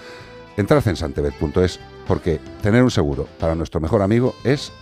Entrad 0.56 0.86
en 0.88 0.96
santebet.es 0.96 1.78
porque 2.06 2.40
tener 2.62 2.82
un 2.82 2.90
seguro 2.90 3.28
para 3.38 3.54
nuestro 3.54 3.80
mejor 3.80 4.02
amigo 4.02 4.34
es 4.44 4.72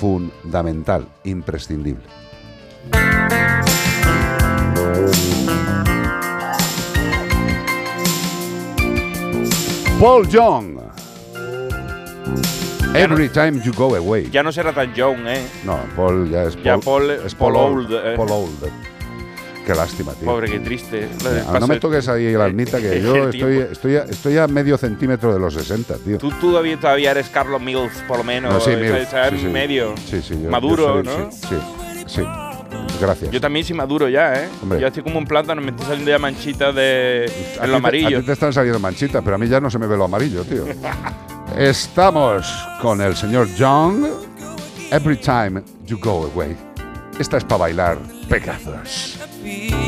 fundamental, 0.00 1.06
imprescindible. 1.24 2.08
Paul 9.98 10.26
Young. 10.28 10.80
Every 12.94 13.28
time 13.28 13.60
you 13.64 13.72
go 13.72 13.94
away. 13.94 14.28
Ya 14.30 14.42
no 14.42 14.50
será 14.50 14.72
tan 14.72 14.92
young, 14.94 15.26
¿eh? 15.28 15.46
No, 15.64 15.78
Paul 15.94 16.28
ya 16.28 16.44
es 16.44 16.56
Paul. 16.56 16.64
Ya 16.64 16.78
Paul- 16.78 17.10
es 17.10 17.34
Paul 17.34 17.56
Old, 17.56 17.92
eh. 17.92 18.14
Paul 18.16 18.30
Old. 18.30 18.72
Qué 19.70 19.76
lástima, 19.76 20.12
tío. 20.14 20.24
Pobre, 20.26 20.50
qué 20.50 20.58
triste. 20.58 21.08
Ah, 21.46 21.58
no 21.60 21.68
me 21.68 21.78
toques 21.78 22.08
ahí 22.08 22.32
la 22.32 22.46
almita, 22.46 22.78
que 22.80 23.00
yo 23.02 23.28
estoy, 23.28 23.30
tiempo. 23.40 23.72
estoy, 23.72 23.96
a, 23.96 24.02
estoy 24.02 24.36
a 24.38 24.48
medio 24.48 24.76
centímetro 24.76 25.32
de 25.32 25.38
los 25.38 25.54
60, 25.54 25.94
tío. 25.98 26.18
Tú 26.18 26.30
todavía, 26.40 26.76
todavía 26.76 27.12
eres 27.12 27.28
Carlos 27.28 27.60
Mills, 27.62 27.92
por 28.08 28.18
lo 28.18 28.24
menos. 28.24 28.52
No, 28.52 28.58
sí, 28.60 28.70
Mills, 28.74 29.08
sí, 29.08 29.38
sí. 29.38 29.46
medio. 29.46 29.94
Sí, 30.10 30.20
sí, 30.22 30.34
yo- 30.42 30.50
Maduro, 30.50 31.02
yo 31.04 31.12
soy- 31.12 31.22
¿no? 31.24 31.30
Sí, 31.30 31.56
sí. 32.08 32.22
Gracias. 33.00 33.30
Yo 33.30 33.40
también 33.40 33.64
soy 33.64 33.76
maduro 33.76 34.08
ya, 34.08 34.34
¿eh? 34.42 34.48
Hombre. 34.60 34.80
Yo 34.80 34.88
estoy 34.88 35.04
como 35.04 35.18
un 35.20 35.24
plátano, 35.24 35.60
me 35.62 35.70
estoy 35.70 35.86
saliendo 35.86 36.10
ya 36.10 36.18
manchitas 36.18 36.74
de 36.74 37.26
en 37.26 37.32
lo 37.60 37.66
te- 37.66 37.72
A 37.72 37.76
amarillo. 37.76 38.20
ti 38.20 38.26
te 38.26 38.32
están 38.32 38.52
saliendo 38.52 38.80
manchitas, 38.80 39.22
pero 39.22 39.36
a 39.36 39.38
mí 39.38 39.46
ya 39.46 39.60
no 39.60 39.70
se 39.70 39.78
me 39.78 39.86
ve 39.86 39.96
lo 39.96 40.04
amarillo, 40.06 40.42
tío. 40.42 40.64
Estamos 41.56 42.44
con 42.82 43.00
el 43.00 43.14
señor 43.14 43.46
Young. 43.54 44.04
Every 44.90 45.16
time 45.16 45.62
you 45.86 45.96
go 46.00 46.28
away. 46.34 46.56
Esta 47.20 47.36
es 47.36 47.44
para 47.44 47.58
bailar 47.58 47.98
pegazos. 48.28 49.19
feels 49.42 49.80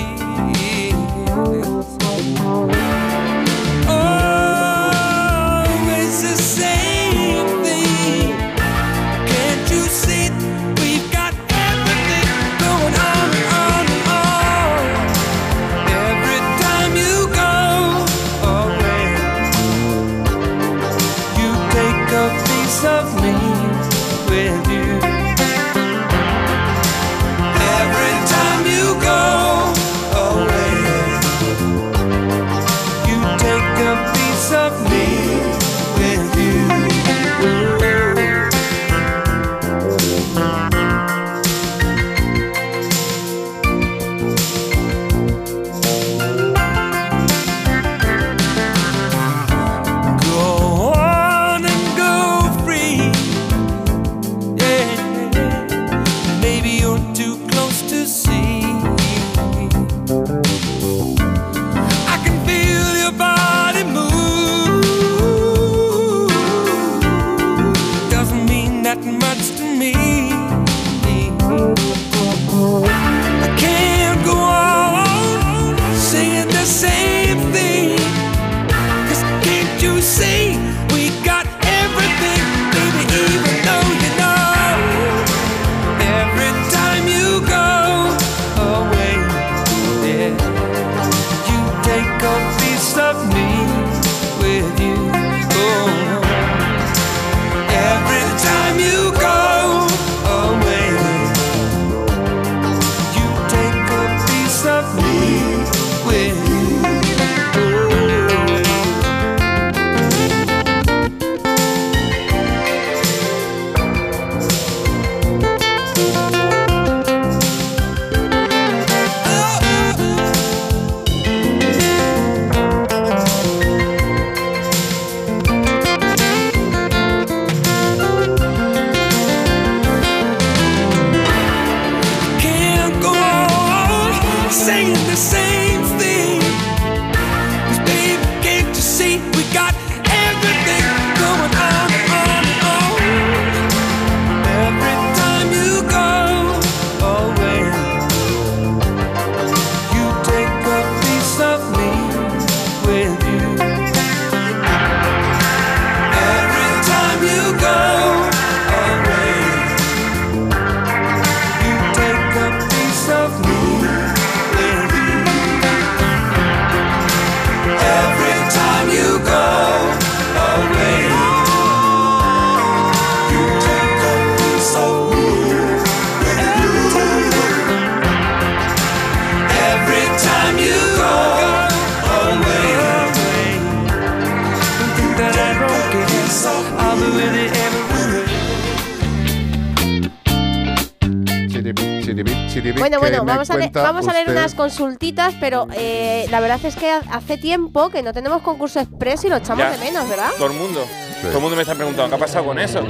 consultitas, 194.62 195.34
pero 195.40 195.66
eh, 195.74 196.26
la 196.30 196.38
verdad 196.38 196.60
es 196.64 196.76
que 196.76 196.88
ha- 196.88 197.02
hace 197.10 197.36
tiempo 197.36 197.90
que 197.90 198.00
no 198.02 198.12
tenemos 198.12 198.42
concurso 198.42 198.78
express 198.78 199.24
y 199.24 199.28
lo 199.28 199.36
echamos 199.38 199.64
Ya. 199.64 199.70
de 199.72 199.78
menos, 199.78 200.08
¿verdad? 200.08 200.30
Todo 200.38 200.46
el 200.46 200.52
mundo. 200.52 200.84
Todo 201.20 201.32
el 201.36 201.40
mundo 201.40 201.56
me 201.56 201.62
está 201.62 201.74
preguntando, 201.74 202.08
¿qué 202.10 202.14
ha 202.14 202.18
pasado 202.26 202.44
con 202.44 202.58
eso? 202.60 202.80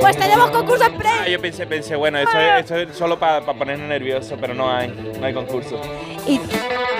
Pues 0.00 0.16
tenemos 0.18 0.50
concurso 0.50 0.84
express. 0.84 1.12
Ah, 1.22 1.28
yo 1.28 1.40
pensé, 1.40 1.66
pensé, 1.66 1.96
bueno, 1.96 2.18
esto, 2.18 2.38
es, 2.38 2.60
esto 2.60 2.76
es 2.76 2.94
solo 2.96 3.18
para 3.18 3.40
ponerme 3.46 3.88
nervioso, 3.88 4.36
pero 4.38 4.52
no 4.52 4.70
hay, 4.70 4.88
no 5.18 5.24
hay 5.26 5.32
concurso. 5.32 5.80
Y 6.26 6.38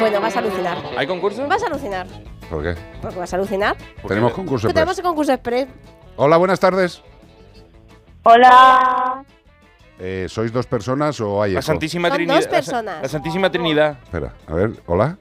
bueno, 0.01 0.19
vas 0.21 0.35
a 0.37 0.39
alucinar. 0.39 0.79
¿Hay 0.97 1.07
concurso? 1.07 1.47
Vas 1.47 1.63
a 1.63 1.67
alucinar. 1.67 2.07
¿Por 2.49 2.63
qué? 2.63 2.81
Porque 3.03 3.19
vas 3.19 3.33
a 3.33 3.37
alucinar. 3.37 3.77
Tenemos 4.09 4.33
concurso 4.33 4.69
Que 4.69 4.73
tenemos 4.75 4.93
express. 4.93 4.99
el 4.99 5.05
concurso 5.11 5.33
express. 5.35 5.69
Hola, 6.17 6.39
buenas 6.39 6.61
tardes. 6.61 7.03
Hola. 8.23 8.96
Eh, 10.27 10.29
¿Sois 10.29 10.53
dos 10.53 10.67
personas 10.67 11.21
o 11.21 11.41
hay 11.43 11.53
La 11.53 11.61
eco? 11.61 11.67
Santísima 11.67 12.09
Son 12.09 12.17
Trinidad. 12.17 12.37
dos 12.37 12.45
la 12.45 12.51
personas. 12.51 13.03
La 13.03 13.09
Santísima 13.09 13.51
Trinidad. 13.51 13.99
Espera, 14.03 14.33
a 14.49 14.55
ver, 14.55 14.71
hola. 14.87 15.17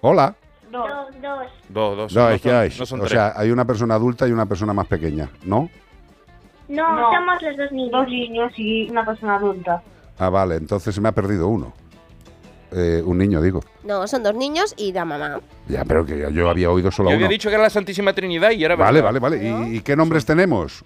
Hola. 0.00 0.34
Dos, 0.70 0.90
dos. 1.22 1.46
Dos, 1.68 1.96
dos. 1.96 2.14
No, 2.14 2.22
no 2.22 2.30
es 2.30 2.42
que 2.42 2.48
son- 2.48 2.58
hay. 2.58 2.68
no 2.78 2.86
son 2.86 3.00
o 3.00 3.02
tres. 3.04 3.12
sea, 3.12 3.32
hay 3.36 3.50
una 3.50 3.64
persona 3.64 3.94
adulta 3.94 4.26
y 4.28 4.32
una 4.32 4.46
persona 4.46 4.72
más 4.72 4.86
pequeña, 4.86 5.28
¿no? 5.44 5.68
No, 6.68 6.84
somos 7.12 7.42
los 7.42 7.56
dos 7.56 7.72
niños. 7.72 7.92
Dos 7.92 8.08
niños 8.08 8.52
y 8.56 8.90
una 8.90 9.04
persona 9.04 9.36
adulta. 9.36 9.82
Ah, 10.18 10.28
vale, 10.30 10.56
entonces 10.56 10.94
se 10.94 11.00
me 11.00 11.08
ha 11.08 11.12
perdido 11.12 11.48
uno. 11.48 11.72
Eh, 12.72 13.00
un 13.04 13.16
niño, 13.18 13.40
digo. 13.40 13.60
No, 13.84 14.06
son 14.08 14.22
dos 14.24 14.34
niños 14.34 14.74
y 14.76 14.92
la 14.92 15.04
mamá. 15.04 15.40
Ya, 15.68 15.84
pero 15.84 16.04
que 16.04 16.28
yo 16.32 16.50
había 16.50 16.70
oído 16.70 16.90
solo 16.90 17.10
Yo 17.10 17.16
uno. 17.16 17.26
había 17.26 17.34
dicho 17.34 17.48
que 17.48 17.54
era 17.54 17.62
la 17.62 17.70
Santísima 17.70 18.12
Trinidad 18.12 18.50
y 18.50 18.64
era 18.64 18.74
Vale, 18.74 19.00
verdad. 19.00 19.20
vale, 19.20 19.36
vale. 19.38 19.68
¿Y, 19.70 19.76
y 19.76 19.80
qué 19.82 19.94
nombres 19.94 20.26
tenemos? 20.26 20.84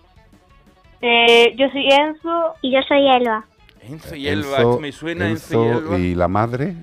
Eh, 1.02 1.54
yo 1.56 1.68
soy 1.70 1.86
Enzo. 1.90 2.54
Y 2.62 2.72
yo 2.72 2.80
soy 2.86 3.08
Elba. 3.08 3.44
Enzo 3.82 4.14
y 4.14 4.28
Elba, 4.28 4.78
me 4.78 4.92
suena 4.92 5.28
Enzo, 5.28 5.64
y 5.64 5.68
Elba. 5.68 5.98
y 5.98 6.14
la 6.14 6.28
madre, 6.28 6.74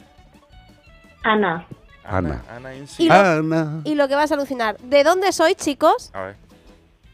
Ana. 1.23 1.65
Ana. 2.03 2.41
Ana 2.49 2.73
Enzo. 2.73 3.01
Y 3.03 3.07
lo, 3.07 3.13
Ana. 3.13 3.81
y 3.83 3.95
lo 3.95 4.07
que 4.07 4.15
vas 4.15 4.31
a 4.31 4.35
alucinar. 4.35 4.77
¿De 4.79 5.03
dónde 5.03 5.31
sois, 5.31 5.55
chicos? 5.57 6.11
A 6.13 6.21
ver. 6.21 6.35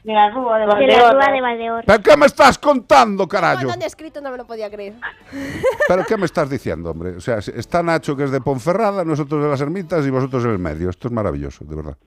De 0.03 0.13
la 0.13 0.29
Rúa 0.31 0.57
de 0.57 0.61
De 0.61 0.67
la 0.67 0.73
Valdeorras. 0.75 1.13
Rúa 1.13 1.31
de 1.33 1.41
Valdeorras. 1.41 1.85
¿Pero 1.87 2.03
qué 2.03 2.17
me 2.17 2.25
estás 2.25 2.57
contando, 2.57 3.25
carajo? 3.27 3.71
Han 3.71 3.81
escrito 3.81 4.19
no 4.19 4.31
me 4.31 4.37
lo 4.37 4.45
podía 4.45 4.69
creer. 4.69 4.95
¿Pero 5.87 6.03
qué 6.05 6.17
me 6.17 6.25
estás 6.25 6.49
diciendo, 6.49 6.91
hombre? 6.91 7.15
O 7.15 7.21
sea, 7.21 7.37
está 7.37 7.81
Nacho, 7.81 8.15
que 8.15 8.25
es 8.25 8.31
de 8.31 8.41
Ponferrada, 8.41 9.05
nosotros 9.05 9.41
de 9.41 9.49
las 9.49 9.61
Ermitas 9.61 10.05
y 10.05 10.09
vosotros 10.09 10.43
en 10.45 10.51
el 10.51 10.59
medio. 10.59 10.89
Esto 10.89 11.07
es 11.07 11.13
maravilloso, 11.13 11.63
de 11.65 11.75
verdad. 11.75 11.97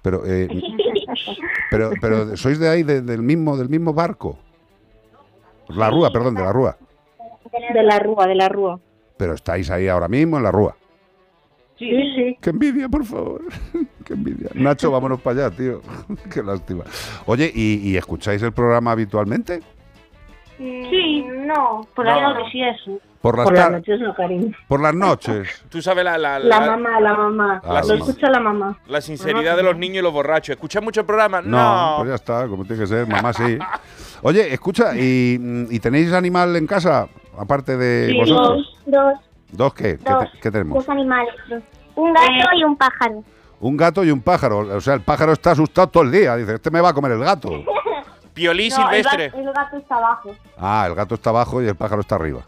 Pero, 0.00 0.22
eh, 0.26 0.48
pero, 1.70 1.90
pero 2.00 2.36
sois 2.36 2.58
de 2.58 2.68
ahí, 2.68 2.82
de- 2.82 3.02
del, 3.02 3.22
mismo, 3.22 3.56
del 3.56 3.68
mismo 3.68 3.92
barco. 3.92 4.38
La 5.68 5.90
Rúa, 5.90 6.10
perdón, 6.12 6.34
de 6.34 6.42
la 6.42 6.52
Rúa. 6.52 6.76
De 7.74 7.82
la 7.82 7.98
Rúa, 7.98 8.26
de 8.26 8.34
la 8.34 8.48
Rúa. 8.48 8.80
Pero 9.16 9.34
estáis 9.34 9.70
ahí 9.70 9.88
ahora 9.88 10.08
mismo 10.08 10.36
en 10.36 10.42
la 10.42 10.50
Rúa. 10.50 10.76
Sí, 11.78 11.90
sí. 12.14 12.36
Qué 12.40 12.50
envidia, 12.50 12.88
por 12.88 13.04
favor. 13.04 13.42
Qué 14.04 14.14
envidia. 14.14 14.50
Nacho, 14.54 14.90
vámonos 14.90 15.20
para 15.20 15.46
allá, 15.46 15.56
tío. 15.56 15.80
Qué 16.32 16.42
lástima. 16.42 16.84
Oye, 17.26 17.50
¿y, 17.54 17.90
y 17.90 17.96
escucháis 17.96 18.42
el 18.42 18.52
programa 18.52 18.92
habitualmente? 18.92 19.60
Sí, 20.58 21.24
no. 21.46 21.80
Por 21.94 22.06
la 22.06 22.34
No. 22.34 22.50
sí 22.50 22.62
eso. 22.62 23.00
Por 23.22 23.36
las 23.38 23.44
Por 23.44 23.54
las 23.54 23.70
noches 23.70 24.00
no, 24.00 24.14
cariño. 24.14 24.52
Por 24.66 24.80
las 24.80 24.94
noches. 24.94 25.64
Tú 25.70 25.80
sabes 25.80 26.04
la, 26.04 26.18
la, 26.18 26.38
La 26.40 26.58
la- 26.60 26.66
mamá, 26.76 27.00
la 27.00 27.14
mamá. 27.14 27.60
Ah, 27.64 27.80
Lo 27.82 27.88
la 27.88 27.94
escucha 27.94 28.28
la 28.28 28.40
mamá. 28.40 28.76
la 28.88 29.00
sinceridad 29.00 29.56
de 29.56 29.62
los 29.62 29.76
niños 29.76 29.98
y 29.98 30.02
los 30.02 30.12
borrachos. 30.12 30.50
¿Escuchas 30.54 30.82
mucho 30.82 31.00
el 31.00 31.06
programa? 31.06 31.40
No, 31.40 31.48
No. 31.90 31.94
pues 31.98 32.08
ya 32.08 32.14
está, 32.16 32.48
como 32.48 32.64
tiene 32.64 32.82
que 32.82 32.86
ser, 32.88 33.06
mamá 33.06 33.32
sí. 33.32 33.58
Oye, 34.22 34.52
escucha, 34.52 34.94
¿y, 34.96 35.66
y 35.70 35.78
tenéis 35.80 36.12
animal 36.12 36.54
en 36.56 36.66
casa? 36.66 37.08
Aparte 37.38 37.76
de 37.76 38.08
Sí, 38.10 38.18
vosotros. 38.18 38.76
dos. 38.86 39.14
¿Dos 39.52 39.74
qué? 39.74 39.98
¿Qué, 39.98 40.10
Dos. 40.12 40.32
te- 40.32 40.38
qué 40.40 40.50
tenemos? 40.50 40.78
Dos 40.78 40.88
animales. 40.88 41.34
Un 41.94 42.12
gato 42.12 42.48
y 42.56 42.64
un 42.64 42.76
pájaro. 42.76 43.24
Un 43.60 43.76
gato 43.76 44.02
y 44.04 44.10
un 44.10 44.20
pájaro. 44.20 44.58
O 44.76 44.80
sea, 44.80 44.94
el 44.94 45.02
pájaro 45.02 45.32
está 45.32 45.52
asustado 45.52 45.88
todo 45.88 46.02
el 46.02 46.10
día. 46.10 46.34
Dice, 46.36 46.54
este 46.54 46.70
me 46.72 46.80
va 46.80 46.88
a 46.88 46.92
comer 46.94 47.12
el 47.12 47.20
gato. 47.20 47.50
Piolí 48.34 48.68
No, 48.70 48.76
silvestre. 48.76 49.26
El 49.26 49.30
gato, 49.30 49.38
el 49.48 49.52
gato 49.52 49.76
está 49.76 49.96
abajo. 49.96 50.30
Ah, 50.58 50.84
el 50.88 50.94
gato 50.94 51.14
está 51.14 51.30
abajo 51.30 51.62
y 51.62 51.68
el 51.68 51.76
pájaro 51.76 52.00
está 52.00 52.14
arriba. 52.16 52.40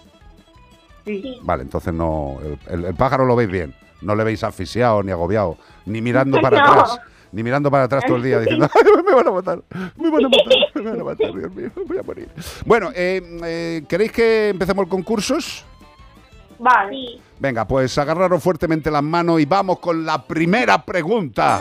Sí. 1.05 1.39
Vale, 1.43 1.63
entonces 1.63 1.93
no. 1.93 2.39
El, 2.43 2.59
el- 2.81 2.85
el 2.87 2.95
pájaro 2.95 3.25
lo 3.27 3.37
veis 3.37 3.51
bien. 3.51 3.75
No 4.01 4.15
le 4.15 4.25
veis 4.25 4.43
asfixiado 4.45 5.03
ni 5.03 5.13
agobiado, 5.13 5.57
ni 5.87 6.01
mirando 6.03 6.41
para 6.41 6.59
No. 6.65 6.65
atrás. 6.73 7.01
Ni 7.33 7.43
mirando 7.43 7.69
para 7.71 7.85
atrás 7.85 8.05
todo 8.07 8.17
el 8.17 8.23
día 8.23 8.39
diciendo, 8.41 8.69
"Ay, 8.73 8.83
me 9.05 9.13
van 9.15 9.27
a 9.27 9.31
matar, 9.33 9.63
me 9.97 10.09
van 10.11 10.25
a 10.25 10.29
matar, 10.29 10.75
me 10.77 10.83
van 10.91 11.01
a 11.01 11.05
matar, 11.05 11.35
Dios 11.35 11.53
mío, 11.55 11.71
voy 11.87 11.99
a 11.99 12.03
morir. 12.05 12.29
Bueno, 12.65 12.91
eh, 12.95 13.21
eh, 13.45 13.83
¿queréis 13.89 14.13
que 14.13 14.51
empecemos 14.51 14.87
con 14.87 15.03
cursos? 15.03 15.65
Vale. 16.59 17.19
Venga, 17.41 17.67
pues 17.67 17.99
agarraros 17.99 18.41
fuertemente 18.43 18.89
las 18.91 19.03
manos 19.03 19.41
y 19.41 19.45
vamos 19.47 19.81
con 19.81 20.07
la 20.07 20.25
primera 20.25 20.85
pregunta. 20.85 21.61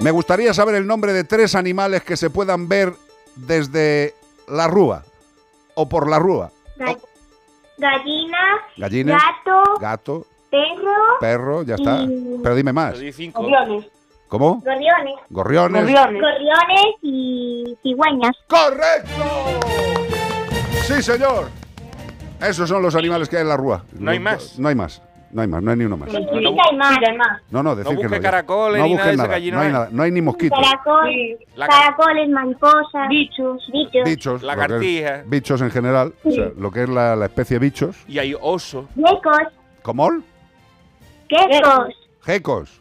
Me 0.00 0.10
gustaría 0.10 0.52
saber 0.54 0.74
el 0.76 0.86
nombre 0.86 1.12
de 1.12 1.24
tres 1.24 1.54
animales 1.54 2.02
que 2.02 2.16
se 2.16 2.30
puedan 2.30 2.68
ver 2.68 2.94
desde 3.36 4.14
la 4.48 4.66
rúa 4.68 5.04
o 5.74 5.88
por 5.88 6.08
la 6.08 6.18
rúa. 6.18 6.50
Gallina, 7.82 8.38
Gallina, 8.76 9.18
gato, 9.18 9.74
gato, 9.80 10.26
perro, 10.48 11.18
perro, 11.18 11.62
ya 11.64 11.74
está. 11.74 12.02
y- 12.02 12.38
Pero 12.40 12.54
dime 12.54 12.72
más. 12.72 12.92
gorriones. 13.34 13.86
¿Cómo? 14.28 14.62
Gorriones. 14.64 15.14
Gorriones. 15.28 15.82
Gorriones 15.84 16.94
y 17.02 17.76
cigüeñas. 17.82 18.36
¡Correcto! 18.46 19.10
Sí, 20.84 21.02
señor. 21.02 21.48
Esos 22.40 22.68
son 22.68 22.82
los 22.82 22.94
animales 22.94 23.28
que 23.28 23.36
hay 23.36 23.42
en 23.42 23.48
la 23.48 23.56
rúa. 23.56 23.84
No 23.98 24.10
hay 24.12 24.18
más. 24.20 24.58
No 24.58 24.68
hay 24.68 24.74
más. 24.76 25.02
No 25.32 25.40
hay 25.42 25.48
más, 25.48 25.62
no 25.62 25.70
hay 25.70 25.76
ni 25.78 25.84
uno 25.84 25.96
más. 25.96 26.10
Sí, 26.10 26.16
hay 26.16 26.76
más. 26.76 26.98
hay 27.08 27.16
más. 27.16 27.40
No, 27.50 27.62
no, 27.62 27.74
decir 27.74 27.94
No 27.94 28.00
que 28.02 28.16
no. 28.16 28.22
caracoles 28.22 28.80
no 28.82 28.86
ni 28.86 28.94
nada 28.94 29.10
busques 29.12 29.28
de 29.30 29.38
ese 29.38 29.50
No 29.50 29.60
hay 29.60 29.72
nada. 29.72 29.88
No 29.90 30.02
hay 30.02 30.10
ni 30.10 30.20
mosquitos. 30.20 30.58
Caracol, 30.60 31.10
La- 31.56 31.66
caracoles, 31.68 32.28
mariposas, 32.28 33.08
bichos, 33.08 33.66
bichos, 33.72 34.04
Bichos. 34.04 34.42
Lagartijas. 34.42 35.28
Bichos 35.28 35.60
en 35.62 35.70
general. 35.70 36.12
o 36.22 36.30
sea, 36.30 36.50
lo 36.58 36.70
que 36.70 36.82
es 36.82 36.88
la, 36.90 37.16
la 37.16 37.24
especie 37.26 37.58
bichos. 37.58 37.96
Y 38.06 38.18
hay 38.18 38.34
oso. 38.38 38.86
geckos, 38.94 39.38
¿Cómo? 39.82 40.10
geckos, 41.28 41.94
Gecos. 42.24 42.80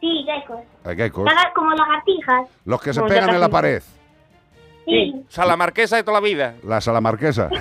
sí, 0.00 0.24
geckos, 0.26 0.60
Hay 0.84 0.96
gecos. 0.96 1.24
Lagar- 1.26 1.52
como 1.54 1.70
lagartijas, 1.72 2.48
Los 2.64 2.80
que 2.80 2.94
se 2.94 3.00
Como 3.00 3.12
pegan 3.12 3.30
en 3.34 3.40
la 3.40 3.48
pared. 3.50 3.82
sí, 4.86 5.12
O 5.28 5.30
sea, 5.30 5.44
la 5.44 5.56
marquesa 5.58 5.96
de 5.96 6.04
toda 6.04 6.20
la 6.20 6.26
vida. 6.26 6.54
La 6.64 6.80
salamarquesa. 6.80 7.50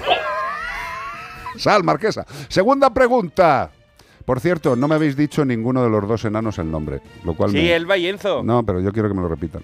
Sal 1.58 1.84
marquesa. 1.84 2.26
Segunda 2.50 2.94
pregunta. 2.94 3.70
Por 4.26 4.40
cierto, 4.40 4.76
no 4.76 4.88
me 4.88 4.96
habéis 4.96 5.18
dicho 5.18 5.44
ninguno 5.44 5.84
de 5.84 5.90
los 5.90 6.08
dos 6.08 6.24
enanos 6.26 6.58
el 6.58 6.72
nombre, 6.72 7.02
lo 7.26 7.34
cual 7.36 7.52
Sí, 7.52 7.58
me- 7.58 7.74
Elba 7.76 7.98
y 7.98 8.08
Enzo. 8.08 8.42
No, 8.44 8.64
pero 8.64 8.80
yo 8.80 8.92
quiero 8.94 9.10
que 9.10 9.16
me 9.16 9.22
lo 9.22 9.28
repitan. 9.28 9.64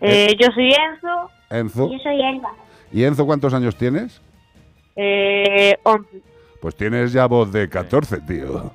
Eh, 0.00 0.34
yo 0.38 0.46
soy 0.54 0.68
Enzo, 0.72 1.30
Enzo. 1.50 1.90
yo 1.92 1.98
soy 1.98 2.20
Elba, 2.22 2.52
¿Y 2.92 3.04
Enzo 3.04 3.26
cuántos 3.26 3.52
años 3.52 3.76
tienes? 3.76 4.20
eh, 4.96 5.76
11. 5.82 6.08
Pues 6.60 6.74
tienes 6.74 7.12
ya 7.12 7.26
voz 7.26 7.52
de 7.52 7.68
14, 7.68 8.18
tío. 8.22 8.72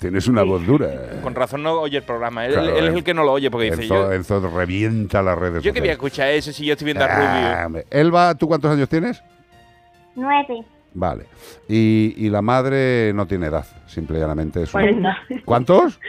Tienes 0.00 0.26
una 0.26 0.42
voz 0.42 0.66
dura. 0.66 1.20
Con 1.22 1.34
razón 1.34 1.62
no 1.62 1.72
oye 1.80 1.98
el 1.98 2.02
programa. 2.02 2.44
Él, 2.46 2.52
Claro, 2.54 2.76
él 2.76 2.88
es 2.88 2.94
el 2.94 3.04
que 3.04 3.14
no 3.14 3.22
lo 3.24 3.32
oye 3.32 3.50
porque 3.50 3.66
dice 3.70 3.82
Enzo, 3.82 3.94
yo. 3.94 4.12
Enzo 4.12 4.50
revienta 4.50 5.22
las 5.22 5.38
redes 5.38 5.62
Yo 5.62 5.72
que 5.72 5.80
voy 5.80 5.88
a 5.90 5.92
sociales. 5.92 5.96
escuchar 5.96 6.28
eso 6.30 6.52
si 6.52 6.66
yo 6.66 6.72
estoy 6.72 6.86
viendo 6.86 7.04
a 7.04 7.08
Ah, 7.08 7.66
Rubio. 7.68 7.84
Elba, 7.90 8.34
¿tú 8.34 8.46
cuántos 8.48 8.70
años 8.72 8.88
tienes? 8.88 9.22
9. 10.16 10.64
Vale. 10.94 11.24
Y, 11.68 12.14
y 12.16 12.30
la 12.30 12.40
madre 12.42 13.12
no 13.14 13.26
tiene 13.26 13.46
edad, 13.46 13.66
simple 13.86 14.18
y 14.18 14.20
llanamente 14.20 14.62
es 14.62 14.72
una- 14.74 14.84
40. 14.84 15.18
¿Cuántos? 15.44 16.00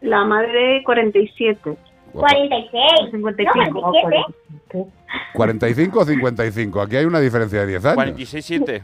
La 0.00 0.24
madre 0.24 0.82
47. 0.84 1.76
46. 2.12 3.10
55. 3.12 3.80
No, 3.80 3.92
47. 3.92 4.90
¿45 5.34 5.90
o 5.96 6.04
55? 6.04 6.80
Aquí 6.82 6.96
hay 6.96 7.04
una 7.04 7.20
diferencia 7.20 7.60
de 7.60 7.66
10 7.68 7.84
años. 7.84 8.16
46-7. 8.18 8.82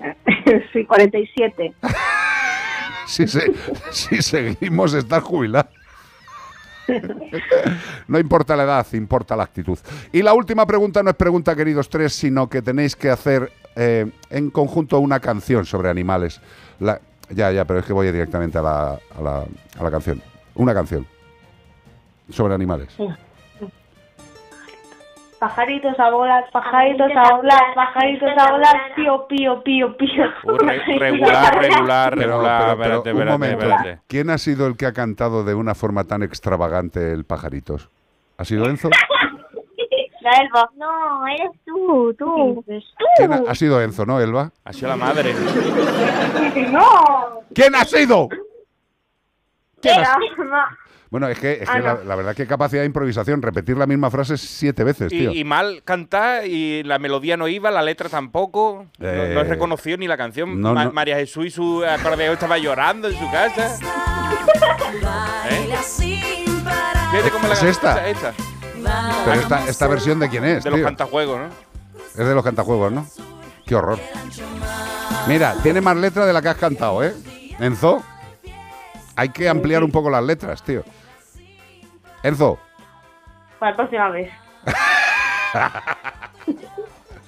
sí, 0.72 0.84
47. 0.84 1.72
Si, 3.06 3.28
se- 3.28 3.52
si 3.90 4.22
seguimos, 4.22 4.94
estar 4.94 5.20
jubilado. 5.20 5.68
No 8.08 8.18
importa 8.18 8.56
la 8.56 8.64
edad, 8.64 8.86
importa 8.92 9.36
la 9.36 9.44
actitud. 9.44 9.78
Y 10.12 10.22
la 10.22 10.34
última 10.34 10.66
pregunta 10.66 11.02
no 11.02 11.10
es 11.10 11.16
pregunta, 11.16 11.54
queridos 11.56 11.88
tres, 11.88 12.12
sino 12.12 12.48
que 12.48 12.62
tenéis 12.62 12.94
que 12.96 13.10
hacer 13.10 13.50
eh, 13.76 14.10
en 14.30 14.50
conjunto 14.50 14.98
una 15.00 15.20
canción 15.20 15.64
sobre 15.64 15.88
animales. 15.90 16.40
Ya, 17.30 17.50
ya, 17.50 17.64
pero 17.64 17.80
es 17.80 17.86
que 17.86 17.92
voy 17.92 18.06
directamente 18.12 18.58
a 18.58 18.60
a 18.60 19.22
la- 19.22 19.44
a 19.78 19.82
la 19.82 19.90
canción. 19.90 20.22
Una 20.54 20.74
canción 20.74 21.06
sobre 22.30 22.54
animales. 22.54 22.88
Pajaritos 25.44 26.00
a 26.00 26.10
volar, 26.10 26.44
pajaritos 26.50 27.10
a 27.14 27.34
volar, 27.36 27.74
pajaritos 27.74 28.30
a 28.38 28.50
volar, 28.50 28.94
pío, 28.96 29.26
pío, 29.28 29.62
pío, 29.62 29.94
pío. 29.98 30.24
Uh, 30.44 30.56
re- 30.56 30.80
regular, 30.98 31.54
regular, 31.60 32.16
regular. 32.16 32.76
pero, 32.78 32.78
pero, 32.78 32.94
espérate, 33.02 33.12
un 33.12 33.18
espérate, 33.18 33.32
momento. 33.32 33.58
espérate. 33.66 34.00
¿Quién 34.08 34.30
ha 34.30 34.38
sido 34.38 34.66
el 34.66 34.78
que 34.78 34.86
ha 34.86 34.94
cantado 34.94 35.44
de 35.44 35.54
una 35.54 35.74
forma 35.74 36.04
tan 36.04 36.22
extravagante 36.22 37.12
el 37.12 37.24
pajaritos? 37.24 37.90
¿Ha 38.38 38.44
sido 38.46 38.64
Enzo? 38.70 38.88
La 40.22 40.30
Elba. 40.40 40.70
No, 40.76 41.26
eres 41.26 41.50
tú, 41.66 42.14
tú. 42.18 42.64
¿Quién 43.18 43.30
ha, 43.34 43.42
ha 43.46 43.54
sido 43.54 43.82
Enzo, 43.82 44.06
no, 44.06 44.18
Elba? 44.20 44.50
Ha 44.64 44.72
sido 44.72 44.88
la 44.88 44.96
madre. 44.96 45.34
No. 46.70 47.40
¿Quién 47.54 47.74
ha 47.74 47.84
sido? 47.84 48.28
¿Quién 49.82 50.00
has- 50.00 50.16
ma- 50.38 50.78
Bueno, 51.14 51.28
es 51.28 51.38
que, 51.38 51.52
es 51.52 51.70
que 51.70 51.78
Ah, 51.78 51.96
la, 52.04 52.16
verdad 52.16 52.34
que 52.34 52.44
capacidad 52.44 52.82
de 52.82 52.86
improvisación, 52.86 53.40
repetir 53.40 53.76
la 53.76 53.86
misma 53.86 54.10
frase 54.10 54.36
siete 54.36 54.82
veces, 54.82 55.10
tío. 55.10 55.30
Y, 55.30 55.38
y 55.38 55.44
mal 55.44 55.82
cantar, 55.84 56.44
y 56.44 56.82
la 56.82 56.98
melodía 56.98 57.36
no 57.36 57.46
iba, 57.46 57.70
la 57.70 57.82
letra 57.82 58.08
tampoco. 58.08 58.86
No- 58.98 59.06
No, 59.06 59.12
Eh, 59.12 59.32
he 59.40 59.44
reconocido 59.44 59.96
ni 59.96 60.08
la 60.08 60.16
canción. 60.16 60.60
no, 60.60 60.74
Ma- 60.74 60.86
no. 60.86 60.92
María 60.92 61.14
Jesús 61.14 61.46
y 61.46 61.50
su 61.52 61.84
acordeón 61.84 62.32
estaba 62.32 62.58
llorando 62.58 63.06
en 63.06 63.16
su 63.16 63.30
casa. 63.30 63.78
¿Eh? 65.50 65.68
Fíjate 67.12 67.30
cómo 67.30 67.46
la 67.46 67.54
¿Es 67.54 67.62
esta? 67.62 68.08
esta. 68.08 68.32
Pero 69.24 69.40
esta, 69.40 69.68
esta 69.68 69.86
versión 69.86 70.18
de 70.18 70.28
quién 70.28 70.44
es, 70.44 70.64
De 70.64 70.70
los 70.70 70.78
tío? 70.78 70.84
cantajuegos, 70.84 71.38
¿no? 71.38 71.46
Es 72.20 72.26
de 72.26 72.34
los 72.34 72.42
cantajuegos, 72.42 72.90
¿no? 72.90 73.06
Qué 73.64 73.76
horror. 73.76 74.00
Mira, 75.28 75.54
tiene 75.62 75.80
más 75.80 75.96
letra 75.96 76.26
de 76.26 76.32
la 76.32 76.42
que 76.42 76.48
has 76.48 76.56
cantado, 76.56 77.04
¿eh? 77.04 77.14
Enzo, 77.60 78.02
hay 79.14 79.28
que 79.28 79.48
ampliar 79.48 79.84
un 79.84 79.92
poco 79.92 80.10
las 80.10 80.24
letras, 80.24 80.60
tío. 80.64 80.82
Enzo, 82.24 82.58
Para 83.60 83.70
la 83.72 83.76
próxima 83.76 84.08
vez. 84.08 84.32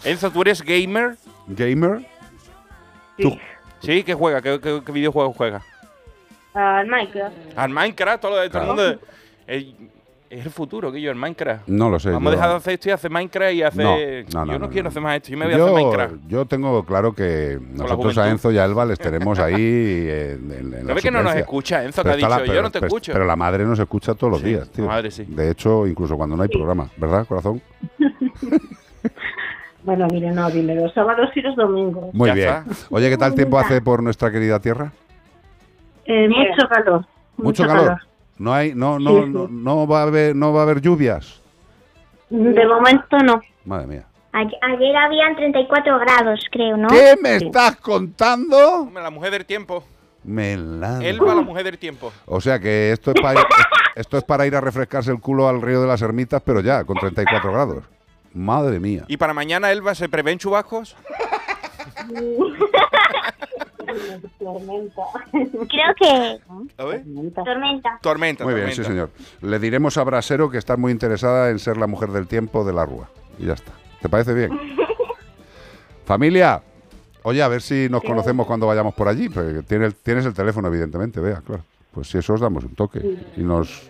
Enzo, 0.05 0.31
¿tú 0.31 0.43
eres 0.43 0.63
gamer? 0.63 1.17
gamer. 1.47 2.07
Sí. 3.19 3.41
¿Sí? 3.81 4.03
¿Qué 4.03 4.15
juega? 4.15 4.41
¿Qué, 4.43 4.61
qué, 4.61 4.83
qué 4.85 4.93
videojuego 4.93 5.33
juega? 5.33 5.63
Ah, 6.55 6.81
el 6.83 6.89
Minecraft. 6.89 7.37
Al 7.57 7.71
Minecraft, 7.71 8.21
todo, 8.23 8.31
lo 8.33 8.37
de- 8.39 8.51
todo 8.51 8.63
el 8.63 8.69
mundo. 8.69 9.01
eh, 9.47 9.75
es 10.39 10.47
el 10.47 10.53
futuro, 10.53 10.91
que 10.93 11.01
yo, 11.01 11.11
el 11.11 11.17
Minecraft. 11.17 11.69
No 11.69 11.89
lo 11.91 11.99
sé. 11.99 12.11
Vamos 12.11 12.29
a 12.29 12.31
yo- 12.31 12.37
dejar 12.37 12.51
de 12.51 12.57
hacer 12.57 12.75
esto 12.75 12.89
y 12.89 12.93
hacer 12.93 13.11
Minecraft 13.11 13.55
y 13.55 13.63
hacer. 13.63 13.85
No, 14.33 14.41
no, 14.41 14.47
no, 14.47 14.53
yo 14.53 14.59
no, 14.59 14.67
no, 14.67 14.73
quiero 14.73 14.83
no. 14.85 14.89
hacer 14.91 15.03
más 15.03 15.17
esto, 15.17 15.29
yo 15.31 15.39
me 15.39 15.45
voy 15.47 15.55
a 15.55 15.57
hacer 15.57 15.73
Minecraft. 15.75 16.15
yo 16.29 16.47
tengo 16.47 16.85
claro 16.85 17.13
que 17.13 17.59
nosotros 17.73 18.19
a. 18.19 18.29
Enzo 18.31 18.53
y 18.53 18.59
a 18.59 18.65
Elba 18.65 18.85
les 18.85 18.99
tenemos 18.99 19.39
ahí 19.39 19.55
en, 20.09 20.51
en- 20.53 20.75
en 20.75 20.83
¿No 20.83 20.89
la 20.89 20.95
ves 20.95 21.03
que 21.03 21.11
no 21.11 21.23
nos 21.23 21.35
escucha, 21.35 21.85
Enzo, 21.85 22.03
que 22.03 22.11
Pero 22.11 22.15
ha 22.15 22.19
está 22.29 22.37
dicho, 22.41 22.53
la- 22.53 22.57
yo 22.57 22.63
no 22.63 22.71
te 22.71 22.79
pero- 22.81 22.87
escucho? 22.87 23.13
Pero 23.13 23.25
la 23.25 23.37
madre 23.37 23.65
nos 23.65 23.79
escucha 23.79 24.15
todos 24.15 24.33
los 24.33 24.41
Sí, 24.43 24.49
días, 24.49 24.69
tío. 24.71 24.85
la 24.85 24.91
madre 24.93 25.11
sí. 25.11 25.25
De 25.27 25.51
hecho, 25.51 25.87
incluso 25.87 26.17
cuando 26.17 26.37
no 26.37 26.43
hay 26.43 26.49
programa, 26.49 26.89
¿verdad, 26.97 27.27
corazón? 27.27 27.61
Bueno, 29.83 30.09
mire, 30.11 30.33
no, 30.33 30.51
dile 30.51 30.75
los 30.75 30.93
sábados 30.93 31.31
y 31.37 31.41
los 31.43 31.55
domingos. 31.55 32.13
Muy 32.13 32.29
Ya 32.31 32.35
bien. 32.35 32.49
está. 32.49 32.65
Oye, 32.91 33.09
¿qué 33.09 33.17
tal 33.17 33.35
tiempo 33.37 33.57
hace 33.59 33.81
por 33.81 34.03
nuestra 34.03 34.33
querida 34.33 34.59
tierra? 34.59 34.91
Eh, 36.07 36.29
mucho 36.29 36.69
calor. 36.69 37.07
Mucho 37.37 37.67
calor. 37.67 37.99
No 38.39 38.53
hay, 38.53 38.75
no, 38.75 38.99
no, 38.99 39.11
Sí, 39.11 39.23
sí. 39.25 39.29
no, 39.31 39.49
no 39.49 39.87
va 39.87 40.01
a 40.01 40.03
haber, 40.05 40.37
no 40.37 40.53
va 40.53 40.61
a 40.61 40.63
haber 40.65 40.81
lluvias. 40.81 41.41
De 42.29 42.67
momento 42.67 43.17
no. 43.19 43.41
Madre 43.65 43.87
mía. 43.87 44.05
Ayer, 44.33 44.59
ayer 44.63 44.97
habían 44.97 45.35
34 45.37 45.99
grados, 46.01 46.41
creo, 46.53 46.77
¿no? 46.77 46.89
¿Qué 46.89 47.15
me 47.23 47.37
estás 47.37 47.77
contando? 47.77 48.83
Hombre, 48.83 49.03
La 49.03 49.11
mujer 49.11 49.31
del 49.31 49.47
tiempo. 49.47 49.83
Melán. 50.25 51.03
Elba, 51.03 51.35
la 51.35 51.41
mujer 51.43 51.65
del 51.65 51.79
tiempo. 51.79 52.13
O 52.27 52.41
sea 52.41 52.59
que 52.59 52.91
esto 52.93 53.13
es, 53.13 53.21
para, 53.23 53.41
esto 53.95 54.19
es 54.19 54.25
para 54.25 54.47
ir 54.47 54.55
a 54.57 54.61
refrescarse 54.61 55.11
el 55.13 55.21
culo 55.21 55.49
al 55.49 55.63
río 55.63 55.81
de 55.81 55.87
las 55.87 56.03
ermitas, 56.03 56.43
pero 56.45 56.61
ya, 56.61 56.85
con 56.85 56.97
34 56.97 57.51
grados. 57.53 57.85
Madre 58.35 58.79
mía. 58.81 59.05
¿Y 59.09 59.17
para 59.17 59.33
mañana, 59.33 59.71
Elba, 59.71 59.95
se 59.95 60.09
prevén 60.11 60.39
chubascos? 60.39 60.97
Tormenta. 64.39 65.03
Creo 65.33 65.95
que... 65.99 66.41
A 66.79 66.85
ver. 66.85 67.05
Tormenta. 67.35 67.99
Tormenta, 68.03 68.45
Muy 68.45 68.55
bien, 68.55 68.67
tormenta. 68.67 68.83
sí, 68.83 68.85
señor. 68.85 69.11
Le 69.43 69.59
diremos 69.59 69.97
a 69.97 70.05
Brasero 70.05 70.51
que 70.51 70.59
está 70.59 70.77
muy 70.77 70.93
interesada 70.93 71.51
en 71.51 71.59
ser 71.59 71.77
la 71.77 71.87
mujer 71.87 72.11
del 72.11 72.27
tiempo 72.27 72.65
de 72.65 72.73
la 72.73 72.85
Rúa. 72.87 73.09
Y 73.39 73.47
ya 73.47 73.55
está. 73.55 73.73
¿Te 74.03 74.09
parece 74.09 74.35
bien? 74.35 74.51
Familia, 76.05 76.63
oye, 77.25 77.43
a 77.43 77.49
ver 77.49 77.61
si 77.63 77.89
nos 77.91 78.03
conocemos 78.03 78.47
cuando 78.47 78.67
vayamos 78.67 78.95
por 78.95 79.09
allí. 79.09 79.29
tienes 79.67 80.25
el 80.27 80.35
teléfono, 80.35 80.69
evidentemente, 80.69 81.21
vea, 81.21 81.41
claro. 81.45 81.63
Pues 81.93 82.09
si 82.09 82.19
eso 82.19 82.35
os 82.35 82.41
damos 82.41 82.63
un 82.65 82.75
toque 82.75 83.01
y 83.37 83.41
nos, 83.41 83.89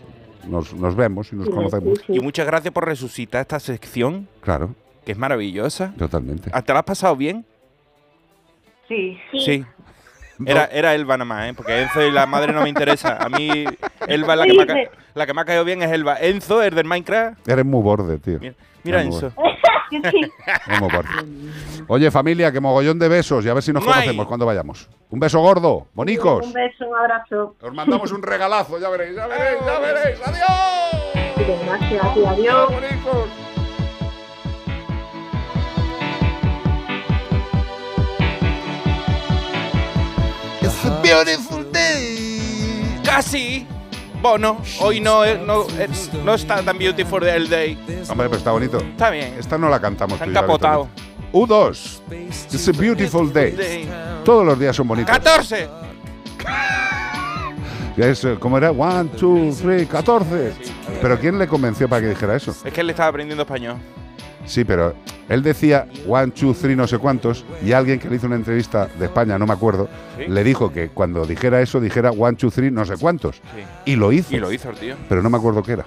nos, 0.49 0.73
nos 0.75 0.95
vemos 0.95 1.33
y 1.33 1.37
nos 1.37 1.49
conocemos. 1.51 1.99
Y 2.09 2.21
muchas 2.21 2.47
gracias 2.47 2.73
por 2.73 2.87
resucitar 2.87 3.41
esta 3.43 3.59
sección, 3.61 4.29
Claro, 4.41 4.75
que 5.05 5.13
es 5.13 5.19
maravillosa. 5.19 5.93
totalmente. 5.99 6.51
¿Ah, 6.55 6.63
¿Te 6.63 6.73
la 6.73 6.79
has 6.81 6.85
pasado 6.85 7.17
bien? 7.17 7.45
Sí. 8.89 9.19
Sí. 9.45 9.65
Era, 10.45 10.67
era 10.67 10.95
Elba 10.95 11.17
nada 11.17 11.25
más, 11.25 11.49
¿eh? 11.49 11.55
porque 11.57 11.81
Enzo 11.83 12.03
y 12.03 12.11
la 12.11 12.27
madre 12.27 12.53
no 12.53 12.61
me 12.61 12.69
interesa. 12.69 13.17
A 13.17 13.29
mí, 13.31 13.65
Elba 14.07 14.35
es 14.35 14.39
la 14.39 14.45
que, 14.47 14.53
me 14.55 14.63
ha, 14.63 14.67
ca- 14.67 14.91
la 15.15 15.27
que 15.27 15.33
me 15.35 15.41
ha 15.41 15.45
caído 15.47 15.65
bien 15.65 15.83
es 15.83 15.91
Elba. 15.91 16.17
Enzo, 16.21 16.63
el 16.63 16.75
del 16.75 16.85
Minecraft. 16.85 17.49
Eres 17.49 17.65
muy 17.65 17.83
borde, 17.83 18.19
tío. 18.19 18.39
Mira, 18.39 18.55
mira 18.85 18.99
muy 18.99 19.07
Enzo. 19.07 19.33
Eres 19.91 20.81
muy 20.81 20.91
borde. 20.91 21.09
Oye, 21.89 22.11
familia, 22.11 22.53
que 22.53 22.61
mogollón 22.61 22.99
de 22.99 23.09
besos 23.09 23.47
y 23.47 23.49
a 23.49 23.55
ver 23.55 23.63
si 23.63 23.73
nos 23.73 23.83
Guay. 23.83 23.95
conocemos 23.95 24.27
cuando 24.27 24.45
vayamos. 24.45 24.89
Un 25.11 25.21
beso 25.21 25.41
gordo, 25.41 25.87
bonicos. 25.95 26.45
Un 26.47 26.53
beso, 26.53 26.87
un 26.87 26.97
abrazo. 26.97 27.57
Os 27.63 27.73
mandamos 27.73 28.13
un 28.13 28.23
regalazo, 28.23 28.79
ya 28.79 28.91
veréis, 28.91 29.17
ya 29.17 29.27
veréis, 29.29 29.59
ya 29.65 29.79
veréis. 29.79 30.19
¡Adiós! 30.27 31.27
Gracias 31.65 32.05
adiós. 32.29 32.73
bonicos! 32.73 33.29
It's 40.67 40.85
a 40.85 41.01
beautiful 41.01 41.65
day. 41.71 43.01
Casi. 43.05 43.65
Bueno, 44.21 44.61
hoy 44.81 44.99
no, 44.99 45.23
es- 45.25 45.41
no, 45.41 45.65
es- 45.79 46.13
no 46.25 46.35
está 46.35 46.61
tan 46.63 46.77
beautiful 46.77 47.23
el 47.23 47.49
day. 47.49 47.75
Hombre, 48.09 48.27
pero 48.29 48.37
está 48.39 48.51
bonito. 48.51 48.79
Está 48.79 49.11
bien. 49.11 49.35
Esta 49.39 49.57
no 49.59 49.69
la 49.69 49.79
cantamos. 49.79 50.15
Está 50.15 50.25
tú 50.25 50.31
encapotado. 50.31 50.89
Víctor. 51.33 51.49
U2. 51.49 52.01
It's 52.53 52.67
a 52.69 52.73
beautiful 52.73 53.33
day. 53.33 53.53
Day. 53.53 53.89
Todos 54.25 54.45
los 54.45 54.59
días 54.59 54.75
son 54.75 54.89
bonitos. 54.89 55.11
14. 55.13 55.69
Ya 57.97 58.07
es, 58.09 58.25
eh, 58.25 58.37
¿Cómo 58.41 58.59
era? 58.59 58.73
One, 58.73 59.09
two, 59.11 59.53
three, 59.63 59.87
14. 59.87 60.53
Pero 61.01 61.17
¿quién 61.21 61.39
le 61.39 61.47
convenció 61.47 61.89
para 61.89 62.03
que 62.03 62.09
dijera 62.09 62.35
eso? 62.35 62.53
Es 62.65 62.73
que 62.73 62.81
él 62.81 62.91
estaba 62.91 63.11
aprendiendo 63.11 63.43
español. 63.45 63.77
Sí, 64.47 64.65
pero 64.65 64.95
él 65.29 65.43
decía 65.43 65.87
one, 66.07 66.31
two, 66.33 66.55
three, 66.55 66.77
no 66.77 66.87
sé 66.87 66.99
cuántos, 66.99 67.45
y 67.65 67.73
alguien 67.73 67.99
que 67.99 68.09
le 68.09 68.17
hizo 68.17 68.27
una 68.27 68.37
entrevista 68.37 68.89
de 68.99 69.07
España, 69.07 69.39
no 69.39 69.47
me 69.47 69.53
acuerdo, 69.53 69.89
Sí. 70.17 70.25
le 70.29 70.45
dijo 70.45 70.73
que 70.73 70.89
cuando 70.89 71.27
dijera 71.27 71.61
eso, 71.61 71.81
dijera 71.81 72.11
one, 72.13 72.37
two, 72.37 72.51
three, 72.51 72.71
no 72.71 72.85
sé 72.85 72.95
cuántos. 72.97 73.37
Sí. 73.37 73.93
Y 73.93 73.97
lo 73.97 74.13
hizo. 74.13 74.35
Y 74.35 74.39
lo 74.39 74.53
hizo 74.53 74.71
el 74.71 74.77
tío. 74.77 74.95
Pero 75.09 75.23
no 75.23 75.31
me 75.31 75.37
acuerdo 75.37 75.63
qué 75.63 75.73
era. 75.73 75.85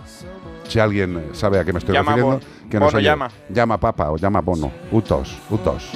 Si 0.67 0.79
alguien 0.79 1.23
sabe 1.33 1.57
a 1.57 1.65
qué 1.65 1.73
me 1.73 1.79
estoy 1.79 1.95
Llama 1.95 2.15
refiriendo, 2.15 2.45
que 2.69 2.79
nos 2.79 2.93
llama. 2.93 3.29
Llama 3.49 3.79
papa 3.79 4.11
o 4.11 4.17
llama 4.17 4.41
bono. 4.41 4.71
Utos, 4.91 5.35
utos. 5.49 5.89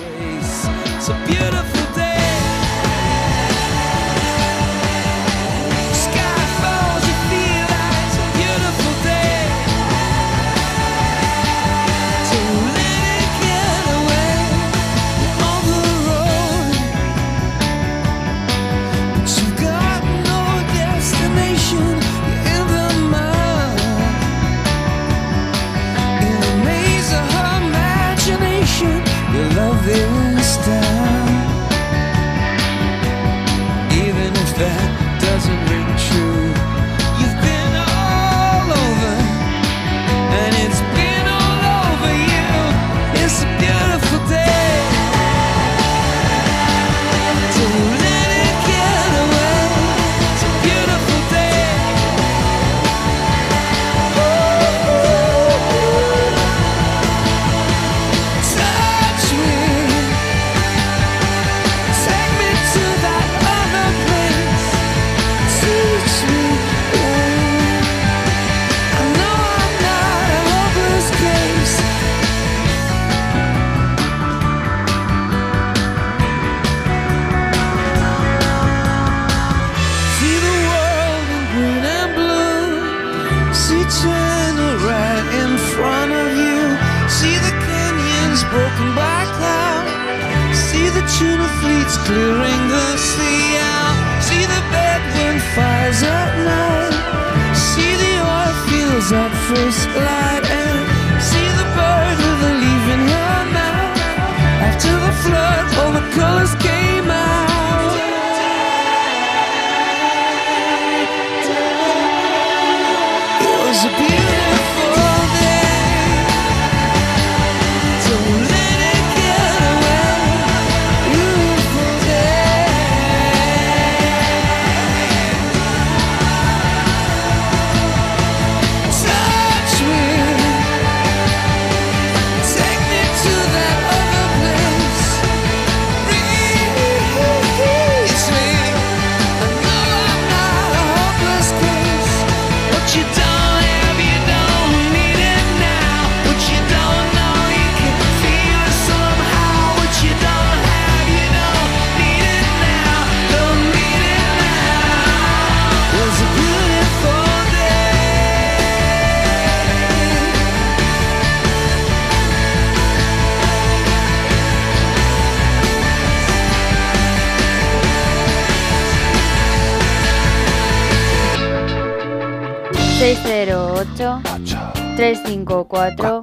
354 175.70 176.22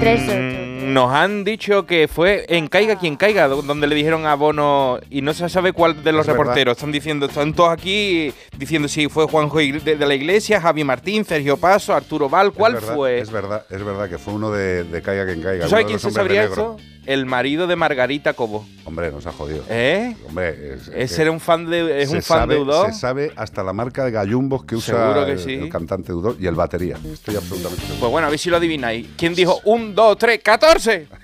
38. 0.00 0.86
Mm, 0.86 0.92
Nos 0.94 1.10
han 1.12 1.35
dicho 1.46 1.86
que 1.86 2.06
fue 2.08 2.44
en 2.50 2.66
Caiga 2.68 2.98
quien 2.98 3.16
caiga, 3.16 3.48
do- 3.48 3.62
donde 3.62 3.86
le 3.86 3.94
dijeron 3.94 4.26
a 4.26 4.34
Bono 4.34 4.98
y 5.08 5.22
no 5.22 5.32
se 5.32 5.48
sabe 5.48 5.72
cuál 5.72 6.04
de 6.04 6.12
los 6.12 6.20
Es 6.22 6.26
verdad. 6.26 6.40
reporteros. 6.42 6.76
Están 6.76 6.92
diciendo, 6.92 7.24
están 7.24 7.54
todos 7.54 7.70
aquí 7.70 8.30
diciendo 8.58 8.86
si 8.88 9.08
fue 9.08 9.24
Juanjo 9.26 9.56
de, 9.58 9.96
de 9.96 10.06
la 10.06 10.14
Iglesia, 10.14 10.60
Javi 10.60 10.84
Martín, 10.84 11.24
Sergio 11.24 11.56
Paso, 11.56 11.94
Arturo 11.94 12.28
Val. 12.28 12.52
¿Cuál 12.52 12.74
Es 12.74 12.80
verdad, 12.82 12.94
fue? 12.94 13.18
Es 13.20 13.30
verdad, 13.30 13.66
es 13.70 13.82
verdad 13.82 14.10
que 14.10 14.18
fue 14.18 14.34
uno 14.34 14.50
de, 14.50 14.84
de 14.84 15.00
Caiga 15.00 15.24
quien 15.24 15.40
caiga. 15.40 15.60
¿Tú 15.60 15.68
uno 15.68 15.70
sabes 15.70 15.86
quién 15.86 15.98
se 15.98 16.10
sabría 16.10 16.44
eso? 16.44 16.76
El 17.06 17.24
marido 17.24 17.68
de 17.68 17.76
Margarita 17.76 18.32
Cobo. 18.32 18.66
Hombre, 18.84 19.12
nos 19.12 19.24
ha 19.26 19.32
jodido. 19.32 19.62
¿Eh? 19.70 20.16
Hombre, 20.28 20.74
es, 20.74 20.88
Ese 20.92 21.22
era 21.22 21.30
un 21.30 21.38
fan 21.38 21.70
de, 21.70 22.02
es 22.02 22.10
un 22.10 22.20
fan 22.20 22.38
sabe, 22.40 22.54
de 22.56 22.60
Udó. 22.60 22.86
Se 22.86 22.94
sabe 22.94 23.32
hasta 23.36 23.62
la 23.62 23.72
marca 23.72 24.04
de 24.04 24.10
gallumbos 24.10 24.64
que 24.64 24.74
usa 24.74 25.24
que 25.24 25.30
el, 25.32 25.38
sí. 25.38 25.54
el 25.54 25.68
cantante 25.68 26.12
Udó 26.12 26.34
y 26.36 26.48
el 26.48 26.56
batería. 26.56 26.98
Estoy 27.12 27.36
absolutamente 27.36 27.82
seguro. 27.82 28.00
Pues 28.00 28.10
bueno, 28.10 28.26
a 28.26 28.30
ver 28.30 28.38
si 28.40 28.50
lo 28.50 28.56
adivináis. 28.56 29.06
¿Quién 29.16 29.36
dijo 29.36 29.60
un, 29.66 29.94
dos, 29.94 30.18
tres, 30.18 30.40
catorce? 30.42 31.06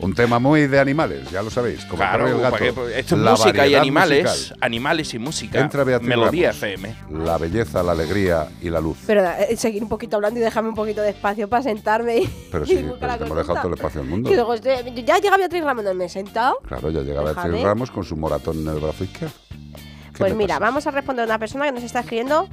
Un 0.00 0.14
tema 0.14 0.38
muy 0.38 0.66
de 0.66 0.78
animales, 0.80 1.30
ya 1.30 1.42
lo 1.42 1.50
sabéis. 1.50 1.84
Como 1.86 2.02
y 2.02 2.06
el 2.06 2.38
gato. 2.40 2.50
¿para 2.50 2.58
qué? 2.58 2.98
esto 2.98 3.14
es 3.16 3.20
La 3.22 3.30
música 3.32 3.66
y 3.66 3.74
animales. 3.74 4.24
musical. 4.24 4.58
Animales 4.60 5.14
y 5.14 5.18
música. 5.18 5.60
Entra 5.60 5.84
Beatriz 5.84 6.08
Melodía 6.08 6.48
Ramos. 6.52 6.62
FM. 6.62 6.96
La 7.24 7.38
belleza, 7.38 7.82
la 7.82 7.92
alegría 7.92 8.48
y 8.60 8.70
la 8.70 8.80
luz. 8.80 8.98
Pero 9.06 9.22
eh, 9.24 9.56
seguir 9.56 9.82
un 9.82 9.88
poquito 9.88 10.16
hablando 10.16 10.38
y 10.40 10.42
dejarme 10.42 10.68
un 10.70 10.74
poquito 10.74 11.00
de 11.02 11.10
espacio 11.10 11.48
para 11.48 11.62
sentarme 11.62 12.18
y, 12.18 12.48
Pero 12.50 12.66
sí, 12.66 12.76
pero 12.98 13.06
la 13.06 13.18
te 13.18 13.24
hemos 13.24 13.36
dejado 13.38 13.58
todo 13.60 13.68
el 13.68 13.74
espacio 13.74 14.00
del 14.00 14.10
mundo. 14.10 14.30
Y 14.30 14.34
luego 14.34 14.54
estoy- 14.54 15.04
ya 15.04 15.18
llega 15.18 15.36
Beatriz 15.36 15.64
Ramón, 15.64 15.96
me 15.96 16.04
he 16.06 16.08
sentado. 16.08 16.58
Claro, 16.66 16.90
ya 16.90 17.00
llega 17.02 17.22
Beatriz 17.22 17.44
Déjame. 17.44 17.64
Ramos 17.64 17.90
con 17.90 18.04
su 18.04 18.16
moratón 18.16 18.58
en 18.60 18.68
el 18.68 18.80
brazo 18.80 19.04
izquierdo. 19.04 19.34
¿Qué 19.50 20.18
Pues 20.18 20.34
mira, 20.34 20.54
pasa? 20.60 20.66
vamos 20.70 20.86
a 20.86 20.90
responder 20.92 21.24
a 21.24 21.26
una 21.26 21.38
persona 21.40 21.64
que 21.66 21.72
nos 21.72 21.82
está 21.82 22.00
escribiendo 22.00 22.48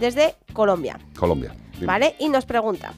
desde 0.00 0.34
Colombia, 0.54 0.98
Colombia. 1.18 1.54
dime. 1.74 1.86
¿vale? 1.86 2.16
Y 2.18 2.30
nos 2.30 2.46
pregunta. 2.46 2.94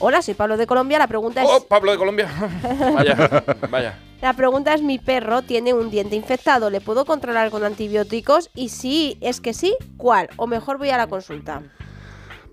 Hola, 0.00 0.22
soy 0.22 0.34
Pablo 0.34 0.56
de 0.56 0.66
Colombia. 0.66 0.98
La 0.98 1.08
pregunta 1.08 1.42
es, 1.42 1.48
Oh, 1.50 1.64
Pablo 1.66 1.90
de 1.92 1.98
Colombia. 1.98 2.28
vaya, 2.94 3.44
vaya. 3.70 3.98
la 4.22 4.32
pregunta 4.34 4.74
es, 4.74 4.82
mi 4.82 4.98
perro 4.98 5.42
tiene 5.42 5.74
un 5.74 5.90
diente 5.90 6.14
infectado, 6.14 6.70
¿le 6.70 6.80
puedo 6.80 7.04
controlar 7.04 7.50
con 7.50 7.64
antibióticos? 7.64 8.50
Y 8.54 8.68
si 8.68 9.18
es 9.20 9.40
que 9.40 9.52
sí, 9.54 9.74
¿cuál? 9.96 10.28
O 10.36 10.46
mejor 10.46 10.78
voy 10.78 10.90
a 10.90 10.96
la 10.96 11.08
consulta. 11.08 11.62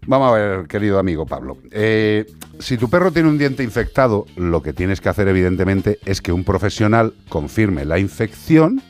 Vamos 0.07 0.29
a 0.31 0.35
ver, 0.35 0.67
querido 0.67 0.99
amigo 0.99 1.25
Pablo. 1.25 1.57
Eh, 1.71 2.25
si 2.59 2.77
tu 2.77 2.89
perro 2.89 3.11
tiene 3.11 3.29
un 3.29 3.37
diente 3.37 3.63
infectado, 3.63 4.25
lo 4.35 4.61
que 4.61 4.73
tienes 4.73 5.01
que 5.01 5.09
hacer, 5.09 5.27
evidentemente, 5.27 5.99
es 6.05 6.21
que 6.21 6.31
un 6.31 6.43
profesional 6.43 7.13
confirme 7.29 7.85
la 7.85 7.97
infección 7.99 8.81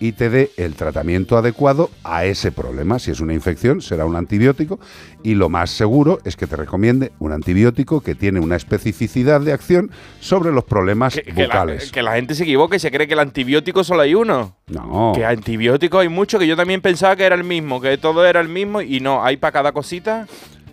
y 0.00 0.12
te 0.12 0.30
dé 0.30 0.50
el 0.56 0.74
tratamiento 0.74 1.36
adecuado 1.36 1.90
a 2.02 2.24
ese 2.24 2.50
problema. 2.50 2.98
Si 2.98 3.10
es 3.10 3.20
una 3.20 3.34
infección, 3.34 3.82
será 3.82 4.06
un 4.06 4.16
antibiótico 4.16 4.80
y 5.22 5.34
lo 5.34 5.50
más 5.50 5.70
seguro 5.70 6.18
es 6.24 6.36
que 6.36 6.46
te 6.46 6.56
recomiende 6.56 7.12
un 7.18 7.32
antibiótico 7.32 8.00
que 8.00 8.14
tiene 8.14 8.40
una 8.40 8.56
especificidad 8.56 9.42
de 9.42 9.52
acción 9.52 9.90
sobre 10.18 10.50
los 10.52 10.64
problemas 10.64 11.14
Que, 11.14 11.22
que 11.22 11.32
la, 11.42 11.46
bucales. 11.46 11.92
que 11.92 12.02
la 12.02 12.14
gente 12.14 12.34
se 12.34 12.44
equivoca 12.44 12.76
y 12.76 12.78
se 12.78 12.90
cree 12.90 13.06
que 13.06 13.12
el 13.12 13.20
antibiótico 13.20 13.84
solo 13.84 14.00
hay 14.00 14.14
uno. 14.14 14.56
No. 14.68 15.12
Que 15.14 15.24
antibióticos 15.24 16.00
hay 16.00 16.08
mucho, 16.08 16.38
que 16.38 16.46
yo 16.46 16.56
también 16.56 16.80
pensaba 16.80 17.14
que 17.14 17.24
era 17.24 17.34
el 17.34 17.44
mismo, 17.44 17.80
que 17.80 17.98
todo 17.98 18.24
era 18.24 18.40
el 18.40 18.48
mismo 18.48 18.80
y 18.80 19.00
no, 19.00 19.22
hay 19.22 19.36
para 19.36 19.52
cada 19.52 19.72
cosita. 19.72 20.26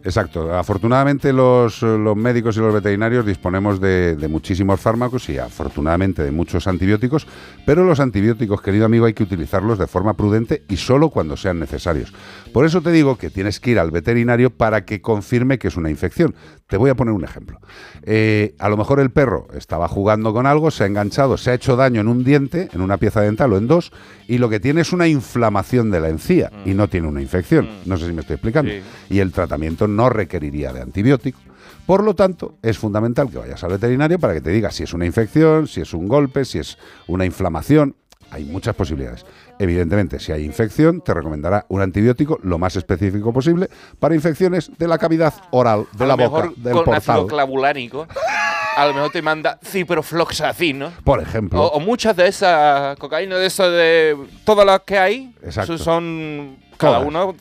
Exacto. 0.07 0.55
Afortunadamente 0.55 1.33
los, 1.33 1.81
los 1.81 2.15
médicos 2.15 2.55
y 2.55 2.61
los 2.61 2.73
veterinarios 2.73 3.25
disponemos 3.25 3.81
de, 3.81 4.15
de 4.15 4.27
muchísimos 4.29 4.79
fármacos 4.79 5.27
y 5.27 5.37
afortunadamente 5.37 6.23
de 6.23 6.31
muchos 6.31 6.65
antibióticos, 6.65 7.27
pero 7.65 7.83
los 7.83 7.99
antibióticos, 7.99 8.61
querido 8.61 8.85
amigo, 8.85 9.05
hay 9.05 9.13
que 9.13 9.23
utilizarlos 9.23 9.77
de 9.77 9.85
forma 9.85 10.13
prudente 10.13 10.63
y 10.69 10.77
solo 10.77 11.09
cuando 11.09 11.35
sean 11.35 11.59
necesarios. 11.59 12.13
Por 12.53 12.65
eso 12.65 12.81
te 12.81 12.93
digo 12.93 13.17
que 13.17 13.29
tienes 13.29 13.59
que 13.59 13.71
ir 13.71 13.79
al 13.79 13.91
veterinario 13.91 14.49
para 14.49 14.85
que 14.85 15.01
confirme 15.01 15.59
que 15.59 15.67
es 15.67 15.75
una 15.75 15.89
infección. 15.89 16.33
Te 16.67 16.77
voy 16.77 16.89
a 16.89 16.95
poner 16.95 17.13
un 17.13 17.25
ejemplo. 17.25 17.59
Eh, 18.03 18.55
a 18.59 18.69
lo 18.69 18.77
mejor 18.77 19.01
el 19.01 19.09
perro 19.09 19.47
estaba 19.55 19.89
jugando 19.89 20.33
con 20.33 20.45
algo, 20.45 20.71
se 20.71 20.85
ha 20.85 20.87
enganchado, 20.87 21.35
se 21.35 21.51
ha 21.51 21.53
hecho 21.53 21.75
daño 21.75 21.99
en 21.99 22.07
un 22.07 22.23
diente, 22.23 22.69
en 22.71 22.79
una 22.79 22.95
pieza 22.95 23.21
dental 23.21 23.51
o 23.51 23.57
en 23.57 23.67
dos, 23.67 23.91
y 24.27 24.37
lo 24.37 24.47
que 24.47 24.61
tiene 24.61 24.81
es 24.81 24.93
una 24.93 25.07
inflamación 25.07 25.91
de 25.91 25.99
la 25.99 26.07
encía 26.09 26.49
y 26.65 26.73
no 26.73 26.87
tiene 26.87 27.07
una 27.07 27.21
infección. 27.21 27.67
No 27.85 27.97
sé 27.97 28.07
si 28.07 28.13
me 28.13 28.21
estoy 28.21 28.35
explicando. 28.35 28.71
Sí. 28.71 28.81
Y 29.09 29.19
el 29.19 29.31
tratamiento 29.31 29.87
no 29.87 29.96
requeriría 30.09 30.71
de 30.71 30.81
antibiótico. 30.81 31.39
Por 31.85 32.03
lo 32.03 32.15
tanto, 32.15 32.55
es 32.61 32.77
fundamental 32.77 33.29
que 33.29 33.37
vayas 33.37 33.63
al 33.63 33.71
veterinario 33.71 34.19
para 34.19 34.33
que 34.33 34.41
te 34.41 34.49
diga 34.49 34.71
si 34.71 34.83
es 34.83 34.93
una 34.93 35.05
infección, 35.05 35.67
si 35.67 35.81
es 35.81 35.93
un 35.93 36.07
golpe, 36.07 36.45
si 36.45 36.59
es 36.59 36.77
una 37.07 37.25
inflamación. 37.25 37.95
Hay 38.29 38.43
muchas 38.43 38.75
posibilidades. 38.75 39.25
Evidentemente, 39.57 40.19
si 40.19 40.33
hay 40.33 40.43
infección, 40.43 40.99
te 40.99 41.13
recomendará 41.13 41.65
un 41.69 41.81
antibiótico 41.81 42.39
lo 42.43 42.57
más 42.57 42.75
específico 42.75 43.31
posible 43.31 43.69
para 43.99 44.15
infecciones 44.15 44.69
de 44.77 44.87
la 44.87 44.97
cavidad 44.97 45.33
oral, 45.51 45.87
de 45.97 46.03
a 46.03 46.07
la 46.07 46.15
boca, 46.15 46.47
mejor 46.47 46.55
del 46.57 46.73
con 46.73 46.93
ácido 46.93 47.15
portal. 47.15 47.27
clavulánico. 47.27 48.05
A 48.77 48.85
lo 48.87 48.93
mejor 48.93 49.11
te 49.11 49.21
manda 49.21 49.59
ciprofloxacin, 49.63 50.79
¿no? 50.79 50.91
Por 51.03 51.21
ejemplo. 51.21 51.61
O, 51.61 51.67
o 51.77 51.79
muchas 51.79 52.15
de 52.15 52.27
esas 52.27 52.97
cocaína, 52.97 53.35
de 53.37 53.45
esas 53.47 53.71
de 53.71 54.15
todas 54.45 54.65
las 54.65 54.81
que 54.81 54.97
hay, 54.97 55.33
Exacto. 55.43 55.77
son 55.77 56.57
cada 56.77 56.97
Todas. 56.99 57.07
uno 57.07 57.35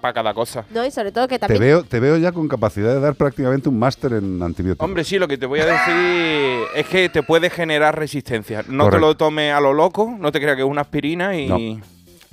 para 0.00 0.12
cada 0.14 0.32
cosa. 0.32 0.64
No, 0.70 0.86
y 0.86 0.90
sobre 0.92 1.10
todo 1.10 1.26
que 1.26 1.36
Te 1.40 1.40
también... 1.40 1.60
veo, 1.60 1.82
te 1.82 1.98
veo 1.98 2.16
ya 2.18 2.30
con 2.30 2.46
capacidad 2.46 2.94
de 2.94 3.00
dar 3.00 3.16
prácticamente 3.16 3.68
un 3.68 3.78
máster 3.78 4.12
en 4.12 4.40
antibióticos. 4.40 4.84
Hombre, 4.84 5.02
sí, 5.02 5.18
lo 5.18 5.26
que 5.26 5.36
te 5.36 5.46
voy 5.46 5.58
a 5.58 5.66
decir 5.66 6.62
es 6.76 6.86
que 6.86 7.08
te 7.08 7.24
puede 7.24 7.50
generar 7.50 7.98
resistencia. 7.98 8.62
No 8.68 8.84
Correcto. 8.84 8.90
te 8.90 9.00
lo 9.00 9.16
tomes 9.16 9.52
a 9.52 9.60
lo 9.60 9.72
loco, 9.72 10.14
no 10.18 10.30
te 10.30 10.40
creas 10.40 10.54
que 10.56 10.62
es 10.62 10.68
una 10.68 10.82
aspirina 10.82 11.36
y... 11.36 11.48
No. 11.48 11.80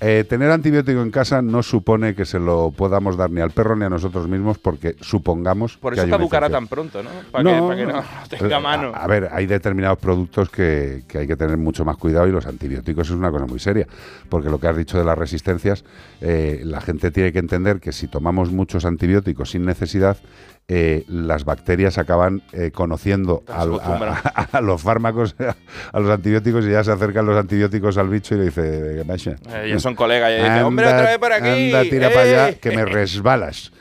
Eh, 0.06 0.26
tener 0.26 0.52
antibiótico 0.52 1.02
en 1.02 1.12
casa 1.12 1.42
no 1.42 1.64
supone 1.64 2.14
que 2.14 2.26
se 2.26 2.38
lo 2.38 2.72
podamos 2.72 3.16
dar 3.16 3.32
ni 3.32 3.40
al 3.40 3.52
perro 3.52 3.78
ni 3.78 3.86
a 3.86 3.90
nosotros 3.90 4.28
mismos 4.28 4.58
porque 4.58 4.98
supongamos 5.00 5.78
Por 5.78 5.94
eso 5.94 6.06
caducará 6.10 6.50
tan 6.50 6.68
pronto, 6.68 7.02
¿no? 7.02 7.10
Para 7.32 7.44
que, 7.50 7.62
para 7.62 7.76
que 7.78 7.86
no 7.86 8.04
tenga 8.30 8.58
Eh, 8.58 8.60
mano. 8.60 8.92
A, 8.94 9.06
a 9.06 9.08
ver, 9.08 9.30
hay 9.32 9.46
determinados 9.46 9.98
productos 10.00 10.50
que, 10.50 11.04
que 11.08 11.20
hay 11.20 11.28
que 11.28 11.38
tener 11.38 11.56
mucho 11.56 11.86
más 11.86 11.96
cuidado 11.96 12.28
y 12.28 12.32
los 12.32 12.46
antibióticos 12.46 13.08
es 13.08 13.16
una 13.16 13.32
cosa 13.32 13.46
muy 13.46 13.60
seria. 13.60 13.88
Porque 14.28 14.50
lo 14.50 14.60
que 14.60 14.68
has 14.68 14.76
dicho 14.76 14.98
de 14.98 15.06
las 15.06 15.18
resistencias, 15.18 15.86
eh, 16.20 16.62
la 16.66 16.82
gente 16.82 17.10
tiene 17.10 17.32
que 17.32 17.40
entender 17.40 17.80
que 17.80 17.94
si 17.94 18.10
tomamos 18.10 18.52
muchos 18.52 18.84
antibióticos 18.84 19.52
sin 19.52 19.64
necesidad, 19.64 20.18
eh, 20.68 21.04
las 21.08 21.44
bacterias 21.46 21.98
acaban 21.98 22.42
eh, 22.54 22.72
conociendo 22.72 23.44
al- 23.48 23.80
a, 23.82 24.14
a 24.54 24.62
los 24.62 24.82
fármacos, 24.82 25.36
a 25.92 26.00
los 26.00 26.10
antibióticos 26.10 26.66
y 26.66 26.72
ya 26.72 26.84
se 26.84 26.92
acercan 26.92 27.26
los 27.26 27.38
antibióticos 27.38 27.98
al 27.98 28.08
bicho 28.10 28.36
y 28.36 28.38
le 28.40 28.44
dice, 28.46 29.04
¿qué? 29.06 29.36
Eh, 29.54 29.70
ya 29.70 29.80
son 29.80 29.96
colegas 29.96 30.32
y 30.32 30.36
dicen, 30.36 30.64
hombre, 30.64 30.86
otra 30.88 31.04
vez 31.04 31.18
por 31.20 31.34
aquí. 31.34 31.74
Anda, 31.74 31.84
tira 31.84 32.10
para 32.10 32.22
allá, 32.22 32.54
que 32.60 32.72
me 32.72 32.86
resbalas. 32.86 33.72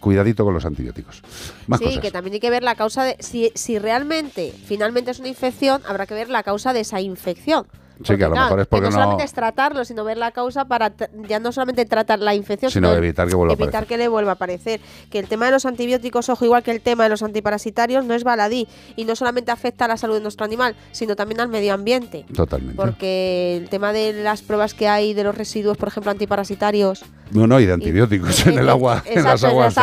Cuidadito 0.00 0.44
con 0.44 0.54
los 0.54 0.64
antibióticos. 0.64 1.22
Más 1.66 1.80
sí, 1.80 1.86
cosas. 1.86 2.00
que 2.00 2.10
también 2.12 2.34
hay 2.34 2.40
que 2.40 2.50
ver 2.50 2.62
la 2.62 2.76
causa 2.76 3.02
de... 3.02 3.16
Si, 3.18 3.50
si 3.56 3.80
realmente, 3.80 4.52
finalmente 4.64 5.10
es 5.10 5.18
una 5.18 5.26
infección, 5.26 5.82
habrá 5.88 6.06
que 6.06 6.14
ver 6.14 6.28
la 6.30 6.44
causa 6.44 6.72
de 6.72 6.80
esa 6.80 7.00
infección. 7.00 7.66
Sí, 8.04 8.16
que 8.16 8.24
a 8.24 8.28
lo 8.28 8.32
claro, 8.34 8.44
mejor 8.46 8.60
es 8.60 8.66
que 8.66 8.70
porque 8.70 8.84
no 8.84 8.90
no- 8.90 8.96
solamente 8.96 9.24
es 9.24 9.32
tratarlo, 9.32 9.84
sino 9.84 10.04
ver 10.04 10.18
la 10.18 10.30
causa 10.30 10.66
para 10.66 10.92
ya 11.28 11.40
no 11.40 11.50
solamente 11.52 11.84
tratar 11.84 12.18
la 12.20 12.34
infección, 12.34 12.70
Sino 12.70 12.92
evitar 12.92 13.26
que 13.28 13.34
vuelva 13.34 13.52
a 13.52 13.54
evitar 13.54 13.68
aparecer. 13.68 13.88
que 13.88 13.98
le 13.98 14.08
vuelva 14.08 14.30
a 14.30 14.34
aparecer. 14.34 14.80
Que 15.10 15.18
el 15.18 15.26
tema 15.26 15.46
de 15.46 15.52
los 15.52 15.66
antibióticos, 15.66 16.28
ojo, 16.28 16.44
igual 16.44 16.62
que 16.62 16.70
el 16.70 16.80
tema 16.80 17.04
de 17.04 17.10
los 17.10 17.22
antiparasitarios, 17.22 18.04
no 18.04 18.14
es 18.14 18.22
baladí 18.24 18.68
y 18.96 19.04
no 19.04 19.16
solamente 19.16 19.50
afecta 19.50 19.86
a 19.86 19.88
la 19.88 19.96
salud 19.96 20.14
de 20.14 20.20
nuestro 20.20 20.44
animal, 20.44 20.76
sino 20.92 21.16
también 21.16 21.40
al 21.40 21.48
medio 21.48 21.74
ambiente. 21.74 22.24
Totalmente. 22.34 22.76
Porque 22.76 23.56
el 23.56 23.68
tema 23.68 23.92
de 23.92 24.12
las 24.12 24.42
pruebas 24.42 24.74
que 24.74 24.86
hay 24.88 25.12
de 25.14 25.24
los 25.24 25.36
residuos, 25.36 25.76
por 25.76 25.88
ejemplo, 25.88 26.10
antiparasitarios, 26.12 27.04
No, 27.30 27.46
no, 27.46 27.58
y 27.60 27.66
de 27.66 27.72
antibióticos 27.72 28.46
en 28.46 28.58
el 28.58 28.68
agua, 28.68 29.02
en 29.04 29.24
las 29.24 29.42
aguas 29.44 29.76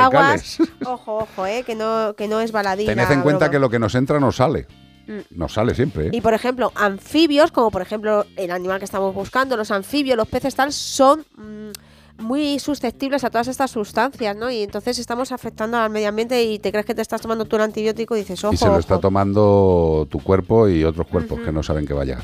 ojo, 0.85 1.17
ojo, 1.17 1.45
eh, 1.45 1.63
que 1.63 1.75
no, 1.75 2.13
que 2.15 2.27
no 2.27 2.39
es 2.41 2.51
baladí. 2.51 2.85
Tened 2.85 3.11
en 3.11 3.21
cuenta 3.21 3.45
broma. 3.45 3.51
que 3.51 3.59
lo 3.59 3.69
que 3.69 3.79
nos 3.79 3.93
entra 3.95 4.19
nos 4.19 4.37
sale. 4.37 4.67
Mm. 5.07 5.37
Nos 5.37 5.53
sale 5.53 5.75
siempre, 5.75 6.07
¿eh? 6.07 6.09
Y 6.13 6.21
por 6.21 6.33
ejemplo, 6.33 6.71
anfibios, 6.75 7.51
como 7.51 7.71
por 7.71 7.81
ejemplo 7.81 8.25
el 8.35 8.51
animal 8.51 8.79
que 8.79 8.85
estamos 8.85 9.13
buscando, 9.13 9.55
los 9.57 9.71
anfibios, 9.71 10.17
los 10.17 10.27
peces 10.27 10.55
tal, 10.55 10.71
son 10.73 11.25
mm, 11.37 12.23
muy 12.23 12.59
susceptibles 12.59 13.23
a 13.23 13.29
todas 13.29 13.47
estas 13.47 13.71
sustancias, 13.71 14.35
¿no? 14.35 14.49
Y 14.49 14.63
entonces 14.63 14.99
estamos 14.99 15.31
afectando 15.31 15.77
al 15.77 15.89
medio 15.89 16.09
ambiente 16.09 16.43
y 16.43 16.59
te 16.59 16.71
crees 16.71 16.85
que 16.85 16.95
te 16.95 17.01
estás 17.01 17.21
tomando 17.21 17.45
tú 17.45 17.55
el 17.57 17.63
antibiótico 17.63 18.15
y 18.15 18.19
dices, 18.19 18.43
ojo, 18.43 18.53
y 18.53 18.57
se 18.57 18.67
lo 18.67 18.79
está 18.79 18.95
ojo". 18.95 19.01
tomando 19.01 20.07
tu 20.09 20.19
cuerpo 20.21 20.67
y 20.69 20.83
otros 20.83 21.07
cuerpos 21.07 21.39
que 21.41 21.51
no 21.51 21.61
saben 21.61 21.85
que 21.85 21.93
va 21.93 22.03
a 22.03 22.05
llegar. 22.05 22.23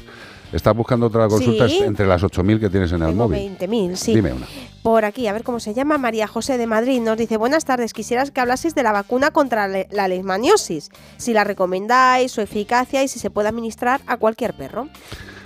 Estás 0.52 0.76
buscando 0.76 1.08
otra 1.08 1.28
consulta 1.28 1.68
Sí. 1.70 1.80
entre 1.84 2.06
las 2.06 2.24
8.000 2.24 2.60
que 2.60 2.70
tienes 2.70 2.92
en 2.92 3.02
el 3.04 3.16
móvil. 3.16 3.40
20.000, 3.58 3.96
sí. 3.96 4.14
Dime 4.16 4.34
una. 4.34 4.46
Por 4.84 5.06
aquí, 5.06 5.28
a 5.28 5.34
ver 5.34 5.44
cómo 5.44 5.60
se 5.60 5.74
llama. 5.74 5.98
María 5.98 6.28
José 6.28 6.58
de 6.58 6.68
Madrid 6.68 7.00
nos 7.02 7.18
dice: 7.18 7.38
Buenas 7.38 7.66
tardes, 7.66 7.94
quisieras 7.94 8.32
que 8.32 8.42
hablaseis 8.42 8.76
de 8.76 8.84
la 8.84 8.92
vacuna 8.92 9.32
contra 9.32 9.68
la 9.68 10.08
leishmaniosis. 10.08 10.90
Si 11.18 11.34
la 11.34 11.44
recomendáis, 11.44 12.32
su 12.32 12.42
eficacia 12.42 13.04
y 13.04 13.08
si 13.08 13.20
se 13.20 13.30
puede 13.30 13.48
administrar 13.50 14.02
a 14.08 14.18
cualquier 14.18 14.54
perro. 14.54 14.88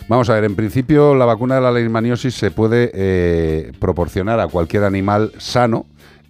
Vamos 0.07 0.29
a 0.29 0.35
ver, 0.35 0.43
en 0.43 0.55
principio 0.55 1.15
la 1.15 1.25
vacuna 1.25 1.55
de 1.55 1.61
la 1.61 1.71
leishmaniosis 1.71 2.35
se 2.35 2.51
puede 2.51 2.91
eh, 2.93 3.71
proporcionar 3.79 4.39
a 4.39 4.47
cualquier 4.47 4.83
animal 4.83 5.31
sano 5.39 5.85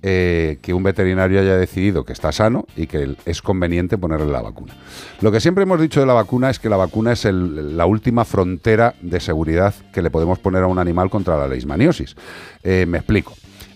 eh, 0.08 0.60
que 0.62 0.72
un 0.72 0.84
veterinario 0.84 1.40
haya 1.42 1.58
decidido 1.58 2.06
que 2.06 2.14
está 2.14 2.32
sano 2.32 2.68
y 2.76 2.86
que 2.86 3.16
es 3.26 3.42
conveniente 3.42 3.98
ponerle 3.98 4.32
la 4.32 4.42
vacuna. 4.44 4.76
Lo 5.22 5.32
que 5.32 5.40
siempre 5.40 5.64
hemos 5.64 5.82
dicho 5.82 6.00
de 6.00 6.06
la 6.06 6.14
vacuna 6.14 6.52
es 6.52 6.60
que 6.60 6.70
la 6.70 6.78
vacuna 6.78 7.14
es 7.14 7.26
el- 7.26 7.76
la 7.76 7.88
última 7.88 8.24
frontera 8.24 8.94
de 9.02 9.20
seguridad 9.20 9.74
que 9.92 10.04
le 10.04 10.12
podemos 10.12 10.38
poner 10.38 10.62
a 10.62 10.68
un 10.68 10.78
animal 10.78 11.10
contra 11.10 11.36
la 11.38 11.48
leishmaniosis. 11.48 12.16
Eh, 12.64 12.86
me 12.88 13.00
explico. 13.00 13.34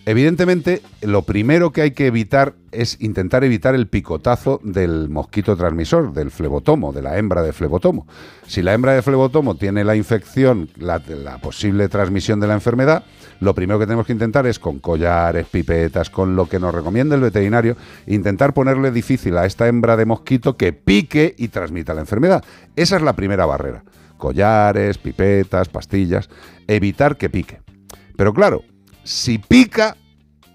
Evidentemente, 0.10 0.82
lo 1.04 1.22
primero 1.22 1.72
que 1.72 1.84
hay 1.84 1.92
que 1.92 2.08
evitar 2.08 2.56
es 2.72 3.00
intentar 3.00 3.44
evitar 3.44 3.76
el 3.76 3.88
picotazo 3.88 4.60
del 4.64 5.08
mosquito 5.08 5.56
transmisor, 5.56 6.14
del 6.14 6.32
flebotomo, 6.32 6.92
de 6.92 7.04
la 7.04 7.20
hembra 7.20 7.44
de 7.44 7.54
flebotomo. 7.54 8.08
Si 8.48 8.64
la 8.64 8.74
hembra 8.74 8.94
de 8.94 9.04
flebotomo 9.04 9.54
tiene 9.54 9.84
la 9.84 9.96
infección, 9.96 10.68
la, 10.78 11.00
posible 11.44 11.90
transmisión 11.90 12.40
de 12.40 12.48
la 12.48 12.56
enfermedad, 12.56 13.04
lo 13.40 13.54
primero 13.54 13.78
que 13.78 13.86
tenemos 13.86 14.08
que 14.08 14.14
intentar 14.14 14.48
es 14.48 14.58
con 14.58 14.80
collares, 14.80 15.46
pipetas, 15.46 16.10
con 16.10 16.36
lo 16.36 16.50
que 16.50 16.60
nos 16.60 16.74
recomienda 16.74 17.14
el 17.14 17.22
veterinario, 17.22 17.78
intentar 18.08 18.56
ponerle 18.56 18.90
difícil 18.90 19.38
a 19.38 19.46
esta 19.46 19.68
hembra 19.68 19.96
de 19.96 20.08
mosquito 20.08 20.58
que 20.58 20.74
pique 20.74 21.36
y 21.38 21.50
transmita 21.50 21.94
la 21.94 22.02
enfermedad. 22.02 22.44
Esa 22.76 22.96
es 22.96 23.04
la 23.04 23.14
primera 23.14 23.46
barrera. 23.46 23.84
Collares, 24.18 24.98
pipetas, 24.98 25.70
pastillas, 25.70 26.32
evitar 26.66 27.16
que 27.16 27.30
pique. 27.30 27.62
Pero 28.18 28.34
claro, 28.34 28.64
si 29.10 29.40
pica, 29.40 29.98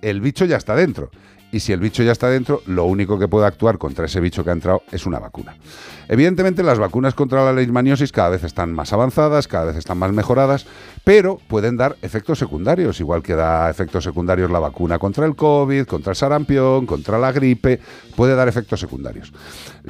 el 0.00 0.20
bicho 0.20 0.44
ya 0.44 0.56
está 0.56 0.76
dentro. 0.76 1.10
Y 1.50 1.58
si 1.58 1.72
el 1.72 1.80
bicho 1.80 2.04
ya 2.04 2.12
está 2.12 2.28
dentro, 2.28 2.62
lo 2.66 2.84
único 2.84 3.18
que 3.18 3.26
puede 3.26 3.46
actuar 3.46 3.78
contra 3.78 4.06
ese 4.06 4.20
bicho 4.20 4.44
que 4.44 4.50
ha 4.50 4.52
entrado 4.52 4.82
es 4.92 5.06
una 5.06 5.18
vacuna. 5.18 5.56
Evidentemente, 6.08 6.62
las 6.62 6.78
vacunas 6.78 7.14
contra 7.14 7.44
la 7.44 7.52
leishmaniosis 7.52 8.12
cada 8.12 8.28
vez 8.28 8.44
están 8.44 8.72
más 8.72 8.92
avanzadas, 8.92 9.48
cada 9.48 9.64
vez 9.64 9.76
están 9.76 9.98
más 9.98 10.12
mejoradas, 10.12 10.66
pero 11.02 11.40
pueden 11.48 11.76
dar 11.76 11.96
efectos 12.00 12.38
secundarios, 12.38 13.00
igual 13.00 13.24
que 13.24 13.34
da 13.34 13.68
efectos 13.68 14.04
secundarios 14.04 14.50
la 14.52 14.60
vacuna 14.60 15.00
contra 15.00 15.26
el 15.26 15.34
COVID, 15.34 15.86
contra 15.86 16.10
el 16.10 16.16
sarampión, 16.16 16.86
contra 16.86 17.18
la 17.18 17.32
gripe, 17.32 17.80
puede 18.14 18.36
dar 18.36 18.46
efectos 18.46 18.78
secundarios. 18.78 19.32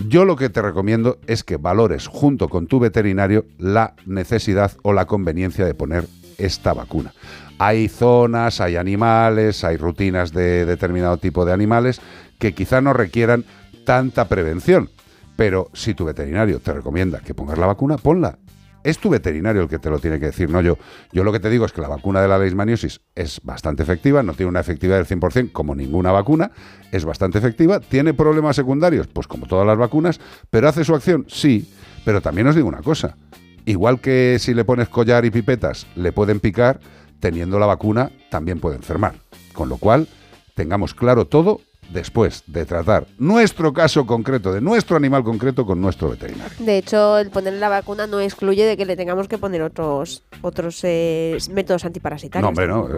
Yo 0.09 0.25
lo 0.25 0.37
que 0.37 0.49
te 0.49 0.63
recomiendo 0.63 1.19
es 1.27 1.45
que 1.45 1.59
valores 1.59 2.07
junto 2.07 2.49
con 2.49 2.67
tu 2.67 2.81
veterinario 2.81 3.45
la 3.59 3.95
necesidad 4.07 4.73
o 4.83 4.95
la 4.95 5.05
conveniencia 5.05 5.67
de 5.67 5.75
poner 5.75 6.07
esta 6.39 6.73
vacuna. 6.73 7.13
Hay 7.59 7.89
zonas, 7.89 8.61
hay 8.61 8.77
animales, 8.77 9.65
hay 9.65 9.77
rutinas 9.77 10.33
de 10.33 10.67
determinado 10.67 11.17
tipo 11.19 11.45
de 11.45 11.53
animales 11.53 12.01
que 12.39 12.55
quizá 12.55 12.81
no 12.81 12.93
requieran 12.93 13.45
tanta 13.85 14.29
prevención. 14.29 14.91
Pero 15.37 15.71
si 15.73 15.95
tu 15.95 16.05
veterinario 16.05 16.61
te 16.61 16.73
recomienda 16.73 17.21
que 17.21 17.35
pongas 17.35 17.59
la 17.59 17.67
vacuna, 17.67 17.97
ponla. 17.97 18.39
Es 18.85 18.99
tu 18.99 19.09
veterinario 19.09 19.63
el 19.63 19.69
que 19.69 19.79
te 19.79 19.89
lo 19.89 19.99
tiene 19.99 20.21
que 20.21 20.27
decir, 20.27 20.51
no 20.51 20.61
yo. 20.61 20.77
Yo 21.11 21.25
lo 21.25 21.33
que 21.33 21.41
te 21.41 21.49
digo 21.49 21.65
es 21.65 21.73
que 21.73 21.81
la 21.81 21.89
vacuna 21.89 22.21
de 22.21 22.29
la 22.29 22.39
leishmaniosis 22.39 23.01
es 23.15 23.41
bastante 23.43 23.83
efectiva, 23.83 24.23
no 24.23 24.35
tiene 24.35 24.51
una 24.51 24.61
efectividad 24.61 24.97
del 24.97 25.07
100% 25.07 25.53
como 25.53 25.75
ninguna 25.75 26.13
vacuna, 26.13 26.51
es 26.93 27.07
bastante 27.07 27.39
efectiva, 27.39 27.81
tiene 27.81 28.13
problemas 28.13 28.57
secundarios, 28.57 29.07
pues 29.07 29.27
como 29.27 29.47
todas 29.47 29.67
las 29.67 29.79
vacunas, 29.79 30.21
pero 30.51 30.69
hace 30.69 30.85
su 30.85 30.95
acción, 30.95 31.25
sí, 31.29 31.73
pero 32.05 32.21
también 32.21 32.47
os 32.47 32.55
digo 32.55 32.69
una 32.69 32.83
cosa, 32.83 33.17
igual 33.65 34.01
que 34.01 34.37
si 34.39 34.53
le 34.53 34.67
pones 34.67 34.91
collar 34.91 35.25
y 35.25 35.31
pipetas, 35.31 35.87
le 35.97 36.13
pueden 36.13 36.39
picar, 36.39 36.79
teniendo 37.25 37.59
la 37.59 37.65
vacuna 37.65 38.11
también 38.29 38.61
puede 38.61 38.77
enfermar. 38.77 39.15
Con 39.55 39.71
lo 39.71 39.79
cual, 39.79 40.07
tengamos 40.55 40.93
claro 40.93 41.25
todo 41.25 41.63
después 41.89 42.43
de 42.47 42.67
tratar 42.67 43.07
nuestro 43.19 43.73
caso 43.73 44.05
concreto, 44.05 44.53
de 44.53 44.61
nuestro 44.61 44.99
animal 44.99 45.25
concreto 45.25 45.65
con 45.65 45.81
nuestro 45.81 46.11
veterinario. 46.11 46.53
De 46.59 46.77
hecho, 46.77 47.17
el 47.17 47.31
ponerle 47.31 47.61
la 47.61 47.71
vacuna 47.71 48.07
no 48.07 48.21
excluye 48.21 48.67
de 48.67 48.77
que 48.77 48.85
le 48.85 48.95
tengamos 48.95 49.27
que 49.27 49.39
poner 49.39 49.63
otros 49.63 50.23
otros 50.43 50.81
eh, 50.83 51.39
métodos 51.51 51.87
antiparasitarios. 51.87 52.43
No, 52.43 52.49
hombre, 52.51 52.69
no. 52.69 52.89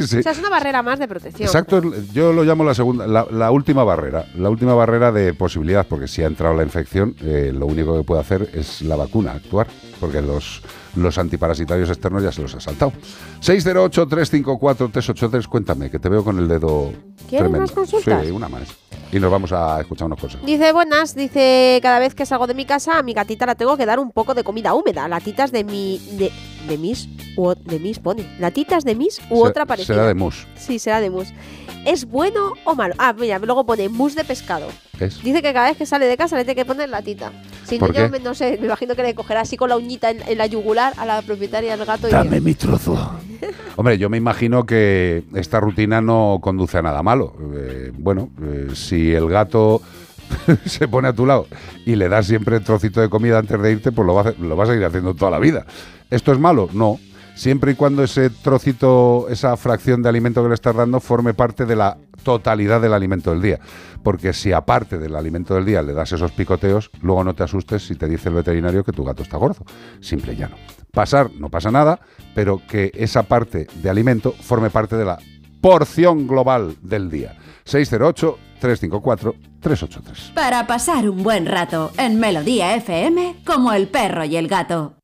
Sí. 0.06 0.20
O 0.20 0.22
sea, 0.22 0.32
es 0.32 0.38
una 0.38 0.48
barrera 0.48 0.82
más 0.82 0.98
de 0.98 1.06
protección. 1.06 1.46
Exacto, 1.46 1.82
yo 2.14 2.32
lo 2.32 2.44
llamo 2.44 2.64
la 2.64 2.72
segunda, 2.72 3.06
la, 3.06 3.26
la 3.30 3.50
última 3.50 3.84
barrera, 3.84 4.24
la 4.38 4.48
última 4.48 4.72
barrera 4.72 5.12
de 5.12 5.34
posibilidad, 5.34 5.86
porque 5.86 6.08
si 6.08 6.22
ha 6.22 6.26
entrado 6.26 6.54
la 6.54 6.62
infección, 6.62 7.14
eh, 7.22 7.52
lo 7.54 7.66
único 7.66 7.94
que 7.94 8.04
puede 8.04 8.22
hacer 8.22 8.48
es 8.54 8.80
la 8.80 8.96
vacuna, 8.96 9.32
actuar, 9.32 9.66
porque 10.00 10.22
los, 10.22 10.62
los 10.96 11.18
antiparasitarios 11.18 11.88
externos 11.88 12.22
ya 12.22 12.32
se 12.32 12.42
los 12.42 12.54
ha 12.54 12.60
saltado. 12.60 12.92
608-354-383, 13.40 15.46
cuéntame, 15.46 15.90
que 15.90 15.98
te 15.98 16.08
veo 16.08 16.24
con 16.24 16.38
el 16.38 16.48
dedo 16.48 16.92
¿Quieres 17.28 17.48
tremendo. 17.48 17.60
más 17.60 17.72
consultas? 17.72 18.24
Sí, 18.24 18.30
una 18.30 18.48
más. 18.48 18.62
Y 19.12 19.18
nos 19.18 19.30
vamos 19.30 19.52
a 19.52 19.80
escuchar 19.80 20.06
unos 20.06 20.20
consejos. 20.20 20.46
Dice, 20.46 20.72
buenas, 20.72 21.14
dice, 21.14 21.80
cada 21.82 21.98
vez 21.98 22.14
que 22.14 22.26
salgo 22.26 22.46
de 22.46 22.54
mi 22.54 22.64
casa, 22.64 22.98
a 22.98 23.02
mi 23.02 23.12
gatita 23.12 23.44
la 23.44 23.56
tengo 23.56 23.76
que 23.76 23.86
dar 23.86 23.98
un 23.98 24.12
poco 24.12 24.34
de 24.34 24.44
comida 24.44 24.74
húmeda. 24.74 25.08
Latitas 25.08 25.50
de 25.50 25.64
mi... 25.64 25.98
de, 26.12 26.30
de 26.68 26.78
mis... 26.78 27.08
u 27.36 27.46
o- 27.48 27.54
de 27.54 27.78
mis 27.78 27.98
pone. 27.98 28.26
Latitas 28.38 28.84
de 28.84 28.94
mis 28.94 29.20
u 29.30 29.42
Se- 29.42 29.48
otra 29.48 29.66
parecida. 29.66 29.94
Será 29.94 30.06
de 30.06 30.14
mus. 30.14 30.46
Sí, 30.56 30.78
será 30.78 31.00
de 31.00 31.10
mus. 31.10 31.28
¿Es 31.86 32.04
bueno 32.04 32.52
o 32.64 32.74
malo? 32.74 32.94
Ah, 32.98 33.14
mira, 33.18 33.38
luego 33.38 33.64
pone 33.64 33.88
mus 33.88 34.14
de 34.14 34.24
pescado. 34.24 34.66
Es. 34.98 35.22
Dice 35.22 35.40
que 35.40 35.52
cada 35.54 35.68
vez 35.68 35.78
que 35.78 35.86
sale 35.86 36.04
de 36.06 36.16
casa 36.18 36.36
le 36.36 36.44
tiene 36.44 36.54
que 36.56 36.66
poner 36.66 36.90
latita. 36.90 37.32
Si 37.64 37.78
no, 37.78 37.86
¿Por 37.86 37.94
yo 37.96 38.08
me- 38.10 38.18
no 38.18 38.34
sé, 38.34 38.58
me 38.60 38.66
imagino 38.66 38.94
que 38.94 39.02
le 39.02 39.14
cogerá 39.14 39.40
así 39.40 39.56
con 39.56 39.70
la 39.70 39.76
uñita 39.78 40.10
en, 40.10 40.20
en 40.28 40.36
la 40.36 40.44
yugular 40.46 40.92
a 40.98 41.06
la 41.06 41.22
propietaria 41.22 41.74
del 41.76 41.86
gato 41.86 42.06
y 42.06 42.10
Dame 42.10 42.40
mi 42.40 42.54
trozo. 42.54 43.12
Hombre, 43.76 43.96
yo 43.96 44.10
me 44.10 44.18
imagino 44.18 44.66
que 44.66 45.24
esta 45.34 45.58
rutina 45.60 46.02
no 46.02 46.38
conduce 46.42 46.76
a 46.76 46.82
nada 46.82 47.02
malo. 47.02 47.32
Eh, 47.54 47.92
bueno, 47.96 48.28
eh, 48.42 48.68
si 48.74 49.12
el 49.12 49.26
gato 49.28 49.80
se 50.64 50.88
pone 50.88 51.08
a 51.08 51.12
tu 51.12 51.26
lado 51.26 51.46
y 51.84 51.96
le 51.96 52.08
das 52.08 52.26
siempre 52.26 52.56
el 52.56 52.64
trocito 52.64 53.00
de 53.00 53.08
comida 53.08 53.38
antes 53.38 53.60
de 53.60 53.72
irte, 53.72 53.92
pues 53.92 54.06
lo, 54.06 54.22
lo 54.46 54.56
vas 54.56 54.68
a 54.68 54.74
ir 54.74 54.84
haciendo 54.84 55.14
toda 55.14 55.30
la 55.30 55.38
vida. 55.38 55.66
¿Esto 56.10 56.32
es 56.32 56.38
malo? 56.38 56.68
No. 56.72 56.98
Siempre 57.34 57.72
y 57.72 57.74
cuando 57.74 58.02
ese 58.02 58.28
trocito, 58.28 59.26
esa 59.30 59.56
fracción 59.56 60.02
de 60.02 60.08
alimento 60.10 60.42
que 60.42 60.48
le 60.48 60.54
estás 60.54 60.76
dando 60.76 61.00
forme 61.00 61.32
parte 61.32 61.64
de 61.64 61.74
la 61.74 61.96
totalidad 62.22 62.82
del 62.82 62.92
alimento 62.92 63.30
del 63.30 63.40
día. 63.40 63.60
Porque 64.02 64.32
si 64.32 64.52
aparte 64.52 64.98
del 64.98 65.16
alimento 65.16 65.54
del 65.54 65.64
día 65.64 65.80
le 65.80 65.94
das 65.94 66.12
esos 66.12 66.32
picoteos, 66.32 66.90
luego 67.00 67.24
no 67.24 67.34
te 67.34 67.44
asustes 67.44 67.86
si 67.86 67.94
te 67.94 68.08
dice 68.08 68.28
el 68.28 68.34
veterinario 68.34 68.84
que 68.84 68.92
tu 68.92 69.04
gato 69.04 69.22
está 69.22 69.38
gordo. 69.38 69.64
Simple 70.00 70.34
y 70.34 70.36
llano. 70.36 70.56
Pasar 70.92 71.30
no 71.38 71.48
pasa 71.48 71.70
nada, 71.70 72.00
pero 72.34 72.60
que 72.68 72.90
esa 72.94 73.22
parte 73.22 73.68
de 73.82 73.88
alimento 73.88 74.32
forme 74.32 74.68
parte 74.68 74.96
de 74.96 75.04
la 75.04 75.18
porción 75.60 76.26
global 76.26 76.76
del 76.82 77.10
día. 77.10 77.36
608-354-383. 77.66 80.32
Para 80.34 80.66
pasar 80.66 81.08
un 81.08 81.22
buen 81.22 81.46
rato 81.46 81.92
en 81.98 82.18
Melodía 82.18 82.74
FM 82.74 83.36
como 83.44 83.72
el 83.72 83.86
perro 83.88 84.24
y 84.24 84.36
el 84.36 84.48
gato. 84.48 84.94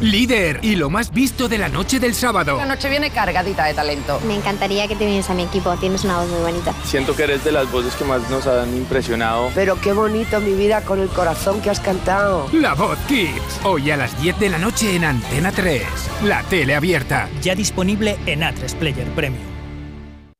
Líder 0.00 0.58
y 0.62 0.74
lo 0.76 0.90
más 0.90 1.12
visto 1.12 1.48
de 1.48 1.56
la 1.56 1.68
noche 1.68 2.00
del 2.00 2.14
sábado. 2.14 2.58
La 2.58 2.66
noche 2.66 2.90
viene 2.90 3.08
cargadita 3.10 3.64
de 3.64 3.72
talento. 3.74 4.20
Me 4.26 4.34
encantaría 4.34 4.86
que 4.86 4.96
te 4.96 5.06
vienes 5.06 5.30
a 5.30 5.34
mi 5.34 5.44
equipo, 5.44 5.74
tienes 5.76 6.04
una 6.04 6.18
voz 6.18 6.28
muy 6.28 6.40
bonita. 6.40 6.74
Siento 6.84 7.16
que 7.16 7.22
eres 7.22 7.42
de 7.44 7.52
las 7.52 7.72
voces 7.72 7.94
que 7.94 8.04
más 8.04 8.28
nos 8.28 8.46
han 8.46 8.76
impresionado. 8.76 9.50
Pero 9.54 9.80
qué 9.80 9.94
bonito 9.94 10.40
mi 10.40 10.52
vida 10.52 10.82
con 10.82 11.00
el 11.00 11.08
corazón 11.08 11.62
que 11.62 11.70
has 11.70 11.80
cantado. 11.80 12.48
La 12.52 12.74
Voz 12.74 12.98
Kids. 13.08 13.60
Hoy 13.64 13.90
a 13.92 13.96
las 13.96 14.20
10 14.20 14.38
de 14.40 14.50
la 14.50 14.58
noche 14.58 14.94
en 14.94 15.04
Antena 15.04 15.52
3. 15.52 15.82
La 16.24 16.42
tele 16.42 16.74
abierta. 16.74 17.30
Ya 17.40 17.54
disponible 17.54 18.18
en 18.26 18.40
A3 18.40 18.74
Player 18.74 19.06
Premium. 19.14 19.53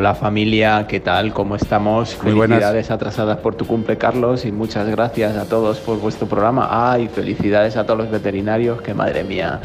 Hola 0.00 0.14
familia, 0.14 0.86
¿qué 0.88 0.98
tal? 0.98 1.34
¿Cómo 1.34 1.56
estamos? 1.56 2.16
Muy 2.22 2.32
buenas. 2.32 2.56
felicidades 2.56 2.90
atrasadas 2.90 3.36
por 3.36 3.54
tu 3.54 3.66
cumple, 3.66 3.98
Carlos, 3.98 4.46
y 4.46 4.50
muchas 4.50 4.88
gracias 4.88 5.36
a 5.36 5.44
todos 5.44 5.78
por 5.80 6.00
vuestro 6.00 6.26
programa. 6.26 6.68
Ay, 6.70 7.08
felicidades 7.08 7.76
a 7.76 7.84
todos 7.84 7.98
los 7.98 8.10
veterinarios, 8.10 8.80
que 8.80 8.94
madre 8.94 9.24
mía, 9.24 9.60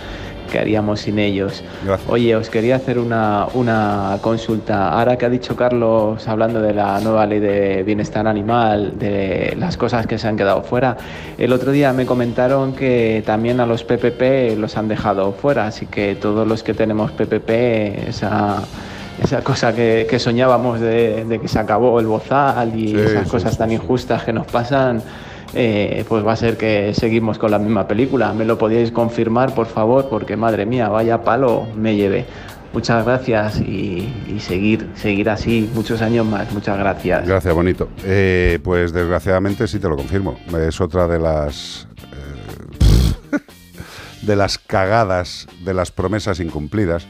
¿qué 0.52 0.60
haríamos 0.60 1.00
sin 1.00 1.20
ellos? 1.20 1.64
Oye, 2.10 2.36
os 2.36 2.50
quería 2.50 2.76
hacer 2.76 3.00
una, 3.00 3.48
una 3.54 4.18
consulta. 4.20 4.90
Ahora 4.90 5.18
que 5.18 5.26
ha 5.26 5.30
dicho 5.30 5.56
Carlos, 5.56 6.28
hablando 6.28 6.60
de 6.62 6.74
la 6.74 7.00
nueva 7.00 7.26
ley 7.26 7.40
de 7.40 7.84
bienestar 7.84 8.28
animal, 8.28 9.00
de 9.00 9.56
las 9.58 9.78
cosas 9.78 10.06
que 10.06 10.18
se 10.18 10.28
han 10.28 10.36
quedado 10.36 10.64
fuera, 10.64 10.98
el 11.38 11.54
otro 11.54 11.72
día 11.72 11.94
me 11.94 12.06
comentaron 12.06 12.74
que 12.74 13.24
también 13.26 13.62
a 13.62 13.66
los 13.66 13.86
PPP 13.86 14.58
los 14.58 14.76
han 14.76 14.90
dejado 14.90 15.32
fuera, 15.32 15.66
así 15.66 15.86
que 15.86 16.14
todos 16.14 16.46
los 16.46 16.62
que 16.62 16.74
tenemos 16.74 17.14
PPP, 17.14 18.10
esa 18.10 18.62
esa 19.24 19.42
cosa 19.42 19.74
que, 19.74 20.08
que 20.10 20.20
soñábamos 20.20 20.80
de, 20.80 21.26
de 21.26 21.40
que 21.40 21.48
se 21.48 21.60
acabó 21.60 22.00
el 22.00 22.08
bozal 22.08 22.78
y 22.78 22.90
Sí, 22.90 22.96
esas 22.98 23.28
cosas 23.28 23.54
sí, 23.54 23.58
tan 23.58 23.72
injustas 23.72 24.24
que 24.24 24.34
nos 24.34 24.46
pasan, 24.48 25.02
eh, 25.54 26.04
pues 26.08 26.26
va 26.26 26.34
a 26.34 26.36
ser 26.36 26.58
que 26.58 26.94
seguimos 26.94 27.38
con 27.38 27.52
la 27.52 27.60
misma 27.60 27.88
película. 27.88 28.34
¿Me 28.34 28.46
lo 28.46 28.58
podíais 28.58 28.92
confirmar, 28.92 29.54
por 29.54 29.68
favor? 29.68 30.10
Porque 30.10 30.36
madre 30.36 30.66
mía, 30.66 30.90
vaya 30.90 31.22
palo 31.22 31.66
me 31.76 31.96
llevé. 31.96 32.26
Muchas 32.74 33.06
gracias 33.06 33.62
y, 33.62 34.14
y 34.28 34.40
seguir, 34.42 34.90
seguir 34.96 35.30
así 35.30 35.70
muchos 35.74 36.02
años 36.02 36.26
más. 36.26 36.52
Muchas 36.52 36.78
gracias. 36.78 37.26
Gracias, 37.26 37.54
bonito. 37.54 37.88
Eh, 38.04 38.60
pues 38.62 38.92
desgraciadamente 38.92 39.66
sí 39.66 39.80
te 39.80 39.88
lo 39.88 39.96
confirmo. 39.96 40.36
Es 40.60 40.82
otra 40.82 41.08
de 41.08 41.20
las 41.20 41.88
de 44.26 44.36
las 44.36 44.58
cagadas, 44.58 45.48
de 45.64 45.74
las 45.74 45.92
promesas 45.92 46.40
incumplidas, 46.40 47.08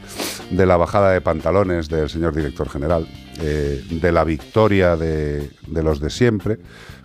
de 0.50 0.66
la 0.66 0.76
bajada 0.76 1.10
de 1.12 1.20
pantalones 1.20 1.88
del 1.88 2.08
señor 2.08 2.34
director 2.34 2.68
general, 2.68 3.06
eh, 3.40 3.82
de 3.90 4.12
la 4.12 4.24
victoria 4.24 4.96
de, 4.96 5.50
de 5.66 5.82
los 5.82 6.00
de 6.00 6.10
siempre. 6.10 6.58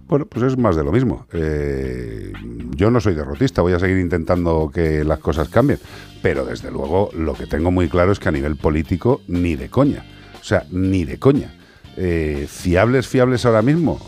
Bueno, 0.08 0.26
pues 0.26 0.44
es 0.44 0.58
más 0.58 0.76
de 0.76 0.84
lo 0.84 0.92
mismo. 0.92 1.26
Eh, 1.32 2.34
yo 2.76 2.92
no 2.92 3.00
soy 3.00 3.16
derrotista, 3.16 3.62
voy 3.62 3.74
a 3.74 3.80
seguir 3.80 3.98
intentando 3.98 4.70
que 4.74 5.06
las 5.06 5.20
cosas 5.20 5.48
cambien, 5.48 5.80
pero 6.22 6.44
desde 6.46 6.70
luego 6.70 7.10
lo 7.16 7.34
que 7.34 7.48
tengo 7.48 7.72
muy 7.72 7.88
claro 7.88 8.12
es 8.12 8.20
que 8.20 8.28
a 8.28 8.34
nivel 8.34 8.58
político 8.58 9.22
ni 9.28 9.56
de 9.56 9.70
coña. 9.70 10.06
O 10.40 10.44
sea, 10.44 10.66
ni 10.70 11.06
de 11.06 11.18
coña. 11.18 11.56
Eh, 11.96 12.48
fiables, 12.50 13.08
fiables 13.08 13.46
ahora 13.46 13.62
mismo 13.62 14.00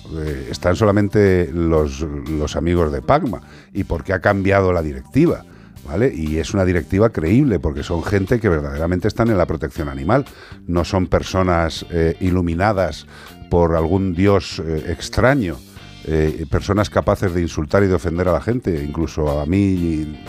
están 0.50 0.76
solamente 0.76 1.50
los, 1.54 2.02
los 2.02 2.56
amigos 2.56 2.92
de 2.92 3.02
Pagma 3.02 3.42
y 3.74 3.84
porque 3.84 4.14
ha 4.14 4.20
cambiado 4.20 4.74
la 4.74 4.82
directiva. 4.82 5.46
¿Vale? 5.86 6.14
Y 6.16 6.38
es 6.38 6.54
una 6.54 6.64
directiva 6.64 7.10
creíble 7.10 7.60
porque 7.60 7.84
son 7.84 8.04
gente 8.04 8.40
que 8.40 8.48
verdaderamente 8.48 9.08
están 9.08 9.30
en 9.30 9.38
la 9.38 9.46
protección 9.46 9.90
animal, 9.90 10.26
no 10.66 10.86
son 10.86 11.08
personas 11.08 11.86
eh, 11.90 12.16
iluminadas 12.22 13.06
por 13.50 13.76
algún 13.76 14.14
dios 14.14 14.62
eh, 14.66 14.86
extraño, 14.88 15.58
eh, 16.06 16.46
personas 16.50 16.90
capaces 16.90 17.34
de 17.34 17.42
insultar 17.42 17.84
y 17.84 17.88
de 17.88 17.96
ofender 17.96 18.30
a 18.30 18.34
la 18.34 18.42
gente, 18.42 18.84
incluso 18.84 19.40
a 19.40 19.46
mí, 19.46 19.58
y, 19.58 20.20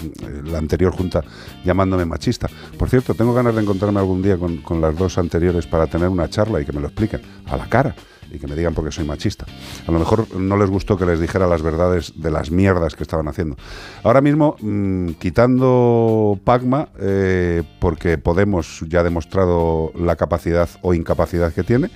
la 0.44 0.58
anterior 0.58 0.92
junta 0.92 1.22
llamándome 1.64 2.04
machista. 2.04 2.48
Por 2.78 2.88
cierto, 2.90 3.14
tengo 3.14 3.32
ganas 3.32 3.54
de 3.54 3.62
encontrarme 3.62 4.00
algún 4.00 4.22
día 4.22 4.36
con, 4.36 4.58
con 4.58 4.80
las 4.80 4.96
dos 4.96 5.18
anteriores 5.18 5.66
para 5.66 5.86
tener 5.86 6.08
una 6.08 6.28
charla 6.28 6.60
y 6.60 6.64
que 6.64 6.72
me 6.72 6.80
lo 6.80 6.88
expliquen 6.88 7.22
a 7.46 7.56
la 7.56 7.68
cara 7.68 7.94
y 8.30 8.38
que 8.38 8.46
me 8.46 8.56
digan 8.56 8.74
por 8.74 8.84
qué 8.84 8.92
soy 8.92 9.04
machista. 9.04 9.46
A 9.86 9.92
lo 9.92 9.98
mejor 9.98 10.34
no 10.36 10.56
les 10.56 10.70
gustó 10.70 10.96
que 10.96 11.06
les 11.06 11.20
dijera 11.20 11.46
las 11.46 11.62
verdades 11.62 12.12
de 12.16 12.30
las 12.30 12.50
mierdas 12.50 12.94
que 12.94 13.02
estaban 13.02 13.28
haciendo. 13.28 13.56
Ahora 14.02 14.20
mismo, 14.20 14.56
mm, 14.60 15.10
quitando 15.18 16.38
Pagma, 16.44 16.88
eh, 16.98 17.62
porque 17.80 18.18
Podemos 18.18 18.84
ya 18.88 19.00
ha 19.00 19.04
demostrado 19.04 19.92
la 19.94 20.16
capacidad 20.16 20.68
o 20.82 20.94
incapacidad 20.94 21.52
que 21.52 21.62
tiene, 21.62 21.90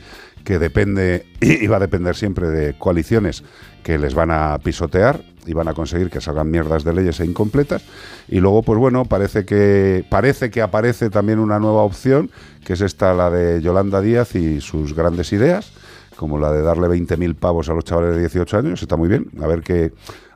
que 0.44 0.58
depende 0.58 1.26
y 1.40 1.66
va 1.66 1.76
a 1.76 1.80
depender 1.80 2.16
siempre 2.16 2.48
de 2.48 2.74
coaliciones 2.78 3.44
que 3.82 3.98
les 3.98 4.14
van 4.14 4.30
a 4.30 4.58
pisotear 4.58 5.22
y 5.46 5.54
van 5.54 5.68
a 5.68 5.74
conseguir 5.74 6.10
que 6.10 6.20
salgan 6.20 6.50
mierdas 6.50 6.84
de 6.84 6.92
leyes 6.92 7.20
e 7.20 7.24
incompletas. 7.24 7.82
Y 8.28 8.40
luego, 8.40 8.62
pues 8.62 8.78
bueno, 8.78 9.06
parece 9.06 9.44
que 9.46 10.04
parece 10.10 10.50
que 10.50 10.60
aparece 10.60 11.08
también 11.08 11.38
una 11.38 11.58
nueva 11.58 11.82
opción, 11.82 12.30
que 12.64 12.74
es 12.74 12.82
esta, 12.82 13.14
la 13.14 13.30
de 13.30 13.62
Yolanda 13.62 14.02
Díaz 14.02 14.34
y 14.34 14.60
sus 14.60 14.94
grandes 14.94 15.32
ideas, 15.32 15.72
como 16.18 16.36
la 16.36 16.50
de 16.50 16.62
darle 16.62 16.88
20.000 16.88 17.36
pavos 17.36 17.68
a 17.68 17.74
los 17.74 17.84
chavales 17.84 18.16
de 18.16 18.20
18 18.22 18.58
años, 18.58 18.82
está 18.82 18.96
muy 18.96 19.08
bien. 19.08 19.30
A 19.40 19.46
ver 19.46 19.62
qué, 19.62 19.92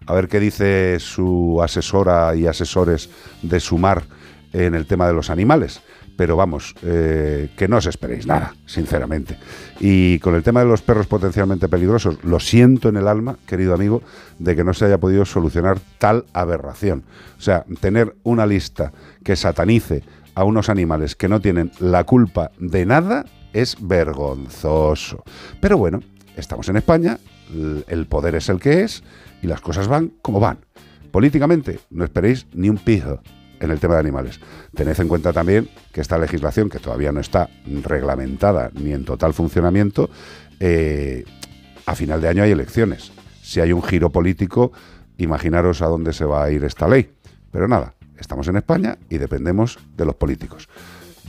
a 0.06 0.14
ver 0.14 0.28
qué 0.28 0.38
dice 0.38 0.98
su 1.00 1.60
asesora 1.60 2.36
y 2.36 2.46
asesores 2.46 3.10
de 3.42 3.58
Sumar 3.58 4.04
en 4.52 4.76
el 4.76 4.86
tema 4.86 5.08
de 5.08 5.12
los 5.12 5.28
animales. 5.28 5.82
Pero 6.16 6.36
vamos, 6.36 6.76
eh, 6.84 7.50
que 7.56 7.66
no 7.66 7.78
os 7.78 7.86
esperéis 7.86 8.28
nada, 8.28 8.54
sinceramente. 8.64 9.36
Y 9.80 10.20
con 10.20 10.36
el 10.36 10.44
tema 10.44 10.60
de 10.60 10.66
los 10.66 10.82
perros 10.82 11.08
potencialmente 11.08 11.68
peligrosos, 11.68 12.22
lo 12.22 12.38
siento 12.38 12.88
en 12.88 12.96
el 12.96 13.08
alma, 13.08 13.38
querido 13.44 13.74
amigo, 13.74 14.02
de 14.38 14.54
que 14.54 14.62
no 14.62 14.74
se 14.74 14.84
haya 14.84 14.98
podido 14.98 15.24
solucionar 15.24 15.80
tal 15.98 16.26
aberración. 16.32 17.02
O 17.38 17.40
sea, 17.40 17.64
tener 17.80 18.14
una 18.22 18.46
lista 18.46 18.92
que 19.24 19.34
satanice 19.34 20.04
a 20.36 20.44
unos 20.44 20.68
animales 20.68 21.16
que 21.16 21.28
no 21.28 21.40
tienen 21.40 21.72
la 21.80 22.04
culpa 22.04 22.52
de 22.60 22.86
nada 22.86 23.24
es 23.52 23.76
vergonzoso. 23.80 25.24
Pero 25.60 25.78
bueno, 25.78 26.00
estamos 26.36 26.68
en 26.68 26.76
España, 26.76 27.18
el 27.88 28.06
poder 28.06 28.34
es 28.34 28.48
el 28.48 28.60
que 28.60 28.82
es 28.82 29.02
y 29.42 29.46
las 29.46 29.60
cosas 29.60 29.88
van 29.88 30.12
como 30.22 30.40
van. 30.40 30.58
Políticamente, 31.10 31.80
no 31.90 32.04
esperéis 32.04 32.46
ni 32.54 32.70
un 32.70 32.78
pijo 32.78 33.20
en 33.60 33.70
el 33.70 33.78
tema 33.78 33.94
de 33.94 34.00
animales. 34.00 34.40
Tened 34.74 34.98
en 34.98 35.08
cuenta 35.08 35.32
también 35.32 35.68
que 35.92 36.00
esta 36.00 36.18
legislación, 36.18 36.68
que 36.68 36.78
todavía 36.78 37.12
no 37.12 37.20
está 37.20 37.48
reglamentada 37.82 38.70
ni 38.74 38.92
en 38.92 39.04
total 39.04 39.34
funcionamiento, 39.34 40.10
eh, 40.58 41.24
a 41.86 41.94
final 41.94 42.20
de 42.20 42.28
año 42.28 42.42
hay 42.42 42.50
elecciones. 42.50 43.12
Si 43.42 43.60
hay 43.60 43.72
un 43.72 43.82
giro 43.82 44.10
político, 44.10 44.72
imaginaros 45.18 45.82
a 45.82 45.86
dónde 45.86 46.12
se 46.12 46.24
va 46.24 46.44
a 46.44 46.50
ir 46.50 46.64
esta 46.64 46.88
ley. 46.88 47.12
Pero 47.50 47.68
nada, 47.68 47.94
estamos 48.18 48.48
en 48.48 48.56
España 48.56 48.98
y 49.10 49.18
dependemos 49.18 49.78
de 49.96 50.06
los 50.06 50.14
políticos. 50.16 50.68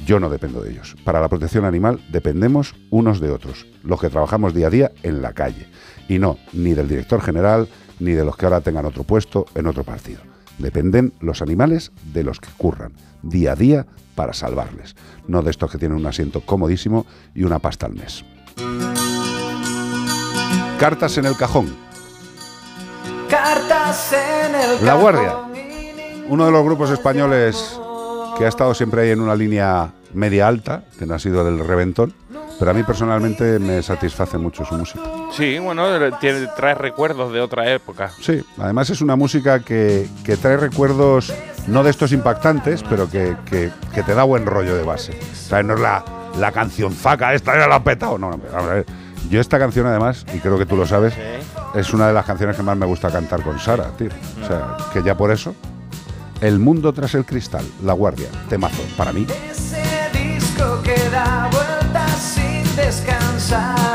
Yo 0.05 0.19
no 0.19 0.29
dependo 0.29 0.61
de 0.61 0.71
ellos. 0.71 0.95
Para 1.03 1.21
la 1.21 1.29
protección 1.29 1.65
animal 1.65 2.03
dependemos 2.09 2.75
unos 2.89 3.19
de 3.19 3.31
otros, 3.31 3.65
los 3.83 3.99
que 4.01 4.09
trabajamos 4.09 4.53
día 4.53 4.67
a 4.67 4.69
día 4.69 4.91
en 5.03 5.21
la 5.21 5.33
calle. 5.33 5.67
Y 6.09 6.19
no, 6.19 6.37
ni 6.51 6.73
del 6.73 6.89
director 6.89 7.21
general, 7.21 7.69
ni 7.99 8.11
de 8.11 8.25
los 8.25 8.35
que 8.35 8.45
ahora 8.45 8.61
tengan 8.61 8.85
otro 8.85 9.03
puesto 9.03 9.45
en 9.55 9.67
otro 9.67 9.83
partido. 9.83 10.19
Dependen 10.57 11.13
los 11.19 11.41
animales 11.41 11.91
de 12.13 12.23
los 12.23 12.39
que 12.39 12.49
curran 12.57 12.93
día 13.21 13.53
a 13.53 13.55
día 13.55 13.85
para 14.15 14.33
salvarles, 14.33 14.95
no 15.27 15.41
de 15.41 15.51
estos 15.51 15.71
que 15.71 15.77
tienen 15.77 15.97
un 15.97 16.05
asiento 16.05 16.41
comodísimo 16.41 17.05
y 17.33 17.43
una 17.43 17.59
pasta 17.59 17.85
al 17.85 17.93
mes. 17.93 18.23
Cartas 20.79 21.17
en 21.17 21.25
el 21.25 21.35
cajón. 21.35 21.73
Cartas 23.29 24.13
en 24.13 24.53
el 24.53 24.85
La 24.85 24.95
Guardia, 24.95 25.37
uno 26.27 26.45
de 26.45 26.51
los 26.51 26.63
grupos 26.63 26.91
españoles 26.91 27.79
que 28.37 28.45
ha 28.45 28.47
estado 28.49 28.73
siempre 28.73 29.01
ahí 29.03 29.09
en 29.11 29.21
una 29.21 29.35
línea 29.35 29.89
media 30.13 30.47
alta, 30.47 30.83
que 30.97 31.05
no 31.05 31.15
ha 31.15 31.19
sido 31.19 31.43
del 31.43 31.59
reventón, 31.65 32.13
pero 32.59 32.71
a 32.71 32.73
mí 32.73 32.83
personalmente 32.83 33.57
me 33.59 33.81
satisface 33.81 34.37
mucho 34.37 34.63
su 34.63 34.75
música. 34.75 35.01
Sí, 35.35 35.57
bueno, 35.59 35.85
tiene, 36.19 36.47
trae 36.55 36.75
recuerdos 36.75 37.33
de 37.33 37.41
otra 37.41 37.69
época. 37.71 38.11
Sí, 38.21 38.43
además 38.59 38.89
es 38.91 39.01
una 39.01 39.15
música 39.15 39.59
que, 39.59 40.07
que 40.23 40.37
trae 40.37 40.57
recuerdos 40.57 41.33
no 41.67 41.83
de 41.83 41.89
estos 41.89 42.11
impactantes, 42.11 42.83
pero 42.83 43.09
que, 43.09 43.35
que- 43.45 43.71
que 43.93 44.03
te 44.03 44.13
da 44.13 44.23
buen 44.23 44.45
rollo 44.45 44.75
de 44.75 44.83
base. 44.83 45.13
O 45.31 45.35
sea, 45.35 45.63
no 45.63 45.73
es 45.75 45.79
la, 45.79 46.03
la 46.39 46.51
canción 46.51 46.91
faca, 46.91 47.33
esta 47.33 47.57
ya 47.57 47.67
la 47.67 47.75
ha 47.75 47.83
petado. 47.83 48.17
No, 48.17 48.29
no, 48.31 48.67
ver. 48.67 48.85
Yo 49.29 49.39
esta 49.41 49.57
canción 49.57 49.87
además, 49.87 50.25
y 50.33 50.37
creo 50.39 50.57
que 50.59 50.65
tú 50.65 50.75
lo 50.75 50.85
sabes, 50.85 51.13
es 51.73 51.93
una 51.93 52.07
de 52.07 52.13
las 52.13 52.25
canciones 52.25 52.55
que 52.55 52.61
más 52.61 52.77
me 52.77 52.85
gusta 52.85 53.09
cantar 53.09 53.41
con 53.41 53.57
Sara, 53.59 53.85
tío. 53.97 54.09
O 54.43 54.47
sea, 54.47 54.77
que 54.91 55.01
ya 55.01 55.15
por 55.15 55.31
eso, 55.31 55.55
El 56.43 56.59
mundo 56.59 56.91
tras 56.91 57.15
el 57.15 57.25
cristal, 57.25 57.63
La 57.85 57.93
Guardia, 57.93 58.27
temazo, 58.49 58.83
para 58.97 59.13
mí. 59.13 59.25
Ese 59.49 59.81
disco 60.11 60.81
vueltas 61.49 62.19
sin 62.19 62.75
descansar. 62.75 63.92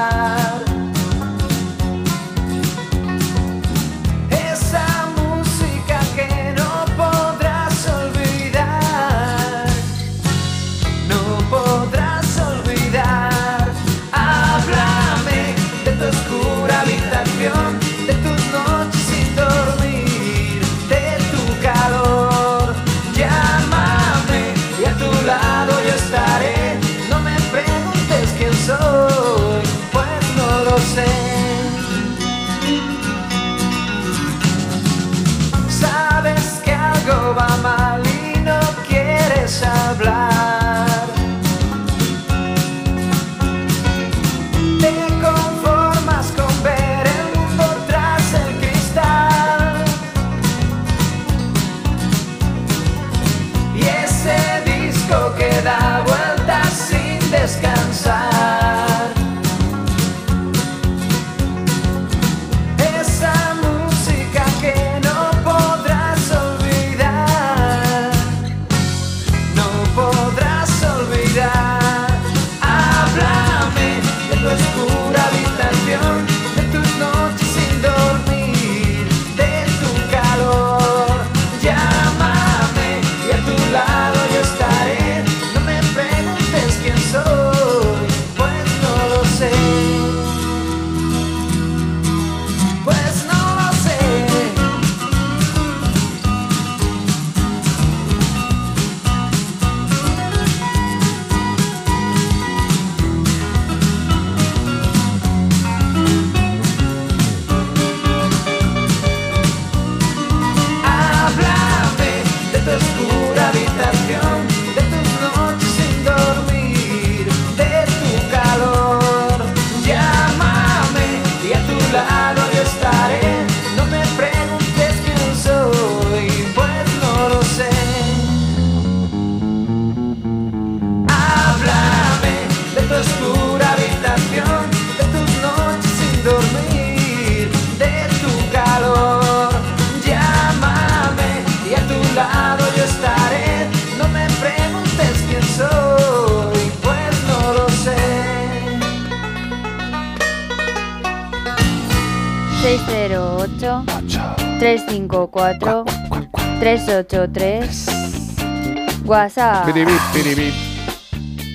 WhatsApp. 159.08 159.64
Piribip, 159.66 160.00
piribip. 160.12 160.54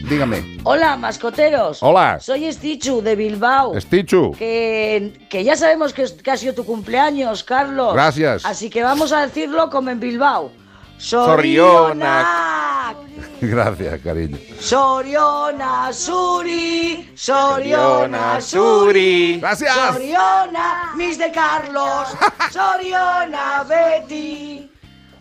Dígame. 0.10 0.58
Hola, 0.64 0.98
mascoteros. 0.98 1.82
Hola. 1.82 2.20
Soy 2.20 2.52
Stichu 2.52 3.02
de 3.02 3.16
Bilbao. 3.16 3.80
Stichu. 3.80 4.32
Que, 4.38 5.14
que 5.30 5.44
ya 5.44 5.56
sabemos 5.56 5.94
que, 5.94 6.04
es- 6.04 6.14
que 6.14 6.32
ha 6.32 6.38
sido 6.38 6.54
tu 6.54 6.66
cumpleaños, 6.66 7.44
Carlos. 7.44 7.94
Gracias. 7.94 8.44
Así 8.46 8.70
que 8.70 8.84
vamos 8.84 9.12
a 9.14 9.22
decirlo 9.26 9.70
como 9.70 9.90
en 9.92 10.00
Bilbao. 10.00 10.52
Sorionak. 10.98 12.26
Sorionak. 12.26 12.98
Gracias, 13.42 14.02
cariño. 14.02 14.38
Soriona 14.60 15.92
Suri. 15.94 17.12
Soriona 17.16 18.42
Suri. 18.42 19.40
Gracias. 19.40 19.76
Soriona 19.94 20.92
Miss 20.96 21.18
de 21.18 21.32
Carlos. 21.32 22.08
Soriona 22.52 23.64
Betty. 23.68 24.70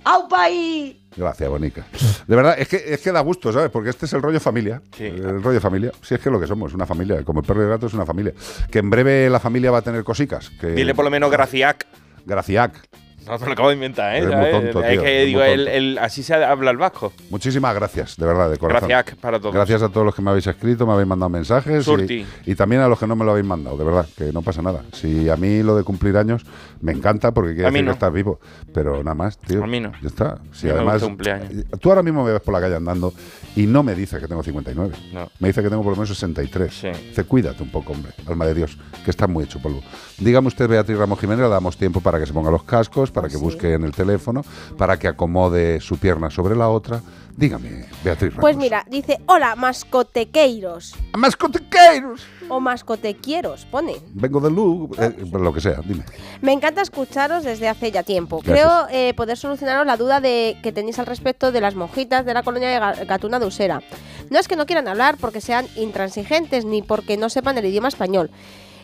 Aupaí. 0.05 1.02
Gracias, 1.17 1.49
Bonica. 1.49 1.85
De 2.27 2.37
verdad, 2.37 2.55
es 2.59 2.69
que, 2.69 2.77
es 2.77 3.01
que 3.01 3.13
da 3.13 3.21
gusto, 3.21 3.53
¿sabes? 3.53 3.71
Porque 3.71 3.91
este 3.91 4.07
es 4.07 4.13
el 4.13 4.23
rollo 4.23 4.41
familia. 4.41 4.81
El 4.99 5.43
rollo 5.43 5.61
familia. 5.61 5.93
Si 6.03 6.15
es 6.15 6.21
que 6.21 6.29
es 6.29 6.33
lo 6.33 6.41
que 6.41 6.47
somos, 6.47 6.75
una 6.75 6.87
familia. 6.87 7.23
Como 7.25 7.41
el 7.41 7.47
perro 7.47 7.61
y 7.61 7.65
el 7.65 7.71
gato 7.71 7.87
es 7.87 7.95
una 7.95 8.07
familia. 8.07 8.33
Que 8.71 8.79
en 8.79 8.91
breve 8.91 9.29
la 9.29 9.41
familia 9.41 9.71
va 9.71 9.79
a 9.79 9.83
tener 9.83 10.05
cosicas. 10.05 10.51
Que... 10.61 10.69
Dile 10.69 10.95
por 10.95 11.05
lo 11.05 11.11
menos 11.11 11.31
Graciac. 11.31 11.87
Graciac. 12.25 12.89
No 13.27 13.39
me 13.39 13.47
lo 13.47 13.53
acabo 13.53 13.69
de 13.69 13.75
inventar, 13.75 14.17
¿eh? 14.17 14.27
Muy 14.27 14.51
tonto, 14.51 14.83
es 14.83 14.93
tío, 14.93 15.03
que 15.03 15.25
digo, 15.25 15.43
el- 15.43 15.99
así 15.99 16.23
se 16.23 16.35
habla 16.35 16.71
el 16.71 16.77
vasco. 16.77 17.13
Muchísimas 17.31 17.75
gracias, 17.75 18.17
de 18.17 18.27
verdad, 18.27 18.51
de 18.51 18.59
corazón. 18.59 18.89
Gracias 18.89 19.17
para 19.19 19.39
todos. 19.39 19.55
Gracias 19.55 19.83
a 19.83 19.89
todos 19.89 20.05
los 20.07 20.15
que 20.15 20.23
me 20.23 20.31
habéis 20.31 20.47
escrito, 20.47 20.87
me 20.87 20.93
habéis 20.93 21.09
mandado 21.09 21.31
mensajes. 21.31 21.87
Y, 22.09 22.27
y 22.47 22.55
también 22.55 22.83
a 22.83 22.89
los 22.89 22.99
que 22.99 23.07
no 23.07 23.15
me 23.17 23.25
lo 23.25 23.31
habéis 23.33 23.47
mandado, 23.47 23.77
de 23.77 23.85
verdad, 23.85 24.07
que 24.17 24.33
no 24.33 24.43
pasa 24.43 24.63
nada. 24.63 24.83
Si 24.93 25.29
a 25.29 25.37
mí 25.37 25.63
lo 25.63 25.77
de 25.77 25.85
cumplir 25.85 26.17
años 26.17 26.45
me 26.81 26.93
encanta 26.93 27.31
porque 27.33 27.55
quiere 27.55 27.71
decir 27.71 27.85
no. 27.85 27.91
que 27.93 27.95
estás 27.95 28.13
vivo. 28.13 28.41
Pero 28.75 28.99
nada 29.05 29.15
más, 29.15 29.39
tío. 29.39 29.63
A 29.63 29.67
mí 29.67 29.79
no. 29.81 29.93
Ya 30.03 30.09
está. 30.09 30.39
Si 30.53 30.69
además, 30.69 31.03
cumpleaños. 31.03 31.65
Tú 31.81 31.91
ahora 31.91 32.03
mismo 32.03 32.25
me 32.25 32.33
ves 32.33 32.41
por 32.41 32.53
la 32.55 32.61
calle 32.61 32.75
andando 32.75 33.13
y 33.55 33.67
no 33.67 33.83
me 33.83 33.95
dices 33.95 34.21
que 34.21 34.27
tengo 34.27 34.43
59. 34.43 34.95
No. 35.13 35.31
Me 35.39 35.49
dice 35.49 35.63
que 35.63 35.69
tengo 35.71 35.83
por 35.83 35.93
lo 35.93 35.97
menos 35.97 36.09
63. 36.09 36.83
Dice, 37.09 37.25
cuídate 37.25 37.63
un 37.63 37.71
poco, 37.71 37.93
hombre, 37.93 38.13
alma 38.27 38.47
de 38.47 38.55
Dios, 38.55 38.77
que 39.05 39.11
estás 39.11 39.29
muy 39.29 39.45
hecho 39.45 39.61
polvo. 39.61 39.81
Dígame 40.19 40.49
usted, 40.49 40.69
Beatriz 40.69 40.99
Ramos 40.99 41.21
Jiménez, 41.21 41.45
le 41.45 41.51
damos 41.51 41.77
tiempo 41.77 42.01
para 42.01 42.19
que 42.19 42.27
se 42.27 42.33
ponga 42.33 42.51
los 42.51 42.65
cascos, 42.65 43.12
para 43.13 43.29
que 43.29 43.37
busque 43.37 43.73
en 43.75 43.85
el 43.85 43.93
teléfono, 43.93 44.43
para 44.77 44.99
que 44.99 45.09
acomode 45.09 45.81
su 45.81 45.99
pierna 45.99 46.31
sobre 46.31 46.57
la 46.57 46.69
otra. 46.69 47.01
Dígame, 47.35 47.87
Beatriz 48.05 48.31
Ramos. 48.33 48.41
Pues 48.43 48.57
mira, 48.59 48.85
dice, 48.91 49.19
hola, 49.27 49.57
mascotequeiros. 49.57 50.95
¡Mascotequeiros! 51.17 52.21
O 52.51 52.61
mascotequieros, 52.61 53.65
pone. 53.71 53.95
Vengo 54.13 54.39
de 54.41 54.51
Lu, 54.51 54.91
eh, 54.99 55.17
lo 55.33 55.53
que 55.55 55.61
sea, 55.63 55.81
dime. 55.83 56.05
Me 56.43 56.53
encanta 56.53 56.83
escucharos 56.83 57.43
desde 57.45 57.69
hace 57.69 57.91
ya 57.91 58.03
tiempo. 58.03 58.43
Gracias. 58.45 58.67
Creo 58.67 58.87
eh, 58.91 59.15
poder 59.15 59.39
solucionaros 59.39 59.87
la 59.87 59.97
duda 59.97 60.21
de 60.21 60.59
que 60.63 60.73
tenéis 60.73 60.99
al 60.99 61.07
respecto 61.07 61.53
de 61.53 61.61
las 61.63 61.75
monjitas 61.75 62.27
de 62.27 62.35
la 62.35 62.43
colonia 62.43 62.69
de 62.69 62.79
Ga- 62.79 63.07
Gatuna 63.07 63.39
de 63.39 63.47
Usera. 63.47 63.83
No 64.31 64.39
es 64.39 64.47
que 64.47 64.57
no 64.57 64.67
quieran 64.67 64.87
hablar 64.89 65.17
porque 65.19 65.41
sean 65.41 65.67
intransigentes 65.77 66.67
ni 66.67 66.83
porque 66.83 67.17
no 67.17 67.31
sepan 67.31 67.57
el 67.57 67.65
idioma 67.65 67.89
español. 67.89 68.31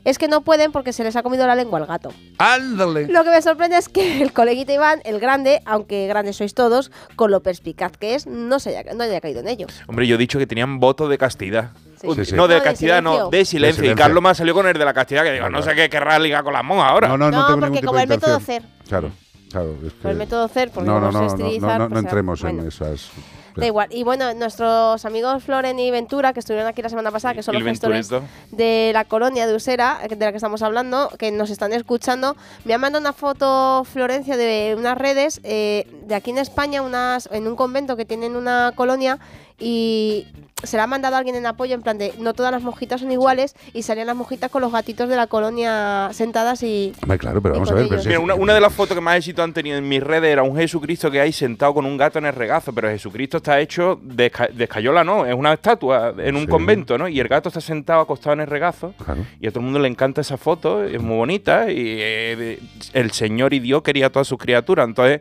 Es 0.04 0.18
que 0.18 0.28
no 0.28 0.42
pueden 0.42 0.72
porque 0.72 0.92
se 0.92 1.04
les 1.04 1.16
ha 1.16 1.22
comido 1.22 1.46
la 1.46 1.54
lengua 1.54 1.78
al 1.78 1.86
gato. 1.86 2.12
¡Ándale! 2.38 3.08
Lo 3.08 3.24
que 3.24 3.30
me 3.30 3.42
sorprende 3.42 3.76
es 3.76 3.88
que 3.88 4.22
el 4.22 4.32
coleguita 4.32 4.72
Iván, 4.72 5.00
el 5.04 5.20
grande, 5.20 5.60
aunque 5.64 6.06
grandes 6.06 6.36
sois 6.36 6.54
todos, 6.54 6.90
con 7.16 7.30
lo 7.30 7.42
perspicaz 7.42 7.92
que 7.96 8.14
es, 8.14 8.26
no, 8.26 8.58
se 8.60 8.76
haya, 8.76 8.94
no 8.94 9.04
haya 9.04 9.20
caído 9.20 9.40
en 9.40 9.48
ello. 9.48 9.66
Hombre, 9.86 10.06
yo 10.06 10.14
he 10.14 10.18
dicho 10.18 10.38
que 10.38 10.46
tenían 10.46 10.80
voto 10.80 11.08
de 11.08 11.18
castidad. 11.18 11.70
Sí. 12.00 12.08
Sí, 12.14 12.24
sí. 12.26 12.34
No, 12.36 12.46
de 12.46 12.54
No, 12.54 12.60
de 12.60 12.62
castidad, 12.62 13.02
no, 13.02 13.10
silencio. 13.10 13.30
de 13.30 13.44
silencio. 13.44 13.82
De 13.84 13.90
Y. 13.90 13.94
Carlos 13.94 14.22
me 14.22 14.34
salió 14.34 14.54
con 14.54 14.66
el 14.68 14.78
de 14.78 14.84
la 14.84 14.94
castidad, 14.94 15.24
que 15.24 15.32
digo, 15.32 15.48
no 15.50 15.62
sé 15.62 15.74
qué 15.74 15.90
querrá 15.90 16.18
ligar 16.18 16.44
con 16.44 16.52
las 16.52 16.64
monjas 16.64 16.90
ahora. 16.90 17.08
No, 17.08 17.16
no, 17.16 17.30
no, 17.30 17.40
No, 17.40 17.46
tengo 17.48 17.60
porque 17.66 17.82
como 17.86 17.98
el 17.98 18.08
método. 18.08 18.38
CER. 18.40 18.62
Claro, 18.88 19.10
claro. 19.50 19.74
Es 19.84 19.92
que... 19.92 19.98
Por 20.02 20.10
el 20.12 20.16
método 20.16 20.48
CER, 20.48 20.70
porque 20.70 20.88
no, 20.88 21.00
no, 21.00 21.10
no, 21.10 21.12
no, 21.12 21.20
no, 21.22 21.26
estilizar, 21.26 21.78
no, 21.78 21.84
no 21.84 21.90
pues, 21.90 22.04
entremos 22.04 22.42
bueno. 22.42 22.62
en 22.62 22.68
esas... 22.68 23.10
Da 23.58 23.66
igual. 23.66 23.88
Y 23.90 24.04
bueno, 24.04 24.32
nuestros 24.34 25.04
amigos 25.04 25.42
Floren 25.42 25.78
y 25.78 25.90
Ventura, 25.90 26.32
que 26.32 26.40
estuvieron 26.40 26.68
aquí 26.68 26.82
la 26.82 26.88
semana 26.88 27.10
pasada, 27.10 27.34
que 27.34 27.42
son 27.42 27.54
los 27.54 27.62
gestores 27.62 28.08
de 28.50 28.90
la 28.94 29.04
colonia 29.04 29.46
de 29.46 29.54
Usera, 29.54 29.98
de 30.08 30.16
la 30.16 30.30
que 30.30 30.36
estamos 30.36 30.62
hablando, 30.62 31.10
que 31.18 31.30
nos 31.32 31.50
están 31.50 31.72
escuchando, 31.72 32.36
me 32.64 32.74
han 32.74 32.80
mandado 32.80 33.00
una 33.00 33.12
foto, 33.12 33.84
Florencia, 33.84 34.36
de 34.36 34.74
unas 34.78 34.96
redes 34.96 35.40
eh, 35.42 35.86
de 36.06 36.14
aquí 36.14 36.30
en 36.30 36.38
España, 36.38 36.82
unas 36.82 37.28
en 37.32 37.46
un 37.46 37.56
convento 37.56 37.96
que 37.96 38.04
tienen 38.04 38.36
una 38.36 38.72
colonia 38.74 39.18
y 39.60 40.26
se 40.62 40.76
la 40.76 40.84
ha 40.84 40.86
mandado 40.88 41.14
alguien 41.16 41.36
en 41.36 41.46
apoyo, 41.46 41.74
en 41.74 41.82
plan 41.82 41.98
de 41.98 42.12
no 42.18 42.34
todas 42.34 42.50
las 42.50 42.62
monjitas 42.62 43.00
son 43.00 43.12
iguales 43.12 43.54
y 43.74 43.82
salían 43.82 44.08
las 44.08 44.16
monjitas 44.16 44.50
con 44.50 44.60
los 44.60 44.72
gatitos 44.72 45.08
de 45.08 45.14
la 45.16 45.28
colonia 45.28 46.10
sentadas 46.12 46.62
y... 46.64 46.92
Hombre, 47.02 47.18
claro, 47.18 47.40
pero 47.40 47.54
Y 47.54 47.58
vamos 47.58 47.70
a 47.70 47.74
ver. 47.74 47.88
pero 47.88 48.02
Mira, 48.04 48.18
una, 48.20 48.34
una 48.34 48.54
de 48.54 48.60
las 48.60 48.72
fotos 48.72 48.96
que 48.96 49.00
más 49.00 49.16
éxito 49.16 49.42
han 49.42 49.52
tenido 49.52 49.78
en 49.78 49.88
mis 49.88 50.02
redes 50.02 50.32
era 50.32 50.42
un 50.42 50.56
Jesucristo 50.56 51.10
que 51.12 51.20
hay 51.20 51.32
sentado 51.32 51.74
con 51.74 51.86
un 51.86 51.96
gato 51.96 52.18
en 52.18 52.26
el 52.26 52.32
regazo, 52.34 52.72
pero 52.72 52.88
Jesucristo 52.88 53.36
está 53.36 53.60
hecho 53.60 54.00
de, 54.02 54.32
esca- 54.32 54.50
de 54.50 54.64
escayola, 54.64 55.04
¿no? 55.04 55.26
Es 55.26 55.34
una 55.34 55.52
estatua 55.52 56.12
en 56.18 56.34
un 56.34 56.42
Sí. 56.42 56.48
convento, 56.48 56.98
¿no? 56.98 57.06
Y 57.08 57.20
el 57.20 57.28
gato 57.28 57.48
está 57.50 57.60
sentado 57.60 58.00
acostado 58.00 58.34
en 58.34 58.40
el 58.40 58.46
regazo. 58.48 58.94
Claro. 59.04 59.24
Y 59.40 59.46
a 59.46 59.50
todo 59.50 59.60
el 59.60 59.64
mundo 59.66 59.78
le 59.78 59.88
encanta 59.88 60.20
esa 60.22 60.36
foto, 60.38 60.82
es 60.82 61.00
muy 61.00 61.16
bonita. 61.16 61.70
Y 61.70 61.98
eh, 62.00 62.58
el 62.94 63.10
Señor 63.12 63.54
y 63.54 63.60
Dios 63.60 63.82
quería 63.82 64.06
a 64.06 64.10
todas 64.10 64.26
sus 64.26 64.38
criaturas, 64.38 64.88
entonces 64.88 65.20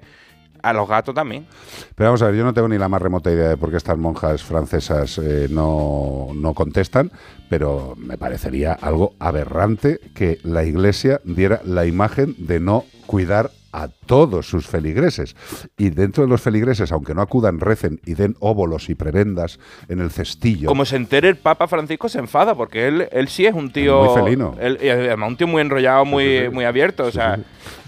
a 0.69 0.73
los 0.73 0.87
gatos 0.87 1.15
también. 1.15 1.45
Pero 1.95 2.09
vamos 2.09 2.21
a 2.21 2.27
ver, 2.27 2.35
yo 2.35 2.43
no 2.43 2.53
tengo 2.53 2.67
ni 2.67 2.77
la 2.77 2.89
más 2.89 3.01
remota 3.01 3.31
idea 3.31 3.49
de 3.49 3.57
por 3.57 3.69
qué 3.69 3.77
estas 3.77 3.97
monjas 3.97 4.43
francesas 4.43 5.17
eh, 5.17 5.47
no, 5.49 6.29
no 6.35 6.53
contestan, 6.53 7.11
pero 7.49 7.95
me 7.97 8.17
parecería 8.17 8.73
algo 8.73 9.13
aberrante 9.19 9.99
que 10.13 10.39
la 10.43 10.63
iglesia 10.63 11.21
diera 11.23 11.61
la 11.63 11.85
imagen 11.85 12.35
de 12.37 12.59
no 12.59 12.85
cuidar 13.05 13.51
a 13.71 13.89
todos 14.07 14.47
sus 14.49 14.65
feligreses. 14.67 15.35
Y 15.77 15.89
dentro 15.91 16.23
de 16.23 16.29
los 16.29 16.41
feligreses, 16.41 16.91
aunque 16.91 17.13
no 17.13 17.21
acudan, 17.21 17.59
recen 17.59 17.99
y 18.05 18.15
den 18.15 18.35
óbolos 18.39 18.89
y 18.89 18.95
prebendas 18.95 19.59
en 19.89 19.99
el 19.99 20.09
cestillo. 20.09 20.67
Como 20.67 20.85
se 20.85 20.95
entere 20.95 21.29
el 21.29 21.35
Papa 21.35 21.67
Francisco 21.67 22.09
se 22.09 22.19
enfada, 22.19 22.55
porque 22.55 22.87
él, 22.87 23.07
él 23.11 23.27
sí 23.27 23.45
es 23.45 23.53
un 23.53 23.71
tío... 23.71 24.03
Muy 24.05 24.23
felino. 24.23 24.55
él- 24.59 24.79
y 24.81 24.89
además 24.89 25.29
un 25.29 25.37
tío 25.37 25.47
muy 25.47 25.61
enrollado, 25.61 26.05
muy, 26.05 26.49
muy 26.49 26.65
abierto, 26.65 27.03
o 27.05 27.11
sea... 27.11 27.37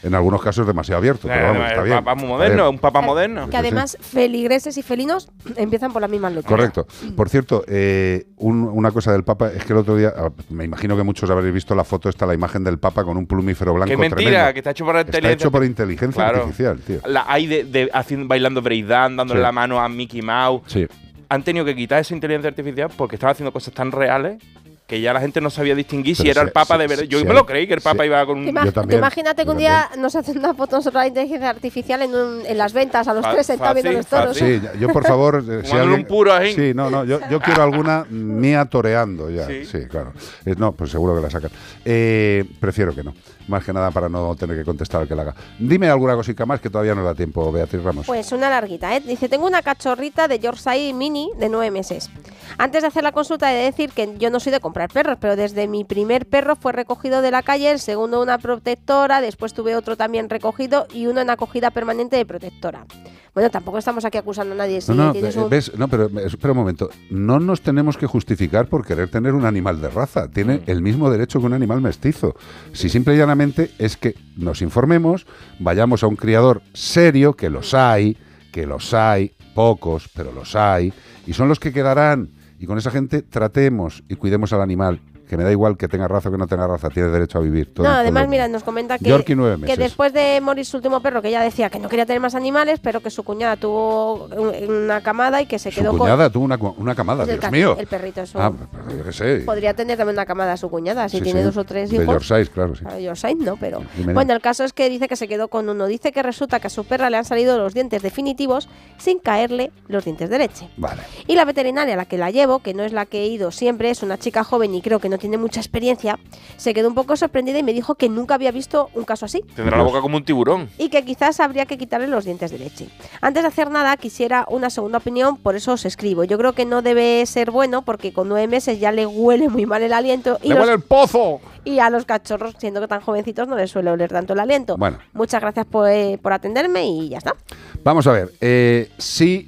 En 0.04 0.14
algunos 0.16 0.42
casos 0.42 0.66
demasiado 0.66 1.00
abierto, 1.00 1.28
pero 1.28 1.40
eh, 1.40 1.44
vamos, 1.44 1.62
el 1.64 1.68
está 1.72 1.84
bien. 1.84 1.96
Papa 1.98 2.16
muy 2.16 2.24
está 2.24 2.34
moderno, 2.38 2.70
un 2.70 2.80
Papa 2.80 3.02
moderno. 3.02 3.50
Que 3.50 3.58
además 3.58 3.98
feligreses 4.00 4.78
y 4.78 4.82
felinos 4.82 5.30
empiezan 5.58 5.92
por 5.92 6.02
las 6.02 6.10
mismas 6.12 6.34
letras. 6.34 6.50
Correcto. 6.50 6.88
Por 7.18 7.28
cierto, 7.30 7.64
eh, 7.68 8.28
un- 8.38 8.64
una 8.64 8.92
cosa 8.92 9.12
del 9.12 9.24
Papa 9.24 9.52
es 9.54 9.64
que 9.66 9.74
el 9.74 9.80
otro 9.80 9.96
día, 9.98 10.14
ah, 10.18 10.30
me 10.50 10.64
imagino 10.66 10.96
que 10.98 11.04
muchos 11.04 11.30
habréis 11.30 11.54
visto 11.54 11.76
la 11.76 11.84
foto, 11.84 12.08
está 12.10 12.26
la 12.26 12.34
imagen 12.34 12.64
del 12.64 12.78
Papa 12.80 13.04
con 13.04 13.18
un 13.18 13.26
plumífero 13.28 13.74
blanco 13.74 13.90
Qué 13.90 13.98
mentira, 13.98 14.16
tremendo. 14.30 14.54
que 14.54 14.60
está 14.60 14.72
hecho 14.72 14.86
por 14.86 14.96
Está 14.98 15.08
inteligencia 15.10 15.34
hecho 15.44 15.52
por 15.52 15.66
inteligencia 15.66 16.09
Claro. 16.16 16.38
artificial, 16.40 16.80
tío. 16.80 17.00
La 17.06 17.26
hay 17.28 17.48
de, 17.48 17.64
de 17.64 17.90
haciendo, 17.94 18.28
bailando 18.28 18.62
breakdance, 18.62 19.16
dándole 19.16 19.40
Sí. 19.40 19.44
la 19.44 19.52
mano 19.52 19.80
a 19.80 19.90
Mickey 19.90 20.22
Mouse. 20.22 20.62
Sí. 20.68 20.88
Han 21.30 21.44
tenido 21.44 21.64
que 21.66 21.76
quitar 21.76 22.00
esa 22.00 22.14
inteligencia 22.16 22.50
artificial 22.50 22.90
porque 22.98 23.16
estaban 23.16 23.34
haciendo 23.34 23.52
cosas 23.54 23.74
tan 23.74 23.92
reales 23.92 24.42
que 24.88 25.00
ya 25.00 25.14
la 25.14 25.20
gente 25.22 25.40
no 25.40 25.52
sabía 25.52 25.76
distinguir 25.76 26.16
si 26.16 26.28
era 26.28 26.42
se- 26.42 26.48
el 26.48 26.52
Papa 26.52 26.74
se- 26.76 26.82
de 26.82 26.88
verdad. 26.88 27.04
Yo 27.04 27.20
se- 27.20 27.26
me 27.26 27.36
lo 27.36 27.46
creí 27.46 27.68
que 27.68 27.76
el 27.76 27.82
Papa 27.82 28.04
iba 28.08 28.26
con 28.26 28.40
un. 28.40 28.46
Tú 28.74 28.96
imagínate 28.96 29.44
que 29.46 29.52
un 29.52 29.58
día 29.60 29.88
nos 30.00 30.16
hacen 30.16 30.40
una 30.40 30.56
foto 30.56 30.78
nosotros 30.78 31.04
la 31.04 31.08
inteligencia 31.08 31.48
artificial 31.48 32.02
en, 32.02 32.16
un- 32.16 32.44
en 32.44 32.58
las 32.58 32.74
ventas 32.74 33.08
a 33.08 33.14
los 33.14 33.24
Fa- 33.24 33.34
tres 33.34 33.46
sentados 33.46 33.76
viendo 33.76 33.92
los 33.92 34.08
toros. 34.08 34.36
Sí, 34.36 34.60
yo 34.80 34.88
por 34.90 35.06
favor, 35.06 35.44
eh, 35.48 35.62
si 35.64 35.74
alguien- 35.74 36.00
un 36.00 36.06
puro 36.06 36.34
ahí. 36.34 36.56
Sí, 36.56 36.72
no, 36.74 36.90
no, 36.90 37.06
yo, 37.06 37.20
yo 37.30 37.40
quiero 37.62 37.62
alguna 37.62 38.06
mía 38.10 38.66
toreando 38.66 39.30
ya. 39.30 39.46
Sí, 39.46 39.66
Sí. 39.66 39.86
claro. 39.88 40.14
Eh, 40.44 40.56
no, 40.58 40.72
pues 40.72 40.90
seguro 40.90 41.16
que 41.16 41.22
la 41.22 41.30
sacan. 41.30 41.52
Eh, 41.86 42.44
prefiero 42.60 42.96
que 42.96 43.04
no. 43.04 43.14
Más 43.50 43.64
que 43.66 43.74
nada 43.74 43.92
para 43.92 44.08
no 44.08 44.36
tener 44.36 44.58
que 44.58 44.64
contestar 44.64 45.02
al 45.02 45.08
que 45.08 45.16
la 45.16 45.24
haga. 45.24 45.36
Dime 45.58 45.90
alguna 45.90 46.16
cosita 46.16 46.46
más 46.46 46.62
que 46.62 46.70
todavía 46.70 46.96
no 46.96 47.04
da 47.04 47.16
tiempo, 47.16 47.52
Beatriz 47.52 47.84
Ramos. 47.84 48.06
Pues 48.06 48.32
una 48.32 48.50
larguita, 48.50 48.96
¿eh? 48.96 49.02
Dice, 49.02 49.28
tengo 49.28 49.46
una 49.48 49.62
cachorrita 49.62 50.28
de 50.28 50.40
Yorkshire 50.40 50.94
Mini 50.94 51.32
de 51.38 51.50
nueve 51.50 51.72
meses. 51.72 52.10
Antes 52.58 52.82
de 52.84 52.88
hacer 52.88 53.04
la 53.04 53.12
consulta 53.12 53.52
he 53.54 53.58
de 53.58 53.64
decir 53.64 53.90
que 53.92 54.16
yo 54.18 54.30
no 54.30 54.40
soy 54.40 54.52
de 54.52 54.60
comprar 54.60 54.90
perros, 54.92 55.18
pero 55.20 55.36
desde 55.36 55.68
mi 55.68 55.84
primer 55.84 56.26
perro 56.28 56.56
fue 56.56 56.72
recogido 56.72 57.22
de 57.22 57.32
la 57.32 57.42
calle, 57.42 57.72
el 57.72 57.80
segundo 57.80 58.22
una 58.22 58.38
protectora, 58.38 59.22
después 59.22 59.54
tuve 59.54 59.76
otro 59.76 59.98
también 59.98 60.30
recogido 60.30 60.86
y 60.94 61.08
uno 61.08 61.22
en 61.22 61.30
acogida 61.30 61.72
permanente 61.72 62.16
de 62.18 62.26
protectora. 62.26 62.86
Bueno, 63.34 63.52
tampoco 63.52 63.78
estamos 63.78 64.04
aquí 64.06 64.18
acusando 64.18 64.54
a 64.54 64.58
nadie. 64.58 64.82
Si 64.82 64.92
No, 64.92 65.14
no, 65.14 65.20
eh, 65.20 65.32
un- 65.38 65.50
ves, 65.50 65.72
no, 65.78 65.88
pero 65.88 66.08
eh, 66.08 66.26
espera 66.26 66.52
un 66.52 66.58
momento. 66.58 66.90
No 67.10 67.40
nos 67.40 67.62
tenemos 67.62 67.96
que 67.98 68.08
justificar 68.08 68.68
por 68.68 68.86
querer 68.86 69.10
tener 69.10 69.34
un 69.34 69.46
animal 69.46 69.80
de 69.80 69.90
raza. 69.90 70.26
Mm. 70.26 70.32
Tiene 70.32 70.62
el 70.66 70.82
mismo 70.82 71.10
derecho 71.10 71.40
que 71.40 71.46
un 71.46 71.54
animal 71.54 71.80
mestizo. 71.80 72.36
Si 72.74 72.90
simple 72.90 73.14
y 73.14 73.18
llanamente 73.18 73.39
es 73.78 73.98
que 73.98 74.16
nos 74.36 74.62
informemos, 74.62 75.26
vayamos 75.60 76.04
a 76.04 76.08
un 76.08 76.16
criador 76.16 76.62
serio, 76.74 77.34
que 77.34 77.50
los 77.50 77.74
hay, 77.74 78.18
que 78.52 78.66
los 78.66 78.94
hay, 78.94 79.34
pocos, 79.56 80.10
pero 80.14 80.32
los 80.32 80.56
hay, 80.56 80.94
y 81.26 81.34
son 81.34 81.48
los 81.48 81.60
que 81.60 81.72
quedarán. 81.72 82.30
Y 82.60 82.66
con 82.66 82.78
esa 82.78 82.92
gente 82.92 83.22
tratemos 83.22 84.04
y 84.10 84.16
cuidemos 84.16 84.52
al 84.52 84.62
animal. 84.62 85.00
Que 85.30 85.38
me 85.38 85.44
da 85.44 85.52
igual 85.52 85.78
que 85.78 85.88
tenga 85.88 86.08
raza 86.08 86.30
o 86.30 86.32
que 86.32 86.40
no 86.40 86.48
tenga 86.48 86.66
raza, 86.66 86.90
tiene 86.90 87.10
derecho 87.10 87.38
a 87.38 87.42
vivir. 87.42 87.72
Todo 87.72 87.86
No, 87.86 87.94
el 87.94 88.00
además, 88.00 88.28
mira, 88.28 88.48
nos 88.48 88.64
comenta 88.64 88.98
que, 88.98 89.24
que 89.24 89.78
después 89.78 90.12
de 90.12 90.42
morir 90.42 90.66
su 90.66 90.78
último 90.78 91.02
perro, 91.02 91.22
que 91.22 91.28
ella 91.28 91.42
decía 91.42 91.70
que 91.70 91.78
no 91.78 91.88
quería 91.88 92.08
tener 92.08 92.20
más 92.20 92.34
animales, 92.34 92.80
pero 92.82 93.00
que 93.02 93.12
su 93.12 93.24
cuñada 93.24 93.56
tuvo 93.56 94.26
un- 94.26 94.72
una 94.86 95.02
camada 95.02 95.40
y 95.40 95.46
que 95.46 95.60
se 95.60 95.70
Su 95.72 95.82
quedó 95.82 95.96
cuñada 95.96 96.32
tuvo 96.32 96.46
una, 96.46 96.58
una 96.78 96.96
camada, 96.96 97.26
con. 97.26 97.30
el 97.30 97.36
Dios 97.36 97.42
ca- 97.46 97.52
mío. 97.52 97.76
El 97.80 97.86
perrito 97.86 98.22
es 98.22 98.34
un- 98.34 98.42
Ah, 98.42 98.52
pero 98.72 98.98
yo 98.98 99.04
qué 99.04 99.14
sé. 99.14 99.36
Podría 99.46 99.76
tener 99.76 99.98
también 100.00 100.16
una 100.16 100.26
camada 100.26 100.58
su 100.58 100.68
cuñada, 100.68 101.08
si 101.10 101.18
Sí, 101.18 101.24
tiene 101.24 101.42
sí. 101.42 101.46
dos 101.46 101.58
o 101.58 101.64
tres 101.64 101.92
De 101.92 101.98
hijos. 101.98 102.08
Yorkshire, 102.08 102.48
claro, 102.48 102.76
sí. 102.76 102.84
Ah, 102.88 102.98
Yorkshire 103.00 103.36
no, 103.36 103.56
pero. 103.58 103.84
Dime, 103.98 104.14
Bueno, 104.14 104.34
el 104.34 104.42
caso 104.42 104.64
es 104.64 104.74
que 104.74 104.90
dice 104.90 105.08
que 105.08 105.16
se 105.16 105.28
quedó 105.28 105.48
con 105.48 105.70
uno. 105.70 105.86
Dice 105.86 106.12
que 106.12 106.24
resulta 106.24 106.60
que 106.60 106.66
a 106.66 106.70
su 106.72 106.86
perra 106.86 107.12
le 107.12 107.18
han 107.18 107.26
salido 107.26 107.60
los 107.60 107.76
dientes 107.76 108.02
definitivos 108.02 108.68
sin 108.98 109.20
caerle 109.20 109.72
los 109.88 110.06
dientes 110.06 110.32
de 110.32 110.40
leche. 110.40 110.70
Vale. 110.78 111.02
Y 111.28 111.36
la 111.36 111.46
veterinaria 111.46 111.94
a 111.94 111.98
la 111.98 112.06
que 112.06 112.18
la 112.18 112.32
llevo, 112.32 112.60
que 112.60 112.74
no 112.74 112.82
es 112.84 112.94
la 112.94 113.06
que 113.06 113.22
he 113.24 113.28
ido 113.28 113.52
siempre, 113.52 113.92
es 113.92 114.02
una 114.02 114.18
chica 114.18 114.44
joven 114.44 114.74
y 114.74 114.82
creo 114.82 114.98
que 115.00 115.10
no 115.10 115.19
tiene 115.20 115.38
mucha 115.38 115.60
experiencia, 115.60 116.18
se 116.58 116.74
quedó 116.74 116.88
un 116.88 116.96
poco 116.96 117.16
sorprendida 117.16 117.60
y 117.60 117.64
me 117.64 117.74
dijo 117.74 117.96
que 117.96 118.10
nunca 118.10 118.34
había 118.36 118.52
visto 118.52 118.90
un 118.96 119.04
caso 119.06 119.26
así. 119.26 119.44
Tendrá 119.56 119.78
la 119.78 119.84
boca 119.84 120.02
como 120.02 120.18
un 120.18 120.26
tiburón. 120.26 120.70
Y 120.78 120.90
que 120.90 121.04
quizás 121.06 121.40
habría 121.40 121.66
que 121.66 121.78
quitarle 121.78 122.08
los 122.08 122.26
dientes 122.26 122.52
de 122.52 122.60
leche. 122.60 122.88
Antes 123.22 123.44
de 123.44 123.48
hacer 123.48 123.70
nada, 123.70 123.96
quisiera 123.98 124.46
una 124.50 124.70
segunda 124.70 124.98
opinión, 125.00 125.38
por 125.38 125.56
eso 125.56 125.74
os 125.74 125.86
escribo. 125.86 126.24
Yo 126.24 126.38
creo 126.38 126.54
que 126.54 126.66
no 126.66 126.82
debe 126.82 127.26
ser 127.26 127.52
bueno 127.52 127.84
porque 127.84 128.12
con 128.14 128.28
nueve 128.30 128.48
meses 128.48 128.80
ya 128.80 128.92
le 128.92 129.06
huele 129.06 129.50
muy 129.50 129.66
mal 129.66 129.84
el 129.84 129.94
aliento. 129.94 130.40
Y, 130.42 130.50
¡Le 130.50 130.56
los- 130.56 130.62
huele 130.64 130.74
el 130.76 130.82
pozo! 130.82 131.42
y 131.66 131.80
a 131.80 131.90
los 131.90 132.06
cachorros, 132.06 132.56
siendo 132.58 132.80
que 132.82 132.88
tan 132.88 133.02
jovencitos, 133.02 133.48
no 133.48 133.56
les 133.56 133.70
suele 133.70 133.92
oler 133.92 134.10
tanto 134.10 134.34
el 134.34 134.40
aliento. 134.40 134.78
Bueno. 134.78 134.98
Muchas 135.14 135.42
gracias 135.42 135.66
por, 135.66 135.90
eh, 135.90 136.18
por 136.22 136.34
atenderme 136.34 136.88
y 136.88 137.10
ya 137.10 137.18
está. 137.20 137.36
Vamos 137.84 138.08
a 138.08 138.12
ver, 138.14 138.32
eh, 138.42 138.90
sí 138.98 139.48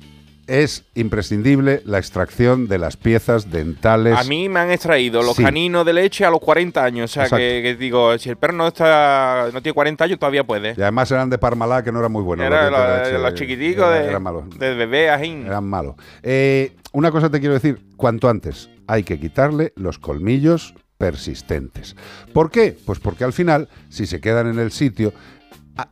es 0.52 0.84
imprescindible 0.96 1.82
la 1.86 1.98
extracción 1.98 2.68
de 2.68 2.78
las 2.78 2.98
piezas 2.98 3.50
dentales. 3.52 4.18
A 4.18 4.24
mí 4.26 4.50
me 4.50 4.60
han 4.60 4.72
extraído 4.72 5.22
los 5.24 5.36
Sí. 5.38 5.44
caninos 5.44 5.86
de 5.86 5.94
leche 5.94 6.26
a 6.26 6.30
los 6.30 6.40
40 6.40 6.84
años. 6.84 7.10
O 7.12 7.14
sea, 7.14 7.38
que, 7.38 7.62
que 7.64 7.76
digo, 7.76 8.18
si 8.18 8.30
el 8.30 8.36
perro 8.38 8.54
no 8.54 8.68
está 8.68 9.50
no 9.54 9.62
tiene 9.62 9.74
40 9.74 10.04
años, 10.04 10.20
todavía 10.20 10.44
puede. 10.44 10.76
Y 10.78 10.82
además 10.82 11.10
eran 11.12 11.30
de 11.30 11.38
Parmalá, 11.38 11.84
que 11.84 11.92
no 11.92 12.00
eran 12.00 12.12
muy 12.12 12.24
buenos. 12.24 12.46
Era 12.46 12.70
los 13.18 13.34
chiquiticos 13.34 13.86
eran- 13.96 14.04
de, 14.04 14.10
eran 14.10 14.50
de 14.60 14.76
bebé 14.76 15.10
ajín. 15.10 15.46
Eran 15.46 15.64
malos. 15.66 15.96
Eh, 16.24 16.74
una 16.92 17.12
cosa 17.12 17.30
te 17.30 17.40
quiero 17.40 17.54
decir, 17.54 17.80
cuanto 17.96 18.28
antes 18.30 18.70
hay 18.88 19.04
que 19.04 19.20
quitarle 19.20 19.72
los 19.76 20.00
colmillos 20.00 20.74
persistentes. 20.98 21.96
¿Por 22.34 22.52
qué? 22.52 22.78
Pues 22.86 23.00
porque 23.00 23.24
al 23.24 23.34
final, 23.34 23.68
si 23.90 24.06
se 24.06 24.20
quedan 24.22 24.48
en 24.48 24.60
el 24.60 24.72
sitio, 24.72 25.14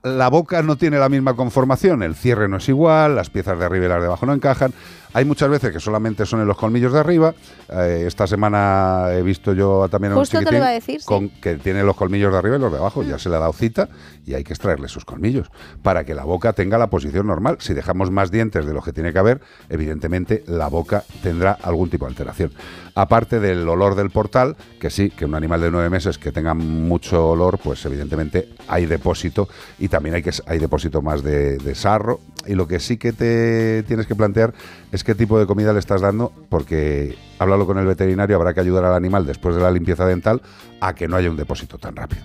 la 0.03 0.29
boca 0.29 0.61
no 0.61 0.75
tiene 0.75 0.99
la 0.99 1.09
misma 1.09 1.35
conformación, 1.35 2.03
el 2.03 2.15
cierre 2.15 2.47
no 2.47 2.57
es 2.57 2.69
igual, 2.69 3.15
las 3.15 3.29
piezas 3.29 3.57
de 3.57 3.65
arriba 3.65 3.85
y 3.85 3.89
las 3.89 4.01
de 4.01 4.07
abajo 4.07 4.25
no 4.25 4.33
encajan. 4.33 4.73
Hay 5.13 5.25
muchas 5.25 5.49
veces 5.49 5.71
que 5.71 5.79
solamente 5.79 6.25
son 6.25 6.41
en 6.41 6.47
los 6.47 6.57
colmillos 6.57 6.93
de 6.93 6.99
arriba. 6.99 7.33
Eh, 7.69 8.03
esta 8.05 8.27
semana 8.27 9.07
he 9.11 9.23
visto 9.23 9.53
yo 9.53 9.87
también 9.89 10.13
a 10.13 10.15
un 10.15 10.21
Justo 10.21 10.37
te 10.37 10.43
lo 10.43 10.49
chiquitín 10.49 10.57
iba 10.57 10.67
a 10.67 10.71
decir, 10.71 11.01
sí. 11.01 11.31
que 11.41 11.55
tiene 11.55 11.83
los 11.83 11.95
colmillos 11.95 12.31
de 12.31 12.37
arriba 12.37 12.57
y 12.57 12.59
los 12.59 12.71
de 12.71 12.77
abajo. 12.77 13.01
Ya 13.03 13.17
se 13.17 13.29
le 13.29 13.35
ha 13.35 13.39
dado 13.39 13.53
cita 13.53 13.89
y 14.25 14.35
hay 14.35 14.43
que 14.43 14.53
extraerle 14.53 14.87
sus 14.87 15.05
colmillos 15.05 15.49
para 15.81 16.03
que 16.03 16.13
la 16.13 16.23
boca 16.25 16.53
tenga 16.53 16.77
la 16.77 16.91
posición 16.91 17.25
normal. 17.25 17.57
Si 17.59 17.73
dejamos 17.73 18.11
más 18.11 18.29
dientes 18.29 18.65
de 18.65 18.73
los 18.73 18.85
que 18.85 18.93
tiene 18.93 19.11
que 19.11 19.19
haber, 19.19 19.41
evidentemente 19.69 20.43
la 20.45 20.67
boca 20.67 21.03
tendrá 21.23 21.53
algún 21.53 21.89
tipo 21.89 22.05
de 22.05 22.11
alteración. 22.11 22.51
Aparte 22.93 23.39
del 23.39 23.67
olor 23.67 23.95
del 23.95 24.11
portal, 24.11 24.57
que 24.79 24.89
sí, 24.89 25.09
que 25.09 25.25
un 25.25 25.33
animal 25.33 25.61
de 25.61 25.71
nueve 25.71 25.89
meses 25.89 26.17
que 26.17 26.31
tenga 26.31 26.53
mucho 26.53 27.29
olor, 27.29 27.57
pues 27.57 27.83
evidentemente 27.85 28.49
hay 28.67 28.85
depósito 28.85 29.47
y 29.79 29.87
también 29.87 30.15
hay, 30.15 30.21
que, 30.21 30.31
hay 30.45 30.59
depósito 30.59 31.01
más 31.01 31.23
de, 31.23 31.57
de 31.57 31.75
sarro. 31.75 32.19
Y 32.45 32.55
lo 32.55 32.67
que 32.67 32.79
sí 32.79 32.97
que 32.97 33.11
te 33.11 33.83
tienes 33.83 34.07
que 34.07 34.15
plantear 34.15 34.53
es 34.91 34.98
qué 35.03 35.15
tipo 35.15 35.39
de 35.39 35.45
comida 35.45 35.73
le 35.73 35.79
estás 35.79 36.01
dando, 36.01 36.31
porque 36.49 37.17
háblalo 37.39 37.65
con 37.65 37.77
el 37.77 37.85
veterinario, 37.85 38.35
habrá 38.35 38.53
que 38.53 38.59
ayudar 38.59 38.85
al 38.85 38.93
animal 38.93 39.25
después 39.25 39.55
de 39.55 39.61
la 39.61 39.71
limpieza 39.71 40.05
dental 40.05 40.41
a 40.81 40.93
que 40.95 41.07
no 41.07 41.15
haya 41.15 41.29
un 41.29 41.37
depósito 41.37 41.77
tan 41.77 41.95
rápido. 41.95 42.21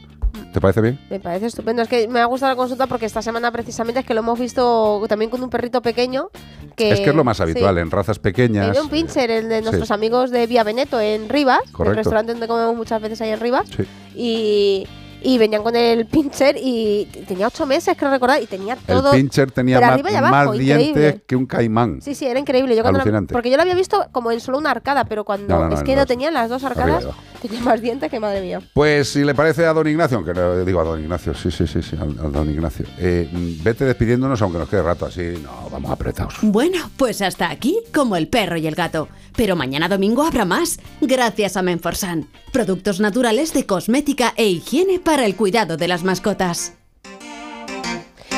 ¿Te 0.53 0.61
parece 0.61 0.81
bien? 0.81 1.01
Me 1.11 1.19
parece 1.19 1.47
estupendo. 1.47 1.83
Es 1.83 1.89
que 1.89 2.07
me 2.07 2.21
ha 2.21 2.27
gustado 2.27 2.53
la 2.53 2.57
consulta 2.57 2.87
porque 2.87 3.07
esta 3.07 3.23
semana 3.23 3.51
precisamente 3.51 4.01
es 4.01 4.07
que 4.07 4.15
lo 4.15 4.21
hemos 4.21 4.39
visto 4.39 5.03
también 5.09 5.29
con 5.31 5.43
un 5.43 5.51
perrito 5.51 5.83
pequeño. 5.83 6.29
Que, 6.77 6.93
es 6.93 7.01
que 7.01 7.11
es 7.11 7.17
lo 7.17 7.25
más 7.25 7.41
habitual 7.41 7.75
sí. 7.75 7.81
en 7.81 7.91
razas 7.91 8.21
pequeñas. 8.21 8.69
Era 8.71 8.83
un 8.83 8.89
pincher, 8.89 9.31
el 9.33 9.49
de 9.49 9.59
Sí. 9.59 9.65
nuestros 9.65 9.91
amigos 9.91 10.31
de 10.31 10.47
Vía 10.47 10.63
Veneto 10.63 11.01
en 11.01 11.29
Rivas, 11.29 11.61
el 11.67 11.73
Correcto. 11.73 11.97
restaurante 11.99 12.33
donde 12.33 12.47
comemos 12.47 12.77
muchas 12.77 13.03
veces 13.03 13.21
ahí 13.21 13.31
en 13.31 13.41
Rivas. 13.41 13.69
Sí. 13.77 13.85
Y, 14.15 14.87
y 15.25 15.39
venían 15.39 15.63
con 15.63 15.75
el 15.75 16.07
pincher 16.07 16.57
y 16.63 17.07
tenía 17.27 17.49
ocho 17.49 17.67
meses, 17.67 17.97
creo 17.99 18.11
recordar, 18.11 18.43
y 18.43 18.47
tenía 18.47 18.77
todo. 18.77 19.13
el 19.13 19.21
pincher 19.21 19.51
tenía 19.51 19.81
más, 19.81 20.15
abajo, 20.15 20.53
dientes 20.53 21.23
que 21.27 21.35
un 21.35 21.47
caimán. 21.47 22.01
Sí, 22.03 22.15
sí, 22.15 22.27
era 22.27 22.39
increíble. 22.39 22.77
Yo 22.77 22.83
cuando 22.83 23.03
porque 23.33 23.51
yo 23.51 23.57
lo 23.57 23.63
había 23.63 23.75
visto 23.75 24.07
como 24.13 24.31
en 24.31 24.41
solo 24.41 24.59
una 24.59 24.71
arcada, 24.71 25.05
pero 25.07 25.25
cuando 25.25 25.49
No, 25.49 25.61
no, 25.63 25.69
no, 25.71 25.75
es 25.75 25.83
que 25.83 25.95
no 25.95 26.03
dos. 26.03 26.09
tenía 26.09 26.31
las 26.31 26.51
dos 26.51 26.63
arcadas, 26.63 27.07
tenía 27.41 27.61
más 27.61 27.81
dientes 27.81 28.11
que 28.11 28.21
madre 28.21 28.43
mía. 28.43 28.61
Pues 28.75 29.09
si 29.09 29.25
le 29.25 29.35
parece 29.35 29.65
a 29.65 29.73
don 29.73 29.87
Ignacio, 29.89 30.19
aunque 30.19 30.35
no 30.35 30.65
digo 30.65 30.81
a 30.81 30.85
don 30.85 31.01
Ignacio, 31.01 31.35
sí, 31.35 31.51
sí, 31.51 31.67
sí, 31.67 31.83
sí, 31.83 31.97
al 31.97 32.33
don 32.33 32.51
Ignacio, 32.51 32.87
eh, 32.99 33.29
vete 33.63 33.85
despidiéndonos 33.85 34.41
aunque 34.43 34.59
nos 34.59 34.69
quede 34.69 34.83
rato 34.83 35.07
así, 35.07 35.35
no, 35.43 35.71
vamos 35.71 35.91
apretados. 35.91 36.35
Bueno, 36.43 36.91
pues 36.97 37.23
hasta 37.23 37.51
aquí, 37.51 37.79
como 37.95 38.17
el 38.17 38.29
perro 38.29 38.57
y 38.57 38.67
el 38.67 38.75
gato. 38.75 39.09
Pero 39.37 39.57
mañana 39.57 39.89
domingo 39.89 40.23
habrá 40.23 40.45
más, 40.45 40.79
gracias 41.01 41.57
a 41.57 41.63
Menforsan. 41.63 42.29
Productos 42.53 43.01
naturales 43.01 43.53
de 43.53 43.67
cosmética 43.67 44.33
e 44.37 44.47
higiene 44.47 45.01
para 45.01 45.14
el 45.21 45.37
cuidado 45.37 45.77
de 45.77 45.89
las 45.89 46.05
mascotas. 46.05 46.73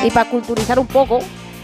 Y 0.03 0.11
para 0.11 0.29
culturizar 0.29 0.79
un 0.79 0.87
poco, 0.87 1.19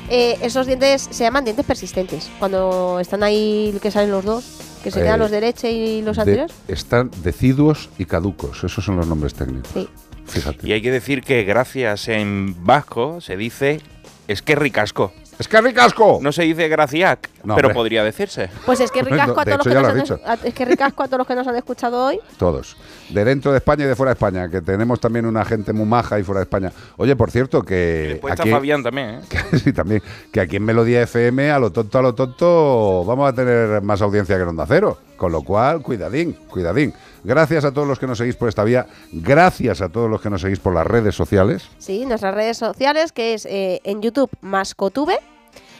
eh, 0.09 0.37
esos 0.41 0.65
dientes 0.67 1.07
se 1.11 1.23
llaman 1.23 1.43
dientes 1.45 1.65
persistentes. 1.65 2.29
Cuando 2.39 2.99
están 2.99 3.23
ahí 3.23 3.77
que 3.81 3.91
salen 3.91 4.11
los 4.11 4.25
dos, 4.25 4.43
que 4.83 4.91
se 4.91 4.99
Eh, 4.99 5.03
quedan 5.03 5.19
los 5.19 5.31
de 5.31 5.41
leche 5.41 5.71
y 5.71 6.01
los 6.01 6.15
De- 6.17 6.21
anteriores. 6.23 6.55
están 6.67 7.11
deciduos 7.23 7.89
y 7.97 8.05
caducos, 8.05 8.63
esos 8.63 8.83
son 8.83 8.97
los 8.97 9.07
nombres 9.07 9.33
técnicos. 9.33 9.71
Sí. 9.73 9.87
Fíjate. 10.25 10.67
Y 10.67 10.71
hay 10.71 10.81
que 10.81 10.91
decir 10.91 11.21
que 11.21 11.43
gracias 11.43 12.07
en 12.07 12.55
vasco 12.65 13.19
se 13.21 13.37
dice 13.37 13.81
es 14.27 14.41
que 14.41 14.55
ricasco. 14.55 15.13
¡Es 15.43 15.47
que 15.49 15.59
ricasco! 15.59 16.19
No 16.21 16.31
se 16.31 16.43
dice 16.43 16.69
graciac, 16.69 17.29
No, 17.43 17.55
pero 17.55 17.67
hombre. 17.67 17.73
podría 17.75 18.01
decirse. 18.01 18.49
Pues 18.65 18.79
es 18.79 18.89
que 18.91 19.01
ricasco 19.03 19.41
a 19.41 19.43
todos 19.43 19.57
los 19.57 19.67
que 19.67 19.73
nos 19.73 19.83
han, 19.83 19.89
has 19.89 19.95
dicho. 19.95 20.19
a- 20.25 20.37
es 20.47 20.53
que 20.53 20.63
ricasco 20.63 21.03
a 21.03 21.07
todos 21.07 21.17
los 21.17 21.27
que 21.27 21.35
nos 21.35 21.45
han 21.45 21.55
escuchado 21.57 22.05
hoy. 22.05 22.19
Todos. 22.37 22.77
De 23.09 23.25
dentro 23.25 23.51
de 23.51 23.57
España 23.57 23.83
y 23.83 23.87
de 23.89 23.95
fuera 23.97 24.11
de 24.11 24.13
España, 24.13 24.47
que 24.49 24.61
tenemos 24.61 25.01
también 25.01 25.25
una 25.25 25.43
gente 25.43 25.73
muy 25.73 25.85
maja 25.85 26.17
y 26.17 26.23
fuera 26.23 26.39
de 26.39 26.43
España. 26.43 26.71
Oye, 26.95 27.15
por 27.17 27.29
cierto, 27.29 27.61
que. 27.63 28.21
Aquí- 28.31 28.49
Fabián 28.49 28.81
también, 28.83 29.09
¿eh? 29.09 29.19
que- 29.51 29.59
sí, 29.59 29.73
también. 29.73 30.01
Que 30.31 30.39
aquí 30.39 30.55
en 30.55 30.63
Melodía 30.63 31.01
FM, 31.01 31.51
a 31.51 31.59
lo 31.59 31.71
tonto, 31.73 31.99
a 31.99 32.01
lo 32.01 32.15
tonto, 32.15 33.03
vamos 33.05 33.27
a 33.29 33.33
tener 33.33 33.81
más 33.81 34.01
audiencia 34.01 34.37
que 34.37 34.43
en 34.43 34.47
Onda 34.47 34.65
Cero. 34.65 34.97
Con 35.17 35.31
lo 35.31 35.41
cual, 35.43 35.81
cuidadín, 35.81 36.33
cuidadín. 36.49 36.93
Gracias 37.23 37.63
a 37.63 37.71
todos 37.71 37.87
los 37.87 37.97
que 37.99 38.07
nos 38.07 38.17
seguís 38.17 38.35
por 38.35 38.49
esta 38.49 38.63
vía. 38.65 38.87
Gracias 39.13 39.81
a 39.81 39.87
todos 39.89 40.09
los 40.09 40.19
que 40.21 40.29
nos 40.29 40.41
seguís 40.41 40.59
por 40.59 40.73
las 40.73 40.85
redes 40.85 41.15
sociales. 41.15 41.69
Sí, 41.77 42.05
nuestras 42.05 42.33
redes 42.35 42.57
sociales, 42.57 43.11
que 43.13 43.33
es 43.33 43.45
eh, 43.45 43.79
en 43.85 44.01
YouTube 44.01 44.29
Mascotube. 44.41 45.17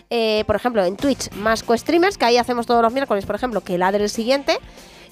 Eh, 0.10 0.44
por 0.46 0.56
ejemplo, 0.56 0.84
en 0.84 0.96
Twitch 0.98 1.32
Masco 1.36 1.76
Streamers, 1.78 2.18
que 2.18 2.26
ahí 2.26 2.38
hacemos 2.38 2.66
todos 2.66 2.82
los 2.82 2.94
miércoles, 2.94 3.26
por 3.26 3.36
ejemplo, 3.36 3.62
que 3.62 3.78
ladre 3.78 4.04
el 4.04 4.10
siguiente. 4.10 4.58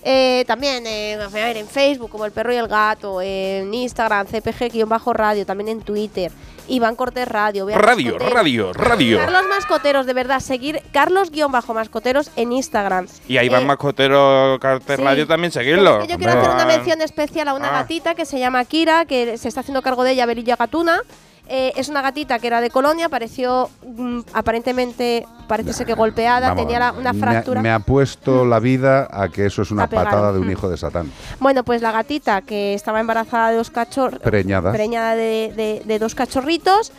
Eh, 0.04 0.46
también 0.48 0.84
eh, 0.88 1.20
a 1.22 1.28
ver, 1.28 1.58
en 1.58 1.68
Facebook, 1.68 2.10
como 2.10 2.26
El 2.26 2.32
Perro 2.32 2.52
y 2.52 2.56
el 2.56 2.68
Gato, 2.68 3.22
en 3.22 3.72
Instagram, 3.72 4.26
CPG-radio, 4.26 5.46
también 5.46 5.68
en 5.68 5.82
Twitter, 5.82 6.32
Iván 6.68 6.96
Cortés 6.96 7.28
Radio, 7.28 7.68
Bea 7.68 7.78
Radio, 7.78 8.14
Mascotero. 8.14 8.36
radio, 8.36 8.74
radio. 8.74 9.18
Carlos 9.20 9.44
Mascoteros, 9.48 10.06
de 10.08 10.14
verdad, 10.14 10.40
seguir 10.40 10.82
Carlos-Mascoteros 10.92 12.32
en 12.36 12.52
Instagram. 12.52 13.08
Y 13.28 13.38
ahí 13.38 13.48
van 13.50 13.62
Eh, 13.64 13.66
Mascotero 13.66 14.58
Carter 14.60 14.98
sí. 14.98 15.04
Radio 15.04 15.28
también 15.28 15.52
seguirlo. 15.52 16.00
es 16.02 16.06
que 16.08 16.14
yo 16.14 16.18
quiero 16.18 16.34
hacer 16.34 16.50
una 16.50 16.66
mención 16.66 17.02
especial 17.02 17.48
a 17.50 17.54
una 17.54 17.68
Ah. 17.70 17.82
gatita 17.82 18.16
que 18.16 18.26
se 18.26 18.40
llama 18.40 18.66
Kira, 18.66 19.06
que 19.06 19.38
se 19.38 19.48
está 19.48 19.60
haciendo 19.60 19.82
cargo 19.84 20.04
de 20.04 20.12
ella 20.14 20.26
Berilla 20.26 20.56
Gatuna. 20.56 21.00
Eh, 21.48 21.74
es 21.76 21.90
una 21.90 22.02
gatita 22.02 22.40
que 22.40 22.48
era 22.48 22.62
de 22.62 22.70
colonia, 22.70 23.10
pareció 23.10 23.70
mm, 23.86 24.20
aparentemente, 24.34 25.26
parece 25.48 25.74
ser 25.74 25.86
que 25.88 25.94
golpeada, 25.96 26.50
Vamos, 26.50 26.64
tenía 26.64 26.80
la- 26.80 26.92
una 26.94 27.14
fractura. 27.14 27.62
Me, 27.62 27.72
ha 27.72 27.80
puesto 27.80 28.46
la 28.46 28.60
vida 28.60 29.08
a 29.12 29.28
que 29.30 29.48
eso 29.48 29.62
es 29.64 29.72
una 29.72 29.88
pegado. 29.88 30.06
patada 30.10 30.34
de 30.34 30.40
un 30.40 30.48
Mm. 30.48 30.52
hijo 30.52 30.70
de 30.70 30.78
Satán. 30.78 31.12
Bueno, 31.40 31.64
pues 31.64 31.82
la 31.82 31.92
gatita 31.92 32.42
que 32.42 32.74
estaba 32.74 33.00
embarazada 33.02 33.50
de 33.50 33.58
dos 33.58 33.70
cachorros, 33.70 34.20
Preñada. 34.22 34.72
preñada 34.72 35.16
de, 35.16 35.52
de- 35.56 35.82
de 35.84 36.00
dos 36.00 36.16
cachorritos, 36.16 36.94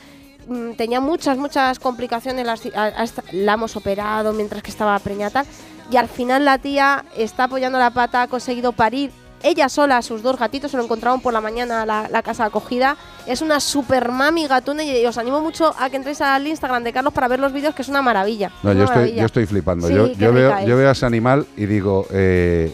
mm, 0.48 0.72
tenía 0.72 1.00
muchas, 1.00 1.38
muchas 1.38 1.78
complicaciones, 1.78 2.44
las- 2.44 2.66
a- 2.74 2.86
hasta- 2.88 3.22
la 3.32 3.54
hemos 3.54 3.74
operado 3.76 4.32
mientras 4.34 4.62
que 4.62 4.70
estaba 4.70 4.98
preñada 4.98 5.44
tal, 5.44 5.46
y 5.90 5.96
al 5.96 6.08
final 6.08 6.44
la 6.44 6.58
tía 6.58 7.04
está 7.16 7.44
apoyando 7.44 7.78
la 7.78 7.90
pata, 7.90 8.22
ha 8.22 8.26
conseguido 8.28 8.72
parir 8.72 9.12
ella 9.42 9.68
sola 9.68 10.00
sus 10.02 10.22
dos 10.22 10.38
gatitos, 10.38 10.70
se 10.70 10.76
lo 10.76 10.84
encontraron 10.84 11.20
por 11.20 11.32
la 11.32 11.40
mañana 11.40 11.82
a 11.82 11.86
la, 11.86 12.08
la 12.08 12.22
casa 12.22 12.44
acogida. 12.44 12.96
Es 13.26 13.40
una 13.42 13.60
super 13.60 14.10
mami 14.10 14.46
gatuna 14.46 14.82
y 14.84 15.04
os 15.06 15.18
animo 15.18 15.40
mucho 15.40 15.74
a 15.78 15.90
que 15.90 15.96
entréis 15.96 16.20
al 16.20 16.46
Instagram 16.46 16.82
de 16.84 16.92
Carlos 16.92 17.12
para 17.12 17.28
ver 17.28 17.40
los 17.40 17.52
vídeos, 17.52 17.74
que 17.74 17.82
es 17.82 17.88
una 17.88 18.02
maravilla. 18.02 18.50
No, 18.62 18.70
una 18.70 18.78
yo 18.80 18.84
estoy, 18.84 19.14
yo 19.14 19.26
estoy 19.26 19.46
flipando. 19.46 19.88
Sí, 19.88 19.94
yo, 19.94 20.06
yo, 20.12 20.32
veo, 20.32 20.56
es. 20.58 20.66
yo 20.66 20.76
veo 20.76 20.88
a 20.88 20.92
ese 20.92 21.06
animal 21.06 21.46
y 21.56 21.66
digo, 21.66 22.06
eh, 22.10 22.72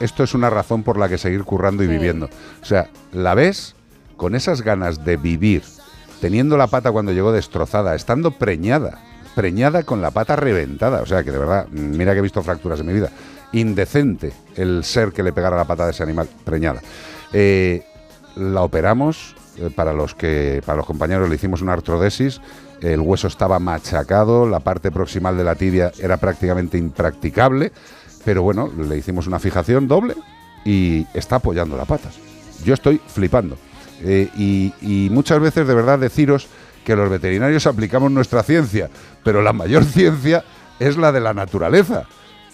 esto 0.00 0.24
es 0.24 0.34
una 0.34 0.50
razón 0.50 0.82
por 0.82 0.98
la 0.98 1.08
que 1.08 1.18
seguir 1.18 1.44
currando 1.44 1.82
y 1.82 1.86
Sí. 1.86 1.92
viviendo. 1.92 2.28
O 2.60 2.64
sea, 2.64 2.88
la 3.12 3.34
ves 3.34 3.74
con 4.16 4.34
esas 4.34 4.62
ganas 4.62 5.04
de 5.04 5.16
vivir, 5.16 5.62
teniendo 6.20 6.56
la 6.56 6.66
pata 6.66 6.90
cuando 6.92 7.12
llegó 7.12 7.32
destrozada, 7.32 7.94
estando 7.94 8.30
preñada, 8.32 8.98
preñada 9.34 9.82
con 9.82 10.02
la 10.02 10.10
pata 10.10 10.36
reventada. 10.36 11.02
O 11.02 11.06
sea, 11.06 11.22
que 11.24 11.30
de 11.30 11.38
verdad, 11.38 11.66
mira 11.68 12.12
que 12.12 12.18
he 12.18 12.22
visto 12.22 12.42
fracturas 12.42 12.80
en 12.80 12.86
mi 12.86 12.92
vida. 12.92 13.10
Indecente 13.52 14.32
el 14.56 14.84
ser 14.84 15.12
que 15.12 15.22
le 15.22 15.32
pegara 15.32 15.56
la 15.56 15.64
patada 15.64 15.88
a 15.88 15.90
ese 15.92 16.02
animal 16.02 16.28
preñada. 16.44 16.80
Eh, 17.32 17.84
la 18.36 18.62
operamos, 18.62 19.34
eh, 19.58 19.70
para, 19.74 19.92
los 19.92 20.14
que, 20.14 20.62
para 20.64 20.78
los 20.78 20.86
compañeros 20.86 21.28
le 21.28 21.34
hicimos 21.34 21.62
una 21.62 21.74
artrodesis, 21.74 22.40
el 22.80 23.00
hueso 23.00 23.28
estaba 23.28 23.58
machacado, 23.58 24.48
la 24.48 24.60
parte 24.60 24.90
proximal 24.90 25.36
de 25.36 25.44
la 25.44 25.54
tibia 25.54 25.92
era 26.00 26.16
prácticamente 26.16 26.78
impracticable, 26.78 27.72
pero 28.24 28.42
bueno, 28.42 28.70
le 28.76 28.96
hicimos 28.96 29.26
una 29.26 29.38
fijación 29.38 29.86
doble 29.86 30.14
y 30.64 31.06
está 31.14 31.36
apoyando 31.36 31.76
la 31.76 31.84
pata. 31.84 32.08
Yo 32.64 32.74
estoy 32.74 33.00
flipando. 33.06 33.56
Eh, 34.04 34.28
y, 34.36 34.72
y 34.80 35.10
muchas 35.10 35.38
veces 35.38 35.66
de 35.66 35.74
verdad 35.74 35.98
deciros 35.98 36.48
que 36.84 36.96
los 36.96 37.08
veterinarios 37.08 37.66
aplicamos 37.66 38.10
nuestra 38.10 38.42
ciencia, 38.42 38.90
pero 39.22 39.42
la 39.42 39.52
mayor 39.52 39.84
ciencia 39.84 40.44
es 40.80 40.96
la 40.96 41.12
de 41.12 41.20
la 41.20 41.34
naturaleza 41.34 42.06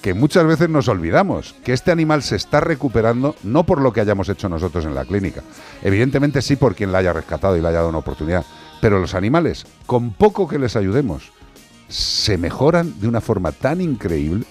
que 0.02 0.14
muchas 0.14 0.46
veces 0.46 0.68
nos 0.68 0.88
olvidamos, 0.88 1.54
que 1.64 1.72
este 1.72 1.90
animal 1.90 2.22
se 2.22 2.36
está 2.36 2.60
recuperando 2.60 3.34
no 3.42 3.64
por 3.64 3.80
lo 3.80 3.92
que 3.92 4.00
hayamos 4.00 4.28
hecho 4.28 4.48
nosotros 4.48 4.84
en 4.84 4.94
la 4.94 5.04
clínica, 5.04 5.42
evidentemente 5.82 6.42
sí 6.42 6.56
por 6.56 6.74
quien 6.74 6.92
la 6.92 6.98
haya 6.98 7.12
rescatado 7.12 7.56
y 7.56 7.60
le 7.60 7.68
haya 7.68 7.78
dado 7.78 7.88
una 7.88 7.98
oportunidad, 7.98 8.44
pero 8.80 9.00
los 9.00 9.14
animales, 9.14 9.66
con 9.86 10.12
poco 10.12 10.46
que 10.46 10.58
les 10.58 10.76
ayudemos, 10.76 11.32
se 11.88 12.38
mejoran 12.38 13.00
de 13.00 13.08
una 13.08 13.20
forma 13.20 13.52
tan 13.52 13.80
increíble, 13.80 14.44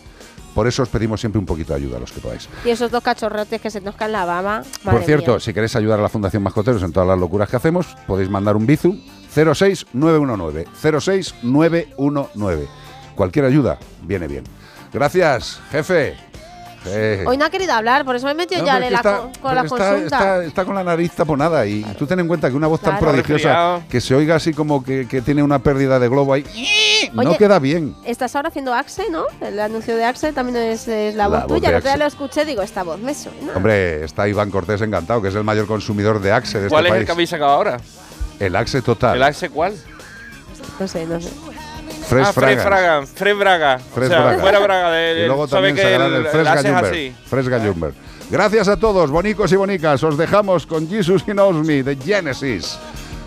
por 0.54 0.68
eso 0.68 0.82
os 0.82 0.90
pedimos 0.90 1.20
siempre 1.20 1.38
un 1.38 1.46
poquito 1.46 1.74
de 1.74 1.82
ayuda 1.82 1.98
a 1.98 2.00
los 2.00 2.12
que 2.12 2.20
podáis. 2.20 2.50
Y 2.66 2.72
esos 2.72 2.90
dos 2.90 3.04
cachorrotes 3.04 3.62
que 3.62 3.70
se 3.70 3.80
nos 3.80 3.94
caen 3.96 4.14
la 4.14 4.26
baba. 4.26 4.64
Por 4.84 5.04
cierto, 5.04 5.34
mía. 5.34 5.40
si 5.40 5.54
queréis 5.54 5.76
ayudar 5.76 6.00
a 6.00 6.02
la 6.02 6.10
Fundación 6.10 6.42
Mascoteros 6.42 6.82
en 6.82 6.92
todas 6.92 7.08
las 7.08 7.20
locuras 7.20 7.48
que 7.48 7.58
hacemos, 7.58 7.96
podéis 8.08 8.30
mandar 8.32 8.56
un 8.56 8.66
Bizu 8.66 9.00
06919 9.36 10.66
06919. 10.82 12.68
Cualquier 13.16 13.46
ayuda 13.46 13.78
viene 14.02 14.28
bien. 14.28 14.46
Gracias, 14.98 15.60
jefe. 15.72 16.16
Eh, 16.90 17.26
Hoy 17.28 17.36
no 17.38 17.44
ha 17.44 17.50
querido 17.50 17.74
hablar, 17.74 18.06
por 18.06 18.16
eso 18.16 18.26
me 18.28 18.32
he 18.32 18.36
metido 18.36 18.62
no, 18.62 18.68
ya 18.68 18.80
la 18.80 18.88
que 18.88 18.94
está- 18.96 19.20
con, 19.42 19.56
la 19.56 19.64
está, 19.64 19.70
consulta. 19.78 20.06
está- 20.06 20.44
está 20.46 20.64
con 20.66 20.74
la 20.76 20.84
nariz 20.86 21.12
taponada 21.12 21.66
y 21.66 21.84
tú 22.00 22.08
ten 22.08 22.20
en 22.22 22.28
cuenta 22.30 22.50
que 22.50 22.56
una 22.56 22.68
voz 22.68 22.80
tan 22.80 22.92
Claro. 22.98 23.08
prodigiosa 23.12 23.34
Resfriado. 23.50 23.84
que 23.90 24.00
se 24.00 24.16
oiga 24.16 24.36
así 24.36 24.54
como 24.54 24.82
que, 24.84 25.06
que 25.06 25.22
tiene 25.22 25.44
una 25.44 25.60
pérdida 25.60 26.00
de 26.00 26.08
globo 26.08 26.32
ahí, 26.34 26.46
no 27.12 27.24
Oye, 27.24 27.38
queda 27.38 27.60
bien. 27.60 27.94
Estás 28.06 28.34
ahora 28.38 28.50
haciendo 28.50 28.74
Axe, 28.74 29.04
¿no? 29.12 29.26
El 29.42 29.60
anuncio 29.60 29.98
de 29.98 30.06
Axe 30.06 30.32
también 30.32 30.56
es, 30.58 30.88
es 30.88 31.14
la, 31.16 31.28
La 31.28 31.40
voz 31.40 31.48
tuya. 31.48 31.70
día 31.70 31.78
Axe. 31.80 31.98
lo 31.98 32.06
escuché, 32.06 32.46
digo, 32.46 32.62
esta 32.62 32.84
voz 32.84 33.00
me 33.00 33.14
suena. 33.14 33.52
Hombre, 33.54 34.06
está 34.06 34.26
Iván 34.28 34.50
Cortés 34.50 34.80
encantado, 34.82 35.22
que 35.22 35.28
es 35.28 35.36
el 35.36 35.44
mayor 35.44 35.68
consumidor 35.68 36.22
de 36.22 36.32
Axe 36.32 36.60
de 36.62 36.70
¿Cuál 36.70 36.86
este 36.86 36.96
es 36.96 37.02
el 37.02 37.06
que 37.06 37.12
habéis 37.12 37.30
sacado 37.30 37.52
ahora? 37.52 37.78
El 38.40 38.56
Axe 38.56 38.82
total. 38.82 39.18
¿El 39.18 39.24
Axe 39.24 39.50
cuál? 39.50 39.74
No 40.80 40.88
sé, 40.88 41.06
no 41.06 41.20
sé. 41.20 41.30
Fresh 42.08 42.28
ah, 42.28 42.34
Fragan. 42.34 43.06
Fragan. 43.06 43.40
Braga. 43.40 43.80
Fresh 43.80 44.12
o. 44.12 44.40
Fuera 44.40 44.60
Braga. 44.60 44.92
De, 44.92 45.24
y 45.24 45.26
luego 45.28 45.48
también 45.48 45.76
sacarán 45.76 46.14
el, 46.14 46.26
el, 46.26 47.14
Fresh 47.26 47.48
Gracias 48.30 48.68
a 48.68 48.78
todos, 48.78 49.10
bonicos 49.10 49.52
y 49.52 49.56
bonicas. 49.56 50.04
Os 50.04 50.18
dejamos 50.18 50.66
con 50.66 50.90
Jesus 50.90 51.24
y 51.28 51.32
Knows 51.32 51.66
Me 51.66 51.84
de 51.84 51.96
Genesis. 51.96 52.78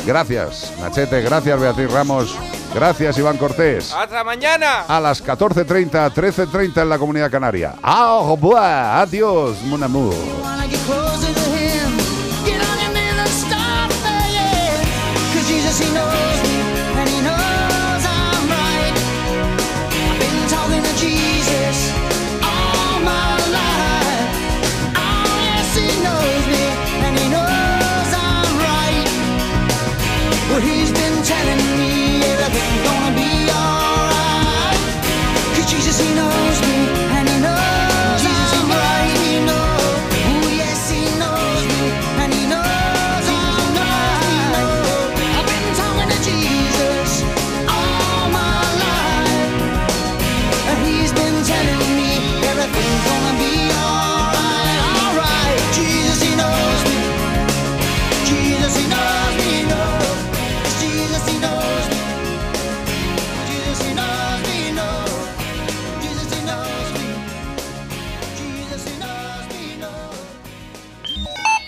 Gracias, 0.07 0.73
Nachete. 0.81 1.21
Gracias, 1.23 1.61
Beatriz 1.61 1.91
Ramos. 1.91 2.37
Gracias, 2.75 3.19
Iván 3.19 3.37
Cortés. 3.37 3.93
¡Hasta 3.93 4.25
mañana! 4.25 4.85
A 4.89 5.01
las 5.01 5.25
14.30, 5.25 6.13
13.30 6.13 6.83
en 6.83 6.89
la 6.89 6.99
Comunidad 6.99 7.31
Canaria. 7.31 7.75
¡Au 7.83 8.35
revoir! 8.35 9.03
¡Adiós, 9.03 9.61
mon 9.63 9.83